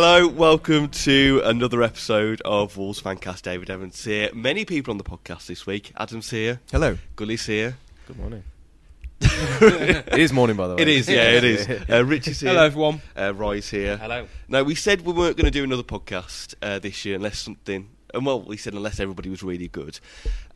Hello, 0.00 0.28
welcome 0.28 0.88
to 0.90 1.42
another 1.44 1.82
episode 1.82 2.40
of 2.44 2.76
Wolves 2.76 3.02
Fancast. 3.02 3.42
David 3.42 3.68
Evans 3.68 4.04
here. 4.04 4.30
Many 4.32 4.64
people 4.64 4.92
on 4.92 4.98
the 4.98 5.02
podcast 5.02 5.46
this 5.48 5.66
week. 5.66 5.92
Adam's 5.96 6.30
here. 6.30 6.60
Hello. 6.70 6.96
Gully's 7.16 7.44
here. 7.46 7.76
Good 8.06 8.16
morning. 8.16 8.44
it 9.20 10.16
is 10.20 10.32
morning, 10.32 10.54
by 10.54 10.68
the 10.68 10.76
way. 10.76 10.82
It 10.82 10.88
is, 10.88 11.08
yeah, 11.08 11.32
it 11.32 11.42
is. 11.42 11.68
Uh, 11.90 12.04
Richie's 12.04 12.38
here. 12.38 12.50
Hello, 12.50 12.64
everyone. 12.64 13.02
Uh, 13.16 13.34
Roy's 13.34 13.68
here. 13.70 13.96
Hello. 13.96 14.28
Now, 14.46 14.62
we 14.62 14.76
said 14.76 15.00
we 15.00 15.12
weren't 15.12 15.36
going 15.36 15.46
to 15.46 15.50
do 15.50 15.64
another 15.64 15.82
podcast 15.82 16.54
uh, 16.62 16.78
this 16.78 17.04
year 17.04 17.16
unless 17.16 17.40
something. 17.40 17.90
And 18.14 18.24
well, 18.24 18.40
we 18.40 18.56
said 18.56 18.74
unless 18.74 19.00
everybody 19.00 19.28
was 19.28 19.42
really 19.42 19.68
good. 19.68 20.00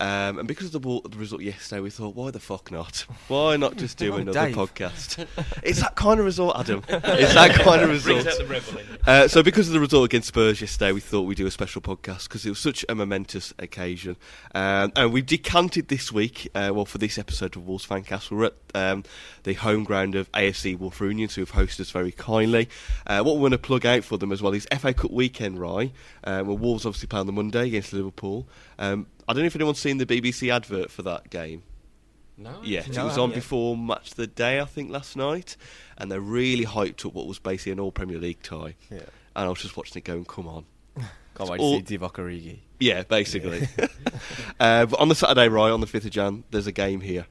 Um, 0.01 0.39
and 0.39 0.49
because 0.49 0.75
of 0.75 0.83
the, 0.83 1.01
the 1.09 1.19
result 1.19 1.43
yesterday, 1.43 1.81
we 1.81 1.91
thought, 1.91 2.15
why 2.15 2.31
the 2.31 2.41
fuck 2.41 2.71
not? 2.71 3.05
Why 3.29 3.57
not 3.57 3.77
just 3.77 3.99
do 3.99 4.13
Oh, 4.15 4.17
another 4.17 4.47
Dave. 4.47 4.57
podcast? 4.57 5.27
it's 5.63 5.81
that 5.81 5.95
kind 5.97 6.19
of 6.19 6.27
result, 6.27 6.59
Adam. 6.59 6.83
It's 6.89 7.35
that 7.35 7.53
kind 7.63 7.83
of 7.83 7.91
result. 7.91 8.23
Brings 8.25 8.27
out 8.27 8.39
the 8.39 8.53
rebel 8.53 8.79
in. 8.79 8.87
Uh, 9.07 9.29
so 9.29 9.43
because 9.43 9.69
of 9.69 9.75
the 9.75 9.81
result 9.81 10.05
against 10.07 10.29
Spurs 10.29 10.61
yesterday, 10.61 10.93
we 10.93 11.01
thought 11.01 11.23
we'd 11.23 11.37
do 11.37 11.47
a 11.47 11.51
special 11.51 11.81
podcast 11.83 12.25
because 12.25 12.45
it 12.47 12.49
was 12.49 12.59
such 12.59 12.85
a 12.89 12.95
momentous 12.95 13.53
occasion. 13.59 14.17
Um, 14.55 14.93
and 14.97 15.13
we've 15.13 15.27
decanted 15.27 15.89
this 15.89 16.11
week, 16.11 16.49
uh, 16.55 16.71
well, 16.75 16.85
for 16.87 16.99
this 16.99 17.19
episode 17.19 17.57
of 17.57 17.67
Wolves 17.67 17.87
Fancast, 17.87 18.31
we're 18.31 18.47
at 18.47 18.55
um, 18.75 19.05
the 19.45 19.55
home 19.55 19.85
ground 19.85 20.15
of 20.15 20.31
AFC 20.33 20.77
Wulfrunians, 20.79 21.35
who 21.35 21.43
have 21.43 21.53
hosted 21.53 21.81
us 21.81 21.91
very 21.91 22.13
kindly. 22.13 22.69
Uh, 23.07 23.23
what 23.23 23.37
we 23.37 23.43
want 23.43 23.53
to 23.53 23.59
plug 23.59 23.85
out 23.87 24.05
for 24.05 24.17
them 24.19 24.33
as 24.33 24.41
well 24.43 24.53
is 24.55 24.67
FA 24.79 24.95
Cup 24.95 25.11
weekend, 25.11 25.59
Rye, 25.61 25.93
uh, 26.25 26.43
where 26.43 26.57
Wolves 26.57 26.87
obviously 26.87 27.07
play 27.09 27.21
on 27.21 27.27
the 27.27 27.33
Monday 27.43 27.67
against 27.67 27.93
Liverpool. 27.93 28.47
Um, 28.79 29.07
I 29.29 29.33
don't 29.33 29.43
know 29.43 29.47
if 29.47 29.57
anyone's 29.57 29.79
seen 29.79 29.99
the 29.99 30.07
BBC 30.07 30.55
advert 30.55 30.91
for 30.91 31.03
that 31.03 31.31
game. 31.31 31.63
No. 32.39 32.61
Yes, 32.65 32.89
No, 32.89 33.03
it 33.03 33.05
was 33.05 33.19
on 33.19 33.31
yet. 33.31 33.37
before 33.37 33.77
Match 33.77 34.11
of 34.13 34.17
the 34.17 34.27
Day, 34.27 34.61
I 34.61 34.65
think, 34.65 34.91
last 34.91 35.17
night, 35.17 35.57
and 35.99 36.11
they 36.11 36.19
really 36.19 36.65
hyped 36.65 37.05
up 37.07 37.15
what 37.15 37.27
was 37.27 37.39
basically 37.39 37.73
an 37.73 37.81
All 37.81 37.93
Premier 37.93 38.19
League 38.19 38.43
tie. 38.43 38.75
Yeah. 38.91 39.01
And 39.37 39.47
I 39.47 39.49
was 39.49 39.61
just 39.61 39.77
watching 39.77 39.99
it 39.99 40.05
going, 40.05 40.25
come 40.25 40.49
on. 40.49 40.65
Can't 41.35 41.51
wait 41.51 41.61
all- 41.61 41.81
to 41.81 41.87
see 41.87 41.99
Divock 41.99 42.15
Origi. 42.15 42.59
Yeah, 42.81 43.03
basically. 43.03 43.69
uh, 44.61 44.87
but 44.87 44.99
on 44.99 45.09
the 45.09 45.15
Saturday, 45.15 45.49
right, 45.49 45.71
on 45.71 45.81
the 45.81 45.87
5th 45.87 46.05
of 46.07 46.11
Jan, 46.11 46.45
there's 46.51 46.67
a 46.67 46.73
game 46.73 47.01
here. 47.01 47.27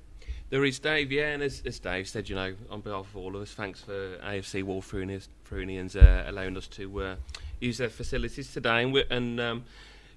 There 0.50 0.66
is 0.66 0.80
Dave, 0.80 1.12
yeah, 1.12 1.32
and 1.32 1.42
as, 1.44 1.62
as 1.66 1.80
Dave 1.80 2.08
said, 2.10 2.28
you 2.28 2.36
know, 2.36 2.54
on 2.70 2.82
behalf 2.82 3.08
of 3.08 3.18
all 3.18 3.36
of 3.36 3.42
us, 3.42 3.52
thanks 3.54 3.82
for 3.82 4.18
AFC 4.18 4.64
Wulfrunians 4.64 5.96
uh, 5.96 6.30
allowing 6.30 6.58
us 6.58 6.68
to 6.68 7.02
uh, 7.02 7.16
use 7.62 7.78
their 7.78 7.90
facilities 7.90 8.52
today. 8.52 8.84
And, 8.84 8.96
and 9.10 9.40
um, 9.40 9.64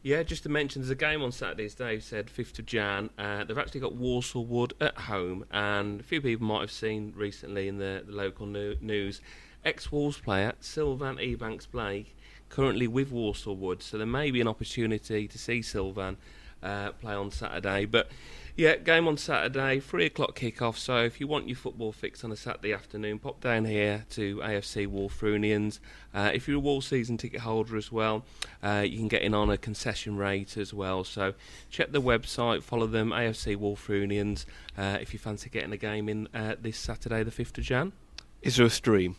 yeah, 0.04 0.22
just 0.22 0.42
to 0.42 0.50
mention, 0.50 0.82
there's 0.82 0.90
a 0.90 0.94
game 0.94 1.22
on 1.22 1.32
Saturday, 1.32 1.64
as 1.64 1.74
Dave 1.74 2.04
said, 2.04 2.26
5th 2.26 2.58
of 2.58 2.66
Jan. 2.66 3.08
Uh, 3.18 3.42
they've 3.44 3.56
actually 3.56 3.80
got 3.80 3.94
Walsall 3.94 4.44
Wood 4.44 4.74
at 4.78 4.98
home, 4.98 5.46
and 5.50 5.98
a 5.98 6.02
few 6.02 6.20
people 6.20 6.46
might 6.46 6.60
have 6.60 6.70
seen 6.70 7.14
recently 7.16 7.68
in 7.68 7.78
the, 7.78 8.04
the 8.06 8.12
local 8.12 8.44
new, 8.44 8.76
news 8.82 9.22
ex 9.64 9.90
Wolves 9.90 10.18
player 10.18 10.52
Sylvan 10.60 11.16
Ebanks 11.16 11.66
Blake 11.66 12.14
currently 12.50 12.86
with 12.86 13.10
Walsall 13.10 13.56
Wood, 13.56 13.82
so 13.82 13.96
there 13.96 14.06
may 14.06 14.30
be 14.30 14.42
an 14.42 14.46
opportunity 14.46 15.26
to 15.26 15.38
see 15.38 15.62
Sylvan 15.62 16.18
uh, 16.62 16.92
play 16.92 17.14
on 17.14 17.30
Saturday. 17.30 17.86
But 17.86 18.10
yeah, 18.56 18.76
game 18.76 19.08
on 19.08 19.16
Saturday, 19.16 19.80
three 19.80 20.06
o'clock 20.06 20.36
kick-off. 20.36 20.78
So 20.78 20.98
if 20.98 21.18
you 21.18 21.26
want 21.26 21.48
your 21.48 21.56
football 21.56 21.90
fix 21.90 22.22
on 22.22 22.30
a 22.30 22.36
Saturday 22.36 22.72
afternoon, 22.72 23.18
pop 23.18 23.40
down 23.40 23.64
here 23.64 24.04
to 24.10 24.36
AFC 24.36 24.86
Wulfrunians. 24.86 25.80
Uh, 26.14 26.30
if 26.32 26.46
you're 26.46 26.58
a 26.58 26.60
Wall 26.60 26.80
season 26.80 27.16
ticket 27.16 27.40
holder 27.40 27.76
as 27.76 27.90
well, 27.90 28.24
uh, 28.62 28.84
you 28.86 28.96
can 28.96 29.08
get 29.08 29.22
in 29.22 29.34
on 29.34 29.50
a 29.50 29.58
concession 29.58 30.16
rate 30.16 30.56
as 30.56 30.72
well. 30.72 31.02
So 31.02 31.34
check 31.68 31.90
the 31.90 32.00
website, 32.00 32.62
follow 32.62 32.86
them, 32.86 33.10
AFC 33.10 33.56
Wulfrunians. 33.56 34.44
Uh, 34.78 34.98
if 35.00 35.12
you 35.12 35.18
fancy 35.18 35.50
getting 35.50 35.72
a 35.72 35.76
game 35.76 36.08
in 36.08 36.28
uh, 36.32 36.54
this 36.60 36.78
Saturday, 36.78 37.24
the 37.24 37.32
fifth 37.32 37.58
of 37.58 37.64
Jan. 37.64 37.92
Is 38.40 38.56
there 38.56 38.66
a 38.66 38.70
stream? 38.70 39.16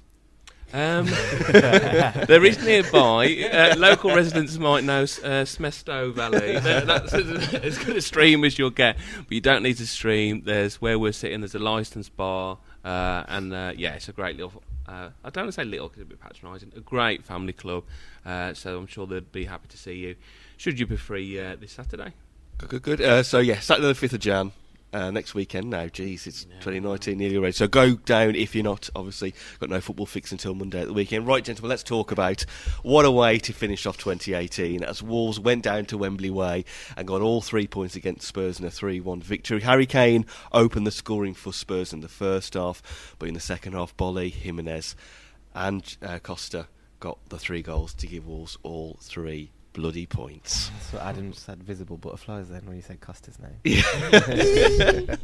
Um, 0.76 1.06
there 1.52 2.44
is 2.44 2.62
nearby. 2.62 3.50
Uh, 3.50 3.76
local 3.78 4.14
residents 4.14 4.58
might 4.58 4.84
know 4.84 5.04
uh, 5.04 5.46
Smestow 5.46 6.14
Valley. 6.14 6.60
That- 6.60 6.86
That's 6.88 7.14
as 7.14 7.78
good 7.78 7.96
a 7.96 8.02
stream 8.02 8.44
as 8.44 8.60
you'll 8.60 8.72
get, 8.72 8.98
but 9.20 9.32
you 9.32 9.40
don't 9.40 9.64
need 9.64 9.78
to 9.78 9.88
stream. 9.88 10.42
There's 10.44 10.82
where 10.82 11.00
we're 11.00 11.14
sitting. 11.14 11.40
There's 11.40 11.56
a 11.56 11.60
licensed 11.60 12.18
bar, 12.18 12.58
uh, 12.84 13.24
and 13.30 13.54
uh, 13.54 13.72
yeah, 13.78 13.94
it's 13.94 14.10
a 14.10 14.12
great 14.12 14.36
little. 14.36 14.62
Uh, 14.86 15.12
I 15.24 15.30
don't 15.30 15.46
want 15.46 15.56
to 15.56 15.62
say 15.62 15.64
little 15.64 15.88
because 15.88 16.02
it's 16.02 16.08
a 16.08 16.10
bit 16.10 16.20
patronising. 16.20 16.74
A 16.76 16.82
great 16.82 17.24
family 17.24 17.54
club, 17.54 17.86
uh, 18.26 18.54
so 18.54 18.78
I'm 18.78 18.88
sure 18.88 19.08
they'd 19.08 19.32
be 19.32 19.46
happy 19.46 19.70
to 19.70 19.78
see 19.78 19.94
you. 19.94 20.16
Should 20.58 20.78
you 20.78 20.86
be 20.86 20.98
free 20.98 21.40
uh, 21.40 21.56
this 21.56 21.72
Saturday? 21.72 22.12
Good, 22.58 22.70
good, 22.70 22.82
good. 22.82 23.02
Uh, 23.02 23.24
so, 23.24 23.40
yeah, 23.40 23.60
Saturday 23.62 23.88
the 23.94 24.08
5th 24.08 24.14
of 24.14 24.20
Jan. 24.20 24.52
Uh, 24.96 25.12
next 25.12 25.36
weekend 25.36 25.70
now, 25.70 25.88
geez, 25.88 26.26
it's 26.26 26.46
2019 26.46 27.18
nearly 27.18 27.36
already. 27.36 27.52
So 27.52 27.68
go 27.68 27.96
down 27.96 28.34
if 28.34 28.56
you're 28.56 28.64
not, 28.64 28.90
obviously, 28.96 29.34
got 29.60 29.70
no 29.70 29.82
football 29.82 30.06
fix 30.06 30.32
until 30.32 30.56
Monday 30.56 30.80
at 30.80 30.88
the 30.88 30.94
weekend. 30.94 31.28
Right, 31.28 31.44
gentlemen, 31.44 31.68
let's 31.68 31.84
talk 31.84 32.14
about 32.14 32.46
what 32.82 33.04
a 33.04 33.12
way 33.12 33.38
to 33.40 33.52
finish 33.52 33.86
off 33.86 33.98
2018 33.98 34.86
as 34.86 35.04
Wolves 35.04 35.38
went 35.38 35.64
down 35.64 35.84
to 35.88 35.98
Wembley 35.98 36.30
Way 36.30 36.64
and 36.96 37.06
got 37.06 37.20
all 37.20 37.42
three 37.42 37.68
points 37.68 37.98
against 37.98 38.26
Spurs 38.26 38.58
in 38.58 38.66
a 38.66 38.72
3 38.72 39.02
1 39.02 39.22
victory. 39.22 39.60
Harry 39.60 39.86
Kane 39.86 40.26
opened 40.54 40.88
the 40.88 40.92
scoring 40.92 41.34
for 41.34 41.52
Spurs 41.52 41.92
in 41.92 42.00
the 42.00 42.08
first 42.08 42.54
half, 42.54 43.16
but 43.20 43.28
in 43.28 43.34
the 43.34 43.42
second 43.42 43.74
half, 43.74 43.98
Boly, 43.98 44.32
Jimenez, 44.32 44.96
and 45.54 45.98
uh, 46.02 46.20
Costa 46.20 46.70
got 47.02 47.18
the 47.28 47.38
three 47.38 47.62
goals 47.62 47.94
to 47.96 48.08
give 48.08 48.26
Wolves 48.26 48.58
all 48.64 48.98
three 49.02 49.52
bloody 49.76 50.06
points. 50.06 50.70
That's 50.70 50.94
what 50.94 51.02
Adam 51.04 51.34
said, 51.34 51.62
visible 51.62 51.98
butterflies 51.98 52.48
then 52.48 52.62
when 52.66 52.78
you 52.78 52.82
said 52.82 53.02
Costa's 53.02 53.38
name. 53.40 53.84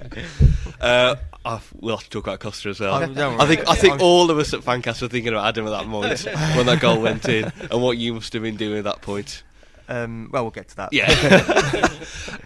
Uh, 0.79 1.15
I, 1.45 1.59
we'll 1.79 1.95
have 1.95 2.03
to 2.03 2.09
talk 2.09 2.25
about 2.25 2.39
Costa 2.39 2.69
as 2.69 2.79
well. 2.79 2.95
Oh, 2.95 3.37
I 3.39 3.45
think. 3.45 3.67
I 3.69 3.75
think 3.75 3.91
I'm- 3.93 4.01
all 4.01 4.31
of 4.31 4.39
us 4.39 4.51
at 4.51 4.61
Fancast 4.61 4.99
were 5.03 5.07
thinking 5.07 5.31
about 5.31 5.45
Adam 5.45 5.67
at 5.67 5.69
that 5.69 5.87
moment 5.87 6.23
when 6.55 6.65
that 6.65 6.79
goal 6.79 6.99
went 6.99 7.29
in, 7.29 7.51
and 7.69 7.81
what 7.83 7.99
you 7.99 8.15
must 8.15 8.33
have 8.33 8.41
been 8.41 8.55
doing 8.57 8.79
at 8.79 8.85
that 8.85 9.01
point. 9.03 9.43
Um, 9.87 10.29
well, 10.33 10.43
we'll 10.43 10.51
get 10.51 10.69
to 10.69 10.75
that. 10.77 10.91
Yeah. 10.91 11.87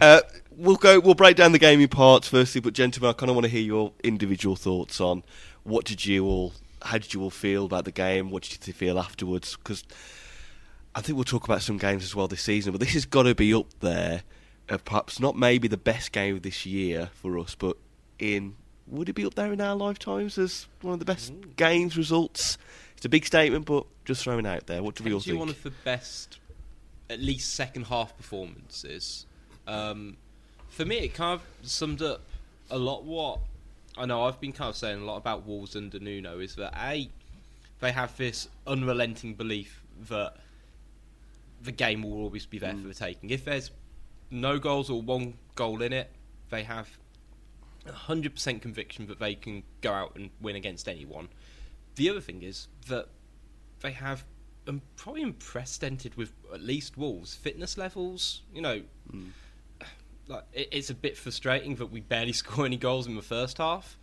uh, 0.02 0.20
we'll 0.54 0.76
go. 0.76 1.00
We'll 1.00 1.14
break 1.14 1.36
down 1.36 1.52
the 1.52 1.58
game 1.58 1.80
in 1.80 1.88
parts 1.88 2.28
firstly, 2.28 2.60
but 2.60 2.74
gentlemen, 2.74 3.08
I 3.08 3.12
kind 3.14 3.30
of 3.30 3.36
want 3.36 3.44
to 3.46 3.50
hear 3.50 3.62
your 3.62 3.92
individual 4.04 4.54
thoughts 4.54 5.00
on 5.00 5.22
what 5.62 5.86
did 5.86 6.04
you 6.04 6.26
all, 6.26 6.52
how 6.82 6.98
did 6.98 7.14
you 7.14 7.22
all 7.22 7.30
feel 7.30 7.64
about 7.64 7.86
the 7.86 7.92
game? 7.92 8.30
What 8.30 8.42
did 8.42 8.66
you 8.66 8.74
feel 8.74 8.98
afterwards? 8.98 9.56
Because 9.56 9.82
I 10.96 11.02
think 11.02 11.16
we'll 11.16 11.24
talk 11.24 11.44
about 11.44 11.60
some 11.60 11.76
games 11.76 12.02
as 12.02 12.14
well 12.14 12.26
this 12.26 12.40
season, 12.40 12.72
but 12.72 12.80
this 12.80 12.94
has 12.94 13.04
got 13.04 13.24
to 13.24 13.34
be 13.34 13.52
up 13.52 13.66
there. 13.80 14.22
Of 14.68 14.84
perhaps 14.84 15.20
not 15.20 15.36
maybe 15.36 15.68
the 15.68 15.76
best 15.76 16.10
game 16.10 16.34
of 16.34 16.42
this 16.42 16.66
year 16.66 17.10
for 17.14 17.38
us, 17.38 17.54
but 17.54 17.76
in 18.18 18.56
would 18.88 19.08
it 19.08 19.12
be 19.12 19.24
up 19.24 19.34
there 19.34 19.52
in 19.52 19.60
our 19.60 19.76
lifetimes 19.76 20.38
as 20.38 20.66
one 20.80 20.94
of 20.94 20.98
the 20.98 21.04
best 21.04 21.32
games 21.54 21.96
results? 21.96 22.58
It's 22.96 23.04
a 23.04 23.08
big 23.08 23.26
statement, 23.26 23.66
but 23.66 23.86
just 24.04 24.24
throwing 24.24 24.44
it 24.44 24.48
out 24.48 24.66
there. 24.66 24.82
What 24.82 24.96
do 24.96 25.04
we 25.04 25.12
all 25.12 25.20
think? 25.20 25.38
one 25.38 25.50
of 25.50 25.62
the 25.62 25.70
best 25.84 26.40
at 27.08 27.20
least 27.20 27.54
second 27.54 27.84
half 27.86 28.16
performances. 28.16 29.26
Um, 29.68 30.16
for 30.68 30.84
me, 30.84 30.96
it 30.98 31.14
kind 31.14 31.38
of 31.38 31.68
summed 31.68 32.02
up 32.02 32.22
a 32.70 32.78
lot 32.78 33.04
what 33.04 33.38
I 33.96 34.06
know. 34.06 34.24
I've 34.24 34.40
been 34.40 34.52
kind 34.52 34.70
of 34.70 34.76
saying 34.76 35.00
a 35.00 35.04
lot 35.04 35.18
about 35.18 35.46
Wolves 35.46 35.76
under 35.76 36.00
Nuno 36.00 36.40
is 36.40 36.56
that 36.56 36.74
a 36.76 37.08
they 37.80 37.92
have 37.92 38.16
this 38.16 38.48
unrelenting 38.66 39.34
belief 39.34 39.82
that 40.08 40.38
the 41.62 41.72
game 41.72 42.02
will 42.02 42.14
always 42.14 42.46
be 42.46 42.58
there 42.58 42.74
for 42.74 42.88
the 42.88 42.94
taking. 42.94 43.30
If 43.30 43.44
there's 43.44 43.70
no 44.30 44.58
goals 44.58 44.90
or 44.90 45.00
one 45.02 45.34
goal 45.54 45.82
in 45.82 45.92
it, 45.92 46.10
they 46.50 46.62
have 46.62 46.88
100% 47.86 48.60
conviction 48.60 49.06
that 49.06 49.18
they 49.18 49.34
can 49.34 49.62
go 49.80 49.92
out 49.92 50.16
and 50.16 50.30
win 50.40 50.56
against 50.56 50.88
anyone. 50.88 51.28
The 51.94 52.10
other 52.10 52.20
thing 52.20 52.42
is 52.42 52.68
that 52.88 53.08
they 53.80 53.92
have 53.92 54.24
um, 54.68 54.82
probably 54.96 55.22
unprecedented 55.22 56.16
with 56.16 56.32
at 56.52 56.60
least 56.60 56.96
Wolves 56.96 57.34
fitness 57.34 57.78
levels. 57.78 58.42
You 58.52 58.62
know, 58.62 58.82
like 60.26 60.44
it, 60.52 60.68
it's 60.72 60.90
a 60.90 60.94
bit 60.94 61.16
frustrating 61.16 61.76
that 61.76 61.86
we 61.86 62.00
barely 62.00 62.32
score 62.34 62.66
any 62.66 62.76
goals 62.76 63.06
in 63.06 63.16
the 63.16 63.22
first 63.22 63.58
half, 63.58 63.96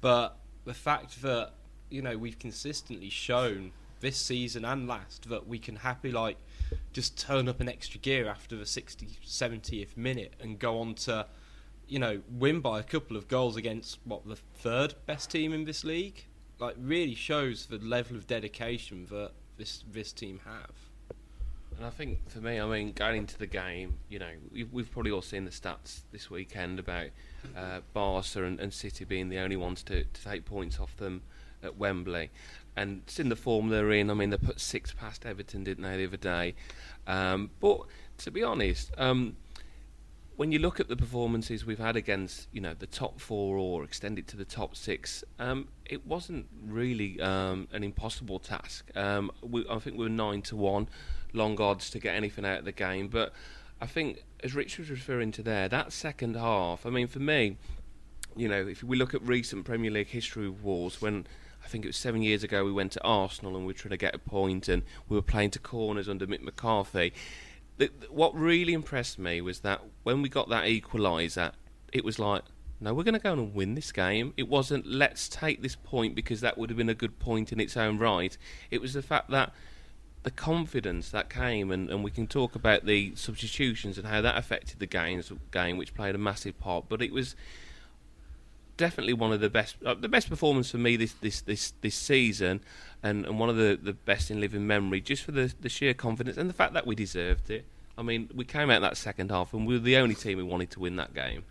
but 0.00 0.38
the 0.64 0.74
fact 0.74 1.22
that 1.22 1.52
you 1.90 2.02
know 2.02 2.16
we've 2.16 2.38
consistently 2.38 3.10
shown 3.10 3.72
this 4.00 4.16
season 4.16 4.64
and 4.64 4.86
last 4.86 5.28
that 5.28 5.46
we 5.46 5.58
can 5.58 5.76
happily 5.76 6.12
like 6.12 6.36
just 6.92 7.18
turn 7.18 7.48
up 7.48 7.60
an 7.60 7.68
extra 7.68 8.00
gear 8.00 8.28
after 8.28 8.56
the 8.56 8.66
60 8.66 9.08
70th 9.24 9.96
minute 9.96 10.34
and 10.40 10.58
go 10.58 10.78
on 10.78 10.94
to 10.94 11.26
you 11.86 11.98
know 11.98 12.20
win 12.30 12.60
by 12.60 12.80
a 12.80 12.82
couple 12.82 13.16
of 13.16 13.28
goals 13.28 13.56
against 13.56 13.98
what 14.04 14.26
the 14.26 14.36
third 14.36 14.94
best 15.06 15.30
team 15.30 15.52
in 15.52 15.64
this 15.64 15.84
league 15.84 16.24
like 16.58 16.76
really 16.78 17.14
shows 17.14 17.66
the 17.66 17.78
level 17.78 18.16
of 18.16 18.26
dedication 18.26 19.06
that 19.10 19.32
this 19.56 19.84
this 19.90 20.12
team 20.12 20.40
have 20.44 20.70
And 21.76 21.86
I 21.86 21.90
think 21.90 22.28
for 22.30 22.38
me, 22.38 22.60
I 22.60 22.66
mean, 22.66 22.92
going 22.92 23.18
into 23.18 23.36
the 23.36 23.46
game, 23.46 23.94
you 24.08 24.18
know, 24.18 24.30
we've, 24.52 24.72
we've 24.72 24.90
probably 24.90 25.10
all 25.10 25.22
seen 25.22 25.44
the 25.44 25.50
stats 25.50 26.02
this 26.12 26.30
weekend 26.30 26.78
about 26.78 27.08
uh, 27.56 27.80
Barca 27.92 28.44
and, 28.44 28.60
and 28.60 28.72
City 28.72 29.04
being 29.04 29.28
the 29.28 29.38
only 29.38 29.56
ones 29.56 29.82
to, 29.84 30.04
to 30.04 30.24
take 30.24 30.44
points 30.44 30.78
off 30.78 30.96
them 30.96 31.22
at 31.62 31.76
Wembley. 31.76 32.30
And 32.76 33.02
it's 33.06 33.20
in 33.20 33.28
the 33.28 33.36
form 33.36 33.68
they're 33.68 33.92
in. 33.92 34.10
I 34.10 34.14
mean, 34.14 34.30
they 34.30 34.36
put 34.36 34.60
six 34.60 34.92
past 34.92 35.24
Everton, 35.24 35.64
didn't 35.64 35.84
they, 35.84 35.96
the 35.96 36.06
other 36.06 36.16
day? 36.16 36.54
Um, 37.06 37.50
but 37.60 37.82
to 38.18 38.30
be 38.30 38.42
honest, 38.42 38.90
um, 38.98 39.36
when 40.36 40.50
you 40.50 40.58
look 40.58 40.80
at 40.80 40.88
the 40.88 40.96
performances 40.96 41.64
we've 41.64 41.78
had 41.78 41.94
against, 41.96 42.48
you 42.52 42.60
know, 42.60 42.74
the 42.74 42.86
top 42.86 43.20
four 43.20 43.56
or 43.56 43.84
extended 43.84 44.26
to 44.28 44.36
the 44.36 44.44
top 44.44 44.74
six, 44.74 45.22
um, 45.38 45.68
it 45.84 46.04
wasn't 46.06 46.46
really 46.66 47.20
um, 47.20 47.68
an 47.72 47.84
impossible 47.84 48.40
task. 48.40 48.90
Um, 48.96 49.30
we, 49.42 49.64
I 49.70 49.78
think 49.78 49.96
we 49.96 50.04
were 50.04 50.10
nine 50.10 50.42
to 50.42 50.56
one, 50.56 50.88
long 51.32 51.60
odds 51.60 51.90
to 51.90 52.00
get 52.00 52.16
anything 52.16 52.44
out 52.44 52.60
of 52.60 52.64
the 52.64 52.72
game. 52.72 53.08
But 53.08 53.32
I 53.80 53.86
think, 53.86 54.24
as 54.42 54.54
Rich 54.54 54.78
was 54.78 54.90
referring 54.90 55.30
to 55.32 55.42
there, 55.42 55.68
that 55.68 55.92
second 55.92 56.34
half. 56.34 56.84
I 56.84 56.90
mean, 56.90 57.06
for 57.06 57.20
me, 57.20 57.56
you 58.36 58.48
know, 58.48 58.66
if 58.66 58.82
we 58.82 58.96
look 58.96 59.14
at 59.14 59.22
recent 59.22 59.64
Premier 59.64 59.90
League 59.90 60.08
history 60.08 60.46
of 60.46 60.64
Wolves, 60.64 61.00
when 61.00 61.26
I 61.64 61.68
think 61.68 61.84
it 61.84 61.88
was 61.88 61.96
seven 61.96 62.22
years 62.22 62.44
ago 62.44 62.64
we 62.64 62.72
went 62.72 62.92
to 62.92 63.02
Arsenal 63.02 63.56
and 63.56 63.64
we 63.66 63.72
were 63.72 63.78
trying 63.78 63.90
to 63.90 63.96
get 63.96 64.14
a 64.14 64.18
point 64.18 64.68
and 64.68 64.82
we 65.08 65.16
were 65.16 65.22
playing 65.22 65.50
to 65.52 65.58
corners 65.58 66.08
under 66.08 66.26
Mick 66.26 66.42
McCarthy. 66.42 67.12
The, 67.78 67.90
the- 68.00 68.06
what 68.12 68.34
really 68.38 68.72
impressed 68.72 69.18
me 69.18 69.40
was 69.40 69.60
that 69.60 69.80
when 70.02 70.22
we 70.22 70.28
got 70.28 70.48
that 70.50 70.64
equaliser, 70.64 71.52
it 71.92 72.04
was 72.04 72.18
like, 72.18 72.42
no, 72.80 72.92
we're 72.92 73.04
going 73.04 73.14
to 73.14 73.20
go 73.20 73.32
and 73.32 73.54
win 73.54 73.74
this 73.74 73.92
game. 73.92 74.34
It 74.36 74.48
wasn't, 74.48 74.84
let's 74.86 75.28
take 75.28 75.62
this 75.62 75.74
point 75.76 76.14
because 76.14 76.40
that 76.42 76.58
would 76.58 76.68
have 76.70 76.76
been 76.76 76.88
a 76.88 76.94
good 76.94 77.18
point 77.18 77.52
in 77.52 77.60
its 77.60 77.76
own 77.76 77.98
right. 77.98 78.36
It 78.70 78.80
was 78.82 78.92
the 78.92 79.02
fact 79.02 79.30
that 79.30 79.52
the 80.24 80.30
confidence 80.30 81.10
that 81.10 81.30
came, 81.30 81.70
and, 81.70 81.88
and 81.88 82.02
we 82.02 82.10
can 82.10 82.26
talk 82.26 82.54
about 82.54 82.84
the 82.84 83.14
substitutions 83.14 83.96
and 83.96 84.06
how 84.06 84.20
that 84.22 84.36
affected 84.36 84.80
the 84.80 84.86
games, 84.86 85.32
game, 85.50 85.76
which 85.76 85.94
played 85.94 86.14
a 86.14 86.18
massive 86.18 86.58
part. 86.58 86.86
But 86.88 87.00
it 87.00 87.12
was 87.12 87.36
definitely 88.76 89.12
one 89.12 89.32
of 89.32 89.40
the 89.40 89.50
best, 89.50 89.76
uh, 89.84 89.94
the 89.94 90.08
best 90.08 90.28
performance 90.28 90.70
for 90.70 90.78
me 90.78 90.96
this 90.96 91.12
this 91.14 91.40
this, 91.40 91.72
this 91.80 91.94
season, 91.94 92.60
and, 93.02 93.24
and 93.26 93.38
one 93.38 93.48
of 93.48 93.56
the, 93.56 93.78
the 93.80 93.92
best 93.92 94.30
in 94.30 94.40
living 94.40 94.66
memory, 94.66 95.00
just 95.00 95.22
for 95.22 95.32
the, 95.32 95.52
the 95.60 95.68
sheer 95.68 95.94
confidence 95.94 96.36
and 96.36 96.48
the 96.48 96.54
fact 96.54 96.74
that 96.74 96.86
we 96.86 96.94
deserved 96.94 97.50
it. 97.50 97.64
I 97.96 98.02
mean, 98.02 98.28
we 98.34 98.44
came 98.44 98.70
out 98.70 98.80
that 98.82 98.96
second 98.96 99.30
half, 99.30 99.52
and 99.54 99.66
we 99.66 99.74
were 99.74 99.80
the 99.80 99.96
only 99.96 100.14
team 100.14 100.38
who 100.38 100.46
wanted 100.46 100.70
to 100.72 100.80
win 100.80 100.96
that 100.96 101.14
game. 101.14 101.44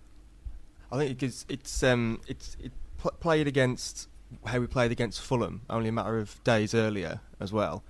I 0.91 0.97
think 0.97 1.23
it's 1.23 1.45
it's 1.49 1.81
um 1.83 2.21
it's 2.27 2.57
it 2.61 2.71
pl- 2.97 3.15
played 3.19 3.47
against 3.47 4.07
how 4.45 4.59
we 4.59 4.67
played 4.67 4.91
against 4.91 5.21
Fulham 5.21 5.61
only 5.69 5.89
a 5.89 5.91
matter 5.91 6.17
of 6.17 6.43
days 6.43 6.73
earlier 6.73 7.21
as 7.39 7.51
well. 7.51 7.83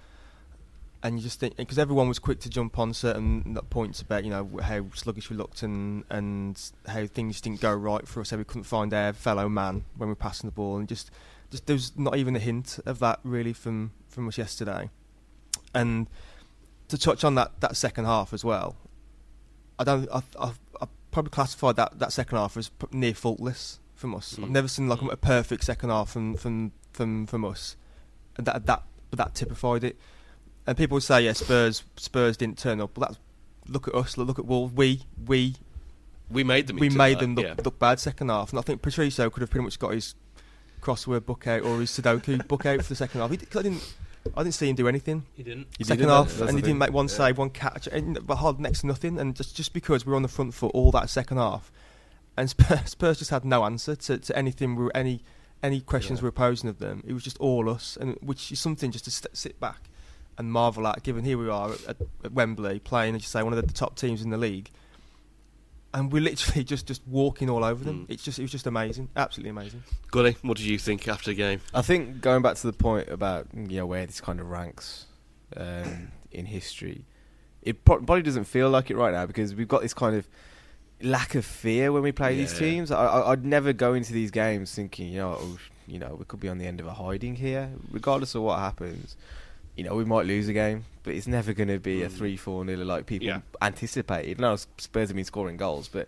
And 1.05 1.17
you 1.17 1.23
just 1.23 1.38
think 1.39 1.57
because 1.57 1.77
everyone 1.77 2.07
was 2.07 2.17
quick 2.17 2.39
to 2.39 2.50
jump 2.50 2.79
on 2.79 2.94
certain 2.94 3.57
points 3.69 4.01
about 4.01 4.23
you 4.23 4.29
know 4.29 4.50
how 4.61 4.85
sluggish 4.95 5.29
we 5.29 5.35
looked 5.35 5.61
and 5.61 6.05
and 6.09 6.57
how 6.88 7.05
things 7.07 7.41
didn't 7.41 7.59
go 7.59 7.73
right 7.73 8.07
for 8.07 8.21
us, 8.21 8.29
how 8.29 8.38
we 8.38 8.45
couldn't 8.45 8.63
find 8.63 8.94
our 8.94 9.11
fellow 9.11 9.50
man 9.50 9.83
when 9.97 10.07
we 10.07 10.11
were 10.13 10.15
passing 10.15 10.47
the 10.47 10.53
ball, 10.53 10.77
and 10.77 10.88
just 10.88 11.11
just 11.51 11.65
there 11.65 11.73
was 11.75 11.91
not 11.97 12.15
even 12.15 12.35
a 12.38 12.39
hint 12.39 12.79
of 12.85 13.00
that 13.00 13.19
really 13.23 13.51
from 13.51 13.91
from 14.07 14.29
us 14.29 14.38
yesterday. 14.38 14.89
And 15.73 16.07
to 16.88 16.97
touch 16.97 17.23
on 17.25 17.35
that 17.35 17.59
that 17.59 17.75
second 17.75 18.06
half 18.06 18.33
as 18.33 18.45
well, 18.45 18.77
I 19.77 19.83
don't. 19.83 20.07
I, 20.09 20.21
I, 20.39 20.53
I 20.81 20.88
probably 21.11 21.31
classified 21.31 21.75
that, 21.75 21.99
that 21.99 22.11
second 22.13 22.38
half 22.38 22.56
as 22.57 22.71
near 22.91 23.13
faultless 23.13 23.79
from 23.94 24.15
us. 24.15 24.38
I've 24.39 24.45
Mm. 24.45 24.51
never 24.51 24.67
seen 24.69 24.88
like 24.88 25.01
a 25.01 25.17
perfect 25.17 25.65
second 25.65 25.89
half 25.89 26.11
from 26.11 26.35
from 26.38 26.71
from, 26.94 27.27
from 27.27 27.44
us. 27.44 27.75
And 28.38 28.47
that 28.47 28.65
that 28.67 28.83
but 29.09 29.17
that 29.17 29.35
typified 29.35 29.83
it. 29.83 29.97
And 30.65 30.77
people 30.77 30.95
would 30.95 31.04
say, 31.04 31.25
yeah, 31.25 31.33
Spurs 31.33 31.83
Spurs 31.98 32.38
didn't 32.38 32.57
turn 32.57 32.80
up. 32.81 32.92
But 32.94 33.01
that's 33.10 33.19
look 33.68 33.88
at 33.88 33.95
us. 33.95 34.18
Look 34.18 34.39
at 34.39 34.45
Wolves. 34.45 34.74
We 34.74 35.01
we 35.25 35.56
We 36.30 36.44
made 36.44 36.68
them. 36.68 36.77
we 36.77 36.89
made 36.89 37.15
that, 37.18 37.21
them 37.21 37.36
look, 37.36 37.45
yeah. 37.45 37.56
look 37.63 37.80
bad 37.80 38.00
second 38.00 38.30
half. 38.30 38.51
And 38.51 38.60
I 38.60 38.62
think 38.62 38.81
Patricio 38.81 39.30
could 39.30 39.42
have 39.42 39.50
pretty 39.50 39.63
much 39.65 39.77
got 39.80 39.94
his 39.94 40.15
crossword 40.81 41.25
book 41.25 41.48
out 41.48 41.62
or 41.63 41.80
his 41.80 41.92
Sudoku 41.92 42.45
book 42.48 42.65
out 42.65 42.81
for 42.81 42.89
the 42.89 42.95
second 42.95 43.21
half. 43.21 43.31
He, 43.31 43.38
'cause 43.38 43.60
I 43.60 43.63
didn't 43.63 43.95
I 44.38 44.44
didn't 44.44 44.56
see 44.56 44.69
him 44.69 44.75
do 44.77 44.88
anything 44.88 45.25
He 45.36 45.44
didn't. 45.44 45.68
he 45.77 45.83
second 45.83 46.07
half, 46.07 46.39
and 46.39 46.51
he 46.57 46.62
didn't 46.62 46.77
make 46.77 46.94
one 46.94 47.09
save, 47.09 47.38
one 47.38 47.50
catch, 47.50 47.88
and 47.88 48.25
but 48.25 48.38
hard 48.38 48.57
next 48.59 48.81
to 48.81 48.88
nothing. 48.88 49.19
And 49.19 49.36
just 49.36 49.54
just 49.56 49.74
because 49.74 50.06
we 50.06 50.12
were 50.12 50.16
on 50.16 50.21
the 50.21 50.30
front 50.30 50.54
foot 50.54 50.71
all 50.74 50.92
that 50.92 51.09
second 51.09 51.38
half, 51.38 51.71
and 52.38 52.50
Spurs, 52.50 52.80
Spurs 52.92 53.19
just 53.19 53.31
had 53.31 53.44
no 53.44 53.66
answer 53.66 53.98
to, 53.98 54.18
to 54.18 54.38
anything, 54.38 54.75
we 54.77 54.86
were, 54.86 54.95
any 54.95 55.21
any 55.62 55.81
questions 55.81 56.21
we 56.21 56.27
were 56.27 56.31
posing 56.31 56.69
of 56.69 56.80
them. 56.80 57.04
It 57.06 57.12
was 57.12 57.24
just 57.24 57.38
all 57.39 57.69
us, 57.69 57.98
and 58.00 58.18
which 58.21 58.50
is 58.51 58.59
something 58.62 58.92
just 58.92 59.04
to 59.06 59.12
st- 59.12 59.36
sit 59.36 59.59
back 59.59 59.89
and 60.38 60.51
marvel 60.51 60.88
at. 60.88 61.03
Given 61.03 61.24
here 61.24 61.38
we 61.38 61.50
are 61.50 61.71
at, 61.71 61.97
at 62.24 62.31
Wembley 62.31 62.80
playing, 62.80 63.15
as 63.15 63.21
you 63.21 63.27
say, 63.27 63.44
one 63.44 63.53
of 63.53 63.57
the, 63.57 63.68
the 63.68 63.74
top 63.74 63.95
teams 63.95 64.21
in 64.21 64.30
the 64.30 64.38
league, 64.38 64.69
and 65.94 66.12
we're 66.12 66.21
literally 66.21 66.63
just 66.63 66.87
just 66.87 67.02
walking 67.07 67.49
all 67.49 67.63
over 67.63 67.83
them. 67.83 68.06
Mm. 68.06 68.11
It's 68.13 68.23
just 68.23 68.40
it 68.40 68.42
was 68.42 68.52
just 68.52 68.68
amazing, 68.68 69.09
absolutely 69.16 69.52
amazing. 69.52 69.83
Gully, 70.11 70.37
what 70.42 70.57
did 70.57 70.66
you 70.66 70.78
think 70.78 71.07
after 71.07 71.31
the 71.31 71.35
game? 71.35 71.61
I 71.73 71.81
think 71.81 72.21
going 72.21 72.42
back 72.42 72.56
to 72.57 72.68
the 72.68 72.73
point 72.73 73.09
about 73.09 73.47
you 73.54 73.78
know 73.78 73.85
where 73.85 74.06
this 74.06 74.21
kind 74.21 74.40
of 74.40 74.49
ranks 74.49 75.06
um, 75.56 76.11
in 76.31 76.45
history, 76.45 77.06
it 77.61 77.83
pro- 77.85 77.97
probably 77.97 78.23
doesn't 78.23 78.45
feel 78.45 78.69
like 78.69 78.90
it 78.90 78.97
right 78.97 79.13
now 79.13 79.25
because 79.25 79.56
we've 79.56 79.68
got 79.68 79.81
this 79.81 79.94
kind 79.94 80.16
of 80.16 80.28
lack 81.02 81.35
of 81.35 81.45
fear 81.45 81.92
when 81.92 82.02
we 82.02 82.11
play 82.11 82.35
these 82.35 82.57
teams. 82.57 82.90
I, 82.92 83.06
I, 83.06 83.31
I'd 83.31 83.45
never 83.45 83.73
go 83.73 83.94
into 83.94 84.13
these 84.13 84.31
games 84.31 84.73
thinking 84.73 85.09
you 85.09 85.19
know 85.19 85.37
oh, 85.40 85.57
you 85.85 85.99
know 85.99 86.16
we 86.18 86.25
could 86.25 86.40
be 86.40 86.49
on 86.49 86.57
the 86.57 86.66
end 86.66 86.80
of 86.80 86.87
a 86.87 86.94
hiding 86.94 87.35
here, 87.35 87.71
regardless 87.92 88.35
of 88.35 88.42
what 88.42 88.59
happens. 88.59 89.16
You 89.75 89.83
know 89.83 89.95
we 89.95 90.06
might 90.06 90.25
lose 90.25 90.47
a 90.47 90.53
game, 90.53 90.85
but 91.03 91.13
it's 91.15 91.27
never 91.27 91.53
going 91.53 91.69
to 91.69 91.80
be 91.80 92.03
a 92.03 92.09
Mm. 92.09 92.11
three 92.11 92.37
four 92.37 92.63
nil 92.63 92.80
like 92.85 93.06
people 93.07 93.27
Yeah. 93.27 93.42
anticipated. 93.61 94.39
No, 94.39 94.56
Spurs 94.56 95.09
have 95.09 95.15
been 95.15 95.25
scoring 95.25 95.57
goals, 95.57 95.87
but 95.87 96.07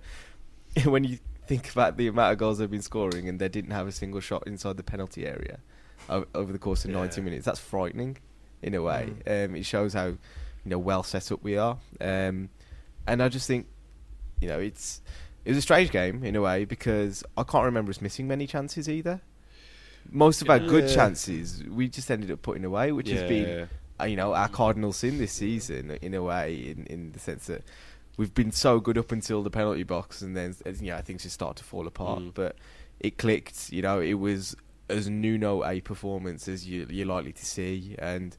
when 0.85 1.03
you 1.03 1.17
think 1.47 1.71
about 1.71 1.97
the 1.97 2.07
amount 2.07 2.33
of 2.33 2.37
goals 2.39 2.57
they've 2.59 2.69
been 2.69 2.81
scoring 2.81 3.27
and 3.29 3.39
they 3.39 3.47
didn't 3.49 3.71
have 3.71 3.87
a 3.87 3.91
single 3.91 4.19
shot 4.19 4.45
inside 4.47 4.77
the 4.77 4.83
penalty 4.83 5.25
area 5.25 5.59
over 6.09 6.51
the 6.51 6.59
course 6.59 6.85
of 6.85 6.91
Yeah. 6.91 6.97
90 6.97 7.21
minutes, 7.21 7.45
that's 7.45 7.59
frightening 7.59 8.17
in 8.61 8.73
a 8.75 8.81
way. 8.81 9.13
Um, 9.25 9.55
it 9.55 9.65
shows 9.65 9.93
how 9.93 10.05
you 10.07 10.17
know 10.65 10.79
well 10.79 11.03
set 11.03 11.31
up 11.31 11.41
we 11.43 11.57
are, 11.57 11.77
um, 12.01 12.49
and 13.07 13.21
I 13.23 13.29
just 13.29 13.47
think 13.47 13.67
you 14.41 14.47
know 14.47 14.59
it's 14.59 15.01
it 15.43 15.49
was 15.49 15.57
a 15.57 15.61
strange 15.61 15.91
game 15.91 16.23
in 16.23 16.35
a 16.35 16.41
way 16.41 16.65
because 16.65 17.23
I 17.37 17.43
can't 17.43 17.65
remember 17.65 17.89
us 17.91 18.01
missing 18.01 18.27
many 18.27 18.45
chances 18.47 18.87
either. 18.89 19.21
Most 20.11 20.41
of 20.41 20.49
our 20.49 20.59
good 20.59 20.89
Yeah. 20.89 20.95
chances 20.95 21.63
we 21.63 21.87
just 21.89 22.09
ended 22.09 22.31
up 22.31 22.41
putting 22.41 22.65
away, 22.65 22.91
which 22.91 23.09
has 23.09 23.27
been 23.27 23.67
uh, 23.99 24.03
you 24.05 24.15
know 24.15 24.33
our 24.33 24.49
cardinal 24.49 24.93
sin 24.93 25.17
this 25.17 25.31
season 25.31 25.91
in 26.01 26.13
a 26.13 26.21
way, 26.21 26.55
in 26.55 26.85
in 26.87 27.11
the 27.11 27.19
sense 27.19 27.47
that 27.47 27.63
we've 28.17 28.33
been 28.33 28.51
so 28.51 28.79
good 28.79 28.97
up 28.97 29.11
until 29.11 29.43
the 29.43 29.49
penalty 29.49 29.83
box, 29.83 30.21
and 30.21 30.35
then 30.35 30.55
as, 30.65 30.81
you 30.81 30.91
know 30.91 31.01
things 31.01 31.23
just 31.23 31.35
start 31.35 31.55
to 31.57 31.63
fall 31.63 31.87
apart. 31.87 32.19
Mm. 32.19 32.33
But 32.33 32.55
it 32.99 33.17
clicked. 33.17 33.71
You 33.71 33.81
know, 33.81 33.99
it 33.99 34.13
was 34.15 34.55
as 34.89 35.09
Nuno 35.09 35.63
a 35.65 35.81
performance 35.81 36.47
as 36.47 36.67
you 36.67 36.87
you're 36.89 37.07
likely 37.07 37.33
to 37.33 37.45
see, 37.45 37.95
and 37.99 38.37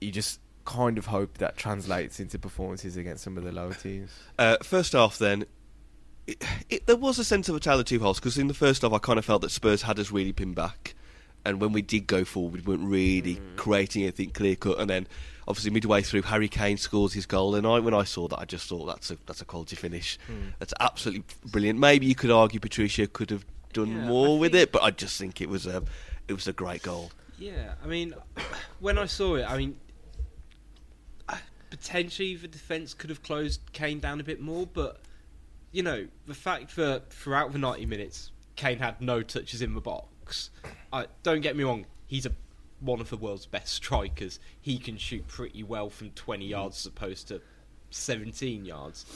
you 0.00 0.10
just 0.10 0.40
kind 0.64 0.98
of 0.98 1.06
hope 1.06 1.38
that 1.38 1.56
translates 1.56 2.20
into 2.20 2.38
performances 2.38 2.96
against 2.96 3.24
some 3.24 3.36
of 3.36 3.44
the 3.44 3.52
lower 3.52 3.74
teams. 3.74 4.10
Uh, 4.38 4.56
first 4.62 4.92
half, 4.92 5.18
then, 5.18 5.44
it, 6.26 6.44
it, 6.68 6.86
there 6.86 6.96
was 6.96 7.18
a 7.18 7.24
sense 7.24 7.48
of 7.48 7.56
a 7.56 7.60
tale 7.60 7.78
of 7.80 7.86
two 7.86 7.98
halves 8.00 8.18
because 8.20 8.38
in 8.38 8.46
the 8.48 8.54
first 8.54 8.82
half, 8.82 8.92
I 8.92 8.98
kind 8.98 9.18
of 9.18 9.24
felt 9.24 9.42
that 9.42 9.50
Spurs 9.50 9.82
had 9.82 9.98
us 9.98 10.10
really 10.10 10.32
pinned 10.32 10.54
back, 10.54 10.94
and 11.44 11.60
when 11.60 11.72
we 11.72 11.82
did 11.82 12.06
go 12.06 12.24
forward, 12.24 12.66
we 12.66 12.76
weren't 12.76 12.88
really 12.88 13.36
Mm. 13.36 13.56
creating 13.56 14.02
anything 14.02 14.30
clear 14.30 14.54
cut. 14.56 14.78
And 14.78 14.88
then, 14.90 15.06
obviously, 15.48 15.70
midway 15.70 16.02
through, 16.02 16.22
Harry 16.22 16.48
Kane 16.48 16.76
scores 16.76 17.12
his 17.14 17.26
goal, 17.26 17.54
and 17.54 17.66
I, 17.66 17.78
when 17.80 17.94
I 17.94 18.04
saw 18.04 18.28
that, 18.28 18.38
I 18.38 18.44
just 18.44 18.68
thought 18.68 18.86
that's 18.86 19.10
a 19.10 19.16
that's 19.26 19.40
a 19.40 19.44
quality 19.44 19.76
finish. 19.76 20.18
Mm. 20.30 20.52
That's 20.58 20.74
absolutely 20.80 21.24
brilliant. 21.46 21.78
Maybe 21.78 22.06
you 22.06 22.14
could 22.14 22.30
argue 22.30 22.60
Patricio 22.60 23.06
could 23.06 23.30
have 23.30 23.44
done 23.72 23.88
Yeah, 23.92 24.06
more 24.06 24.36
I 24.36 24.40
with 24.40 24.52
think- 24.52 24.62
it, 24.64 24.72
but 24.72 24.82
I 24.82 24.90
just 24.90 25.18
think 25.18 25.40
it 25.40 25.48
was 25.48 25.66
a 25.66 25.82
it 26.28 26.34
was 26.34 26.46
a 26.46 26.52
great 26.52 26.82
goal. 26.82 27.10
Yeah, 27.38 27.72
I 27.82 27.86
mean, 27.86 28.14
when 28.80 28.98
I 28.98 29.06
saw 29.06 29.36
it, 29.36 29.44
I 29.50 29.56
mean, 29.56 29.76
potentially 31.70 32.34
the 32.36 32.48
defence 32.48 32.94
could 32.94 33.10
have 33.10 33.22
closed 33.22 33.60
Kane 33.72 34.00
down 34.00 34.20
a 34.20 34.24
bit 34.24 34.40
more, 34.40 34.66
but 34.66 35.00
you 35.72 35.82
know, 35.82 36.06
the 36.26 36.34
fact 36.34 36.76
that 36.76 37.12
throughout 37.12 37.52
the 37.52 37.58
90 37.58 37.86
minutes, 37.86 38.32
Kane 38.56 38.78
had 38.78 39.00
no 39.00 39.22
touches 39.22 39.62
in 39.62 39.74
the 39.74 39.80
box. 39.80 40.50
I, 40.92 41.06
don't 41.22 41.40
get 41.40 41.56
me 41.56 41.64
wrong, 41.64 41.86
he's 42.06 42.26
a, 42.26 42.32
one 42.80 43.00
of 43.00 43.10
the 43.10 43.16
world's 43.16 43.46
best 43.46 43.72
strikers. 43.74 44.40
He 44.60 44.78
can 44.78 44.96
shoot 44.96 45.26
pretty 45.28 45.62
well 45.62 45.90
from 45.90 46.10
20 46.10 46.44
yards 46.46 46.78
as 46.78 46.86
opposed 46.86 47.28
to 47.28 47.40
17 47.90 48.64
yards. 48.64 49.06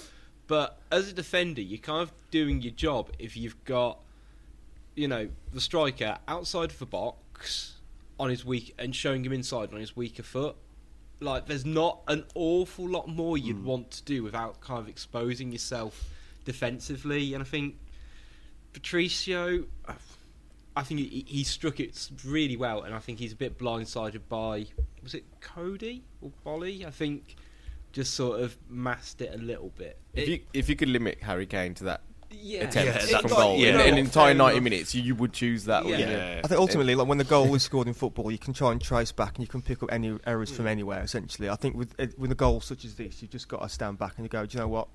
But 0.47 0.79
as 0.91 1.11
a 1.11 1.13
defender, 1.13 1.61
you're 1.61 1.79
kind 1.79 2.03
of 2.03 2.13
doing 2.31 2.63
your 2.63 2.73
job 2.73 3.11
if 3.19 3.37
you've 3.37 3.63
got, 3.65 3.99
you 4.95 5.09
know, 5.09 5.29
the 5.53 5.61
striker 5.61 6.19
outside 6.29 6.71
of 6.71 6.79
the 6.79 6.87
box 6.87 7.75
on 8.21 8.31
his 8.31 8.45
weak 8.45 8.75
and 8.79 8.95
showing 8.95 9.25
him 9.25 9.33
inside 9.33 9.73
on 9.73 9.81
his 9.81 9.97
weaker 9.97 10.23
foot. 10.23 10.57
Like, 11.21 11.47
there's 11.47 11.65
not 11.65 12.01
an 12.07 12.25
awful 12.35 12.87
lot 12.87 13.09
more 13.09 13.39
you'd 13.39 13.57
hmm. 13.57 13.65
want 13.65 13.91
to 13.93 14.05
do 14.05 14.23
without 14.23 14.61
kind 14.61 14.81
of 14.81 14.89
exposing 14.89 15.51
yourself 15.51 16.05
defensively. 16.45 17.35
And 17.35 17.43
I 17.43 17.47
think 17.47 17.77
Patricio, 18.73 19.65
I 20.77 20.83
think 20.83 21.01
he, 21.01 21.25
he 21.27 21.45
struck 21.45 21.81
it 21.81 22.11
really 22.25 22.57
well, 22.57 22.83
and 22.83 22.95
I 22.95 22.99
think 22.99 23.19
he's 23.19 23.33
a 23.33 23.37
bit 23.37 23.59
blindsided 23.59 24.23
by 24.29 24.67
was 25.03 25.15
it 25.15 25.25
Cody 25.41 26.03
or 26.21 26.31
Boly? 26.45 26.85
I 26.87 26.91
think 26.91 27.37
just 27.93 28.15
sort 28.15 28.41
of 28.41 28.57
masked 28.69 29.21
it 29.21 29.33
a 29.35 29.39
little 29.39 29.71
bit. 29.77 29.99
If 30.15 30.25
It- 30.25 30.29
you 30.31 30.41
if 30.53 30.69
you 30.69 30.77
could 30.77 30.89
limit 30.89 31.19
Harry 31.23 31.47
Kane 31.47 31.75
to 31.75 31.85
that 31.85 32.03
yeah, 32.33 32.65
attempt 32.65 33.09
Yeah, 33.09 33.19
from 33.21 33.31
got- 33.31 33.37
goal 33.39 33.59
you 33.59 33.69
in 33.69 33.77
know 33.77 33.85
an 33.85 33.97
entire 33.97 34.35
90 34.35 34.59
minutes, 34.59 34.93
you, 34.93 35.03
you 35.03 35.15
would 35.15 35.33
choose 35.33 35.67
that, 35.67 35.85
wouldn't 35.85 36.01
Yeah. 36.11 36.41
I 36.43 36.49
think 36.49 36.61
ultimately, 36.61 36.97
like 36.97 37.07
when 37.07 37.19
the 37.19 37.25
goal 37.25 37.55
is 37.55 37.63
scored 37.63 37.87
in 37.87 37.95
football, 37.95 38.33
you 38.33 38.39
can 38.39 38.53
try 38.53 38.73
and 38.73 38.83
trace 38.83 39.13
back 39.13 39.37
and 39.37 39.45
you 39.45 39.47
can 39.47 39.63
pick 39.63 39.81
up 39.85 39.93
any 39.93 40.19
errors 40.27 40.51
from 40.51 40.67
anywhere. 40.67 41.03
Essentially, 41.03 41.49
I 41.49 41.55
think 41.55 41.77
with 41.77 41.95
uh, 42.01 42.07
with 42.19 42.33
a 42.33 42.35
goal 42.35 42.61
such 42.61 42.85
as 42.85 42.97
this, 42.97 43.23
you've 43.23 43.31
just 43.31 43.47
got 43.47 43.63
to 43.63 43.69
stand 43.69 43.99
back 43.99 44.15
and 44.17 44.25
you 44.25 44.29
go, 44.29 44.45
do 44.45 44.57
you 44.59 44.61
know 44.63 44.69
what? 44.69 44.89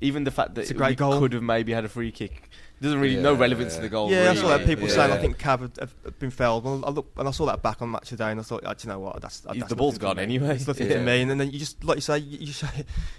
Even 0.00 0.24
the 0.24 0.30
fact 0.30 0.54
that 0.54 0.62
It's 0.62 0.70
a 0.70 0.74
great 0.74 0.90
we 0.90 0.94
goal. 0.96 1.18
could 1.18 1.32
have 1.32 1.42
maybe 1.42 1.72
had 1.72 1.84
a 1.84 1.88
free 1.88 2.12
kick 2.12 2.50
doesn't 2.82 3.00
really 3.00 3.16
no 3.16 3.32
Yeah. 3.32 3.38
relevance 3.40 3.74
to 3.76 3.80
the 3.80 3.88
goal. 3.88 4.10
yeah, 4.10 4.18
I 4.18 4.26
really. 4.28 4.36
saw 4.36 4.48
that 4.48 4.66
people 4.66 4.86
Yeah. 4.86 4.94
saying 4.94 5.12
I 5.12 5.16
think 5.18 5.38
Cav 5.38 5.60
had, 5.60 5.90
had 6.04 6.18
been 6.18 6.30
fouled. 6.30 6.64
Well, 6.64 6.84
I 6.84 6.90
look 6.90 7.10
and 7.16 7.26
I 7.26 7.30
saw 7.30 7.46
that 7.46 7.62
back 7.62 7.80
on 7.80 7.90
match 7.90 8.08
today, 8.10 8.30
and 8.30 8.38
I 8.38 8.42
thought, 8.42 8.62
oh, 8.66 8.74
do 8.74 8.86
you 8.86 8.92
know 8.92 8.98
what? 8.98 9.20
That's, 9.22 9.40
that's 9.40 9.68
the 9.68 9.76
ball's 9.76 9.96
gone 9.96 10.18
anyway. 10.18 10.56
It's 10.56 10.66
nothing 10.66 10.88
Yeah. 10.90 10.96
for 10.98 11.02
me. 11.02 11.22
And 11.22 11.40
then 11.40 11.50
you 11.50 11.58
just 11.58 11.82
like 11.84 11.96
you 11.96 12.00
say, 12.02 12.18
you, 12.18 12.38
you 12.46 12.52
show, 12.52 12.66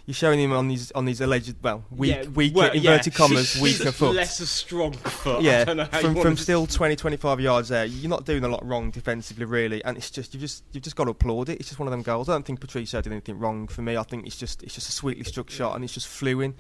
you're 0.06 0.14
showing 0.14 0.40
him 0.40 0.52
on 0.54 0.68
these 0.68 0.92
on 0.92 1.06
these 1.06 1.22
alleged 1.22 1.56
well 1.64 1.84
weak 1.90 2.12
Yeah, 2.12 2.24
weaker 2.30 2.56
well, 2.56 2.76
yeah. 2.76 2.92
inverted 2.92 3.16
commas 3.16 3.54
He's 3.54 3.62
weaker 3.80 3.92
foot. 3.92 4.16
Less 4.16 4.40
a 4.42 4.46
strong 4.48 4.94
foot. 4.94 5.38
I 5.40 5.42
yeah, 5.42 5.66
don't 5.66 5.78
know 5.78 5.88
how 5.92 6.00
from 6.02 6.16
you 6.16 6.22
from 6.22 6.38
still 6.38 6.68
20, 6.68 6.96
25 6.96 7.40
yards 7.40 7.70
there, 7.70 7.86
you're 7.86 8.10
not 8.10 8.26
doing 8.26 8.44
a 8.44 8.48
lot 8.48 8.64
wrong 8.66 8.92
defensively, 8.92 9.46
really, 9.46 9.84
and 9.84 9.98
it's 9.98 10.12
just 10.12 10.34
you 10.36 10.40
just 10.40 10.64
you've 10.72 10.84
just 10.84 10.96
got 10.96 11.06
to 11.06 11.12
applaud 11.12 11.50
it. 11.50 11.60
It's 11.60 11.70
just 11.70 11.80
one 11.80 11.88
of 11.88 11.92
them 11.92 12.04
goals. 12.04 12.30
I 12.30 12.34
don't 12.34 12.46
think 12.46 12.60
Patricio 12.60 13.02
did 13.02 13.12
anything 13.12 13.40
wrong 13.40 13.68
for 13.68 13.82
me. 13.82 13.98
I 13.98 14.04
think 14.04 14.28
it's 14.28 14.38
just 14.38 14.62
it's 14.62 14.76
just 14.76 14.88
a 14.90 14.92
sweetly 14.92 15.24
struck 15.24 15.50
shot, 15.50 15.74
and 15.76 15.84
it's 15.84 15.94
just 15.96 16.08
flew 16.08 16.42
in. 16.42 16.54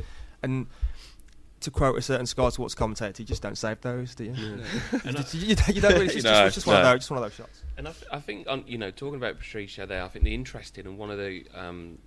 And 0.44 0.68
to 1.67 1.71
quote 1.71 1.97
a 1.97 2.01
certain 2.01 2.25
Sky 2.25 2.47
Sports 2.47 2.74
commentator, 2.75 3.21
you 3.21 3.25
just 3.27 3.41
don't 3.41 3.57
save 3.57 3.81
those, 3.81 4.15
do 4.15 4.24
you? 4.24 4.31
And 5.03 5.17
I- 5.17 5.25
you, 5.33 5.39
you, 5.47 5.55
you 5.74 5.81
don't 5.81 5.93
really. 5.93 6.05
It's 6.07 6.13
just, 6.13 6.24
No, 6.25 6.45
it's 6.45 6.55
just 6.55 6.65
one 6.65 6.77
of 6.77 6.83
no. 6.83 6.91
those, 6.91 7.00
just 7.00 7.12
one 7.12 7.17
of 7.17 7.24
those 7.25 7.33
shots. 7.33 7.63
And 7.77 7.88
I, 7.89 7.91
th- 7.91 8.05
I 8.12 8.19
think, 8.21 8.47
on, 8.47 8.63
you 8.65 8.77
know, 8.77 8.89
talking 8.89 9.15
about 9.15 9.38
Patricio 9.38 9.86
there, 9.86 10.01
I 10.03 10.07
think 10.07 10.24
the 10.24 10.33
interesting 10.33 10.86
and 10.86 10.97
one 10.97 11.12
of 11.12 11.17
the, 11.17 11.43
um, 11.53 11.97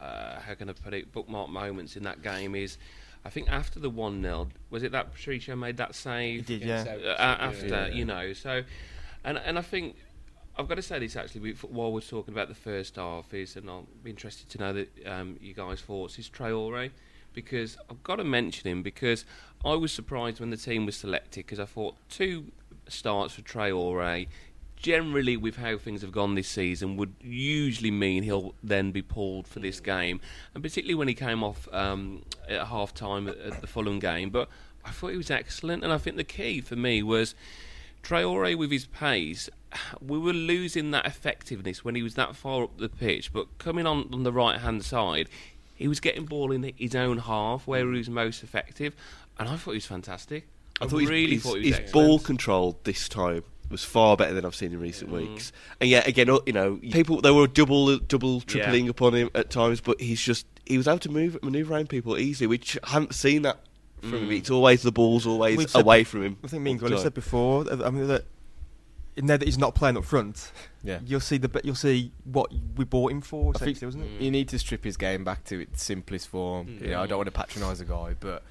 uh, 0.00 0.38
how 0.40 0.54
can 0.54 0.70
I 0.70 0.74
put 0.74 0.94
it, 0.94 1.12
bookmark 1.12 1.50
moments 1.50 1.96
in 1.96 2.04
that 2.04 2.22
game 2.22 2.54
is, 2.54 2.78
I 3.24 3.30
think 3.30 3.50
after 3.50 3.80
the 3.80 3.90
1 3.90 4.22
0, 4.22 4.48
was 4.70 4.84
it 4.84 4.92
that 4.92 5.12
Patricio 5.12 5.56
made 5.56 5.76
that 5.78 5.96
save? 5.96 6.46
He 6.46 6.58
did, 6.58 6.68
yeah. 6.68 6.84
Uh, 7.18 7.20
after, 7.20 7.90
you 7.92 8.04
know, 8.04 8.32
so, 8.32 8.62
and, 9.24 9.38
and 9.38 9.58
I 9.58 9.62
think, 9.62 9.96
I've 10.56 10.68
got 10.68 10.76
to 10.76 10.82
say 10.82 11.00
this 11.00 11.16
actually, 11.16 11.52
while 11.54 11.90
we're 11.92 12.00
talking 12.00 12.32
about 12.32 12.46
the 12.48 12.54
first 12.54 12.94
half, 12.94 13.34
is, 13.34 13.56
and 13.56 13.68
I'll 13.68 13.88
be 14.04 14.10
interested 14.10 14.48
to 14.50 14.58
know 14.58 14.72
that 14.72 14.88
um, 15.04 15.36
you 15.40 15.52
guys' 15.52 15.80
thoughts, 15.80 16.16
is 16.20 16.28
Traore. 16.28 16.90
Because 17.34 17.76
I've 17.90 18.02
got 18.02 18.16
to 18.16 18.24
mention 18.24 18.70
him 18.70 18.82
because 18.82 19.24
I 19.64 19.74
was 19.74 19.92
surprised 19.92 20.40
when 20.40 20.50
the 20.50 20.56
team 20.56 20.86
was 20.86 20.96
selected 20.96 21.44
because 21.44 21.60
I 21.60 21.66
thought 21.66 21.96
two 22.08 22.52
starts 22.88 23.34
for 23.34 23.42
Traore 23.42 24.26
generally 24.76 25.36
with 25.36 25.56
how 25.56 25.78
things 25.78 26.02
have 26.02 26.12
gone 26.12 26.34
this 26.34 26.48
season 26.48 26.96
would 26.96 27.14
usually 27.22 27.90
mean 27.90 28.22
he'll 28.22 28.54
then 28.62 28.90
be 28.90 29.00
pulled 29.00 29.48
for 29.48 29.58
this 29.58 29.80
game. 29.80 30.20
And 30.54 30.62
particularly 30.62 30.94
when 30.94 31.08
he 31.08 31.14
came 31.14 31.42
off 31.42 31.66
um, 31.72 32.22
at 32.48 32.66
half 32.66 32.92
time 32.92 33.26
at, 33.26 33.38
at 33.38 33.60
the 33.60 33.66
Fulham 33.66 33.98
game. 33.98 34.30
But 34.30 34.48
I 34.84 34.90
thought 34.90 35.12
he 35.12 35.16
was 35.16 35.30
excellent 35.30 35.82
and 35.84 35.92
I 35.92 35.98
think 35.98 36.16
the 36.16 36.24
key 36.24 36.60
for 36.60 36.76
me 36.76 37.02
was 37.02 37.34
Traore 38.02 38.56
with 38.56 38.70
his 38.70 38.86
pace 38.86 39.48
we 40.00 40.18
were 40.18 40.32
losing 40.32 40.90
that 40.92 41.06
effectiveness 41.06 41.84
when 41.84 41.94
he 41.94 42.02
was 42.02 42.14
that 42.14 42.36
far 42.36 42.64
up 42.64 42.78
the 42.78 42.88
pitch. 42.88 43.32
But 43.32 43.58
coming 43.58 43.86
on 43.86 44.08
on 44.12 44.22
the 44.22 44.32
right 44.32 44.60
hand 44.60 44.84
side 44.84 45.28
he 45.74 45.88
was 45.88 46.00
getting 46.00 46.24
ball 46.24 46.52
in 46.52 46.72
his 46.76 46.94
own 46.94 47.18
half 47.18 47.66
where 47.66 47.90
he 47.92 47.98
was 47.98 48.08
most 48.10 48.42
effective 48.42 48.94
and 49.38 49.48
I 49.48 49.56
thought 49.56 49.72
he 49.72 49.76
was 49.76 49.86
fantastic 49.86 50.46
I, 50.80 50.84
I 50.84 50.88
thought 50.88 51.02
really 51.02 51.34
his, 51.34 51.42
thought 51.42 51.58
he 51.58 51.70
was 51.70 51.78
his 51.78 51.92
ball 51.92 52.18
control 52.18 52.78
this 52.84 53.08
time 53.08 53.44
was 53.70 53.84
far 53.84 54.16
better 54.16 54.34
than 54.34 54.44
I've 54.44 54.54
seen 54.54 54.72
in 54.72 54.80
recent 54.80 55.10
weeks. 55.10 55.52
And 55.80 55.88
yet 55.88 56.06
again, 56.06 56.28
uh, 56.30 56.38
you 56.46 56.52
know, 56.52 56.76
people 56.76 57.20
they 57.20 57.30
were 57.30 57.46
double, 57.46 57.98
double, 57.98 58.40
tripling 58.42 58.88
upon 58.88 59.14
him 59.14 59.30
at 59.34 59.50
times, 59.50 59.80
but 59.80 60.00
he's 60.00 60.20
just 60.20 60.46
he 60.66 60.76
was 60.76 60.86
able 60.86 60.98
to 61.00 61.10
move, 61.10 61.42
maneuver 61.42 61.74
around 61.74 61.88
people 61.88 62.16
easily, 62.18 62.46
which 62.46 62.78
I 62.84 62.90
haven't 62.90 63.14
seen 63.14 63.42
that 63.42 63.58
from 64.00 64.24
him. 64.24 64.30
It's 64.32 64.50
always 64.50 64.82
the 64.82 64.92
ball's 64.92 65.26
always 65.26 65.56
We've 65.56 65.70
said- 65.70 65.80
away 65.80 66.04
from 66.04 66.24
him. 66.24 66.36
I 66.44 66.48
think 66.48 66.62
me 66.62 66.72
and 66.72 66.82
all 66.82 66.88
the 66.90 66.98
said 66.98 67.14
before. 67.14 67.64
uh, 67.70 67.84
I 67.84 67.90
mean 67.90 68.06
that 68.08 68.24
now 69.16 69.36
that 69.36 69.46
he's 69.46 69.58
not 69.58 69.74
playing 69.74 69.96
up 69.96 70.04
front, 70.04 70.50
Yeah. 70.82 70.98
you'll 71.06 71.20
see 71.20 71.38
the 71.38 71.60
you'll 71.64 71.74
see 71.74 72.12
what 72.24 72.50
we 72.76 72.84
bought 72.84 73.12
him 73.12 73.20
for. 73.20 73.52
I 73.54 73.58
think 73.58 73.76
Essentially, 73.76 73.86
wasn't 74.02 74.04
it? 74.20 74.24
you 74.24 74.30
need 74.30 74.48
to 74.48 74.58
strip 74.58 74.84
his 74.84 74.96
game 74.96 75.22
back 75.24 75.44
to 75.44 75.60
its 75.60 75.82
simplest 75.82 76.28
form. 76.28 76.68
You 76.80 76.88
know, 76.90 77.02
I 77.02 77.06
Mm. 77.06 77.08
don't 77.10 77.18
want 77.18 77.26
to 77.26 77.32
patronise 77.32 77.80
a 77.80 77.84
guy, 77.84 78.14
but 78.18 78.42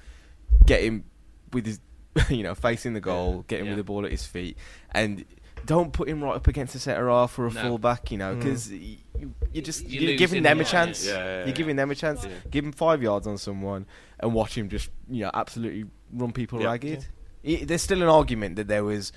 get 0.66 0.82
him 0.82 1.04
with 1.52 1.66
his, 1.66 1.80
you 2.30 2.42
know, 2.42 2.54
facing 2.54 2.94
the 2.94 3.00
goal, 3.00 3.44
get 3.48 3.60
him 3.60 3.66
Yeah. 3.66 3.72
with 3.72 3.78
the 3.78 3.84
ball 3.84 4.04
at 4.04 4.10
his 4.10 4.24
feet, 4.26 4.56
and 4.92 5.24
don't 5.66 5.92
put 5.92 6.08
him 6.08 6.22
right 6.22 6.34
up 6.36 6.46
against 6.46 6.74
a 6.74 6.78
centre 6.78 7.08
half 7.08 7.38
or 7.38 7.46
a 7.46 7.52
No. 7.52 7.60
full 7.62 7.78
back. 7.78 8.10
You 8.10 8.18
know, 8.18 8.34
Mm. 8.34 8.38
because 8.38 8.70
you, 8.72 8.98
are 9.56 9.60
just 9.60 9.86
You're 9.88 10.02
you're 10.02 10.16
giving 10.18 10.36
losing 10.38 10.42
them 10.44 10.60
a 10.60 10.64
chance. 10.64 11.06
yeah. 11.06 11.12
Yeah, 11.12 11.24
yeah, 11.38 11.44
You're 11.46 11.54
giving 11.54 11.76
them 11.76 11.90
a 11.90 11.94
chance. 11.94 12.24
Yeah. 12.24 12.30
Give 12.50 12.64
him 12.64 12.72
five 12.72 13.02
yards 13.02 13.26
on 13.26 13.38
someone 13.38 13.86
and 14.20 14.32
watch 14.34 14.56
him 14.58 14.68
just 14.68 14.90
you 15.08 15.22
know 15.24 15.30
absolutely 15.34 15.84
run 16.12 16.32
people 16.32 16.60
Yeah. 16.60 16.66
ragged. 16.66 17.06
I- 17.46 17.64
There's 17.64 17.82
still 17.82 18.02
an 18.02 18.08
argument 18.08 18.56
that 18.56 18.68
there 18.68 18.84
was 18.84 19.12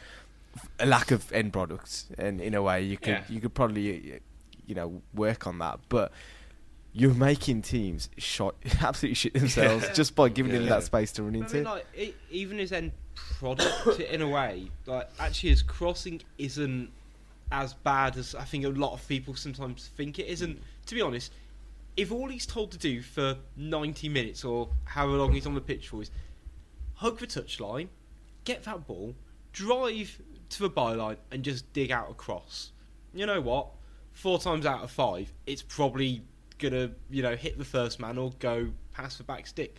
a 0.79 0.85
lack 0.85 1.11
of 1.11 1.31
end 1.31 1.53
products, 1.53 2.07
and 2.17 2.39
in 2.41 2.53
a 2.53 2.61
way 2.61 2.81
you 2.83 2.97
could 2.97 3.07
Yeah. 3.09 3.23
you 3.29 3.39
could 3.41 3.53
probably 3.53 4.21
you 4.65 4.75
know 4.75 5.01
work 5.13 5.47
on 5.47 5.59
that, 5.59 5.79
but. 5.89 6.11
You're 6.93 7.13
making 7.13 7.61
teams 7.61 8.09
shot, 8.17 8.55
absolutely 8.81 9.13
shit 9.13 9.33
themselves 9.35 9.87
just 9.93 10.15
by 10.15 10.29
giving 10.29 10.51
them 10.51 10.65
that 10.65 10.81
space 10.81 11.11
to 11.11 11.23
run 11.23 11.35
I 11.35 11.39
into. 11.39 11.55
mean, 11.57 11.63
like, 11.65 11.85
e 11.95 12.13
even 12.31 12.57
his 12.57 12.71
end 12.71 12.91
product, 13.13 13.99
in 13.99 14.23
a 14.23 14.27
way, 14.27 14.71
like 14.87 15.07
actually 15.19 15.49
his 15.49 15.61
crossing 15.61 16.21
isn't 16.39 16.89
as 17.51 17.75
bad 17.75 18.17
as 18.17 18.33
I 18.33 18.45
think 18.45 18.65
a 18.65 18.69
lot 18.69 18.93
of 18.93 19.07
people 19.07 19.35
sometimes 19.35 19.91
think 19.95 20.17
it 20.17 20.25
is. 20.25 20.41
And 20.41 20.59
to 20.87 20.95
be 20.95 21.01
honest, 21.01 21.31
if 21.97 22.11
all 22.11 22.29
he's 22.29 22.47
told 22.47 22.71
to 22.71 22.79
do 22.79 23.03
for 23.03 23.35
90 23.57 24.09
minutes 24.09 24.43
or 24.43 24.69
however 24.85 25.17
long 25.17 25.33
he's 25.33 25.45
on 25.45 25.53
the 25.53 25.61
pitch 25.61 25.89
for 25.89 26.01
is 26.01 26.09
hug 26.95 27.19
the 27.19 27.27
touchline, 27.27 27.89
get 28.43 28.63
that 28.63 28.87
ball, 28.87 29.13
drive 29.51 30.19
to 30.49 30.59
the 30.59 30.69
byline, 30.69 31.17
and 31.31 31.43
just 31.43 31.71
dig 31.73 31.91
out 31.91 32.09
a 32.09 32.13
cross, 32.13 32.71
you 33.13 33.25
know 33.25 33.41
what? 33.41 33.67
Four 34.13 34.39
times 34.39 34.65
out 34.65 34.83
of 34.83 34.91
five, 34.91 35.31
it's 35.45 35.61
probably 35.61 36.23
gonna 36.59 36.89
you 37.09 37.21
know 37.21 37.35
hit 37.35 37.57
the 37.57 37.65
first 37.65 37.99
man 37.99 38.17
or 38.17 38.31
go 38.39 38.69
past 38.93 39.17
the 39.19 39.23
back 39.23 39.45
stick. 39.47 39.75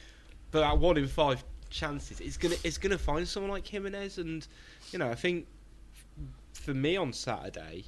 But 0.50 0.62
at 0.62 0.78
one 0.78 0.96
in 0.96 1.08
five 1.08 1.42
chances, 1.70 2.20
it's 2.20 2.36
gonna 2.36 2.56
it's 2.64 2.78
gonna 2.78 2.98
find 2.98 3.26
someone 3.26 3.50
like 3.50 3.66
Jimenez, 3.66 4.18
and 4.18 4.46
you 4.92 4.98
know 4.98 5.08
I 5.10 5.14
think 5.14 5.46
for 6.52 6.74
me 6.74 6.96
on 6.96 7.12
Saturday, 7.12 7.84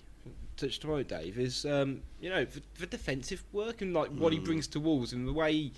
on 0.84 1.00
it, 1.00 1.08
Dave, 1.08 1.38
is 1.38 1.64
um, 1.64 2.02
you 2.20 2.28
know 2.30 2.44
the, 2.44 2.60
the 2.78 2.86
defensive 2.86 3.42
work 3.52 3.80
and 3.80 3.94
like 3.94 4.10
what 4.10 4.32
he 4.32 4.38
brings 4.38 4.66
to 4.68 4.80
Wolves 4.80 5.12
and 5.12 5.26
the 5.26 5.32
way 5.32 5.52
he 5.52 5.72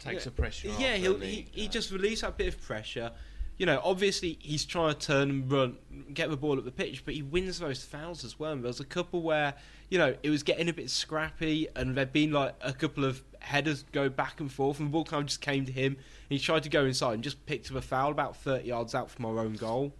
takes 0.00 0.24
the 0.24 0.30
pressure 0.30 0.70
off. 0.70 0.80
Yeah, 0.80 0.96
he'll, 0.96 1.18
he 1.18 1.46
he 1.52 1.62
Yeah. 1.64 1.68
just 1.70 1.90
released 1.90 2.22
that 2.22 2.36
bit 2.36 2.48
of 2.48 2.60
pressure. 2.60 3.12
You 3.58 3.66
know, 3.66 3.80
obviously 3.82 4.38
he's 4.40 4.64
trying 4.64 4.94
to 4.94 4.98
turn 5.06 5.30
and 5.30 5.52
run, 5.52 5.76
get 6.14 6.30
the 6.30 6.36
ball 6.36 6.58
up 6.58 6.64
the 6.64 6.70
pitch, 6.70 7.04
but 7.04 7.14
he 7.14 7.22
wins 7.22 7.58
those 7.58 7.84
fouls 7.84 8.24
as 8.24 8.38
well. 8.38 8.52
And 8.52 8.62
there 8.62 8.68
was 8.68 8.78
a 8.80 8.84
couple 8.84 9.20
where 9.20 9.54
you 9.90 9.98
know 9.98 10.14
it 10.22 10.30
was 10.30 10.42
getting 10.44 10.68
a 10.68 10.72
bit 10.72 10.88
scrappy, 10.90 11.66
and 11.74 11.96
there'd 11.96 12.12
been 12.12 12.30
like 12.32 12.54
a 12.60 12.72
couple 12.72 13.04
of 13.04 13.22
headers 13.40 13.84
go 13.92 14.08
back 14.08 14.38
and 14.40 14.50
forth, 14.52 14.78
and 14.78 14.88
the 14.88 14.92
ball 14.92 15.04
kind 15.04 15.22
of 15.22 15.26
just 15.26 15.40
came 15.40 15.64
to 15.66 15.72
him. 15.72 15.94
And 15.94 16.38
he 16.38 16.38
tried 16.38 16.62
to 16.62 16.68
go 16.68 16.84
inside 16.84 17.14
and 17.14 17.24
just 17.24 17.44
picked 17.46 17.70
up 17.70 17.76
a 17.76 17.82
foul 17.82 18.12
about 18.12 18.36
thirty 18.36 18.68
yards 18.68 18.94
out 18.94 19.10
from 19.10 19.24
our 19.26 19.40
own 19.40 19.54
goal, 19.54 19.92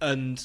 and 0.00 0.42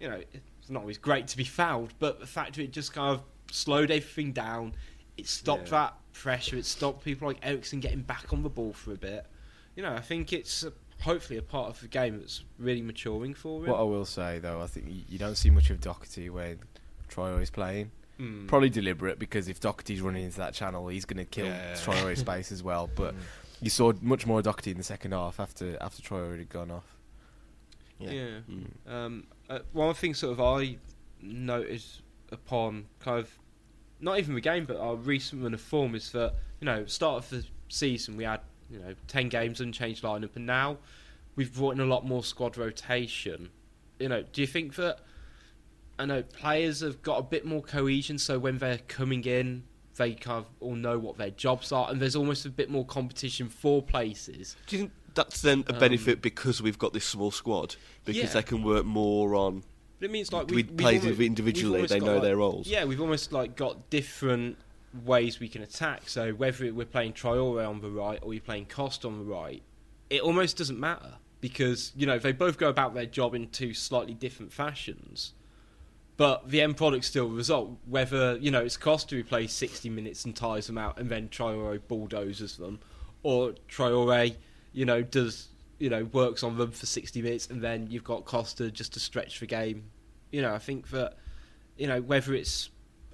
you 0.00 0.08
know 0.08 0.20
it's 0.32 0.70
not 0.70 0.80
always 0.80 0.98
great 0.98 1.26
to 1.28 1.36
be 1.36 1.44
fouled, 1.44 1.92
but 1.98 2.20
the 2.20 2.26
fact 2.26 2.54
that 2.56 2.62
it 2.62 2.72
just 2.72 2.92
kind 2.92 3.12
of 3.12 3.22
slowed 3.50 3.90
everything 3.90 4.32
down. 4.32 4.74
It 5.16 5.26
stopped 5.26 5.64
Yeah. 5.64 5.70
that 5.88 5.94
pressure. 6.12 6.56
It 6.56 6.64
stopped 6.66 7.04
people 7.04 7.26
like 7.28 7.38
Eriksen 7.42 7.80
getting 7.80 8.02
back 8.02 8.32
on 8.32 8.42
the 8.42 8.48
ball 8.48 8.72
for 8.72 8.92
a 8.92 8.96
bit. 8.96 9.26
You 9.74 9.82
know, 9.82 9.92
I 9.92 10.00
think 10.00 10.32
it's 10.32 10.64
hopefully 11.00 11.38
a 11.38 11.42
part 11.42 11.68
of 11.68 11.80
the 11.80 11.88
game 11.88 12.18
that's 12.18 12.44
really 12.58 12.82
maturing 12.82 13.34
for 13.34 13.64
him. 13.64 13.70
What 13.70 13.80
I 13.80 13.84
will 13.84 14.04
say 14.04 14.38
though, 14.38 14.60
I 14.60 14.66
think 14.66 14.86
you, 14.88 15.02
you 15.08 15.18
don't 15.18 15.36
see 15.36 15.50
much 15.50 15.70
of 15.70 15.80
Doherty 15.80 16.30
when 16.30 16.58
Traore 17.10 17.40
is 17.40 17.50
playing. 17.50 17.90
Mm. 18.18 18.46
Probably 18.48 18.68
deliberate 18.68 19.18
because 19.18 19.48
if 19.48 19.60
Doherty's 19.60 20.02
running 20.02 20.24
into 20.24 20.36
that 20.38 20.52
channel, 20.52 20.88
he's 20.88 21.04
going 21.06 21.18
to 21.18 21.24
kill 21.24 21.46
Yeah. 21.46 21.72
Traore's 21.72 22.18
space 22.20 22.52
as 22.52 22.62
well. 22.62 22.90
But 22.94 23.14
you 23.60 23.70
saw 23.70 23.92
much 24.00 24.26
more 24.26 24.42
Doherty 24.42 24.70
in 24.72 24.76
the 24.76 24.82
second 24.82 25.12
half 25.12 25.40
after 25.40 25.76
after 25.80 26.02
Traore 26.02 26.38
had 26.38 26.48
gone 26.48 26.70
off. 26.70 26.96
Yeah. 27.98 28.40
Mm. 28.50 28.66
Um, 28.92 29.26
uh, 29.48 29.60
one 29.72 29.94
thing 29.94 30.14
sort 30.14 30.32
of 30.32 30.40
I 30.40 30.76
noticed 31.22 32.02
upon 32.30 32.86
kind 33.00 33.18
of 33.18 33.30
not 34.00 34.18
even 34.18 34.34
the 34.34 34.40
game, 34.40 34.64
but 34.64 34.78
our 34.78 34.96
recent 34.96 35.42
run 35.42 35.54
of 35.54 35.60
form 35.60 35.94
is 35.94 36.12
that 36.12 36.34
you 36.60 36.66
know 36.66 36.86
start 36.86 37.24
of 37.24 37.30
the 37.30 37.44
season 37.68 38.16
we 38.16 38.24
had 38.24 38.40
you 38.70 38.78
know 38.78 38.94
ten 39.06 39.28
games 39.28 39.60
and 39.60 39.68
unchanged 39.68 40.02
lineup, 40.02 40.36
and 40.36 40.46
now 40.46 40.78
we've 41.36 41.52
brought 41.54 41.72
in 41.74 41.80
a 41.80 41.84
lot 41.86 42.04
more 42.06 42.22
squad 42.24 42.56
rotation. 42.56 43.50
You 43.98 44.08
know, 44.08 44.22
do 44.32 44.40
you 44.40 44.46
think 44.46 44.76
that 44.76 45.00
I 45.98 46.06
know 46.06 46.22
players 46.22 46.80
have 46.80 47.02
got 47.02 47.18
a 47.18 47.22
bit 47.22 47.44
more 47.44 47.62
cohesion, 47.62 48.18
so 48.18 48.38
when 48.38 48.58
they're 48.58 48.78
coming 48.88 49.24
in, 49.24 49.64
they 49.96 50.14
kind 50.14 50.38
of 50.38 50.46
all 50.60 50.74
know 50.74 50.98
what 50.98 51.18
their 51.18 51.30
jobs 51.30 51.72
are, 51.72 51.90
and 51.90 52.00
there's 52.00 52.16
almost 52.16 52.46
a 52.46 52.50
bit 52.50 52.70
more 52.70 52.86
competition 52.86 53.48
for 53.48 53.82
places. 53.82 54.56
Do 54.66 54.76
you 54.76 54.82
think 54.82 54.92
that's 55.14 55.42
then 55.42 55.64
a 55.68 55.74
Um, 55.74 55.78
benefit 55.80 56.22
because 56.22 56.62
we've 56.62 56.78
got 56.78 56.92
this 56.92 57.04
small 57.04 57.30
squad? 57.30 57.76
Because 58.04 58.22
Yeah. 58.22 58.26
they 58.32 58.42
can 58.42 58.62
work 58.62 58.86
more 58.86 59.34
on. 59.34 59.64
But 59.98 60.06
it 60.06 60.12
means 60.12 60.32
like 60.32 60.48
We 60.48 60.62
play 60.62 60.96
individually, 60.96 61.84
they 61.84 62.00
know 62.00 62.14
like- 62.14 62.22
their 62.22 62.36
roles. 62.38 62.66
Yeah, 62.66 62.84
we've 62.86 63.00
almost 63.02 63.32
like 63.32 63.54
got 63.56 63.90
different 63.90 64.56
ways 65.04 65.40
we 65.40 65.48
can 65.48 65.62
attack. 65.62 66.08
So 66.08 66.32
whether 66.32 66.72
we're 66.72 66.86
playing 66.86 67.12
Traore 67.12 67.68
on 67.68 67.80
the 67.80 67.90
right 67.90 68.18
or 68.22 68.28
we're 68.28 68.40
playing 68.40 68.66
Cost 68.66 69.04
on 69.04 69.18
the 69.18 69.24
right, 69.24 69.62
it 70.08 70.22
almost 70.22 70.56
doesn't 70.56 70.78
matter 70.78 71.14
because 71.40 71.92
you 71.96 72.06
know 72.06 72.18
they 72.18 72.32
both 72.32 72.58
go 72.58 72.68
about 72.68 72.94
their 72.94 73.06
job 73.06 73.34
in 73.34 73.48
two 73.48 73.74
slightly 73.74 74.14
different 74.14 74.52
fashions. 74.52 75.32
But 76.16 76.50
the 76.50 76.60
end 76.60 76.76
product's 76.76 77.06
still 77.06 77.28
the 77.28 77.34
result. 77.34 77.70
Whether 77.86 78.36
you 78.38 78.50
know 78.50 78.62
it's 78.62 78.76
Cost 78.76 79.10
who 79.10 79.24
plays 79.24 79.52
sixty 79.52 79.88
minutes 79.88 80.24
and 80.24 80.36
tires 80.36 80.66
them 80.66 80.78
out, 80.78 80.98
and 80.98 81.08
then 81.08 81.28
Traore 81.28 81.80
bulldozes 81.88 82.56
them, 82.56 82.80
or 83.22 83.54
Traore, 83.68 84.34
you 84.72 84.84
know, 84.84 85.02
does 85.02 85.48
you 85.78 85.88
know 85.88 86.04
works 86.04 86.42
on 86.42 86.58
them 86.58 86.72
for 86.72 86.86
sixty 86.86 87.22
minutes, 87.22 87.48
and 87.48 87.62
then 87.62 87.86
you've 87.90 88.04
got 88.04 88.24
Costa 88.24 88.70
just 88.70 88.92
to 88.94 89.00
stretch 89.00 89.40
the 89.40 89.46
game. 89.46 89.84
You 90.30 90.42
know, 90.42 90.52
I 90.52 90.58
think 90.58 90.90
that 90.90 91.16
you 91.78 91.86
know 91.86 92.02
whether 92.02 92.34
it's 92.34 92.68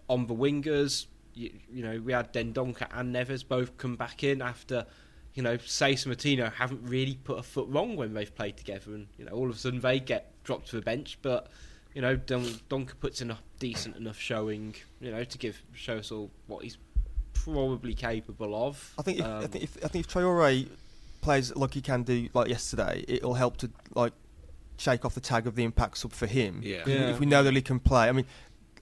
on 0.09 0.27
the 0.27 0.35
wingers, 0.35 1.07
you, 1.37 1.51
you 1.71 1.83
know, 1.85 2.01
we 2.01 2.13
had 2.13 2.33
Dendoncker 2.33 2.89
and 2.93 3.15
Neves 3.15 3.47
both 3.47 3.77
come 3.77 3.97
back 3.97 4.25
in 4.25 4.43
after. 4.43 4.87
You 5.35 5.43
know, 5.43 5.59
Saïss 5.59 6.07
and 6.07 6.17
Moutinho 6.17 6.51
haven't 6.51 6.81
really 6.83 7.17
put 7.23 7.39
a 7.39 7.43
foot 7.43 7.69
wrong 7.69 7.95
when 7.95 8.15
they've 8.15 8.35
played 8.35 8.57
together, 8.57 8.95
and 8.95 9.07
you 9.19 9.27
know, 9.27 9.33
all 9.33 9.51
of 9.51 9.57
a 9.57 9.59
sudden 9.59 9.81
they 9.81 10.01
get 10.01 10.33
dropped 10.45 10.69
to 10.71 10.77
the 10.77 10.83
bench. 10.83 11.19
But 11.21 11.49
you 11.95 12.01
know, 12.01 12.17
Don- 12.17 12.59
Donker 12.71 12.99
puts 12.99 13.21
in 13.21 13.31
a 13.31 13.39
decent 13.59 13.97
enough 13.97 14.19
showing, 14.19 14.77
you 14.99 15.11
know, 15.11 15.25
to 15.25 15.37
give 15.39 15.61
show 15.75 15.99
us 15.99 16.11
all 16.11 16.31
what 16.47 16.63
he's 16.65 16.79
probably 17.35 17.93
capable 17.93 18.55
of. 18.67 18.95
I 18.99 19.03
think 19.03 19.19
if, 19.19 19.25
I 19.27 19.29
Um, 19.29 19.49
think 19.49 19.65
if 19.65 19.85
I 19.85 19.89
think 19.89 20.07
if 20.07 20.13
Traore 20.13 20.69
plays 21.21 21.55
like 21.55 21.75
he 21.75 21.83
can 21.83 22.03
do 22.03 22.29
like 22.33 22.49
yesterday, 22.49 23.05
it'll 23.07 23.35
help 23.35 23.59
to 23.59 23.71
like 23.95 24.15
shake 24.79 25.05
off 25.05 25.15
the 25.15 25.21
tag 25.21 25.47
of 25.47 25.55
the 25.55 25.65
impact 25.65 25.99
sub 25.99 26.13
for 26.13 26.27
him. 26.27 26.61
Yeah. 26.63 26.83
Yeah. 26.87 27.11
If 27.11 27.21
we 27.21 27.27
know 27.27 27.43
that 27.43 27.55
he 27.55 27.63
can 27.63 27.79
play, 27.79 28.09
I 28.09 28.13
mean, 28.13 28.27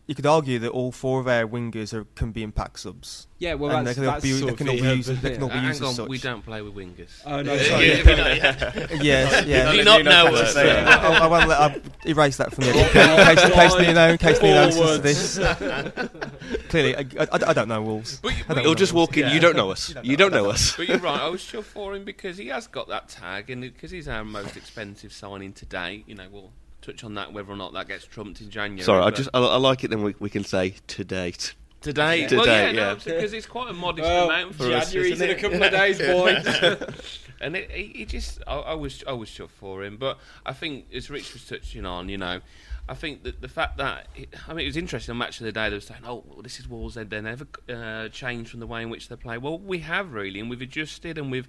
you 0.07 0.15
could 0.15 0.27
argue 0.27 0.59
that 0.59 0.71
all 0.71 0.93
four 0.93 1.19
of 1.21 1.27
our 1.27 1.47
wingers 1.47 1.95
are, 1.95 2.05
can 2.15 2.31
be 2.31 2.43
impact 2.43 2.81
subs. 2.81 3.27
yeah, 3.39 3.55
well, 3.55 3.75
and 3.77 3.87
that's, 3.87 3.97
they 3.97 4.03
can 4.03 4.09
all 4.09 4.13
that's 4.15 4.23
be- 4.23 4.33
sort 4.33 4.45
they 4.49 4.53
of 4.53 4.59
can 4.59 4.69
all 4.69 4.75
be 4.75 4.81
used- 4.97 5.23
they 5.23 5.31
can 5.33 5.43
all 5.43 5.49
be 5.49 5.55
used 5.55 5.81
hang 5.81 5.89
as 5.91 5.99
on, 5.99 6.09
we 6.09 6.19
don't 6.19 6.43
play 6.45 6.61
with 6.61 6.75
wingers. 6.75 7.23
Oh 7.25 7.41
no, 7.43 7.57
sorry. 7.71 7.87
yeah, 7.89 8.87
yes, 9.03 9.47
yeah. 9.47 9.71
Do 9.71 9.77
you 9.79 9.85
not 9.85 10.05
know 10.05 10.27
us? 10.35 10.55
I, 10.57 10.63
I, 10.63 11.19
I 11.21 11.27
won't 11.27 11.49
let 11.49 11.59
I 11.61 11.81
erase 12.07 12.37
that 12.37 12.53
from 12.55 12.65
the 12.65 12.71
in 12.79 12.89
case, 12.91 13.45
in 13.45 13.51
case 13.53 13.75
Nuno, 13.79 14.09
in 14.11 14.19
case 14.19 14.43
Nuno 14.43 14.67
listens 14.67 15.37
to 15.37 15.39
this. 15.39 16.69
Clearly, 16.69 16.97
I, 16.97 17.01
I, 17.21 17.27
I 17.49 17.53
don't 17.53 17.69
know 17.69 17.83
Wolves. 17.83 18.21
But 18.21 18.37
you- 18.37 18.45
I 18.49 18.55
don't 18.55 18.65
You'll 18.65 18.75
just 18.75 18.93
walk 18.93 19.17
in. 19.17 19.31
You 19.33 19.41
don't 19.41 19.57
know 19.57 19.71
us. 19.71 19.95
You 20.03 20.17
don't 20.17 20.33
know 20.33 20.51
us. 20.51 20.77
But 20.77 20.89
you're 20.89 20.99
right. 20.99 21.21
I 21.21 21.29
was 21.29 21.41
sure 21.41 21.63
for 21.63 21.95
him 21.95 22.05
because 22.05 22.37
he 22.37 22.49
has 22.49 22.67
got 22.67 22.89
that 22.89 23.09
tag, 23.09 23.49
and 23.51 23.63
because 23.63 23.91
he's 23.91 24.09
our 24.09 24.25
most 24.25 24.57
expensive 24.57 25.13
signing 25.13 25.53
to 25.55 25.67
date. 25.67 26.05
You 26.07 26.15
know, 26.17 26.27
we'll 26.31 26.51
touch 26.85 27.05
on 27.05 27.15
that 27.15 27.33
whether 27.33 27.53
or 27.53 27.57
not 27.57 27.73
that 27.73 27.89
gets 27.89 28.05
trumped 28.05 28.41
in 28.41 28.51
January. 28.51 28.83
Sorry, 28.83 29.03
I 29.03 29.11
just 29.11 29.29
I, 29.35 29.41
I 29.41 29.57
like 29.57 29.85
it. 29.85 29.89
Then 29.89 30.03
we, 30.03 30.15
we 30.19 30.31
can 30.31 30.45
say 30.45 30.75
to 30.89 31.05
date. 31.05 31.55
today. 31.81 32.27
To 32.27 32.37
well, 32.37 32.47
yeah, 32.47 32.67
date, 32.67 32.77
no, 32.77 32.89
yeah. 32.89 32.95
because 32.95 33.33
it's 33.33 33.47
quite 33.47 33.71
a 33.71 33.75
modest 33.75 34.09
Well, 34.09 34.31
amount 34.31 34.55
for 34.55 34.65
us. 34.73 34.93
January's 34.93 35.13
isn't 35.13 35.31
in 35.31 35.37
a 35.37 35.41
couple 35.41 35.63
of 35.63 35.71
days, 35.71 35.99
boys. 35.99 37.19
and 37.41 37.57
it, 37.57 37.71
he, 37.71 37.93
he 37.95 38.05
just, 38.05 38.43
I, 38.47 38.57
I 38.57 38.75
was, 38.75 39.05
I 39.07 39.13
was 39.13 39.29
chuffed 39.29 39.51
for 39.51 39.85
him. 39.85 39.97
But 39.97 40.19
I 40.47 40.53
think, 40.53 40.87
as 40.95 41.11
Rich 41.11 41.35
was 41.35 41.47
touching 41.47 41.87
on, 41.87 42.09
you 42.09 42.19
know, 42.19 42.41
I 42.89 42.95
think 42.95 43.23
that 43.25 43.41
the 43.41 43.49
fact 43.49 43.79
that, 43.79 44.09
I 44.47 44.53
mean, 44.53 44.65
it 44.65 44.69
was 44.69 44.77
interesting 44.77 45.13
on 45.13 45.19
Match 45.19 45.41
of 45.41 45.47
the 45.47 45.53
Day. 45.53 45.71
They 45.71 45.77
were 45.77 45.81
saying, 45.81 46.03
"Oh, 46.05 46.23
well, 46.27 46.43
this 46.43 46.61
is 46.61 46.69
Wolves. 46.69 46.97
They, 46.97 47.05
they 47.05 47.21
never 47.21 47.47
uh, 47.69 48.09
changed 48.09 48.51
from 48.51 48.61
the 48.61 48.67
way 48.67 48.83
in 48.83 48.91
which 48.91 49.09
they 49.09 49.17
play." 49.17 49.39
Well, 49.39 49.59
we 49.59 49.79
have 49.79 50.13
really, 50.13 50.39
and 50.39 50.51
we've 50.51 50.61
adjusted, 50.61 51.17
and 51.17 51.31
we've, 51.31 51.49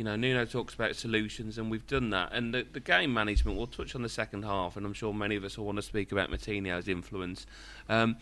you 0.00 0.04
know, 0.04 0.16
Nuno 0.16 0.46
talks 0.46 0.72
about 0.72 0.96
solutions, 0.96 1.58
and 1.58 1.70
we've 1.70 1.86
done 1.86 2.08
that. 2.08 2.32
And 2.32 2.54
the, 2.54 2.66
the 2.72 2.80
game 2.80 3.12
management, 3.12 3.58
we'll 3.58 3.66
touch 3.66 3.94
on 3.94 4.00
the 4.00 4.08
second 4.08 4.46
half, 4.46 4.78
and 4.78 4.86
I'm 4.86 4.94
sure 4.94 5.12
many 5.12 5.36
of 5.36 5.44
us 5.44 5.58
will 5.58 5.66
want 5.66 5.76
to 5.76 5.82
speak 5.82 6.10
about 6.10 6.30
Martinez's 6.30 6.88
influence. 6.88 7.44
Um, 7.86 8.16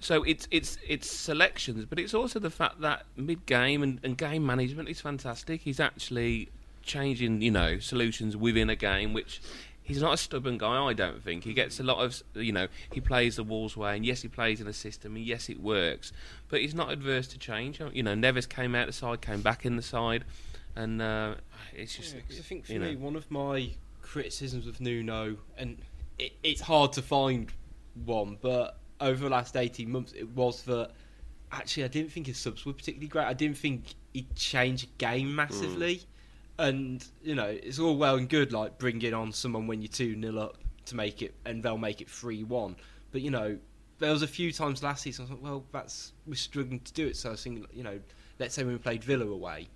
so 0.00 0.22
it's 0.24 0.46
it's 0.50 0.76
it's 0.86 1.10
selections, 1.10 1.86
but 1.86 1.98
it's 1.98 2.12
also 2.12 2.38
the 2.38 2.50
fact 2.50 2.82
that 2.82 3.06
mid 3.16 3.46
game 3.46 3.82
and, 3.82 4.00
and 4.02 4.18
game 4.18 4.44
management 4.44 4.90
is 4.90 5.00
fantastic. 5.00 5.62
He's 5.62 5.80
actually 5.80 6.50
changing, 6.82 7.40
you 7.40 7.52
know, 7.52 7.78
solutions 7.78 8.36
within 8.36 8.68
a 8.68 8.76
game, 8.76 9.14
which 9.14 9.40
he's 9.82 10.02
not 10.02 10.12
a 10.12 10.18
stubborn 10.18 10.58
guy. 10.58 10.84
I 10.84 10.92
don't 10.92 11.24
think 11.24 11.44
he 11.44 11.54
gets 11.54 11.80
a 11.80 11.84
lot 11.84 12.04
of, 12.04 12.22
you 12.34 12.52
know, 12.52 12.68
he 12.92 13.00
plays 13.00 13.36
the 13.36 13.44
Wolves 13.44 13.78
way, 13.78 13.96
and 13.96 14.04
yes, 14.04 14.20
he 14.20 14.28
plays 14.28 14.60
in 14.60 14.66
a 14.66 14.74
system, 14.74 15.16
and 15.16 15.24
yes, 15.24 15.48
it 15.48 15.58
works, 15.58 16.12
but 16.50 16.60
he's 16.60 16.74
not 16.74 16.92
adverse 16.92 17.28
to 17.28 17.38
change. 17.38 17.80
You 17.94 18.02
know, 18.02 18.14
Neves 18.14 18.46
came 18.46 18.74
out 18.74 18.88
the 18.88 18.92
side, 18.92 19.22
came 19.22 19.40
back 19.40 19.64
in 19.64 19.76
the 19.76 19.82
side, 19.82 20.26
and 20.76 21.00
uh, 21.02 21.34
it's 21.74 21.96
just, 21.96 22.14
Yeah, 22.14 22.20
I 22.30 22.42
think 22.42 22.66
for 22.66 22.72
you 22.72 22.80
me, 22.80 22.94
know. 22.94 23.00
one 23.00 23.16
of 23.16 23.30
my 23.30 23.70
criticisms 24.02 24.66
of 24.66 24.80
Nuno, 24.80 25.36
and 25.56 25.78
it, 26.18 26.32
it's 26.42 26.60
hard 26.60 26.92
to 26.94 27.02
find 27.02 27.50
one, 28.04 28.38
but 28.40 28.78
over 29.00 29.24
the 29.24 29.30
last 29.30 29.56
18 29.56 29.90
months, 29.90 30.12
it 30.12 30.28
was 30.30 30.62
that 30.64 30.90
actually 31.52 31.84
I 31.84 31.88
didn't 31.88 32.10
think 32.12 32.26
his 32.26 32.38
subs 32.38 32.64
were 32.64 32.72
particularly 32.72 33.08
great. 33.08 33.24
I 33.26 33.32
didn't 33.34 33.58
think 33.58 33.94
he'd 34.12 34.34
change 34.34 34.86
game 34.98 35.34
massively. 35.34 36.02
And, 36.58 37.04
you 37.22 37.34
know, 37.34 37.46
it's 37.48 37.80
all 37.80 37.96
well 37.96 38.14
and 38.16 38.28
good, 38.28 38.52
like 38.52 38.78
bringing 38.78 39.12
on 39.12 39.32
someone 39.32 39.66
when 39.66 39.82
you're 39.82 39.88
2 39.88 40.20
0 40.20 40.38
up 40.38 40.58
to 40.86 40.94
make 40.96 41.20
it, 41.22 41.34
and 41.44 41.62
they'll 41.62 41.78
make 41.78 42.00
it 42.00 42.08
3 42.08 42.44
1. 42.44 42.76
But, 43.10 43.22
you 43.22 43.30
know, 43.30 43.58
there 43.98 44.12
was 44.12 44.22
a 44.22 44.26
few 44.28 44.52
times 44.52 44.82
last 44.82 45.02
season 45.02 45.24
I 45.24 45.24
was 45.24 45.30
like, 45.32 45.42
well, 45.42 45.64
that's 45.72 46.12
we're 46.26 46.34
struggling 46.34 46.80
to 46.80 46.92
do 46.92 47.06
it. 47.08 47.16
So 47.16 47.30
I 47.30 47.32
was 47.32 47.42
thinking, 47.42 47.66
you 47.72 47.82
know, 47.82 47.98
let's 48.38 48.54
say 48.54 48.62
when 48.62 48.72
we 48.74 48.78
played 48.78 49.02
Villa 49.02 49.26
away, 49.26 49.68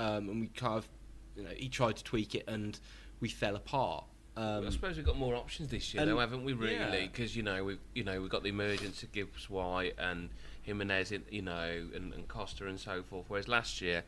um, 0.00 0.28
and 0.28 0.40
we 0.40 0.46
kind 0.48 0.78
of, 0.78 0.88
you 1.36 1.42
know, 1.42 1.50
he 1.56 1.68
tried 1.68 1.96
to 1.96 2.04
tweak 2.04 2.34
it 2.34 2.44
and 2.48 2.78
we 3.20 3.28
fell 3.28 3.56
apart. 3.56 4.04
Um, 4.36 4.66
I 4.66 4.70
suppose 4.70 4.96
we've 4.96 5.04
got 5.04 5.18
more 5.18 5.34
options 5.34 5.68
this 5.68 5.92
year, 5.92 6.06
though, 6.06 6.18
haven't 6.18 6.44
we? 6.44 6.52
Really, 6.54 6.74
yeah. 6.74 7.00
because 7.02 7.36
you 7.36 7.42
know 7.42 7.64
we've 7.64 7.80
you 7.94 8.04
know 8.04 8.20
we've 8.20 8.30
got 8.30 8.42
the 8.42 8.48
emergence 8.48 9.02
of 9.02 9.12
Gibbs 9.12 9.50
White 9.50 9.94
and 9.98 10.30
Jimenez, 10.62 11.12
in, 11.12 11.24
you 11.30 11.42
know, 11.42 11.86
and, 11.94 12.14
and 12.14 12.26
Costa 12.28 12.66
and 12.66 12.78
so 12.78 13.02
forth. 13.02 13.26
Whereas 13.28 13.48
last 13.48 13.80
year, 13.80 14.02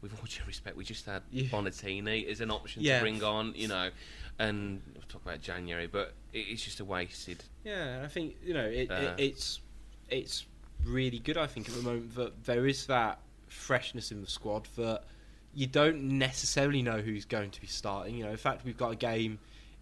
with 0.00 0.12
all 0.18 0.24
due 0.26 0.42
respect, 0.46 0.76
we 0.76 0.84
just 0.84 1.04
had 1.06 1.22
Yeah. 1.30 1.44
Bonatini 1.48 2.26
as 2.28 2.40
an 2.40 2.50
option 2.50 2.82
Yeah. 2.82 2.98
to 2.98 3.02
bring 3.04 3.22
on, 3.22 3.52
you 3.54 3.68
know, 3.68 3.90
and 4.38 4.80
we'll 4.94 5.04
talk 5.08 5.22
about 5.22 5.40
January, 5.42 5.86
but 5.86 6.14
it, 6.32 6.46
it's 6.48 6.64
just 6.64 6.80
a 6.80 6.84
wasted. 6.84 7.44
Yeah, 7.64 8.02
I 8.04 8.08
think 8.08 8.36
you 8.42 8.54
know 8.54 8.66
it, 8.66 8.90
Uh, 8.90 8.94
it, 8.94 9.14
it's 9.18 9.60
it's 10.08 10.46
really 10.84 11.18
good. 11.18 11.36
I 11.36 11.46
think 11.46 11.68
at 11.68 11.74
the 11.74 11.82
moment 11.82 12.14
that 12.16 12.44
there 12.44 12.66
is 12.66 12.86
that 12.86 13.20
freshness 13.48 14.10
in 14.10 14.20
the 14.22 14.30
squad 14.30 14.68
that 14.76 15.04
you 15.56 15.66
don't 15.66 16.02
necessarily 16.02 16.82
know 16.82 16.98
who's 16.98 17.24
going 17.24 17.50
to 17.50 17.60
be 17.62 17.66
starting. 17.66 18.14
You 18.14 18.24
know, 18.26 18.30
in 18.30 18.36
fact, 18.36 18.64
we've 18.64 18.76
got 18.76 18.92
a 18.92 18.96
game 18.96 19.38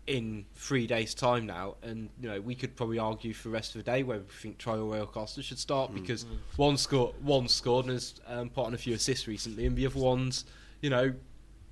in 0.07 0.45
three 0.55 0.87
days' 0.87 1.15
time 1.15 1.47
now, 1.47 1.75
and 1.83 2.09
you 2.21 2.29
know 2.29 2.41
we 2.41 2.55
could 2.55 2.77
probably 2.77 3.01
argue 3.01 3.35
for 3.35 3.49
the 3.49 3.55
rest 3.55 3.75
of 3.75 3.85
the 3.85 3.91
day 3.91 4.05
whether 4.05 4.23
we 4.23 4.29
think 4.29 4.59
Traore 4.59 5.01
or 5.01 5.07
Costa 5.07 5.43
should 5.43 5.59
start 5.59 5.93
because 5.93 6.27
one 6.57 6.77
scored, 6.77 7.15
one 7.25 7.49
scored 7.49 7.87
and 7.87 7.95
has 7.95 8.15
um, 8.29 8.51
put 8.51 8.67
on 8.67 8.75
a 8.75 8.79
few 8.79 8.95
assists 8.95 9.27
recently, 9.27 9.67
and 9.67 9.77
the 9.77 9.85
other 9.85 9.99
one's 9.99 10.45
you 10.81 10.91
know 10.91 11.13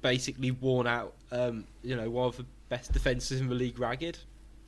basically 0.01 0.51
worn 0.51 0.89
out. 0.89 1.15
Um, 1.31 1.65
you 1.85 1.95
know, 1.95 2.11
one 2.11 2.27
of 2.27 2.37
the 2.37 2.47
best 2.69 2.93
defences 2.93 3.41
in 3.41 3.49
the 3.49 3.55
league, 3.55 3.79
ragged. 3.79 4.19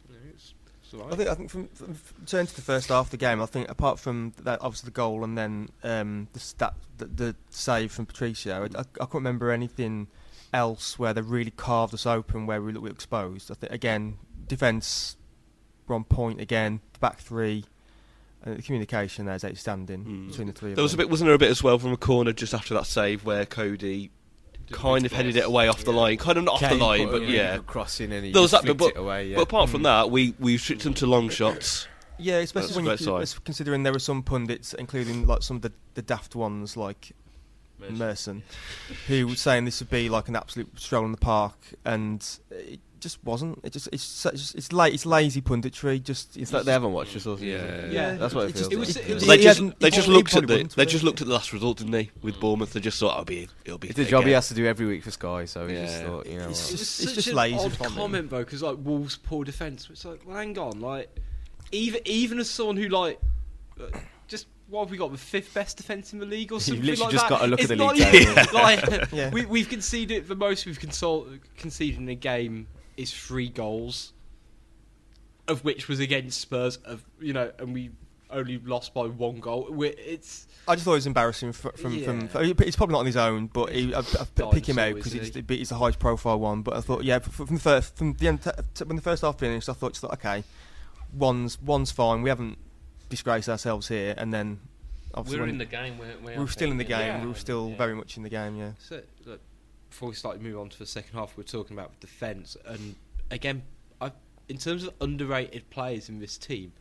You 0.09 0.15
know, 0.15 0.21
it's, 0.33 0.45
it's 0.45 0.55
all 0.55 0.64
right. 0.95 1.13
I 1.13 1.17
think 1.17 1.29
I 1.29 1.35
think 1.35 1.51
from, 1.51 1.69
from 1.69 1.97
turn 2.27 2.47
to 2.47 2.55
the 2.55 2.63
first 2.63 2.89
half 2.89 3.07
of 3.07 3.11
the 3.11 3.17
game, 3.17 3.41
I 3.43 3.47
think 3.47 3.69
apart 3.71 3.99
from 3.99 4.33
that, 4.43 4.61
obviously 4.63 4.87
the 4.89 4.93
goal 4.93 5.25
and 5.25 5.37
then 5.37 5.69
um, 5.83 6.29
the 6.33 6.41
stat, 6.41 6.75
the, 6.99 7.07
the 7.07 7.37
save 7.51 7.93
from 7.93 8.07
Patricio, 8.07 8.63
I, 8.75 8.79
I, 8.79 8.81
I 8.81 8.85
can't 8.99 9.15
remember 9.15 9.51
anything 9.51 10.09
else 10.53 10.99
where 10.99 11.13
they 11.13 11.21
really 11.21 11.51
carved 11.51 11.93
us 11.95 12.07
open, 12.07 12.47
where 12.47 12.63
we 12.63 12.73
looked 12.73 12.89
exposed. 12.89 13.51
I 13.51 13.55
think 13.55 13.73
again, 13.73 14.19
defence 14.47 15.17
were 15.87 15.95
on 15.97 16.05
point 16.05 16.41
again. 16.41 16.81
The 16.95 16.99
back 17.01 17.19
three, 17.19 17.65
and 18.43 18.57
the 18.59 18.63
communication 18.63 19.27
there 19.27 19.35
is 19.35 19.45
outstanding 19.45 20.05
Mm. 20.05 20.29
between 20.29 20.47
the 20.47 20.53
three. 20.53 20.71
of 20.71 20.77
There 20.77 20.83
was 20.83 20.95
a 20.95 20.97
bit, 20.97 21.11
wasn't 21.11 21.27
there 21.29 21.35
a 21.35 21.39
bit 21.39 21.51
as 21.51 21.63
well 21.63 21.79
from 21.79 21.93
a 21.93 21.97
corner 21.97 22.33
just 22.33 22.55
after 22.55 22.73
that 22.75 22.87
save 22.87 23.25
where 23.25 23.45
Cody 23.47 24.11
kind 24.71 25.07
of 25.07 25.13
headed 25.13 25.37
it 25.37 25.45
away 25.45 25.69
off 25.69 25.85
the 25.85 25.93
line, 25.93 26.17
kind 26.17 26.39
of 26.39 26.45
not 26.45 26.63
off 26.63 26.71
the 26.71 26.77
line, 26.77 27.11
but 27.11 27.27
yeah. 27.29 27.59
crossing 27.67 28.13
and 28.13 28.25
he 28.25 28.33
There 28.33 28.43
was 28.43 28.53
just 28.53 28.65
that 28.65 28.69
bit, 28.69 28.79
flicked 28.79 28.95
but, 28.95 29.01
it 29.01 29.05
away. 29.05 29.29
Yeah. 29.29 29.37
but 29.37 29.43
apart 29.43 29.71
from 29.71 29.81
hmm. 29.81 29.85
that, 29.85 30.11
we 30.11 30.35
we 30.39 30.53
restricted 30.55 30.87
them 30.87 30.95
to 30.95 31.07
long 31.07 31.29
shots. 31.29 31.89
Yeah, 32.19 32.39
especially 32.39 32.73
a 32.73 32.77
when 32.77 32.85
you 32.85 32.91
great 32.91 33.01
sign. 33.01 33.23
es- 33.23 33.39
considering 33.39 33.83
there 33.83 33.93
were 33.93 33.99
some 33.99 34.23
pundits, 34.23 34.75
including 34.75 35.27
like 35.27 35.43
some 35.43 35.57
of 35.57 35.63
the, 35.63 35.73
the 35.95 36.03
daft 36.03 36.37
ones 36.37 36.77
like 36.77 37.13
Merson, 37.91 38.43
who 39.09 39.27
were 39.29 39.35
saying 39.35 39.65
this 39.65 39.81
would 39.81 39.91
be 39.91 40.09
like 40.09 40.29
an 40.29 40.37
absolute 40.37 40.79
stroll 40.79 41.05
in 41.05 41.13
the 41.13 41.19
park, 41.19 41.59
and 41.85 42.27
it 42.51 42.81
just 43.05 43.23
wasn't. 43.23 43.61
It 43.63 43.73
just 43.73 43.89
it's 43.93 44.03
such, 44.03 44.35
it's 44.57 44.73
late 44.73 44.93
it's 44.95 45.07
lazy 45.07 45.41
punditry. 45.41 46.03
Just 46.03 46.37
It's 46.37 46.53
like 46.53 46.65
they 46.65 46.73
haven't 46.73 46.93
watched 46.93 47.15
us. 47.15 47.25
Also, 47.27 47.45
Yeah. 47.45 47.87
Yeah. 47.87 48.15
that's 48.15 48.35
what 48.35 48.47
it 48.47 48.51
It 48.51 48.53
feels. 48.57 48.69
just- 48.69 48.73
It 48.73 48.79
was- 48.79 48.97
like. 48.97 49.09
it 49.09 49.15
was- 49.15 49.27
They 49.27 49.37
just 49.37 49.47
hasn't- 49.47 49.79
they 49.81 49.91
just 49.91 50.09
looked 50.09 50.35
at 50.35 50.47
the 50.49 50.65
they 50.75 50.85
just 50.87 51.05
looked 51.05 51.21
at 51.21 51.29
the 51.29 51.33
last 51.33 51.53
result, 51.53 51.79
didn't 51.79 51.93
they? 51.93 52.11
With 52.21 52.41
Bournemouth, 52.41 52.73
they 52.73 52.81
just 52.81 52.99
thought 52.99 53.13
it'll 53.13 53.25
be 53.25 53.47
it'll 53.65 53.79
be. 53.79 53.89
It's 53.89 53.99
a 53.99 54.03
thick 54.03 54.11
job 54.11 54.25
he 54.25 54.33
has 54.33 54.49
to 54.49 54.55
do 54.55 54.67
every 54.67 54.87
week 54.87 55.05
for 55.05 55.13
Sky, 55.13 55.45
so 55.45 55.69
he 55.69 55.77
just 55.77 56.01
Yeah. 56.01 56.07
thought, 56.09 56.27
you 56.27 56.39
know, 56.39 56.49
It's, 56.49 56.63
what. 56.73 56.79
Just 56.79 57.01
it's 57.01 57.05
such 57.05 57.15
just 57.15 57.29
an 57.29 57.35
lazy 57.37 57.57
odd 57.57 57.73
from 57.77 57.87
him. 57.87 57.93
comment 57.95 58.31
though, 58.31 58.39
because 58.45 58.63
like 58.63 58.77
Wolves' 58.83 59.17
poor 59.17 59.45
defence. 59.45 59.87
It's 59.91 60.05
like, 60.05 60.23
well, 60.27 60.37
hang 60.37 60.59
on, 60.59 60.81
like 60.81 61.15
even 61.71 62.01
even 62.07 62.39
as 62.41 62.51
someone 62.51 62.77
who 62.77 62.89
like 62.89 63.21
uh, 63.81 63.85
just 64.29 64.47
what 64.69 64.81
have 64.85 64.91
we 64.91 64.97
got 64.97 65.13
the 65.13 65.19
fifth 65.19 65.53
best 65.53 65.77
defence 65.77 66.15
in 66.15 66.19
the 66.19 66.25
league 66.27 66.51
or 66.51 66.59
something 66.61 66.83
literally 66.83 67.03
like 67.05 67.13
just 67.13 67.25
that? 67.29 67.39
gotta 67.39 67.47
look 67.49 67.61
at 67.61 67.65
It's 67.65 67.69
the 67.69 67.77
not 67.77 67.95
league 67.97 68.15
even- 68.15 68.35
table. 68.35 68.55
like 68.55 69.09
Yeah. 69.13 69.31
we, 69.31 69.45
we've 69.45 69.69
conceded 69.69 70.27
the 70.27 70.35
most 70.35 70.65
we've 70.65 70.79
consol- 70.79 71.39
conceded 71.59 72.01
in 72.01 72.09
a 72.09 72.15
game 72.15 72.67
is 72.97 73.13
three 73.13 73.49
goals, 73.49 74.13
of 75.49 75.65
which 75.65 75.89
was 75.89 76.01
against 76.01 76.41
Spurs. 76.41 76.77
Of 76.79 77.05
you 77.21 77.33
know, 77.33 77.53
and 77.59 77.75
we 77.75 77.91
only 78.31 78.59
lost 78.59 78.93
by 78.95 79.07
one 79.07 79.39
goal. 79.39 79.69
we 79.71 79.89
it's 79.91 80.47
I 80.67 80.75
just 80.75 80.85
thought 80.85 80.93
it 80.93 80.97
was 80.97 81.07
embarrassing 81.07 81.53
from 81.53 81.73
from, 81.73 81.81
from, 82.03 82.21
Yeah. 82.21 82.27
from 82.29 82.57
He's 82.65 82.75
probably 82.77 82.95
not 82.95 83.01
on 83.01 83.07
his 83.07 83.17
own, 83.17 83.47
but 83.49 83.71
he, 83.71 83.95
I, 83.95 84.01
I 84.01 84.51
pick 84.53 84.69
him 84.69 84.79
out 84.79 84.95
because 84.95 85.15
isn't 85.15 85.37
it's, 85.37 85.51
it's 85.51 85.69
the 85.71 85.77
highest 85.77 85.99
profile 85.99 86.39
one. 86.41 86.63
But 86.63 86.77
I 86.77 86.81
thought, 86.81 87.05
yeah, 87.05 87.19
from 87.21 87.47
the 87.57 87.61
first 87.61 87.97
from 87.97 88.15
the 88.15 88.29
end 88.29 88.43
t- 88.43 88.51
t- 88.75 88.85
when 88.85 88.97
the 88.97 89.03
first 89.03 89.23
half 89.23 89.39
finished, 89.39 89.69
I 89.69 89.73
thought, 89.75 89.93
just 89.93 90.03
like, 90.03 90.15
okay, 90.15 90.45
one's 91.13 91.61
one's 91.61 91.91
fine. 91.93 92.23
We 92.23 92.29
haven't 92.31 92.59
disgraced 93.09 93.49
ourselves 93.49 93.87
here, 93.89 94.15
and 94.17 94.33
then 94.33 94.59
obviously 95.15 95.37
We 95.37 95.41
were 95.41 95.47
when- 95.47 95.55
in 95.55 95.59
the 95.59 95.65
game. 95.67 95.99
We're, 95.99 96.33
we 96.37 96.39
were 96.43 96.49
still 96.49 96.71
in 96.71 96.79
the 96.79 96.85
game. 96.85 97.21
Yeah. 97.21 97.25
We're 97.27 97.35
still 97.35 97.69
Yeah. 97.71 97.77
very 97.77 97.95
much 97.95 98.17
in 98.17 98.23
the 98.25 98.31
game. 98.31 98.57
Yeah. 98.57 98.73
So, 98.81 99.01
look, 99.27 99.41
before 99.95 100.09
we 100.09 100.15
start 100.17 100.41
moving 100.41 100.59
on 100.59 100.69
to 100.69 100.77
the 100.77 100.87
second 100.87 101.17
half, 101.17 101.37
we're 101.37 101.45
talking 101.45 101.77
about 101.79 101.93
the 102.01 102.07
defence, 102.09 102.57
and 102.67 102.97
again, 103.31 103.63
I, 104.01 104.11
in 104.49 104.59
terms 104.59 104.83
of 104.83 104.93
underrated 105.01 105.71
players 105.71 106.09
in 106.09 106.19
this 106.19 106.37
team, 106.37 106.73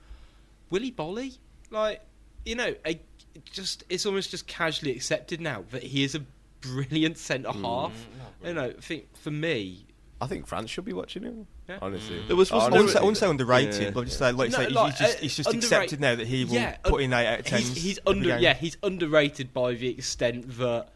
Willie 0.71 0.91
Boly, 0.91 1.37
like 1.69 2.01
you 2.43 2.55
know, 2.55 2.73
I, 2.83 2.99
it 3.35 3.45
just 3.51 3.83
it's 3.87 4.07
almost 4.07 4.31
just 4.31 4.47
casually 4.47 4.93
accepted 4.95 5.39
now 5.41 5.63
that 5.69 5.83
he 5.83 6.03
is 6.03 6.15
a 6.15 6.21
brilliant 6.61 7.19
centre 7.19 7.51
half. 7.51 7.91
You 8.43 8.55
know, 8.55 8.73
I 8.75 8.81
think 8.81 9.15
for 9.15 9.29
me, 9.29 9.85
I 10.19 10.25
think 10.25 10.47
France 10.47 10.71
should 10.71 10.85
be 10.85 10.93
watching 10.93 11.21
him. 11.21 11.45
Yeah. 11.69 11.77
Honestly, 11.83 12.19
There 12.25 12.35
was- 12.35 12.51
I 12.51 12.55
wasn't 12.55 12.71
wouldn't, 12.73 12.87
there- 12.89 12.93
say, 12.95 12.99
I 12.99 13.03
wouldn't 13.03 13.17
say 13.17 13.29
underrated, 13.29 13.81
Yeah. 13.83 13.89
but 13.91 14.05
just 14.05 14.17
say, 14.19 14.31
like, 14.33 14.49
No, 14.51 14.57
say, 14.57 14.63
he's- 14.63 14.73
like, 14.73 14.91
he's 14.95 14.99
just, 14.99 15.17
uh, 15.17 15.21
he's 15.21 15.35
just 15.37 15.53
accepted 15.53 15.99
now 16.01 16.15
that 16.15 16.27
he 16.27 16.43
will 16.45 16.53
yeah, 16.55 16.75
put 16.77 16.95
un- 16.95 16.99
in 17.01 17.13
eight 17.13 17.27
out 17.27 17.39
of 17.41 17.45
ten. 17.45 17.59
He's, 17.61 17.75
he's 17.77 17.99
under 18.07 18.25
game. 18.29 18.41
yeah, 18.41 18.53
he's 18.55 18.75
underrated 18.83 19.53
by 19.53 19.75
the 19.75 19.87
extent 19.89 20.57
that 20.57 20.89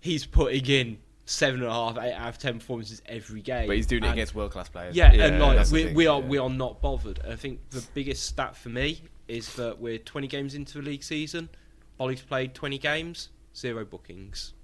he's 0.00 0.26
putting 0.26 0.66
in 0.66 0.98
seven 1.24 1.60
and 1.60 1.68
a 1.68 1.72
half, 1.72 1.98
eight 1.98 2.12
out 2.14 2.28
of 2.28 2.38
ten 2.38 2.58
performances 2.58 3.02
every 3.06 3.40
game. 3.40 3.66
but 3.66 3.76
he's 3.76 3.86
doing 3.86 4.04
it 4.04 4.10
against 4.10 4.34
world 4.34 4.50
class 4.50 4.68
players. 4.68 4.94
Yeah, 4.96 5.12
Yeah, 5.12 5.26
and 5.26 5.40
like 5.40 5.56
that's 5.56 5.70
we, 5.72 5.84
thing, 5.84 5.94
we 5.94 6.06
are 6.06 6.20
yeah. 6.20 6.26
we 6.26 6.38
are 6.38 6.50
not 6.50 6.80
bothered. 6.80 7.20
I 7.28 7.36
think 7.36 7.60
the 7.70 7.84
biggest 7.94 8.26
stat 8.26 8.56
for 8.56 8.68
me 8.68 9.02
is 9.28 9.54
that 9.54 9.80
we're 9.80 9.98
20 9.98 10.26
games 10.26 10.54
into 10.54 10.78
the 10.78 10.82
league 10.82 11.02
season. 11.02 11.48
Ollie's 11.98 12.20
played 12.20 12.54
20 12.54 12.78
games, 12.78 13.28
zero 13.56 13.84
bookings. 13.84 14.54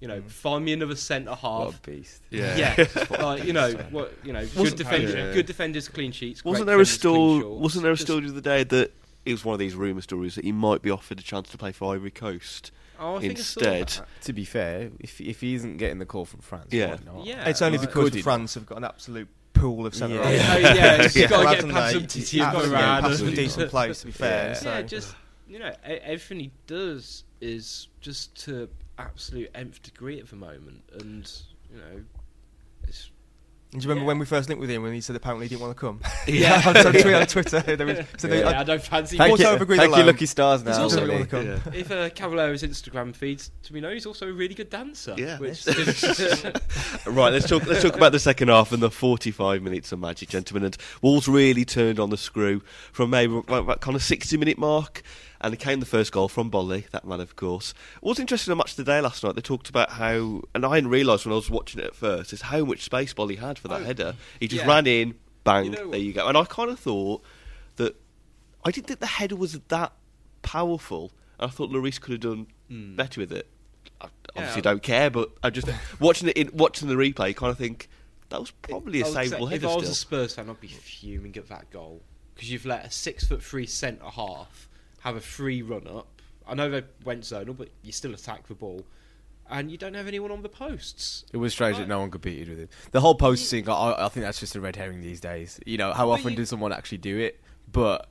You 0.00 0.06
know, 0.06 0.20
mm. 0.20 0.30
find 0.30 0.64
me 0.64 0.72
another 0.72 0.94
centre 0.94 1.30
what 1.30 1.40
half. 1.40 1.78
a 1.78 1.90
beast. 1.90 2.22
Yeah. 2.30 2.56
Yeah, 2.56 3.04
like, 3.20 3.44
you 3.44 3.52
know 3.52 3.72
what? 3.90 4.14
You 4.22 4.32
know, 4.32 4.46
good 4.46 4.56
Wasn't- 4.56 4.78
defenders, 4.78 5.14
Yeah. 5.14 5.32
good 5.32 5.46
defenders, 5.46 5.88
clean 5.88 6.12
sheets. 6.12 6.44
Wasn't 6.44 6.66
there 6.66 6.80
a 6.80 6.86
story? 6.86 7.44
Wasn't 7.44 7.82
there 7.82 7.92
a 7.92 7.96
story 7.96 8.20
the 8.20 8.28
other 8.28 8.40
day 8.40 8.62
that 8.62 8.92
it 9.26 9.32
was 9.32 9.44
one 9.44 9.54
of 9.54 9.58
these 9.58 9.74
rumor 9.74 10.00
stories 10.00 10.36
that 10.36 10.44
he 10.44 10.52
might 10.52 10.82
be 10.82 10.90
offered 10.90 11.18
a 11.18 11.22
chance 11.22 11.48
to 11.50 11.58
play 11.58 11.72
for 11.72 11.92
Ivory 11.94 12.12
Coast 12.12 12.70
Oh, 13.00 13.16
I 13.16 13.20
think 13.20 13.38
I 13.38 13.42
saw 13.42 13.60
instead? 13.60 13.88
that. 13.88 14.22
To 14.24 14.32
be 14.32 14.44
fair, 14.44 14.90
if 15.00 15.20
if 15.20 15.40
he 15.40 15.54
isn't 15.54 15.76
getting 15.76 15.98
the 15.98 16.06
call 16.06 16.24
from 16.24 16.40
France, 16.40 16.68
Yeah. 16.72 16.96
why 16.96 16.98
not? 17.18 17.26
Yeah, 17.26 17.48
It's 17.48 17.62
only 17.62 17.78
like- 17.78 17.88
because 17.88 18.10
Could 18.10 18.22
France 18.22 18.54
have 18.54 18.66
got 18.66 18.78
an 18.78 18.84
absolute 18.84 19.28
pool 19.52 19.86
of 19.86 19.94
centre 19.94 20.16
Yeah. 20.16 20.24
halves. 20.28 20.64
Oh, 20.64 20.74
yeah, 20.74 21.02
it's 21.02 21.16
Yeah. 21.16 21.26
got 21.28 21.50
to 21.56 21.62
get 21.62 21.72
past 21.74 21.92
some 21.94 22.06
titty 22.06 22.40
and 22.40 22.52
go 22.52 22.58
Absolutely, 22.58 22.74
around. 22.82 23.02
past 23.02 23.18
some 23.18 23.34
decent 23.34 23.70
place, 23.76 24.00
to 24.00 24.06
be 24.06 24.12
fair. 24.12 24.48
Yeah. 24.48 24.52
so. 24.54 24.70
Yeah, 24.70 24.82
just 24.82 25.14
you 25.48 25.58
know, 25.58 25.68
e- 25.70 25.92
everything 26.02 26.40
he 26.40 26.50
does 26.66 27.24
is 27.40 27.88
just 28.00 28.34
to 28.44 28.68
absolute 28.98 29.50
nth 29.54 29.82
degree 29.82 30.18
at 30.20 30.28
the 30.28 30.36
moment, 30.36 30.82
and 31.00 31.30
you 31.72 31.78
know, 31.78 32.04
it's 32.86 33.10
Do 33.70 33.76
you 33.76 33.82
remember 33.82 34.00
Yeah. 34.00 34.06
when 34.06 34.18
we 34.18 34.24
first 34.24 34.48
linked 34.48 34.62
with 34.62 34.70
him 34.70 34.82
when 34.82 34.94
he 34.94 35.02
said 35.02 35.14
apparently 35.14 35.44
he 35.44 35.50
didn't 35.50 35.60
want 35.60 35.76
to 35.76 35.80
come? 35.80 36.00
Yeah. 36.26 36.62
on 36.64 36.72
Twitter. 36.74 37.14
on 37.16 37.26
Twitter 37.26 37.60
there 37.76 37.86
was, 37.86 37.98
so 38.16 38.26
there- 38.26 38.40
yeah, 38.40 38.48
I- 38.50 38.60
I 38.60 38.64
don't 38.64 38.82
fancy. 38.82 39.18
Thank 39.18 39.38
you, 39.38 39.44
have 39.44 39.60
agreed 39.60 39.76
thank 39.76 39.94
you, 39.94 40.04
lucky 40.04 40.24
stars. 40.24 40.62
There's 40.62 40.78
Now, 40.78 40.84
also- 40.84 41.04
really. 41.06 41.24
Doesn't 41.24 41.48
wanna 41.48 41.60
come. 41.60 41.72
if 41.74 41.90
uh, 41.90 42.08
Cavaleiro's 42.10 42.62
Instagram 42.62 43.14
feeds 43.14 43.50
to 43.64 43.74
me 43.74 43.80
know, 43.80 43.90
he's 43.92 44.06
also 44.06 44.26
a 44.26 44.32
really 44.32 44.54
good 44.54 44.70
dancer. 44.70 45.14
Yeah. 45.18 45.38
which 45.38 45.66
right, 47.06 47.32
let's 47.32 47.46
talk. 47.48 47.66
Let's 47.66 47.82
talk 47.82 47.96
about 47.96 48.12
the 48.12 48.18
second 48.18 48.48
half 48.48 48.72
and 48.72 48.82
the 48.82 48.90
45 48.90 49.62
minutes 49.62 49.92
of 49.92 49.98
magic, 49.98 50.30
gentlemen. 50.30 50.64
And 50.64 50.76
Wolves 51.02 51.28
really 51.28 51.64
turned 51.64 52.00
on 52.00 52.10
the 52.10 52.16
screw 52.16 52.62
from 52.92 53.10
maybe 53.10 53.36
about 53.36 53.66
that 53.66 53.80
kind 53.80 53.94
of 53.96 54.02
60 54.02 54.36
minute 54.36 54.58
mark, 54.58 55.02
and 55.40 55.54
it 55.54 55.58
came 55.58 55.80
the 55.80 55.86
first 55.86 56.12
goal 56.12 56.28
from 56.28 56.50
Boly, 56.50 56.88
that 56.90 57.06
man, 57.06 57.20
of 57.20 57.36
course. 57.36 57.74
What 58.00 58.10
was 58.10 58.18
interesting 58.18 58.52
on 58.52 58.58
Match 58.58 58.74
Today 58.74 59.00
last 59.00 59.22
night, 59.22 59.34
they 59.34 59.40
talked 59.40 59.68
about 59.68 59.90
how, 59.90 60.42
and 60.54 60.64
I 60.66 60.76
didn't 60.76 60.90
realise 60.90 61.24
when 61.24 61.32
I 61.32 61.36
was 61.36 61.50
watching 61.50 61.80
it 61.80 61.86
at 61.86 61.94
first, 61.94 62.32
is 62.32 62.42
how 62.42 62.64
much 62.64 62.82
space 62.82 63.14
Boly 63.14 63.38
had 63.38 63.58
for 63.58 63.68
that 63.68 63.82
Oh, 63.82 63.84
header. 63.84 64.14
He 64.40 64.48
just 64.48 64.64
yeah. 64.64 64.68
ran 64.68 64.86
in, 64.86 65.14
bang, 65.44 65.66
You 65.66 65.70
know 65.70 65.90
there 65.90 66.00
you 66.00 66.12
go. 66.12 66.26
And 66.26 66.36
I 66.36 66.44
kind 66.44 66.70
of 66.70 66.78
thought 66.78 67.22
that 67.76 67.96
I 68.64 68.70
didn't 68.70 68.88
think 68.88 69.00
the 69.00 69.06
header 69.06 69.36
was 69.36 69.58
that 69.68 69.92
powerful. 70.42 71.12
I 71.38 71.46
thought 71.46 71.70
Lloris 71.70 72.00
could 72.00 72.12
have 72.12 72.20
done 72.20 72.46
hmm. 72.68 72.96
better 72.96 73.20
with 73.20 73.32
it. 73.32 73.46
I 74.00 74.08
obviously. 74.36 74.58
Yeah. 74.58 74.62
don't 74.62 74.82
care, 74.82 75.10
but 75.10 75.30
I 75.42 75.50
just 75.50 75.68
watching 76.00 76.28
it 76.28 76.36
in 76.36 76.50
watching 76.52 76.88
the 76.88 76.94
replay, 76.94 77.34
kind 77.34 77.50
of 77.50 77.58
think 77.58 77.88
that 78.28 78.40
was 78.40 78.50
probably 78.50 79.00
a 79.00 79.04
I 79.04 79.08
would 79.08 79.14
say 79.14 79.36
savable 79.36 79.52
If 79.52 79.64
I 79.64 79.66
was 79.66 79.74
still. 79.76 79.92
a 79.92 79.94
Spurs 79.94 80.34
fan, 80.34 80.50
I'd 80.50 80.60
be 80.60 80.68
fuming 80.68 81.36
at 81.36 81.48
that 81.48 81.70
goal 81.70 82.02
because 82.34 82.50
you've 82.50 82.66
let 82.66 82.84
a 82.84 82.90
six 82.90 83.24
foot 83.26 83.42
three 83.42 83.66
centre 83.66 84.04
half 84.04 84.67
have 85.00 85.16
a 85.16 85.20
free 85.20 85.62
run 85.62 85.86
up. 85.86 86.20
I 86.46 86.54
know 86.54 86.70
they 86.70 86.82
went 87.04 87.22
zonal, 87.22 87.56
but 87.56 87.68
you 87.82 87.92
still 87.92 88.14
attack 88.14 88.46
the 88.48 88.54
ball, 88.54 88.84
and 89.50 89.70
you 89.70 89.76
don't 89.78 89.94
have 89.94 90.06
anyone 90.08 90.30
on 90.30 90.42
the 90.42 90.48
posts. 90.48 91.24
It 91.32 91.36
was 91.36 91.52
strange 91.52 91.76
that 91.78 91.88
no 91.88 92.00
one 92.00 92.10
competed 92.10 92.48
with 92.48 92.58
it. 92.58 92.70
The 92.92 93.00
whole 93.00 93.14
post 93.14 93.50
thing, 93.50 93.68
I, 93.68 94.06
I 94.06 94.08
think 94.08 94.24
that's 94.24 94.40
just 94.40 94.56
a 94.56 94.60
red 94.60 94.76
herring 94.76 95.00
these 95.00 95.20
days. 95.20 95.60
You 95.66 95.76
know, 95.78 95.92
how 95.92 96.06
But 96.06 96.12
often 96.12 96.30
you- 96.32 96.36
does 96.36 96.48
someone 96.48 96.72
actually 96.72 96.98
do 96.98 97.18
it? 97.18 97.40
But 97.70 98.08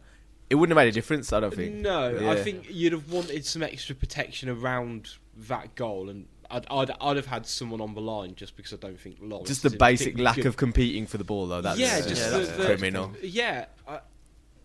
it 0.50 0.56
wouldn't 0.56 0.78
have 0.78 0.84
made 0.84 0.90
a 0.90 0.94
difference, 0.94 1.34
I 1.34 1.40
don't 1.40 1.54
think. 1.54 1.76
No, 1.76 2.10
Yeah. 2.10 2.32
I 2.32 2.36
think 2.36 2.68
you'd 2.70 2.94
have 2.94 3.12
wanted 3.12 3.44
some 3.46 3.64
extra 3.64 3.96
protection 3.96 4.50
around 4.50 5.10
that 5.48 5.74
goal, 5.76 6.10
and 6.10 6.28
I'd, 6.50 6.66
I'd, 6.70 6.92
I'd 7.02 7.16
have 7.18 7.26
had 7.26 7.46
someone 7.48 7.82
on 7.82 7.96
the 7.96 8.02
line 8.02 8.36
just 8.36 8.56
because 8.56 8.72
I 8.72 8.78
don't 8.78 9.00
think 9.00 9.20
Lloris 9.20 9.48
Just 9.48 9.64
the 9.64 9.72
basic 9.72 10.18
lack 10.20 10.36
good- 10.36 10.46
of 10.46 10.58
competing 10.58 11.06
for 11.08 11.18
the 11.18 11.24
ball, 11.24 11.48
though. 11.48 11.62
That's 11.62 11.80
yeah, 11.80 12.02
just 12.02 12.22
Yeah, 12.32 12.38
the- 12.38 12.66
criminal. 12.66 13.14
Yeah, 13.22 13.66
I, 13.88 14.00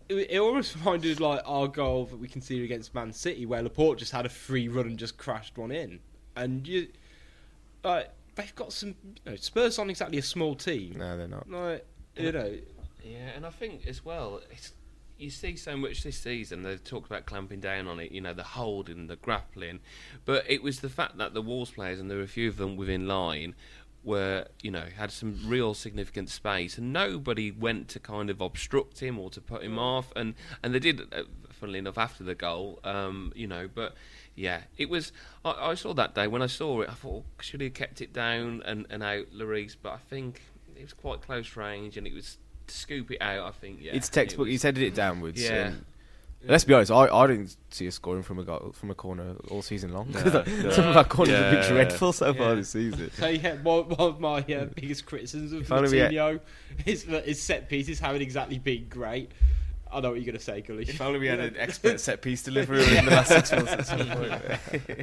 it, 0.09 0.31
it 0.31 0.39
almost 0.39 0.77
reminded 0.79 1.21
like 1.21 1.41
our 1.45 1.69
goal 1.69 2.07
that 2.07 2.17
we 2.17 2.29
conceded 2.29 2.65
against 2.65 2.95
Man 2.95 3.13
City, 3.13 3.47
where 3.47 3.63
Laporte 3.63 3.99
just 3.99 4.13
had 4.13 4.27
a 4.27 4.31
free 4.31 4.69
run 4.69 4.87
and 4.87 4.99
just 4.99 5.17
crashed 5.17 5.59
one 5.59 5.71
in, 5.71 6.01
and 6.37 6.67
you, 6.67 6.89
like, 7.85 8.11
they've 8.35 8.55
got 8.55 8.73
some. 8.73 8.95
You 9.25 9.33
know, 9.33 9.37
Spurs 9.37 9.79
aren't 9.79 9.91
exactly 9.91 10.19
a 10.19 10.23
small 10.23 10.55
team. 10.55 10.95
No, 10.99 11.17
they're 11.17 11.29
not. 11.29 11.49
Like, 11.49 11.87
you 12.17 12.33
know, 12.33 12.55
Yeah, 13.05 13.31
and 13.35 13.47
I 13.47 13.51
think 13.51 13.87
as 13.87 14.05
well, 14.05 14.41
it's, 14.51 14.73
you 15.19 15.31
see 15.31 15.57
so 15.57 15.77
much 15.77 16.03
this 16.03 16.19
season. 16.19 16.63
They've 16.63 16.83
talked 16.83 17.07
about 17.07 17.27
clamping 17.27 17.61
down 17.61 17.87
on 17.87 18.01
it, 18.01 18.13
you 18.13 18.21
know, 18.21 18.35
the 18.35 18.43
holding, 18.43 19.07
the 19.07 19.17
grappling, 19.17 19.81
but 20.25 20.45
it 20.49 20.63
was 20.63 20.81
the 20.81 20.89
fact 20.89 21.19
that 21.19 21.33
the 21.33 21.43
Wolves 21.43 21.71
players, 21.71 22.01
and 22.01 22.11
there 22.11 22.19
were 22.19 22.25
a 22.25 22.29
few 22.29 22.49
of 22.49 22.57
them 22.57 22.77
within 22.77 23.07
line, 23.07 23.55
were 24.05 24.47
you 24.63 24.71
know 24.71 24.85
had 24.97 25.11
some 25.13 25.39
real 25.47 25.75
significant 25.75 26.29
space, 26.29 26.79
and 26.79 26.93
nobody 26.93 27.51
went 27.51 27.89
to 27.89 28.01
kind 28.01 28.31
of 28.31 28.41
obstruct 28.41 29.01
him 29.01 29.19
or 29.19 29.31
to 29.31 29.41
put 29.41 29.63
him 29.63 29.79
off, 29.79 30.13
and 30.17 30.35
and 30.63 30.75
they 30.75 30.79
did, 30.79 31.01
uh, 31.13 31.23
funnily 31.51 31.79
enough, 31.79 31.99
after 31.99 32.25
the 32.25 32.35
goal, 32.35 32.81
um, 32.85 33.33
you 33.35 33.47
know, 33.47 33.69
but. 33.73 33.95
Yeah, 34.35 34.63
it 34.79 34.89
was. 34.89 35.13
I, 35.45 35.51
I 35.73 35.75
saw 35.75 35.93
that 35.93 36.15
day 36.15 36.27
when 36.27 36.41
I 36.41 36.47
saw 36.47 36.81
it. 36.81 36.89
I 36.89 36.95
thought 36.95 37.25
should 37.43 37.61
he 37.61 37.67
have 37.67 37.75
kept 37.75 38.01
it 38.01 38.15
down 38.15 38.63
and, 38.65 38.87
and 38.89 39.03
out 39.03 39.27
Lloris, 39.31 39.77
but 39.81 39.91
I 39.93 39.99
think 39.99 40.41
it 40.75 40.81
was 40.81 40.95
quite 40.95 41.21
close 41.21 41.55
range 41.55 41.99
and 41.99 42.07
it 42.07 42.15
was 42.15 42.39
to 42.67 42.75
scoop 42.75 43.11
it 43.11 43.21
out. 43.21 43.47
I 43.47 43.51
think. 43.51 43.81
Yeah, 43.83 43.93
it's 43.93 44.09
it 44.09 44.13
textbook. 44.13 44.47
was- 44.47 44.53
He's 44.53 44.63
headed 44.63 44.85
it 44.85 44.95
downwards. 44.95 45.39
Yeah. 45.43 45.67
and 45.67 45.85
Let's 46.45 46.65
be 46.65 46.75
honest, 46.75 46.91
I, 46.91 47.07
I 47.07 47.27
didn't 47.29 47.57
see 47.71 47.87
us 47.87 47.95
scoring 47.95 48.23
from 48.23 48.39
a 48.39 48.45
goal, 48.45 48.73
from 48.75 48.91
a 48.91 48.95
corner 48.95 49.37
all 49.51 49.63
season 49.63 49.93
long. 49.93 50.11
No, 50.11 50.21
no. 50.63 50.71
Some 50.71 50.89
of 50.89 50.97
our 50.97 51.05
corners 51.05 51.37
have 51.37 51.53
been 51.53 51.73
dreadful 51.73 52.13
so 52.13 52.35
far 52.35 52.51
Yeah. 52.51 52.55
this 52.57 52.71
season. 52.71 53.11
So 53.17 53.29
yeah, 53.29 53.55
one, 53.63 53.89
one 53.89 54.01
of 54.01 54.21
my 54.21 54.39
uh, 54.41 54.65
biggest 54.75 55.07
criticisms 55.07 55.53
of 55.53 55.63
If 55.63 55.73
only 55.73 55.91
we 55.91 55.99
had- 55.99 56.11
Moutinho 56.11 56.41
is 56.87 57.05
that 57.05 57.27
his 57.27 57.41
set 57.41 57.69
pieces 57.69 58.01
haven't 58.01 58.23
exactly 58.23 58.59
been 58.59 58.87
great. 58.89 59.31
I 59.93 60.01
know 60.01 60.11
what 60.11 60.15
you're 60.21 60.25
going 60.25 60.39
to 60.39 60.43
say, 60.43 60.61
Gully. 60.63 60.85
If 60.89 61.01
only 61.01 61.19
we 61.19 61.27
had 61.27 61.39
an 61.41 61.55
expert 61.59 62.01
set 62.01 62.23
piece 62.23 62.43
deliverer 62.43 62.79
in 62.79 63.05
the 63.05 63.11
last 63.11 63.29
six 63.29 63.53
months 63.53 63.73
at 63.73 63.87
some 63.87 64.07
point. 64.09 64.43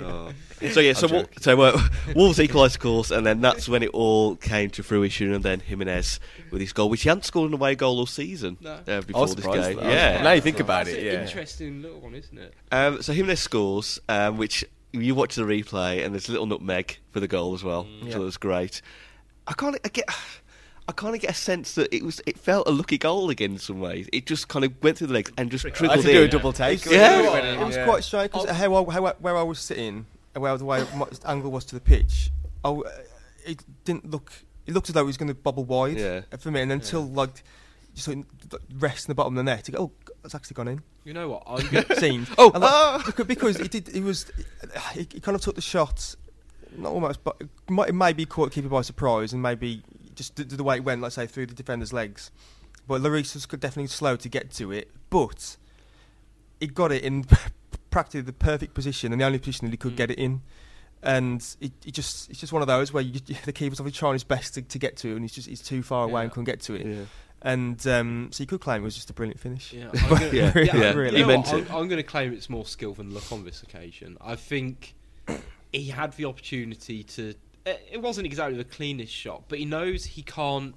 Oh. 0.01 0.31
So 0.71 0.81
yeah, 0.81 0.91
so 0.93 1.07
I'm 1.07 1.13
Wol- 1.13 1.25
so 1.39 1.61
uh, 1.61 1.81
Wolves 2.15 2.39
equalised, 2.39 2.75
of 2.75 2.81
course, 2.81 3.11
and 3.11 3.25
then 3.25 3.39
that's 3.39 3.69
when 3.69 3.81
it 3.81 3.91
all 3.91 4.35
came 4.35 4.69
to 4.71 4.83
fruition. 4.83 5.33
And 5.33 5.43
then 5.43 5.61
Jimenez 5.61 6.19
with 6.51 6.59
his 6.61 6.73
goal, 6.73 6.89
which 6.89 7.03
he 7.03 7.09
hadn't 7.09 7.23
scored 7.23 7.49
an 7.49 7.53
away 7.53 7.75
goal 7.75 7.97
all 7.99 8.05
season 8.05 8.57
No. 8.59 8.71
uh, 8.71 8.77
I 8.87 8.99
before 8.99 9.21
was 9.21 9.35
this 9.35 9.45
surprised. 9.45 9.69
game. 9.69 9.77
though. 9.77 9.89
Yeah. 9.89 10.21
Now 10.21 10.31
you 10.33 10.41
think 10.41 10.59
about 10.59 10.85
That's 10.85 10.97
it, 10.97 11.07
an 11.07 11.13
yeah. 11.13 11.21
interesting 11.25 11.81
little 11.81 11.99
one, 12.01 12.13
isn't 12.15 12.37
it? 12.37 12.53
Um, 12.71 13.01
so 13.01 13.13
Jimenez 13.13 13.39
scores, 13.39 13.99
um, 14.09 14.37
which 14.37 14.65
you 14.91 15.15
watch 15.15 15.35
the 15.35 15.43
replay, 15.43 16.03
and 16.03 16.13
there's 16.13 16.27
a 16.27 16.31
little 16.31 16.47
nutmeg 16.47 16.97
for 17.11 17.19
the 17.21 17.27
goal 17.27 17.53
as 17.53 17.63
well. 17.63 17.87
Yeah. 18.03 18.13
So 18.13 18.21
it 18.21 18.25
was 18.25 18.37
great. 18.37 18.81
I 19.47 19.53
can't. 19.53 19.77
I 19.85 19.89
get. 19.89 20.05
I 20.89 20.91
kind 20.91 21.13
of 21.13 21.21
get 21.21 21.29
a 21.29 21.35
sense 21.35 21.75
that 21.75 21.93
it 21.95 22.03
was. 22.03 22.19
It 22.25 22.35
felt 22.39 22.67
a 22.67 22.71
lucky 22.71 22.97
goal 22.97 23.29
again 23.29 23.51
in 23.51 23.59
some 23.59 23.79
ways. 23.79 24.09
It 24.11 24.25
just 24.25 24.47
kind 24.47 24.65
of 24.65 24.73
went 24.81 24.97
through 24.97 25.07
the 25.07 25.13
legs 25.13 25.31
and 25.37 25.51
just 25.51 25.63
I 25.63 25.67
had 25.69 25.75
trickled 25.75 26.01
to 26.01 26.11
do 26.11 26.23
a 26.23 26.27
double 26.27 26.51
take. 26.51 26.83
Yeah. 26.85 27.61
It 27.61 27.63
was 27.63 27.77
quite 27.77 28.03
strange 28.03 28.31
because 28.31 28.49
how, 28.49 28.85
how 28.89 29.13
where 29.19 29.37
I 29.37 29.43
was 29.43 29.59
sitting, 29.59 30.07
and 30.33 30.41
where 30.41 30.57
the 30.57 30.65
way 30.65 30.83
my 30.95 31.05
angle 31.27 31.51
was 31.51 31.63
to 31.65 31.75
the 31.75 31.79
pitch, 31.81 32.31
I 32.65 32.69
w 32.69 32.83
it 33.45 33.63
didn't 33.85 34.09
look. 34.09 34.31
It 34.65 34.73
looked 34.73 34.89
as 34.89 34.95
though 34.95 35.01
it 35.01 35.05
was 35.05 35.17
going 35.17 35.27
to 35.29 35.35
bubble 35.35 35.63
wide 35.63 35.97
Yeah. 35.97 36.21
for 36.39 36.49
me, 36.49 36.61
and 36.61 36.71
until 36.71 37.05
like 37.07 37.43
just 37.93 38.05
sort 38.05 38.17
of 38.17 38.25
rest 38.81 39.05
in 39.07 39.11
the 39.11 39.15
bottom 39.15 39.37
of 39.37 39.45
the 39.45 39.51
net, 39.51 39.67
you 39.67 39.75
go, 39.75 39.83
oh, 39.83 40.11
it's 40.25 40.33
actually 40.33 40.55
gone 40.55 40.69
in. 40.69 40.81
You 41.03 41.13
know 41.13 41.29
what? 41.29 41.43
I'm 41.45 41.67
going 41.71 41.85
Seen. 41.99 42.27
Oh, 42.39 42.49
And, 42.51 42.63
like, 42.63 42.71
ah! 42.71 43.03
because, 43.05 43.25
because 43.27 43.59
it 43.59 43.69
did. 43.69 43.89
It 43.89 44.01
was. 44.01 44.25
It, 44.95 45.13
it 45.13 45.21
kind 45.21 45.35
of 45.35 45.41
took 45.41 45.53
the 45.55 45.61
shot. 45.61 46.15
Not 46.77 46.91
almost, 46.91 47.23
but 47.23 47.35
it 47.39 47.47
might, 47.69 47.89
it 47.89 47.93
maybe 47.93 48.25
caught 48.25 48.49
the 48.49 48.55
keeper 48.55 48.69
by 48.69 48.81
surprise, 48.81 49.33
and 49.33 49.41
maybe 49.41 49.81
just 50.19 50.35
the, 50.35 50.43
the 50.43 50.63
way 50.63 50.75
it 50.75 50.83
went, 50.83 51.01
let's 51.01 51.15
say, 51.15 51.25
through 51.25 51.47
the 51.47 51.55
defender's 51.55 51.91
legs. 51.91 52.29
But 52.87 53.01
Lloris 53.01 53.33
was 53.33 53.45
definitely 53.47 53.87
slow 53.87 54.15
to 54.17 54.29
get 54.29 54.51
to 54.53 54.71
it, 54.71 54.91
but 55.09 55.57
he 56.59 56.67
got 56.67 56.91
it 56.91 57.03
in 57.03 57.25
practically 57.89 58.21
the 58.21 58.33
perfect 58.33 58.73
position 58.75 59.11
and 59.11 59.19
the 59.21 59.25
only 59.25 59.39
position 59.39 59.65
that 59.67 59.71
he 59.71 59.77
could 59.77 59.93
Mm. 59.93 59.97
get 59.97 60.11
it 60.11 60.19
in. 60.19 60.41
And 61.01 61.41
it, 61.61 61.71
it 61.85 61.93
just 61.93 62.29
it's 62.29 62.39
just 62.41 62.51
one 62.51 62.61
of 62.61 62.67
those 62.67 62.91
where 62.91 63.01
you, 63.03 63.19
the 63.45 63.53
keeper's 63.53 63.79
obviously 63.79 63.97
trying 63.97 64.13
his 64.13 64.23
best 64.25 64.53
to, 64.55 64.61
to 64.61 64.77
get 64.77 64.97
to 64.97 65.09
it, 65.09 65.13
and 65.13 65.21
he's 65.21 65.31
just 65.31 65.47
he's 65.47 65.61
too 65.61 65.81
far 65.81 66.03
away 66.03 66.21
and 66.23 66.29
Yeah. 66.29 66.33
couldn't 66.33 66.45
get 66.45 66.59
to 66.61 66.73
it. 66.75 66.85
Yeah. 66.85 67.05
And 67.41 67.87
um, 67.87 68.29
so 68.33 68.43
you 68.43 68.47
could 68.47 68.59
claim 68.59 68.81
it 68.81 68.83
was 68.83 68.95
just 68.95 69.09
a 69.09 69.13
brilliant 69.13 69.39
finish. 69.39 69.71
Yeah, 69.71 69.89
I'm 69.93 70.09
gonna, 70.09 70.29
Yeah, 70.33 70.51
yeah, 70.57 70.75
yeah, 70.75 70.91
really. 70.93 71.19
You 71.19 71.25
know? 71.25 71.41
I'm. 71.41 71.61
I'm 71.71 71.87
going 71.87 71.97
to 71.97 72.03
claim 72.03 72.33
it's 72.33 72.49
more 72.49 72.65
skill 72.65 72.93
than 72.93 73.13
luck 73.13 73.31
on 73.31 73.45
this 73.45 73.63
occasion. 73.63 74.17
I 74.19 74.35
think 74.35 74.93
he 75.71 75.85
had 75.85 76.11
the 76.17 76.25
opportunity 76.25 77.03
to. 77.03 77.33
Eh, 77.65 77.77
It 77.91 78.01
wasn't 78.01 78.25
exactly 78.25 78.57
the 78.57 78.63
cleanest 78.63 79.13
shot, 79.13 79.43
but 79.47 79.59
he 79.59 79.65
knows 79.65 80.05
he 80.05 80.21
can't 80.21 80.75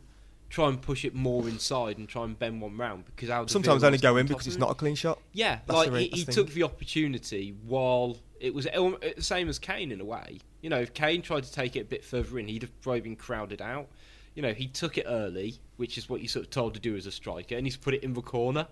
try 0.53 0.69
and 0.69 0.83
push 0.83 1.05
it 1.07 1.15
more 1.15 1.49
inside 1.49 1.97
and 1.97 2.07
try 2.07 2.25
and 2.25 2.39
bend 2.39 2.61
one 2.61 2.77
round 2.77 3.07
because 3.07 3.31
Alderweireld 3.31 3.51
Sometimes 3.51 3.83
only 3.83 3.97
go 3.97 4.19
in 4.19 4.27
because 4.27 4.47
it's 4.47 4.59
not 4.59 4.71
a 4.71 4.75
clean 4.75 4.95
shot. 4.95 5.19
Yeah, 5.33 5.61
That's 5.67 5.77
like 5.77 5.91
the 5.91 6.01
he, 6.01 6.09
he 6.09 6.25
took 6.27 6.51
the 6.51 6.63
opportunity 6.63 7.57
while 7.67 8.19
it 8.39 8.53
was 8.53 8.67
the 8.67 9.15
same 9.19 9.49
as 9.49 9.59
Kane 9.59 9.91
in 9.91 10.01
a 10.01 10.05
way. 10.05 10.41
You 10.61 10.69
know, 10.69 10.79
if 10.79 10.93
Kane 10.93 11.23
tried 11.23 11.45
to 11.45 11.53
take 11.53 11.75
it 11.75 11.81
a 11.81 11.85
bit 11.85 12.05
further 12.05 12.39
in, 12.39 12.49
he'd 12.49 12.63
have 12.63 12.81
probably 12.83 13.01
been 13.01 13.17
crowded 13.17 13.63
out. 13.63 13.89
You 14.35 14.43
know, 14.43 14.53
he 14.53 14.67
took 14.67 14.99
it 14.99 15.07
early, 15.09 15.55
which 15.77 15.97
is 15.97 16.11
what 16.11 16.21
you're 16.21 16.29
sort 16.29 16.45
of 16.45 16.51
told 16.51 16.75
to 16.75 16.81
do 16.81 16.97
as 16.97 17.07
a 17.07 17.13
striker, 17.13 17.57
and 17.57 17.67
he's 17.67 17.77
put 17.79 17.95
it 17.95 18.05
in 18.05 18.13
the 18.13 18.23
corner. 18.23 18.67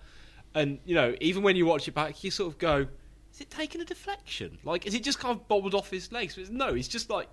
And 0.55 0.81
you 0.85 0.95
know, 0.95 1.15
even 1.21 1.43
when 1.43 1.57
you 1.57 1.65
watch 1.65 1.89
it 1.89 1.95
back, 1.95 2.23
you 2.23 2.31
sort 2.31 2.53
of 2.53 2.59
go, 2.59 2.87
"Is 3.33 3.41
it 3.41 3.51
taking 3.51 3.81
a 3.81 3.85
deflection? 3.85 4.59
Like, 4.65 4.87
is 4.87 4.95
it 4.95 5.03
just 5.03 5.19
kind 5.19 5.35
of 5.35 5.49
bobbled 5.49 5.75
off 5.75 5.91
his 5.91 6.13
legs?" 6.13 6.37
But 6.37 6.51
no, 6.51 6.75
he's 6.75 6.89
just 6.89 7.09
like 7.09 7.29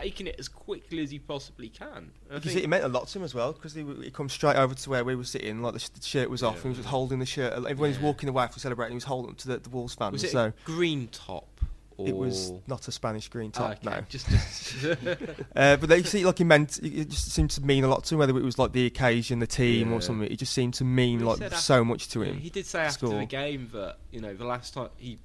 taking 0.00 0.26
it 0.26 0.36
as 0.38 0.48
quickly 0.48 1.02
as 1.02 1.10
he 1.10 1.18
possibly 1.18 1.68
can. 1.68 2.10
I 2.30 2.34
Because 2.34 2.52
think- 2.52 2.64
it 2.64 2.68
meant 2.68 2.84
a 2.84 2.88
lot 2.88 3.06
to 3.08 3.18
him 3.18 3.24
as 3.24 3.34
well. 3.34 3.52
Because 3.52 3.74
he, 3.74 3.82
w- 3.82 4.00
he 4.02 4.10
come 4.10 4.28
straight 4.28 4.56
over 4.56 4.74
to 4.74 4.90
where 4.90 5.04
we 5.04 5.14
were 5.14 5.24
sitting, 5.24 5.62
like 5.62 5.74
the, 5.74 5.78
sh- 5.80 5.88
the 5.90 6.02
shirt 6.02 6.30
was 6.30 6.42
off, 6.42 6.64
and 6.64 6.74
he 6.74 6.78
was 6.80 6.86
holding 6.86 7.18
the 7.18 7.26
shirt. 7.26 7.52
Everyone 7.54 7.88
was 7.90 7.98
Yeah. 7.98 8.04
walking 8.04 8.28
away 8.28 8.46
for 8.52 8.58
celebrating. 8.58 8.92
He 8.92 8.96
was 8.96 9.04
holding 9.04 9.32
it 9.32 9.38
to 9.38 9.48
the, 9.48 9.58
the 9.58 9.68
Wolves 9.70 9.94
fans. 9.94 10.12
was 10.12 10.24
it 10.24 10.30
so 10.30 10.46
a 10.46 10.52
green 10.64 11.08
top? 11.08 11.48
Or... 11.96 12.08
it 12.08 12.16
was 12.16 12.50
not 12.66 12.88
a 12.88 12.90
Spanish 12.92 13.28
green 13.28 13.52
Oh, 13.54 13.58
top. 13.58 13.70
okay. 13.72 13.78
No, 13.88 14.00
Just, 14.08 14.26
just 14.28 14.84
uh, 15.54 15.76
but 15.76 15.88
they 15.88 16.02
see 16.02 16.24
like 16.26 16.40
it 16.40 16.44
meant. 16.44 16.78
It 16.78 16.92
it 17.02 17.08
just 17.10 17.30
seemed 17.30 17.50
to 17.52 17.60
mean 17.60 17.84
a 17.84 17.88
lot 17.88 18.02
to 18.06 18.14
him. 18.16 18.18
Whether 18.18 18.36
it 18.36 18.42
was 18.42 18.58
like 18.58 18.72
the 18.72 18.86
occasion, 18.86 19.38
the 19.38 19.46
team, 19.46 19.90
Yeah. 19.90 19.94
or 19.96 20.00
something, 20.00 20.28
it 20.28 20.36
just 20.40 20.52
seemed 20.52 20.74
to 20.74 20.84
mean 20.84 21.20
He 21.20 21.24
like 21.24 21.38
said 21.38 21.54
so 21.54 21.74
after- 21.74 21.84
much 21.84 22.08
to 22.08 22.22
him. 22.22 22.38
He 22.40 22.50
did 22.50 22.66
say 22.66 22.80
after 22.80 23.06
score. 23.06 23.20
the 23.20 23.26
game 23.26 23.70
that 23.74 23.98
you 24.10 24.20
know 24.20 24.34
the 24.34 24.44
last 24.44 24.74
time 24.74 24.88
he 24.96 25.16
pl- 25.16 25.22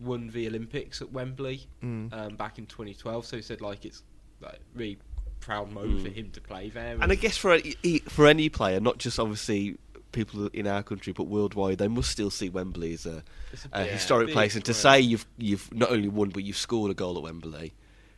won 0.00 0.28
the 0.30 0.46
Olympics 0.46 1.00
at 1.02 1.12
Wembley 1.12 1.66
Mm. 1.82 2.12
um, 2.12 2.36
back 2.36 2.58
in 2.58 2.66
2012. 2.66 3.26
So 3.26 3.36
he 3.36 3.42
said 3.42 3.60
like 3.60 3.84
it's 3.84 4.02
like 4.40 4.60
really 4.74 4.98
proud 5.40 5.70
moment 5.72 6.02
for 6.02 6.08
Mm. 6.08 6.14
him 6.14 6.30
to 6.32 6.40
play 6.40 6.70
there. 6.70 6.96
And 7.00 7.12
I 7.12 7.14
guess 7.14 7.36
for 7.36 7.54
a- 7.54 7.74
e- 7.82 7.98
for 8.08 8.26
any 8.26 8.48
player, 8.48 8.80
not 8.80 8.98
just 8.98 9.18
obviously 9.18 9.76
people 10.12 10.46
in 10.48 10.66
our 10.66 10.82
country, 10.82 11.12
but 11.12 11.24
worldwide, 11.24 11.78
they 11.78 11.88
must 11.88 12.10
still 12.10 12.30
see 12.30 12.48
Wembley 12.48 12.94
as 12.94 13.04
a, 13.04 13.22
a 13.72 13.80
a 13.80 13.82
big- 13.84 13.92
historic 13.92 14.30
place. 14.30 14.54
And 14.54 14.64
to 14.64 14.74
say 14.74 15.00
you've 15.00 15.26
you've 15.38 15.72
not 15.74 15.90
only 15.90 16.08
won, 16.08 16.30
but 16.30 16.44
you've 16.44 16.56
scored 16.56 16.90
a 16.90 16.94
goal 16.94 17.16
at 17.16 17.22
Wembley 17.22 17.72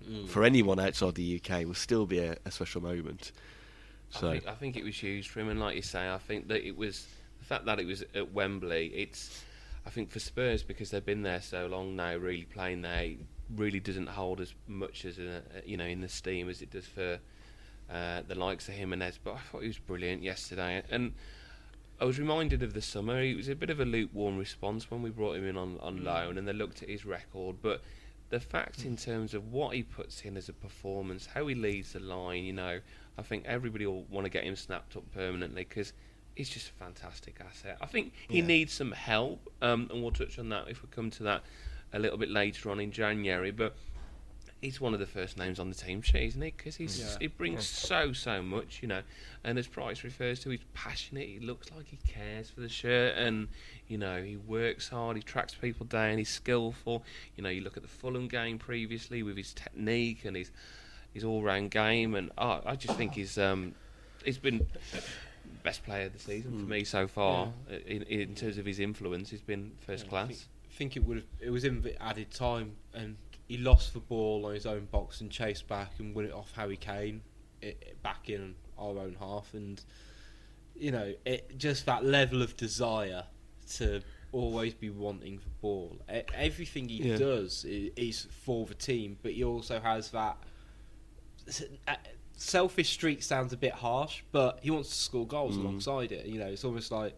Mm. 0.09 0.29
for 0.29 0.45
anyone 0.45 0.79
outside 0.79 1.17
the 1.17 1.41
UK 1.43 1.65
will 1.65 1.75
still 1.75 2.07
be 2.07 2.19
a, 2.21 2.37
a 2.45 2.51
special 2.53 2.81
moment. 2.81 3.33
So 4.11 4.29
I 4.29 4.33
think, 4.35 4.47
I 4.47 4.55
think 4.55 4.77
it 4.77 4.85
was 4.85 4.95
huge 4.95 5.29
for 5.31 5.41
him, 5.41 5.49
and 5.49 5.59
like 5.59 5.75
you 5.75 5.83
say, 5.83 6.09
I 6.09 6.19
think 6.19 6.47
that 6.47 6.65
it 6.65 6.77
was 6.77 7.07
the 7.41 7.45
fact 7.45 7.65
that 7.65 7.81
it 7.81 7.87
was 7.87 8.05
at 8.15 8.33
Wembley. 8.33 8.87
It's, 8.95 9.43
I 9.87 9.91
think 9.91 10.11
for 10.11 10.19
Spurs 10.19 10.65
because 10.65 10.91
they've 10.91 11.05
been 11.05 11.23
there 11.23 11.41
so 11.41 11.67
long 11.67 11.95
now, 11.95 12.17
really 12.17 12.43
playing 12.43 12.83
there, 12.83 13.11
really 13.55 13.79
doesn't 13.79 14.09
hold 14.09 14.41
as 14.41 14.53
much 14.67 15.05
as 15.05 15.19
a, 15.19 15.43
you 15.65 15.77
know 15.77 15.85
in 15.85 16.01
the 16.01 16.09
steam 16.09 16.49
as 16.49 16.61
it 16.61 16.71
does 16.71 16.87
for 16.87 17.21
uh, 17.91 18.23
the 18.27 18.35
likes 18.35 18.69
of 18.69 18.75
Jimenez. 18.75 19.21
But 19.23 19.35
I 19.35 19.39
thought 19.39 19.63
he 19.63 19.69
was 19.69 19.79
brilliant 19.79 20.25
yesterday, 20.25 20.83
and 20.91 21.15
I 22.01 22.05
was 22.05 22.19
reminded 22.19 22.65
of 22.65 22.75
the 22.75 22.83
summer. 22.83 23.23
It 23.23 23.37
was 23.37 23.49
a 23.49 23.55
bit 23.55 23.71
of 23.71 23.79
a 23.79 23.85
lukewarm 23.85 24.37
response 24.37 24.91
when 24.91 25.03
we 25.03 25.11
brought 25.11 25.37
him 25.37 25.47
in 25.47 25.57
on, 25.57 25.79
on 25.81 26.01
mm. 26.01 26.05
loan, 26.05 26.37
and 26.37 26.49
they 26.49 26.53
looked 26.53 26.83
at 26.83 26.89
his 26.89 27.07
record, 27.07 27.57
but. 27.63 27.83
The 28.29 28.41
fact 28.41 28.85
in 28.85 28.97
mm. 28.97 29.05
terms 29.05 29.35
of 29.35 29.53
what 29.53 29.77
he 29.77 29.85
puts 29.85 30.23
in 30.23 30.37
as 30.37 30.49
a 30.49 30.53
performance, 30.53 31.27
how 31.27 31.47
he 31.47 31.55
leads 31.55 31.93
the 31.93 32.01
line, 32.01 32.43
you 32.43 32.53
know, 32.53 32.81
I 33.17 33.23
think 33.23 33.45
everybody 33.47 33.87
will 33.87 34.03
want 34.11 34.25
to 34.25 34.31
get 34.31 34.43
him 34.43 34.57
snapped 34.57 34.97
up 34.97 35.05
permanently 35.13 35.63
because 35.63 35.93
he's 36.37 36.49
just 36.49 36.69
a 36.69 36.73
fantastic 36.75 37.41
asset. 37.41 37.79
I 37.81 37.87
think 37.87 38.13
he 38.29 38.39
Yeah. 38.39 38.47
needs 38.47 38.73
some 38.73 38.93
help, 38.93 39.53
um, 39.61 39.89
and 39.93 40.03
we'll 40.03 40.13
touch 40.13 40.39
on 40.39 40.49
that 40.51 40.69
if 40.69 40.83
we 40.83 40.89
come 40.91 41.11
to 41.13 41.25
that 41.25 41.43
a 41.93 41.99
little 41.99 42.19
bit 42.19 42.31
later 42.31 42.71
on 42.71 42.79
in 42.79 42.93
January. 42.93 43.51
But 43.51 43.75
he's 44.61 44.81
one 44.81 44.95
of 44.95 45.01
the 45.01 45.07
first 45.07 45.37
names 45.37 45.59
on 45.61 45.69
the 45.69 45.75
team 45.75 46.03
sheet, 46.03 46.25
isn't 46.29 46.43
he? 46.43 46.51
Because 46.51 46.77
he's 46.77 46.99
Yeah. 47.01 47.17
he 47.21 47.27
brings 47.27 47.67
so 47.67 48.13
so 48.13 48.43
much, 48.43 48.81
you 48.83 48.89
know. 48.89 49.03
And 49.45 49.59
as 49.59 49.67
Price 49.67 50.03
refers 50.05 50.41
to, 50.41 50.51
he's 50.51 50.61
passionate. 50.75 51.27
He 51.29 51.39
looks 51.41 51.71
like 51.71 51.87
he 51.89 51.99
cares 52.09 52.51
for 52.51 52.61
the 52.61 52.69
shirt, 52.69 53.17
and 53.17 53.49
you 53.89 53.97
know 53.99 54.23
he 54.23 54.37
works 54.37 54.89
hard. 54.89 55.17
He 55.17 55.23
tracks 55.23 55.55
people 55.55 55.87
down. 55.87 56.19
He's 56.19 56.29
skillful. 56.31 57.05
You 57.37 57.43
know, 57.45 57.49
you 57.51 57.61
look 57.63 57.77
at 57.77 57.83
the 57.83 57.89
Fulham 57.89 58.29
game 58.29 58.59
previously 58.59 59.23
with 59.23 59.37
his 59.37 59.53
technique 59.55 60.25
and 60.25 60.37
his 60.37 60.51
his 61.15 61.25
all 61.25 61.43
round 61.43 61.71
game, 61.71 62.15
and 62.15 62.31
oh, 62.37 62.61
I 62.67 62.77
just 62.77 62.97
think 62.99 63.15
he's 63.15 63.39
um 63.39 63.75
he's 64.25 64.39
been 64.39 64.67
best 65.67 65.85
player 65.85 66.07
of 66.07 66.13
the 66.13 66.19
season 66.19 66.59
for 66.59 66.65
me 66.65 66.85
so 66.85 67.07
far 67.07 67.53
uh, 67.71 67.75
in, 67.87 68.03
in 68.03 68.35
terms 68.35 68.57
of 68.59 68.65
his 68.65 68.79
influence. 68.81 69.31
He's 69.31 69.41
been 69.41 69.73
first 69.87 70.07
I 70.07 70.09
class. 70.09 70.27
think, 70.29 70.41
think 70.71 70.97
it 70.97 71.05
would 71.05 71.17
have. 71.19 71.27
It 71.41 71.51
was 71.51 71.65
in 71.65 71.83
the 71.83 72.01
added 72.03 72.31
time, 72.31 72.77
and 72.95 73.17
he 73.49 73.59
lost 73.59 73.93
the 73.93 74.01
ball 74.01 74.47
on 74.47 74.55
his 74.55 74.67
own 74.67 74.87
box 74.87 75.21
and 75.21 75.31
chased 75.31 75.67
back 75.69 75.91
and 75.99 76.15
won 76.15 76.25
it 76.25 76.33
off 76.33 76.53
Harry 76.57 76.77
Kane, 76.77 77.21
it, 77.61 77.77
it 77.81 78.03
back 78.03 78.29
in 78.31 78.55
our 78.79 78.97
own 78.99 79.17
half, 79.19 79.53
and 79.55 79.83
you 80.75 80.91
know, 80.93 81.13
it 81.25 81.59
just 81.59 81.87
that 81.87 82.05
level 82.05 82.43
of 82.43 82.57
desire 82.57 83.25
to 83.77 84.01
always 84.33 84.75
be 84.75 84.91
wanting 84.91 85.37
the 85.39 85.51
ball. 85.63 85.97
E- 86.15 86.21
everything 86.35 86.89
he 86.89 86.97
Yeah. 87.09 87.17
does 87.17 87.65
is, 87.65 87.91
is 87.97 88.29
for 88.45 88.67
the 88.67 88.75
team, 88.75 89.17
but 89.23 89.33
he 89.33 89.43
also 89.43 89.81
has 89.81 90.11
that. 90.11 90.37
Selfish 92.37 92.91
streak 92.91 93.23
sounds 93.23 93.53
a 93.53 93.57
bit 93.57 93.73
harsh, 93.73 94.23
but 94.31 94.59
he 94.63 94.71
wants 94.71 94.91
to 94.91 94.95
score 94.95 95.27
goals 95.27 95.57
Mm. 95.57 95.61
alongside 95.63 96.13
it. 96.13 96.27
You 96.27 96.39
know, 96.39 96.47
it's 96.47 96.65
almost 96.65 96.91
like 96.93 97.17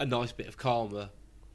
a 0.00 0.04
nice 0.06 0.32
bit 0.32 0.48
of 0.48 0.56
karma 0.56 1.10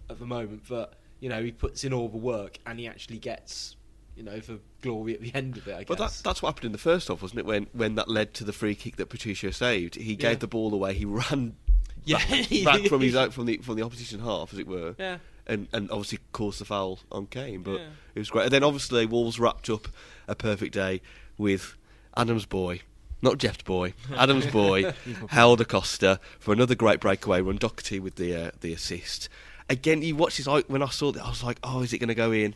at 0.09 0.17
the 0.17 0.25
moment 0.25 0.67
that 0.69 0.93
you 1.19 1.29
know 1.29 1.43
he 1.43 1.51
puts 1.51 1.83
in 1.83 1.93
all 1.93 2.07
the 2.09 2.17
work 2.17 2.57
and 2.65 2.79
he 2.79 2.87
actually 2.87 3.19
gets 3.19 3.75
you 4.15 4.23
know 4.23 4.39
the 4.39 4.59
glory 4.81 5.13
at 5.13 5.21
the 5.21 5.33
end 5.35 5.57
of 5.57 5.67
it. 5.67 5.75
I 5.75 5.83
But 5.83 5.97
that, 5.97 6.21
that's 6.23 6.41
what 6.41 6.49
happened 6.49 6.65
in 6.65 6.71
the 6.71 6.77
first 6.77 7.09
half, 7.09 7.21
wasn't 7.21 7.39
it? 7.41 7.45
When 7.45 7.67
when 7.73 7.95
that 7.95 8.07
led 8.07 8.33
to 8.35 8.43
the 8.45 8.53
free 8.53 8.75
kick 8.75 8.95
that 8.95 9.07
Patricio 9.07 9.51
saved, 9.51 9.95
he 9.95 10.11
Yeah. 10.13 10.29
gave 10.29 10.39
the 10.39 10.47
ball 10.47 10.73
away. 10.73 10.93
He 10.93 11.05
ran 11.05 11.55
Yeah. 12.05 12.17
back, 12.17 12.63
back 12.63 12.87
from 12.87 13.01
his 13.01 13.15
out 13.15 13.33
from 13.33 13.45
the 13.45 13.57
from 13.57 13.75
the 13.75 13.83
opposition 13.83 14.21
half, 14.21 14.53
as 14.53 14.59
it 14.59 14.67
were, 14.67 14.95
yeah, 14.97 15.17
and 15.45 15.67
and 15.73 15.91
obviously 15.91 16.19
caused 16.31 16.59
the 16.61 16.65
foul 16.65 16.99
on 17.11 17.27
Kane. 17.27 17.61
But 17.61 17.79
Yeah. 17.81 17.87
it 18.15 18.19
was 18.19 18.29
great. 18.29 18.45
And 18.45 18.53
then 18.53 18.63
obviously 18.63 19.05
Wolves 19.05 19.37
wrapped 19.37 19.69
up 19.69 19.89
a 20.29 20.33
perfect 20.35 20.73
day 20.73 21.01
with 21.37 21.75
Adam's 22.17 22.45
boy. 22.45 22.81
Not 23.21 23.37
Jeff's 23.37 23.63
boy, 23.63 23.93
Adam's 24.15 24.47
boy, 24.47 24.93
Helder 25.29 25.65
Costa 25.65 26.19
for 26.39 26.53
another 26.53 26.75
great 26.75 26.99
breakaway 26.99 27.41
run. 27.41 27.57
Doherty 27.57 27.99
with 27.99 28.15
the 28.15 28.35
uh, 28.35 28.51
the 28.61 28.73
assist, 28.73 29.29
again, 29.69 30.01
you 30.01 30.15
watch 30.15 30.37
this. 30.37 30.47
I, 30.47 30.61
when 30.61 30.81
I 30.81 30.89
saw 30.89 31.11
that, 31.11 31.23
I 31.23 31.29
was 31.29 31.43
like, 31.43 31.59
"Oh, 31.63 31.81
is 31.81 31.93
it 31.93 31.99
going 31.99 32.09
to 32.09 32.15
go 32.15 32.31
in?" 32.31 32.55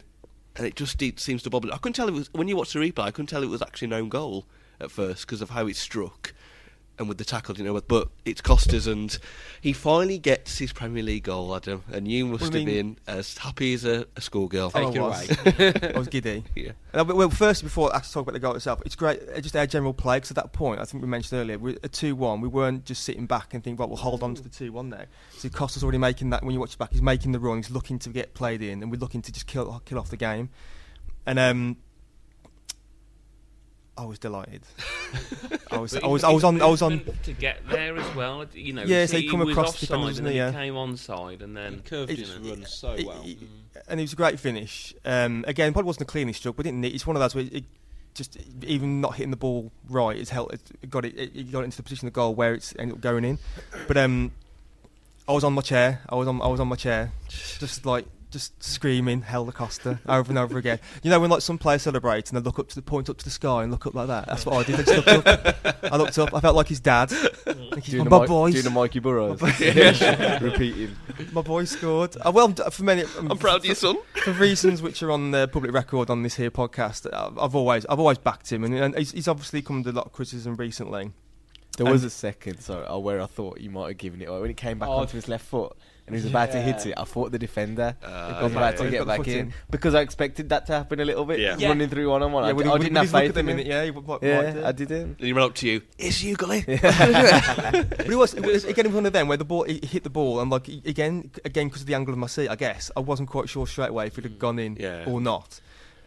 And 0.56 0.66
it 0.66 0.76
just 0.76 1.00
seems 1.20 1.44
to 1.44 1.50
bobble. 1.50 1.74
I 1.74 1.78
couldn't 1.78 1.94
tell 1.94 2.08
it 2.08 2.14
was 2.14 2.34
when 2.34 2.48
you 2.48 2.56
watch 2.56 2.74
the 2.74 2.80
replay. 2.80 3.04
I 3.04 3.12
couldn't 3.12 3.28
tell 3.28 3.44
it 3.44 3.50
was 3.50 3.62
actually 3.62 3.88
an 3.88 3.94
own 3.94 4.10
goal 4.10 4.46
at 4.80 4.92
first 4.92 5.26
because 5.26 5.42
of 5.42 5.52
how 5.52 5.68
it 5.68 5.76
struck 5.76 6.34
and 6.98 7.08
with 7.10 7.18
the 7.18 7.26
tackle, 7.26 7.56
you 7.58 7.64
know. 7.64 7.80
But 7.82 8.10
it's 8.26 8.42
Costas, 8.42 8.88
and 8.88 9.18
he 9.62 9.74
finally 9.74 10.18
gets 10.18 10.58
his 10.58 10.72
Premier 10.74 11.04
League 11.04 11.24
goal, 11.24 11.56
Adam. 11.56 11.84
And 11.92 12.08
you 12.08 12.26
must 12.26 12.42
Well, 12.42 12.52
I 12.54 12.58
have 12.60 12.66
mean- 12.66 12.94
been 12.94 12.98
as 13.08 13.38
happy 13.38 13.74
as 13.74 13.86
a, 13.86 14.06
a 14.16 14.22
schoolgirl. 14.22 14.72
Oh, 14.74 14.92
Take 14.92 14.96
it 14.96 15.00
I 15.00 15.02
was. 15.02 15.94
I 15.96 15.98
was 16.00 16.08
giddy. 16.08 16.44
Yeah. 16.56 16.72
Uh, 16.94 17.04
but- 17.04 17.16
well, 17.16 17.30
first, 17.30 17.64
before 17.64 17.92
I 17.94 17.98
actually 17.98 18.14
talk 18.14 18.22
about 18.24 18.34
the 18.34 18.40
goal 18.40 18.56
itself, 18.56 18.82
it's 18.86 18.96
great. 18.96 19.20
uh, 19.36 19.42
Just 19.42 19.56
our 19.56 19.66
general 19.68 19.94
play, 19.94 20.18
because 20.18 20.32
at 20.32 20.36
that 20.38 20.54
point, 20.54 20.80
I 20.80 20.86
think 20.86 21.02
we 21.04 21.10
mentioned 21.10 21.40
earlier, 21.40 21.58
we're 21.58 21.78
at 21.84 21.92
2 21.94 22.16
1. 22.16 22.42
We 22.42 22.48
weren't 22.48 22.86
just 22.86 23.04
sitting 23.04 23.26
back 23.26 23.54
and 23.54 23.64
thinking, 23.64 23.78
right, 23.82 23.90
we'll 23.90 23.98
hold 23.98 24.24
on 24.24 24.36
to 24.36 24.42
the 24.42 24.50
2 24.50 24.72
1 24.72 24.90
now. 24.90 25.04
So 25.38 25.50
Costa's 25.50 25.84
already 25.84 25.98
making 25.98 26.30
that, 26.32 26.44
when 26.44 26.54
you 26.54 26.60
watch 26.60 26.74
it 26.74 26.80
back, 26.80 26.92
he's 26.92 27.02
making 27.02 27.32
the 27.32 27.40
run, 27.40 27.58
he's 27.58 27.72
looking 27.72 28.00
to 28.00 28.10
get 28.10 28.34
played 28.34 28.62
in, 28.62 28.82
and 28.82 28.92
we're 28.92 28.98
looking 29.00 29.22
to 29.22 29.32
just 29.32 29.48
kill, 29.48 29.82
kill 29.86 30.00
off 30.00 30.10
the 30.10 30.18
game. 30.18 30.50
And 31.28 31.40
um, 31.40 31.78
I 33.98 34.04
was 34.06 34.20
delighted. 34.20 34.62
I 35.72 35.78
was, 35.78 35.94
But 35.94 36.04
I 36.04 36.08
was, 36.08 36.24
I 36.26 36.32
was 36.32 36.44
on, 36.44 36.62
I 36.62 36.66
was 36.66 36.82
on. 36.82 37.02
to 37.24 37.34
get 37.34 37.62
there 37.70 37.96
as 37.98 38.16
well. 38.16 38.46
You 38.54 38.74
know, 38.74 38.84
Yeah, 38.84 39.06
so 39.06 39.16
he 39.18 39.24
see 39.24 39.30
come 39.30 39.40
was 39.40 39.50
across 39.52 39.80
the 39.80 39.86
offside 39.86 39.88
defenders, 39.88 40.18
and 40.18 40.28
then 40.28 40.34
he? 40.34 40.40
he 40.46 40.52
came 40.66 40.74
onside, 40.74 41.42
and 41.42 41.56
then 41.56 41.74
He 41.76 41.80
curved 41.80 42.12
It- 42.12 42.20
his 42.20 42.38
run 42.38 42.66
so 42.66 42.92
it- 42.92 43.06
well. 43.06 43.22
it- 43.24 43.38
and 43.88 44.00
it 44.00 44.04
was 44.04 44.14
a 44.14 44.18
great 44.18 44.40
finish. 44.40 44.94
Um, 45.06 45.46
again, 45.48 45.72
probably 45.74 45.88
wasn't 45.88 46.08
the 46.08 46.12
cleanest 46.12 46.40
stroke, 46.40 46.58
but 46.58 46.64
didn't 46.66 46.84
it? 46.84 46.94
It's 46.94 47.08
one 47.08 47.16
of 47.16 47.22
those 47.22 47.36
where 47.36 47.46
it 47.52 47.64
just 48.14 48.38
even 48.66 49.02
not 49.02 49.16
hitting 49.16 49.32
the 49.32 49.38
ball 49.38 49.72
right, 49.90 50.18
it's 50.18 50.30
helped. 50.30 50.54
It 50.82 50.90
got 50.90 51.04
it, 51.06 51.18
it 51.18 51.52
got 51.52 51.62
it 51.62 51.66
into 51.66 51.78
the 51.78 51.84
position 51.84 52.08
of 52.08 52.14
the 52.14 52.16
goal 52.16 52.34
where 52.36 52.54
it's 52.54 52.74
ended 52.80 52.96
up 52.98 53.02
going 53.02 53.24
in. 53.26 53.38
But 53.88 53.98
um, 53.98 54.32
I 55.28 55.34
was 55.34 55.44
on 55.44 55.54
my 55.54 55.62
chair. 55.62 56.02
I 56.10 56.16
was 56.16 56.28
on. 56.28 56.42
I 56.42 56.48
was 56.48 56.60
on 56.60 56.68
my 56.68 56.76
chair, 56.78 57.12
just 57.30 57.86
like 57.86 58.06
just 58.36 58.62
screaming 58.62 59.22
"Helder 59.22 59.54
Costa" 59.54 60.00
over 60.08 60.30
and 60.30 60.38
over 60.38 60.58
again. 60.58 60.80
You 61.04 61.10
know 61.10 61.20
when 61.22 61.30
like 61.30 61.42
some 61.42 61.58
players 61.58 61.84
celebrate 61.84 62.30
and 62.30 62.38
they 62.38 62.42
look 62.44 62.60
up 62.60 62.68
to 62.68 62.76
the 62.76 62.82
point 62.82 63.10
up 63.10 63.18
to 63.20 63.24
the 63.24 63.30
sky 63.32 63.64
and 63.64 63.72
look 63.72 63.88
up 63.88 63.94
like 63.96 64.08
that. 64.08 64.28
That's 64.28 64.46
what 64.46 64.56
I 64.58 64.64
did. 64.64 64.76
I 64.80 64.84
just 64.84 65.08
looked 65.08 65.28
up. 65.28 65.76
I 65.94 65.96
looked 65.98 66.18
up. 66.20 66.34
I 66.34 66.40
felt 66.42 66.56
like 66.56 66.68
his 66.68 66.80
dad. 66.82 67.12
Like, 67.46 67.84
Doing 67.86 68.10
my 68.10 68.18
the, 68.18 68.22
Mi- 68.22 68.28
boys. 68.28 68.54
doing 68.54 68.64
the 68.66 68.70
Mikey 68.72 69.00
Burrows. 69.00 69.42
Repeating. 70.42 70.96
My 71.32 71.42
boy 71.42 71.66
scored. 71.66 72.16
Uh, 72.26 72.32
well, 72.34 72.50
for 72.54 72.84
many. 72.84 73.04
I'm 73.18 73.38
proud 73.38 73.58
of 73.58 73.66
your 73.66 73.76
son. 73.76 73.98
for 74.24 74.32
reasons 74.34 74.82
which 74.82 75.02
are 75.04 75.12
on 75.12 75.32
the 75.32 75.48
public 75.48 75.72
record 75.72 76.10
on 76.10 76.24
this 76.24 76.36
here 76.36 76.52
podcast, 76.52 77.12
I've, 77.14 77.38
I've 77.38 77.56
always 77.56 77.86
I've 77.86 78.00
always 78.00 78.18
backed 78.18 78.52
him, 78.52 78.64
and, 78.64 78.76
and 78.76 78.98
he's, 78.98 79.12
he's 79.12 79.28
obviously 79.28 79.62
come 79.62 79.78
under 79.78 79.90
a 79.92 79.94
lot 79.94 80.06
of 80.08 80.12
criticism 80.12 80.56
recently. 80.56 81.12
There 81.78 81.86
was 81.92 82.04
And- 82.04 82.12
a 82.12 82.14
second, 82.14 82.60
sorry, 82.62 82.86
uh, 82.86 82.98
where 82.98 83.22
I 83.22 83.26
thought 83.26 83.60
you 83.60 83.70
might 83.70 83.88
have 83.90 83.98
given 83.98 84.22
it 84.22 84.26
away. 84.26 84.42
When 84.42 84.50
it 84.50 84.58
came 84.58 84.80
back 84.80 84.90
Oh, 84.90 84.94
onto 84.94 85.16
his 85.16 85.28
left 85.28 85.46
foot 85.46 85.76
and 86.08 86.16
he 86.16 86.22
was 86.22 86.30
about 86.30 86.52
to 86.52 86.62
hit 86.62 86.86
it, 86.86 86.94
I 86.98 87.04
thought 87.04 87.32
the 87.32 87.40
defender 87.40 87.96
Uh, 88.04 88.40
was 88.44 88.52
yeah, 88.52 88.58
about 88.58 88.74
yeah. 88.74 88.78
to 88.78 88.84
Got 88.84 88.92
get 88.92 89.00
the 89.00 89.06
back 89.06 89.18
foot 89.18 89.28
in. 89.28 89.38
in. 89.40 89.54
because 89.72 89.96
I 89.96 90.02
expected 90.02 90.50
that 90.50 90.66
to 90.68 90.74
happen 90.74 91.00
a 91.00 91.06
little 91.06 91.26
bit. 91.26 91.40
Yeah. 91.40 91.56
Yeah. 91.58 91.70
Running 91.70 91.90
through 91.90 92.10
one 92.12 92.22
on 92.22 92.32
one. 92.32 92.44
I, 92.44 92.54
when 92.54 92.68
he- 92.68 92.72
I 92.72 92.78
didn't 92.78 92.96
have 92.98 93.10
faith 93.10 93.30
at 93.30 93.34
the 93.34 93.40
in 93.40 93.50
him. 93.50 93.56
minute, 93.58 93.68
yeah, 93.68 93.84
he 93.86 93.92
might, 93.92 94.06
might 94.08 94.24
Yeah, 94.24 94.52
do. 94.52 94.66
I 94.66 94.72
didn't. 94.72 95.02
And 95.02 95.20
he 95.20 95.34
went 95.34 95.46
up 95.46 95.56
to 95.56 95.68
you. 95.68 95.82
It's 95.98 96.22
you, 96.24 96.36
Gully. 96.36 96.64
But 96.68 96.82
it 98.10 98.16
was, 98.16 98.34
it 98.34 98.46
was 98.46 98.66
again 98.66 98.86
it 98.86 98.90
was 98.90 98.96
one 98.96 99.06
of 99.06 99.14
them 99.14 99.28
where 99.28 99.38
the 99.38 99.46
ball 99.46 99.64
he 99.64 99.80
hit 99.86 100.04
the 100.04 100.10
ball 100.10 100.40
and 100.40 100.52
like 100.52 100.68
again 100.68 101.32
again 101.44 101.68
because 101.68 101.82
of 101.82 101.88
the 101.88 101.96
angle 101.96 102.14
of 102.14 102.20
my 102.20 102.28
seat, 102.28 102.50
I 102.50 102.56
guess 102.56 102.92
I 102.96 103.00
wasn't 103.00 103.30
quite 103.30 103.50
sure 103.50 103.66
straight 103.68 103.90
away 103.90 104.08
if 104.08 104.18
it 104.18 104.24
had 104.24 104.40
gone 104.40 104.60
in 104.60 104.78
Yeah. 104.80 105.06
or 105.08 105.20
not. 105.22 105.60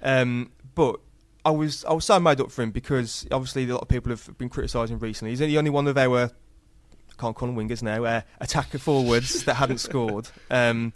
Um, 0.03 0.51
but 0.75 1.01
I 1.45 1.51
was 1.51 1.85
I 1.85 1.93
was 1.93 2.05
so 2.05 2.21
made 2.21 2.41
up 2.41 2.51
for 2.51 2.63
him 2.63 2.71
because 2.71 3.27
obviously 3.33 3.65
a 3.69 3.73
lot 3.73 3.83
of 3.83 3.89
people 3.89 4.11
have 4.11 4.39
been 4.39 4.49
criticising 4.49 4.99
recently. 4.99 5.31
He's 5.33 5.39
the 5.41 5.59
only 5.59 5.71
one 5.71 5.87
of 5.89 5.97
our 5.99 6.31
can't 7.19 7.37
call 7.37 7.49
them 7.49 7.57
wingers 7.57 7.83
now, 7.83 8.05
uh, 8.05 8.21
attacker 8.41 8.79
forwards 8.79 9.45
that 9.45 9.55
hadn't 9.55 9.79
scored. 9.79 10.29
Um, 10.51 10.93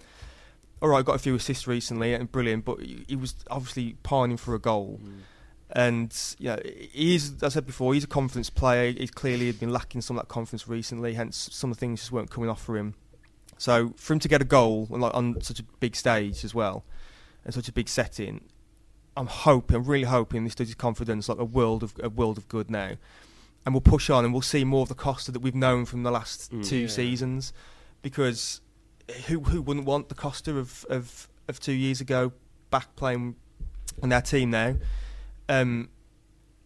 all 0.81 0.89
right, 0.89 1.05
got 1.05 1.15
a 1.15 1.19
few 1.19 1.37
assists 1.37 1.69
recently 1.69 2.13
and 2.13 2.31
brilliant, 2.31 2.65
but 2.65 2.81
he, 2.81 3.15
was 3.15 3.37
obviously 3.49 3.97
pining 4.03 4.37
for 4.37 4.55
a 4.55 4.59
goal. 4.59 4.99
And 5.71 6.13
you 6.39 6.49
know, 6.49 6.59
he's 6.65 7.35
as 7.35 7.43
I 7.43 7.49
said 7.51 7.67
before, 7.67 7.95
he's 7.95 8.03
a 8.03 8.09
confidence 8.09 8.51
player. 8.51 8.91
He's 8.91 9.13
clearly 9.13 9.53
been 9.53 9.71
lacking 9.71 10.01
some 10.01 10.17
of 10.17 10.25
that 10.25 10.29
confidence 10.29 10.67
recently. 10.67 11.15
Hence, 11.15 11.49
some 11.53 11.71
of 11.71 11.77
the 11.77 11.81
things 11.81 12.01
just 12.01 12.11
weren't 12.11 12.31
coming 12.31 12.51
off 12.51 12.61
for 12.61 12.77
him. 12.77 12.95
So 13.59 13.93
for 13.97 14.15
him 14.15 14.19
to 14.19 14.29
get 14.29 14.43
a 14.43 14.45
goal 14.45 14.89
and 14.91 15.01
like 15.01 15.15
on 15.15 15.41
such 15.41 15.61
a 15.61 15.63
big 15.63 15.95
stage 15.95 16.45
as 16.45 16.53
well, 16.53 16.85
and 17.45 17.55
such 17.55 17.69
a 17.69 17.73
big 17.73 17.89
setting, 17.89 18.41
I'm 19.17 19.29
hoping, 19.29 19.77
I'm 19.77 19.85
really 19.85 20.05
hoping 20.05 20.45
this 20.45 20.55
does 20.55 20.69
his 20.69 20.75
confidence 20.75 21.29
like 21.29 21.39
a 21.39 21.45
world 21.45 21.83
of 21.83 21.95
a 22.03 22.09
world 22.09 22.39
of 22.39 22.49
good 22.49 22.71
now, 22.71 22.93
and 23.65 23.75
we'll 23.75 23.81
push 23.81 24.11
on 24.11 24.25
and 24.25 24.33
we'll 24.33 24.43
see 24.43 24.65
more 24.65 24.83
of 24.83 24.89
the 24.89 24.95
Costa 24.95 25.31
that 25.33 25.41
we've 25.41 25.55
known 25.55 25.85
from 25.85 26.03
the 26.03 26.11
last 26.11 26.51
Mm. 26.53 26.67
two 26.67 26.77
Yeah. 26.79 26.87
seasons, 26.89 27.53
because 28.03 28.61
who 29.27 29.41
who 29.41 29.63
wouldn't 29.63 29.87
want 29.87 30.09
the 30.09 30.15
Costa 30.15 30.57
of 30.59 30.85
of, 30.89 31.29
of 31.49 31.61
two 31.61 31.73
years 31.73 32.01
ago 32.01 32.33
back 32.71 32.95
playing 32.97 33.37
on 34.03 34.09
their 34.09 34.23
team 34.23 34.51
now? 34.51 34.77
Um, 35.49 35.89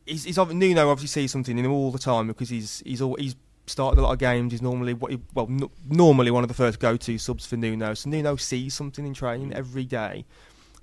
he's, 0.07 0.25
he's 0.25 0.37
obvi- 0.39 0.55
Nuno 0.55 0.89
obviously 0.91 1.23
sees 1.23 1.33
something 1.33 1.59
in 1.59 1.65
him 1.65 1.73
all 1.73 1.91
the 1.91 1.99
time 1.99 2.27
because 2.29 2.49
he's 2.51 2.83
he's 2.87 3.01
all, 3.03 3.17
he's 3.17 3.35
started 3.67 3.99
a 3.99 4.03
lot 4.03 4.13
of 4.13 4.19
games. 4.19 4.53
He's 4.53 4.63
normally 4.63 4.95
what 4.95 5.11
he, 5.11 5.19
well 5.35 5.47
n- 5.51 5.69
normally 5.89 6.31
one 6.31 6.45
of 6.45 6.49
the 6.49 6.55
first 6.55 6.79
go 6.79 6.97
to 6.97 7.19
subs 7.19 7.47
for 7.47 7.57
Nuno. 7.57 7.95
So 7.95 8.09
Nuno 8.11 8.37
sees 8.37 8.75
something 8.75 9.05
in 9.07 9.13
training 9.15 9.53
every 9.53 9.85
day 9.85 10.25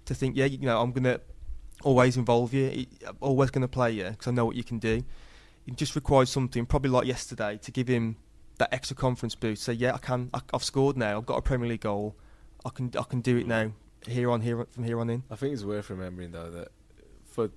to 0.06 0.13
think, 0.13 0.36
yeah, 0.36 0.45
you 0.45 0.58
know, 0.60 0.82
I'm 0.82 0.91
gonna 0.91 1.19
always 1.84 2.17
involve 2.17 2.54
you, 2.54 2.86
I'm 3.08 3.15
always 3.21 3.52
gonna 3.52 3.67
play 3.69 3.91
you 3.91 4.04
because 4.10 4.28
I 4.28 4.32
know 4.32 4.45
what 4.45 4.56
you 4.58 4.63
can 4.63 4.80
do. 4.80 5.04
It 5.67 5.76
just 5.78 5.95
requires 5.95 6.30
something, 6.30 6.65
probably 6.65 6.89
like 6.91 7.08
yesterday, 7.08 7.58
to 7.63 7.71
give 7.71 7.88
him 7.88 8.17
that 8.58 8.73
extra 8.73 8.95
confidence 8.95 9.36
boost. 9.36 9.63
Say, 9.63 9.73
yeah, 9.73 9.93
I 9.93 9.97
can, 9.97 10.30
I, 10.34 10.41
I've 10.54 10.63
scored 10.63 10.97
now. 10.97 11.17
I've 11.17 11.26
got 11.26 11.38
a 11.38 11.41
Premier 11.41 11.69
League 11.69 11.82
goal. 11.82 12.15
I 12.65 12.69
can, 12.69 12.91
I 12.99 13.04
can 13.04 13.21
do 13.21 13.38
it 13.38 13.47
now. 13.47 13.71
Here 14.08 14.30
on 14.30 14.41
here 14.41 14.65
from 14.69 14.84
here 14.84 14.99
on 14.99 15.10
in. 15.10 15.23
I 15.32 15.36
think 15.38 15.54
it's 15.54 15.63
worth 15.63 15.89
remembering 15.89 16.32
though 16.34 16.52
that 16.52 16.67
for 17.23 17.49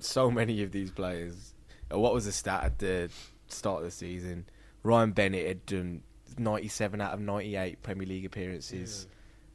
so 0.00 0.32
many 0.32 0.62
of 0.64 0.72
these 0.72 0.90
players, 0.90 1.54
uh, 1.94 1.98
what 1.98 2.12
was 2.12 2.24
the 2.24 2.32
stat 2.32 2.64
at 2.64 2.78
the 2.80 3.08
start 3.46 3.78
of 3.78 3.84
the 3.84 3.90
season? 3.92 4.46
Ryan 4.82 5.12
Bennett 5.12 5.46
had 5.46 5.64
done 5.66 6.02
97 6.38 7.00
out 7.00 7.12
of 7.14 7.20
98 7.20 7.82
Premier 7.84 8.08
League 8.08 8.24
appearances 8.24 9.06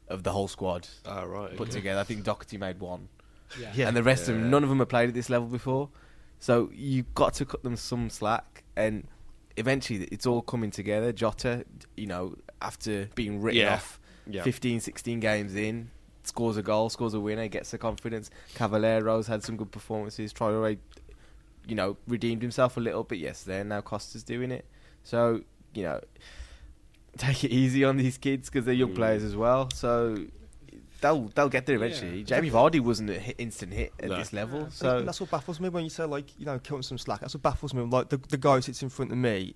of 0.08 0.22
the 0.22 0.32
whole 0.32 0.48
squad 0.48 0.88
Ah, 1.04 1.24
right. 1.24 1.54
put 1.54 1.70
together. 1.70 2.00
I 2.00 2.04
think 2.04 2.24
Doherty 2.24 2.56
made 2.56 2.80
one, 2.80 3.08
Yeah. 3.74 3.88
and 3.88 3.94
the 3.94 4.02
rest 4.02 4.28
of 4.30 4.34
them, 4.36 4.48
none 4.48 4.62
of 4.62 4.70
them 4.70 4.78
have 4.78 4.88
played 4.88 5.10
at 5.10 5.14
this 5.14 5.28
level 5.28 5.48
before. 5.48 5.90
So 6.40 6.70
you've 6.74 7.12
got 7.14 7.34
to 7.34 7.44
cut 7.44 7.62
them 7.62 7.76
some 7.76 8.10
slack, 8.10 8.64
and 8.76 9.06
eventually 9.56 10.04
it's 10.12 10.26
all 10.26 10.42
coming 10.42 10.70
together. 10.70 11.12
Jota, 11.12 11.64
you 11.96 12.06
know, 12.06 12.36
after 12.62 13.08
being 13.14 13.40
written 13.40 13.62
Yeah. 13.62 13.74
off 13.74 14.00
Yeah. 14.26 14.42
15, 14.42 14.80
16 14.80 15.20
games 15.20 15.54
in, 15.54 15.90
scores 16.22 16.56
a 16.56 16.62
goal, 16.62 16.90
scores 16.90 17.14
a 17.14 17.20
winner, 17.20 17.48
gets 17.48 17.70
the 17.70 17.78
confidence. 17.78 18.30
Cavaleiro's 18.54 19.26
had 19.26 19.42
some 19.42 19.56
good 19.56 19.72
performances. 19.72 20.32
Traore, 20.32 20.78
you 21.66 21.74
know, 21.74 21.96
redeemed 22.06 22.42
himself 22.42 22.76
a 22.76 22.80
little 22.80 23.02
bit 23.04 23.18
yesterday, 23.18 23.60
and 23.60 23.68
now 23.70 23.80
Costa's 23.80 24.22
doing 24.22 24.50
it. 24.52 24.64
So, 25.02 25.42
you 25.74 25.82
know, 25.82 26.00
take 27.16 27.42
it 27.44 27.50
easy 27.50 27.84
on 27.84 27.96
these 27.96 28.16
kids 28.18 28.48
because 28.48 28.64
they're 28.64 28.74
young 28.74 28.92
Mm. 28.92 28.96
players 28.96 29.24
as 29.24 29.34
well. 29.34 29.70
So 29.74 30.26
they'll 31.00 31.28
they'll 31.34 31.48
get 31.48 31.66
there 31.66 31.76
eventually. 31.76 32.18
Yeah. 32.18 32.24
Jamie 32.24 32.50
Vardy 32.50 32.80
wasn't 32.80 33.10
an 33.10 33.20
instant 33.38 33.72
hit 33.72 33.92
at 34.00 34.08
No. 34.08 34.16
this 34.18 34.32
level, 34.32 34.64
And 34.64 34.72
so 34.72 35.02
that's 35.02 35.20
what 35.20 35.30
baffles 35.30 35.60
me 35.60 35.68
when 35.68 35.84
you 35.84 35.90
say 35.90 36.04
like 36.04 36.26
you 36.38 36.46
know 36.46 36.58
cutting 36.58 36.82
some 36.82 36.98
slack. 36.98 37.20
That's 37.20 37.34
what 37.34 37.42
baffles 37.42 37.74
me. 37.74 37.82
Like 37.82 38.08
the 38.08 38.16
the 38.16 38.36
guy 38.38 38.56
who 38.56 38.62
sits 38.62 38.82
in 38.82 38.88
front 38.88 39.12
of 39.12 39.18
me, 39.18 39.54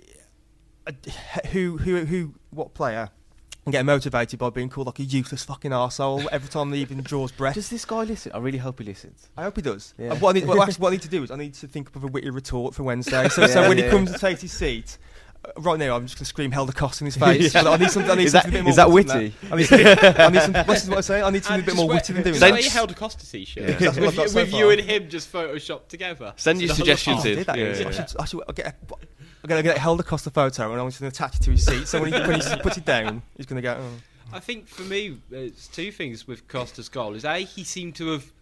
who 1.53 1.79
who 1.79 2.05
who 2.05 2.35
what 2.51 2.75
player 2.75 3.11
can 3.65 3.71
get 3.71 3.85
motivated 3.87 4.41
by 4.41 4.51
being 4.51 4.69
called 4.69 4.89
like 4.89 4.99
a 4.99 5.05
useless 5.05 5.45
fucking 5.45 5.71
arsehole 5.71 6.27
every 6.33 6.49
time 6.49 6.71
they 6.71 6.79
even 6.79 7.01
draws 7.01 7.31
breath. 7.31 7.55
does 7.55 7.71
this 7.71 7.85
guy 7.85 8.03
listen? 8.03 8.33
I 8.33 8.39
really 8.39 8.59
hope 8.59 8.81
he 8.81 8.85
listens. 8.85 9.29
I 9.37 9.45
hope 9.45 9.55
he 9.55 9.63
does. 9.63 9.95
Yeah. 9.97 10.15
What, 10.15 10.31
I 10.35 10.41
need, 10.41 10.49
what, 10.49 10.59
actually, 10.69 10.83
what 10.83 10.89
I 10.89 10.93
need 10.93 11.03
to 11.03 11.09
do 11.09 11.23
is 11.23 11.31
I 11.31 11.37
need 11.37 11.55
to 11.55 11.69
think 11.69 11.87
up 11.87 11.95
of 11.95 12.03
a 12.03 12.09
witty 12.09 12.31
retort 12.31 12.75
for 12.75 12.83
Wednesday. 12.83 13.29
So, 13.29 13.47
so 13.47 13.61
Yeah, 13.63 13.69
when 13.69 13.77
he 13.79 13.85
yeah. 13.85 13.91
comes 13.91 14.11
to 14.11 14.19
take 14.19 14.41
his 14.41 14.51
seat, 14.51 14.99
right 15.59 15.79
now 15.79 15.97
I'm 15.97 16.05
just 16.07 16.17
going 16.17 16.25
to 16.25 16.29
scream 16.29 16.53
"Helder 16.53 16.73
Costa" 16.73 17.03
in 17.05 17.07
his 17.07 17.17
face. 17.25 17.55
Yeah. 17.55 17.63
But 17.65 17.73
I 17.73 17.77
need 17.83 17.91
something. 17.91 18.11
I 18.11 18.15
need 18.15 18.25
Is 18.25 18.33
that- 18.33 18.43
something 18.45 18.61
a 18.61 18.65
bit 18.65 18.65
more 18.65 18.71
is 18.71 18.77
that 18.77 18.91
witty 18.91 19.09
than 19.09 19.19
witty? 19.19 19.35
I 19.51 19.57
need, 19.57 19.65
something, 19.67 19.87
I 20.21 20.29
need 20.29 20.43
some, 20.43 20.53
this 20.67 20.83
is 20.85 20.89
what 20.89 20.99
I 20.99 21.01
say. 21.03 21.23
I 21.23 21.31
need 21.31 21.45
something 21.45 21.61
a 21.61 21.63
uh, 21.63 21.67
bit 21.67 21.77
more 21.77 21.89
witty 21.89 22.13
than 22.13 22.23
doing 22.23 22.35
Is 22.35 22.41
that. 22.41 22.47
that 22.49 22.53
why 22.55 22.59
you 22.61 22.71
held 22.71 22.91
a 22.91 22.95
Costa 22.95 23.31
t-shirt? 23.31 23.63
Yeah. 23.63 23.77
That's 23.77 23.99
what 23.99 24.09
I've 24.09 24.17
with 24.19 24.31
so 24.31 24.41
with 24.41 24.53
you 24.55 24.71
and 24.71 24.81
him 24.81 25.09
just 25.09 25.33
photoshopped 25.33 25.89
together. 25.89 26.33
Send 26.37 26.61
your 26.61 26.69
So 26.69 26.75
the 26.75 26.77
whole 26.79 26.97
suggestions 26.97 27.17
lot- 27.17 27.27
Oh, 27.27 27.31
in. 27.31 27.37
did? 27.73 27.81
Yeah, 27.81 27.89
I 27.89 27.91
should, 27.93 28.21
I 28.21 28.25
should 28.25 28.43
I'll 28.49 28.55
get. 28.55 28.67
A, 28.67 28.75
I'm 29.45 29.49
gonna 29.49 29.63
get 29.63 29.77
Helder 29.79 30.05
Costa 30.05 30.31
photo, 30.31 30.71
and 30.71 30.81
I'm 30.81 30.87
just 30.89 31.01
gonna 31.01 31.09
attach 31.09 31.37
it 31.37 31.43
to 31.43 31.51
his 31.51 31.65
seat. 31.65 31.89
So 31.89 32.01
when 32.01 32.13
he 32.13 32.21
when 32.21 32.41
he 32.41 32.57
puts 32.59 32.77
it 32.77 32.85
down, 32.85 33.23
he's 33.37 33.47
gonna 33.47 33.61
go. 33.63 33.77
Oh. 33.81 34.37
I 34.37 34.39
think 34.41 34.69
for 34.69 34.83
me, 34.83 35.19
it's 35.31 35.67
two 35.69 35.91
things 35.93 36.27
with 36.29 36.47
Costa's 36.49 36.89
goal. 36.89 37.15
Is 37.15 37.25
a 37.25 37.39
he 37.39 37.65
seemed 37.65 37.97
to 37.97 38.13
have 38.13 38.33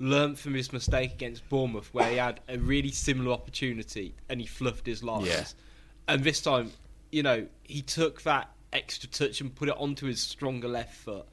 learnt 0.00 0.38
from 0.38 0.54
his 0.54 0.72
mistake 0.72 1.12
against 1.14 1.48
Bournemouth, 1.48 1.88
where 1.94 2.10
he 2.10 2.16
had 2.16 2.40
a 2.48 2.58
really 2.58 2.90
similar 2.90 3.32
opportunity 3.32 4.14
and 4.28 4.40
he 4.40 4.46
fluffed 4.46 4.86
his 4.86 5.02
lines. 5.02 5.26
Yeah. 5.28 5.44
And 6.08 6.24
this 6.24 6.40
time, 6.40 6.72
you 7.12 7.22
know, 7.22 7.46
he 7.62 7.82
took 7.82 8.22
that 8.22 8.50
extra 8.72 9.08
touch 9.08 9.40
and 9.40 9.54
put 9.54 9.68
it 9.68 9.76
onto 9.78 10.06
his 10.06 10.20
stronger 10.20 10.68
left 10.68 10.94
foot. 10.94 11.26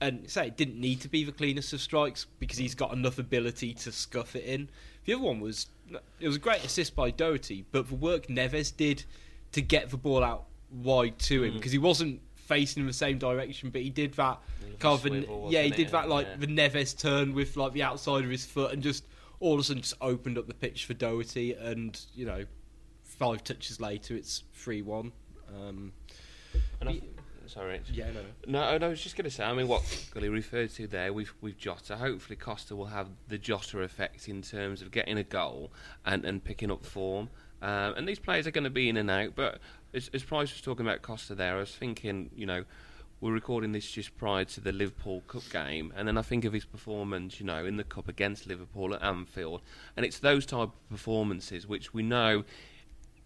And 0.00 0.30
say 0.30 0.46
it 0.46 0.56
didn't 0.56 0.80
need 0.80 1.00
to 1.00 1.08
be 1.08 1.24
the 1.24 1.32
cleanest 1.32 1.72
of 1.72 1.80
strikes 1.80 2.26
because 2.38 2.56
he's 2.56 2.76
got 2.76 2.92
enough 2.92 3.18
ability 3.18 3.74
to 3.74 3.90
scuff 3.90 4.36
it 4.36 4.44
in. 4.44 4.68
The 5.06 5.14
other 5.14 5.24
one 5.24 5.40
was 5.40 5.66
it 6.20 6.26
was 6.26 6.36
a 6.36 6.38
great 6.38 6.62
assist 6.64 6.94
by 6.94 7.10
Doherty, 7.10 7.64
but 7.72 7.88
the 7.88 7.96
work 7.96 8.28
Neves 8.28 8.76
did 8.76 9.02
to 9.52 9.60
get 9.60 9.90
the 9.90 9.96
ball 9.96 10.22
out 10.22 10.44
wide 10.70 11.18
to 11.20 11.42
him 11.42 11.54
because 11.54 11.72
he 11.72 11.78
wasn't 11.78 12.20
facing 12.36 12.82
in 12.82 12.86
the 12.86 12.92
same 12.92 13.18
direction, 13.18 13.70
but 13.70 13.80
he 13.82 13.90
did 13.90 14.12
that 14.14 14.38
kind 14.78 14.94
of 14.94 15.00
swivel, 15.00 15.48
yeah, 15.50 15.62
he 15.62 15.70
did 15.70 15.88
it? 15.88 15.92
that 15.92 16.08
like 16.08 16.26
Yeah. 16.26 16.36
the 16.36 16.46
Neves 16.46 16.96
turn 16.96 17.34
with 17.34 17.56
like 17.56 17.72
the 17.72 17.82
outside 17.82 18.22
of 18.22 18.30
his 18.30 18.44
foot, 18.46 18.72
and 18.72 18.82
just 18.82 19.04
all 19.40 19.54
of 19.54 19.60
a 19.60 19.62
sudden 19.64 19.82
just 19.82 19.94
opened 20.00 20.38
up 20.38 20.46
the 20.46 20.54
pitch 20.54 20.84
for 20.84 20.94
Doherty, 20.94 21.54
and 21.54 22.00
you 22.14 22.24
know, 22.24 22.44
five 23.18 23.44
touches 23.44 23.80
later 23.80 24.14
it's 24.14 24.44
three 24.54 24.82
one. 24.82 25.12
Um, 25.54 25.92
sorry, 27.46 27.80
yeah, 27.92 28.10
no. 28.12 28.20
No, 28.46 28.78
no, 28.78 28.86
I 28.86 28.90
was 28.90 29.02
just 29.02 29.16
going 29.16 29.24
to 29.24 29.30
say. 29.30 29.44
I 29.44 29.52
mean, 29.54 29.68
what 29.68 29.82
Gully 30.12 30.28
referred 30.28 30.70
to 30.74 30.86
there 30.86 31.12
with 31.12 31.30
with 31.42 31.58
Jota. 31.58 31.96
Hopefully, 31.96 32.36
Costa 32.36 32.76
will 32.76 32.86
have 32.86 33.08
the 33.28 33.38
Jota 33.38 33.80
effect 33.80 34.28
in 34.28 34.42
terms 34.42 34.82
of 34.82 34.90
getting 34.90 35.18
a 35.18 35.24
goal 35.24 35.72
and, 36.04 36.24
and 36.24 36.42
picking 36.42 36.70
up 36.70 36.84
form. 36.84 37.30
Um, 37.60 37.94
and 37.96 38.08
these 38.08 38.20
players 38.20 38.46
are 38.46 38.52
going 38.52 38.64
to 38.64 38.70
be 38.70 38.88
in 38.88 38.96
and 38.96 39.10
out. 39.10 39.34
But 39.34 39.58
as, 39.92 40.08
as 40.14 40.22
Price 40.22 40.52
was 40.52 40.60
talking 40.60 40.86
about 40.86 41.02
Costa 41.02 41.34
there, 41.34 41.56
I 41.56 41.60
was 41.60 41.74
thinking, 41.74 42.30
you 42.36 42.46
know, 42.46 42.64
we're 43.20 43.32
recording 43.32 43.72
this 43.72 43.90
just 43.90 44.16
prior 44.16 44.44
to 44.44 44.60
the 44.60 44.70
Liverpool 44.70 45.22
Cup 45.22 45.42
game, 45.50 45.92
and 45.96 46.06
then 46.06 46.16
I 46.16 46.22
think 46.22 46.44
of 46.44 46.52
his 46.52 46.64
performance, 46.64 47.40
you 47.40 47.46
know, 47.46 47.64
in 47.64 47.76
the 47.76 47.82
Cup 47.82 48.08
against 48.08 48.46
Liverpool 48.46 48.94
at 48.94 49.02
Anfield, 49.02 49.62
and 49.96 50.06
it's 50.06 50.20
those 50.20 50.46
type 50.46 50.68
of 50.68 50.88
performances 50.88 51.66
which 51.66 51.92
we 51.92 52.04
know 52.04 52.44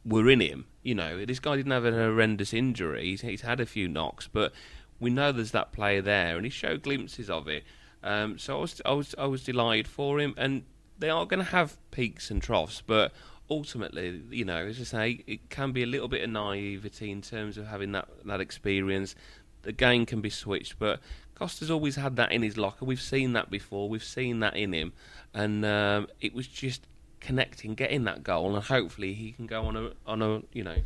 were 0.04 0.28
in 0.28 0.40
him. 0.40 0.66
You 0.82 0.94
know, 0.94 1.24
this 1.24 1.38
guy 1.38 1.56
didn't 1.56 1.72
have 1.72 1.84
a 1.84 1.92
horrendous 1.92 2.52
injury. 2.52 3.04
He's, 3.04 3.20
he's 3.20 3.42
had 3.42 3.60
a 3.60 3.66
few 3.66 3.88
knocks, 3.88 4.28
but 4.32 4.52
we 4.98 5.10
know 5.10 5.32
there's 5.32 5.52
that 5.52 5.72
player 5.72 6.02
there, 6.02 6.36
and 6.36 6.44
he 6.44 6.50
showed 6.50 6.82
glimpses 6.82 7.30
of 7.30 7.48
it. 7.48 7.64
Um, 8.02 8.38
so 8.38 8.58
I 8.58 8.60
was, 8.60 8.82
I 8.84 8.92
was, 8.92 9.14
I 9.16 9.26
was 9.26 9.44
delighted 9.44 9.86
for 9.86 10.18
him, 10.18 10.34
and 10.36 10.64
they 10.98 11.10
are 11.10 11.26
going 11.26 11.44
to 11.44 11.50
have 11.50 11.76
peaks 11.90 12.30
and 12.30 12.42
troughs, 12.42 12.82
but 12.84 13.12
ultimately, 13.50 14.22
you 14.30 14.44
know, 14.44 14.66
as 14.66 14.80
I 14.80 14.84
say, 14.84 15.24
it 15.26 15.50
can 15.50 15.72
be 15.72 15.82
a 15.82 15.86
little 15.86 16.08
bit 16.08 16.22
of 16.22 16.30
naivety 16.30 17.10
in 17.10 17.22
terms 17.22 17.58
of 17.58 17.66
having 17.66 17.92
that 17.92 18.08
that 18.24 18.40
experience. 18.40 19.14
The 19.62 19.72
game 19.72 20.06
can 20.06 20.20
be 20.20 20.30
switched, 20.30 20.78
but 20.78 21.00
Costa's 21.36 21.70
always 21.70 21.94
had 21.96 22.16
that 22.16 22.32
in 22.32 22.42
his 22.42 22.56
locker. 22.56 22.84
We've 22.84 23.00
seen 23.00 23.32
that 23.34 23.50
before. 23.50 23.88
We've 23.88 24.02
seen 24.02 24.40
that 24.40 24.56
in 24.56 24.72
him, 24.72 24.92
and 25.34 25.64
um, 25.64 26.08
it 26.20 26.34
was 26.34 26.48
just 26.48 26.86
connecting, 27.22 27.74
getting 27.74 28.04
that 28.04 28.22
goal, 28.22 28.54
and 28.54 28.64
hopefully 28.64 29.14
he 29.14 29.32
can 29.32 29.46
go 29.46 29.62
on 29.62 29.76
a 29.76 29.92
on 30.06 30.20
a 30.20 30.42
you 30.52 30.62
know 30.62 30.76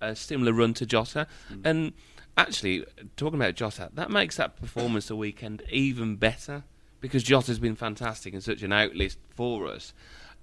a 0.00 0.14
similar 0.14 0.52
run 0.52 0.74
to 0.74 0.84
Jota. 0.84 1.26
Mm. 1.50 1.60
And 1.64 1.92
actually, 2.36 2.84
talking 3.16 3.40
about 3.40 3.54
Jota, 3.54 3.90
that 3.94 4.10
makes 4.10 4.36
that 4.36 4.56
performance 4.60 5.08
the 5.08 5.16
weekend 5.16 5.62
even 5.70 6.16
better 6.16 6.64
because 7.00 7.22
Jota's 7.22 7.58
been 7.58 7.76
fantastic 7.76 8.34
and 8.34 8.42
such 8.42 8.62
an 8.62 8.72
outlet 8.72 9.16
for 9.30 9.66
us 9.66 9.94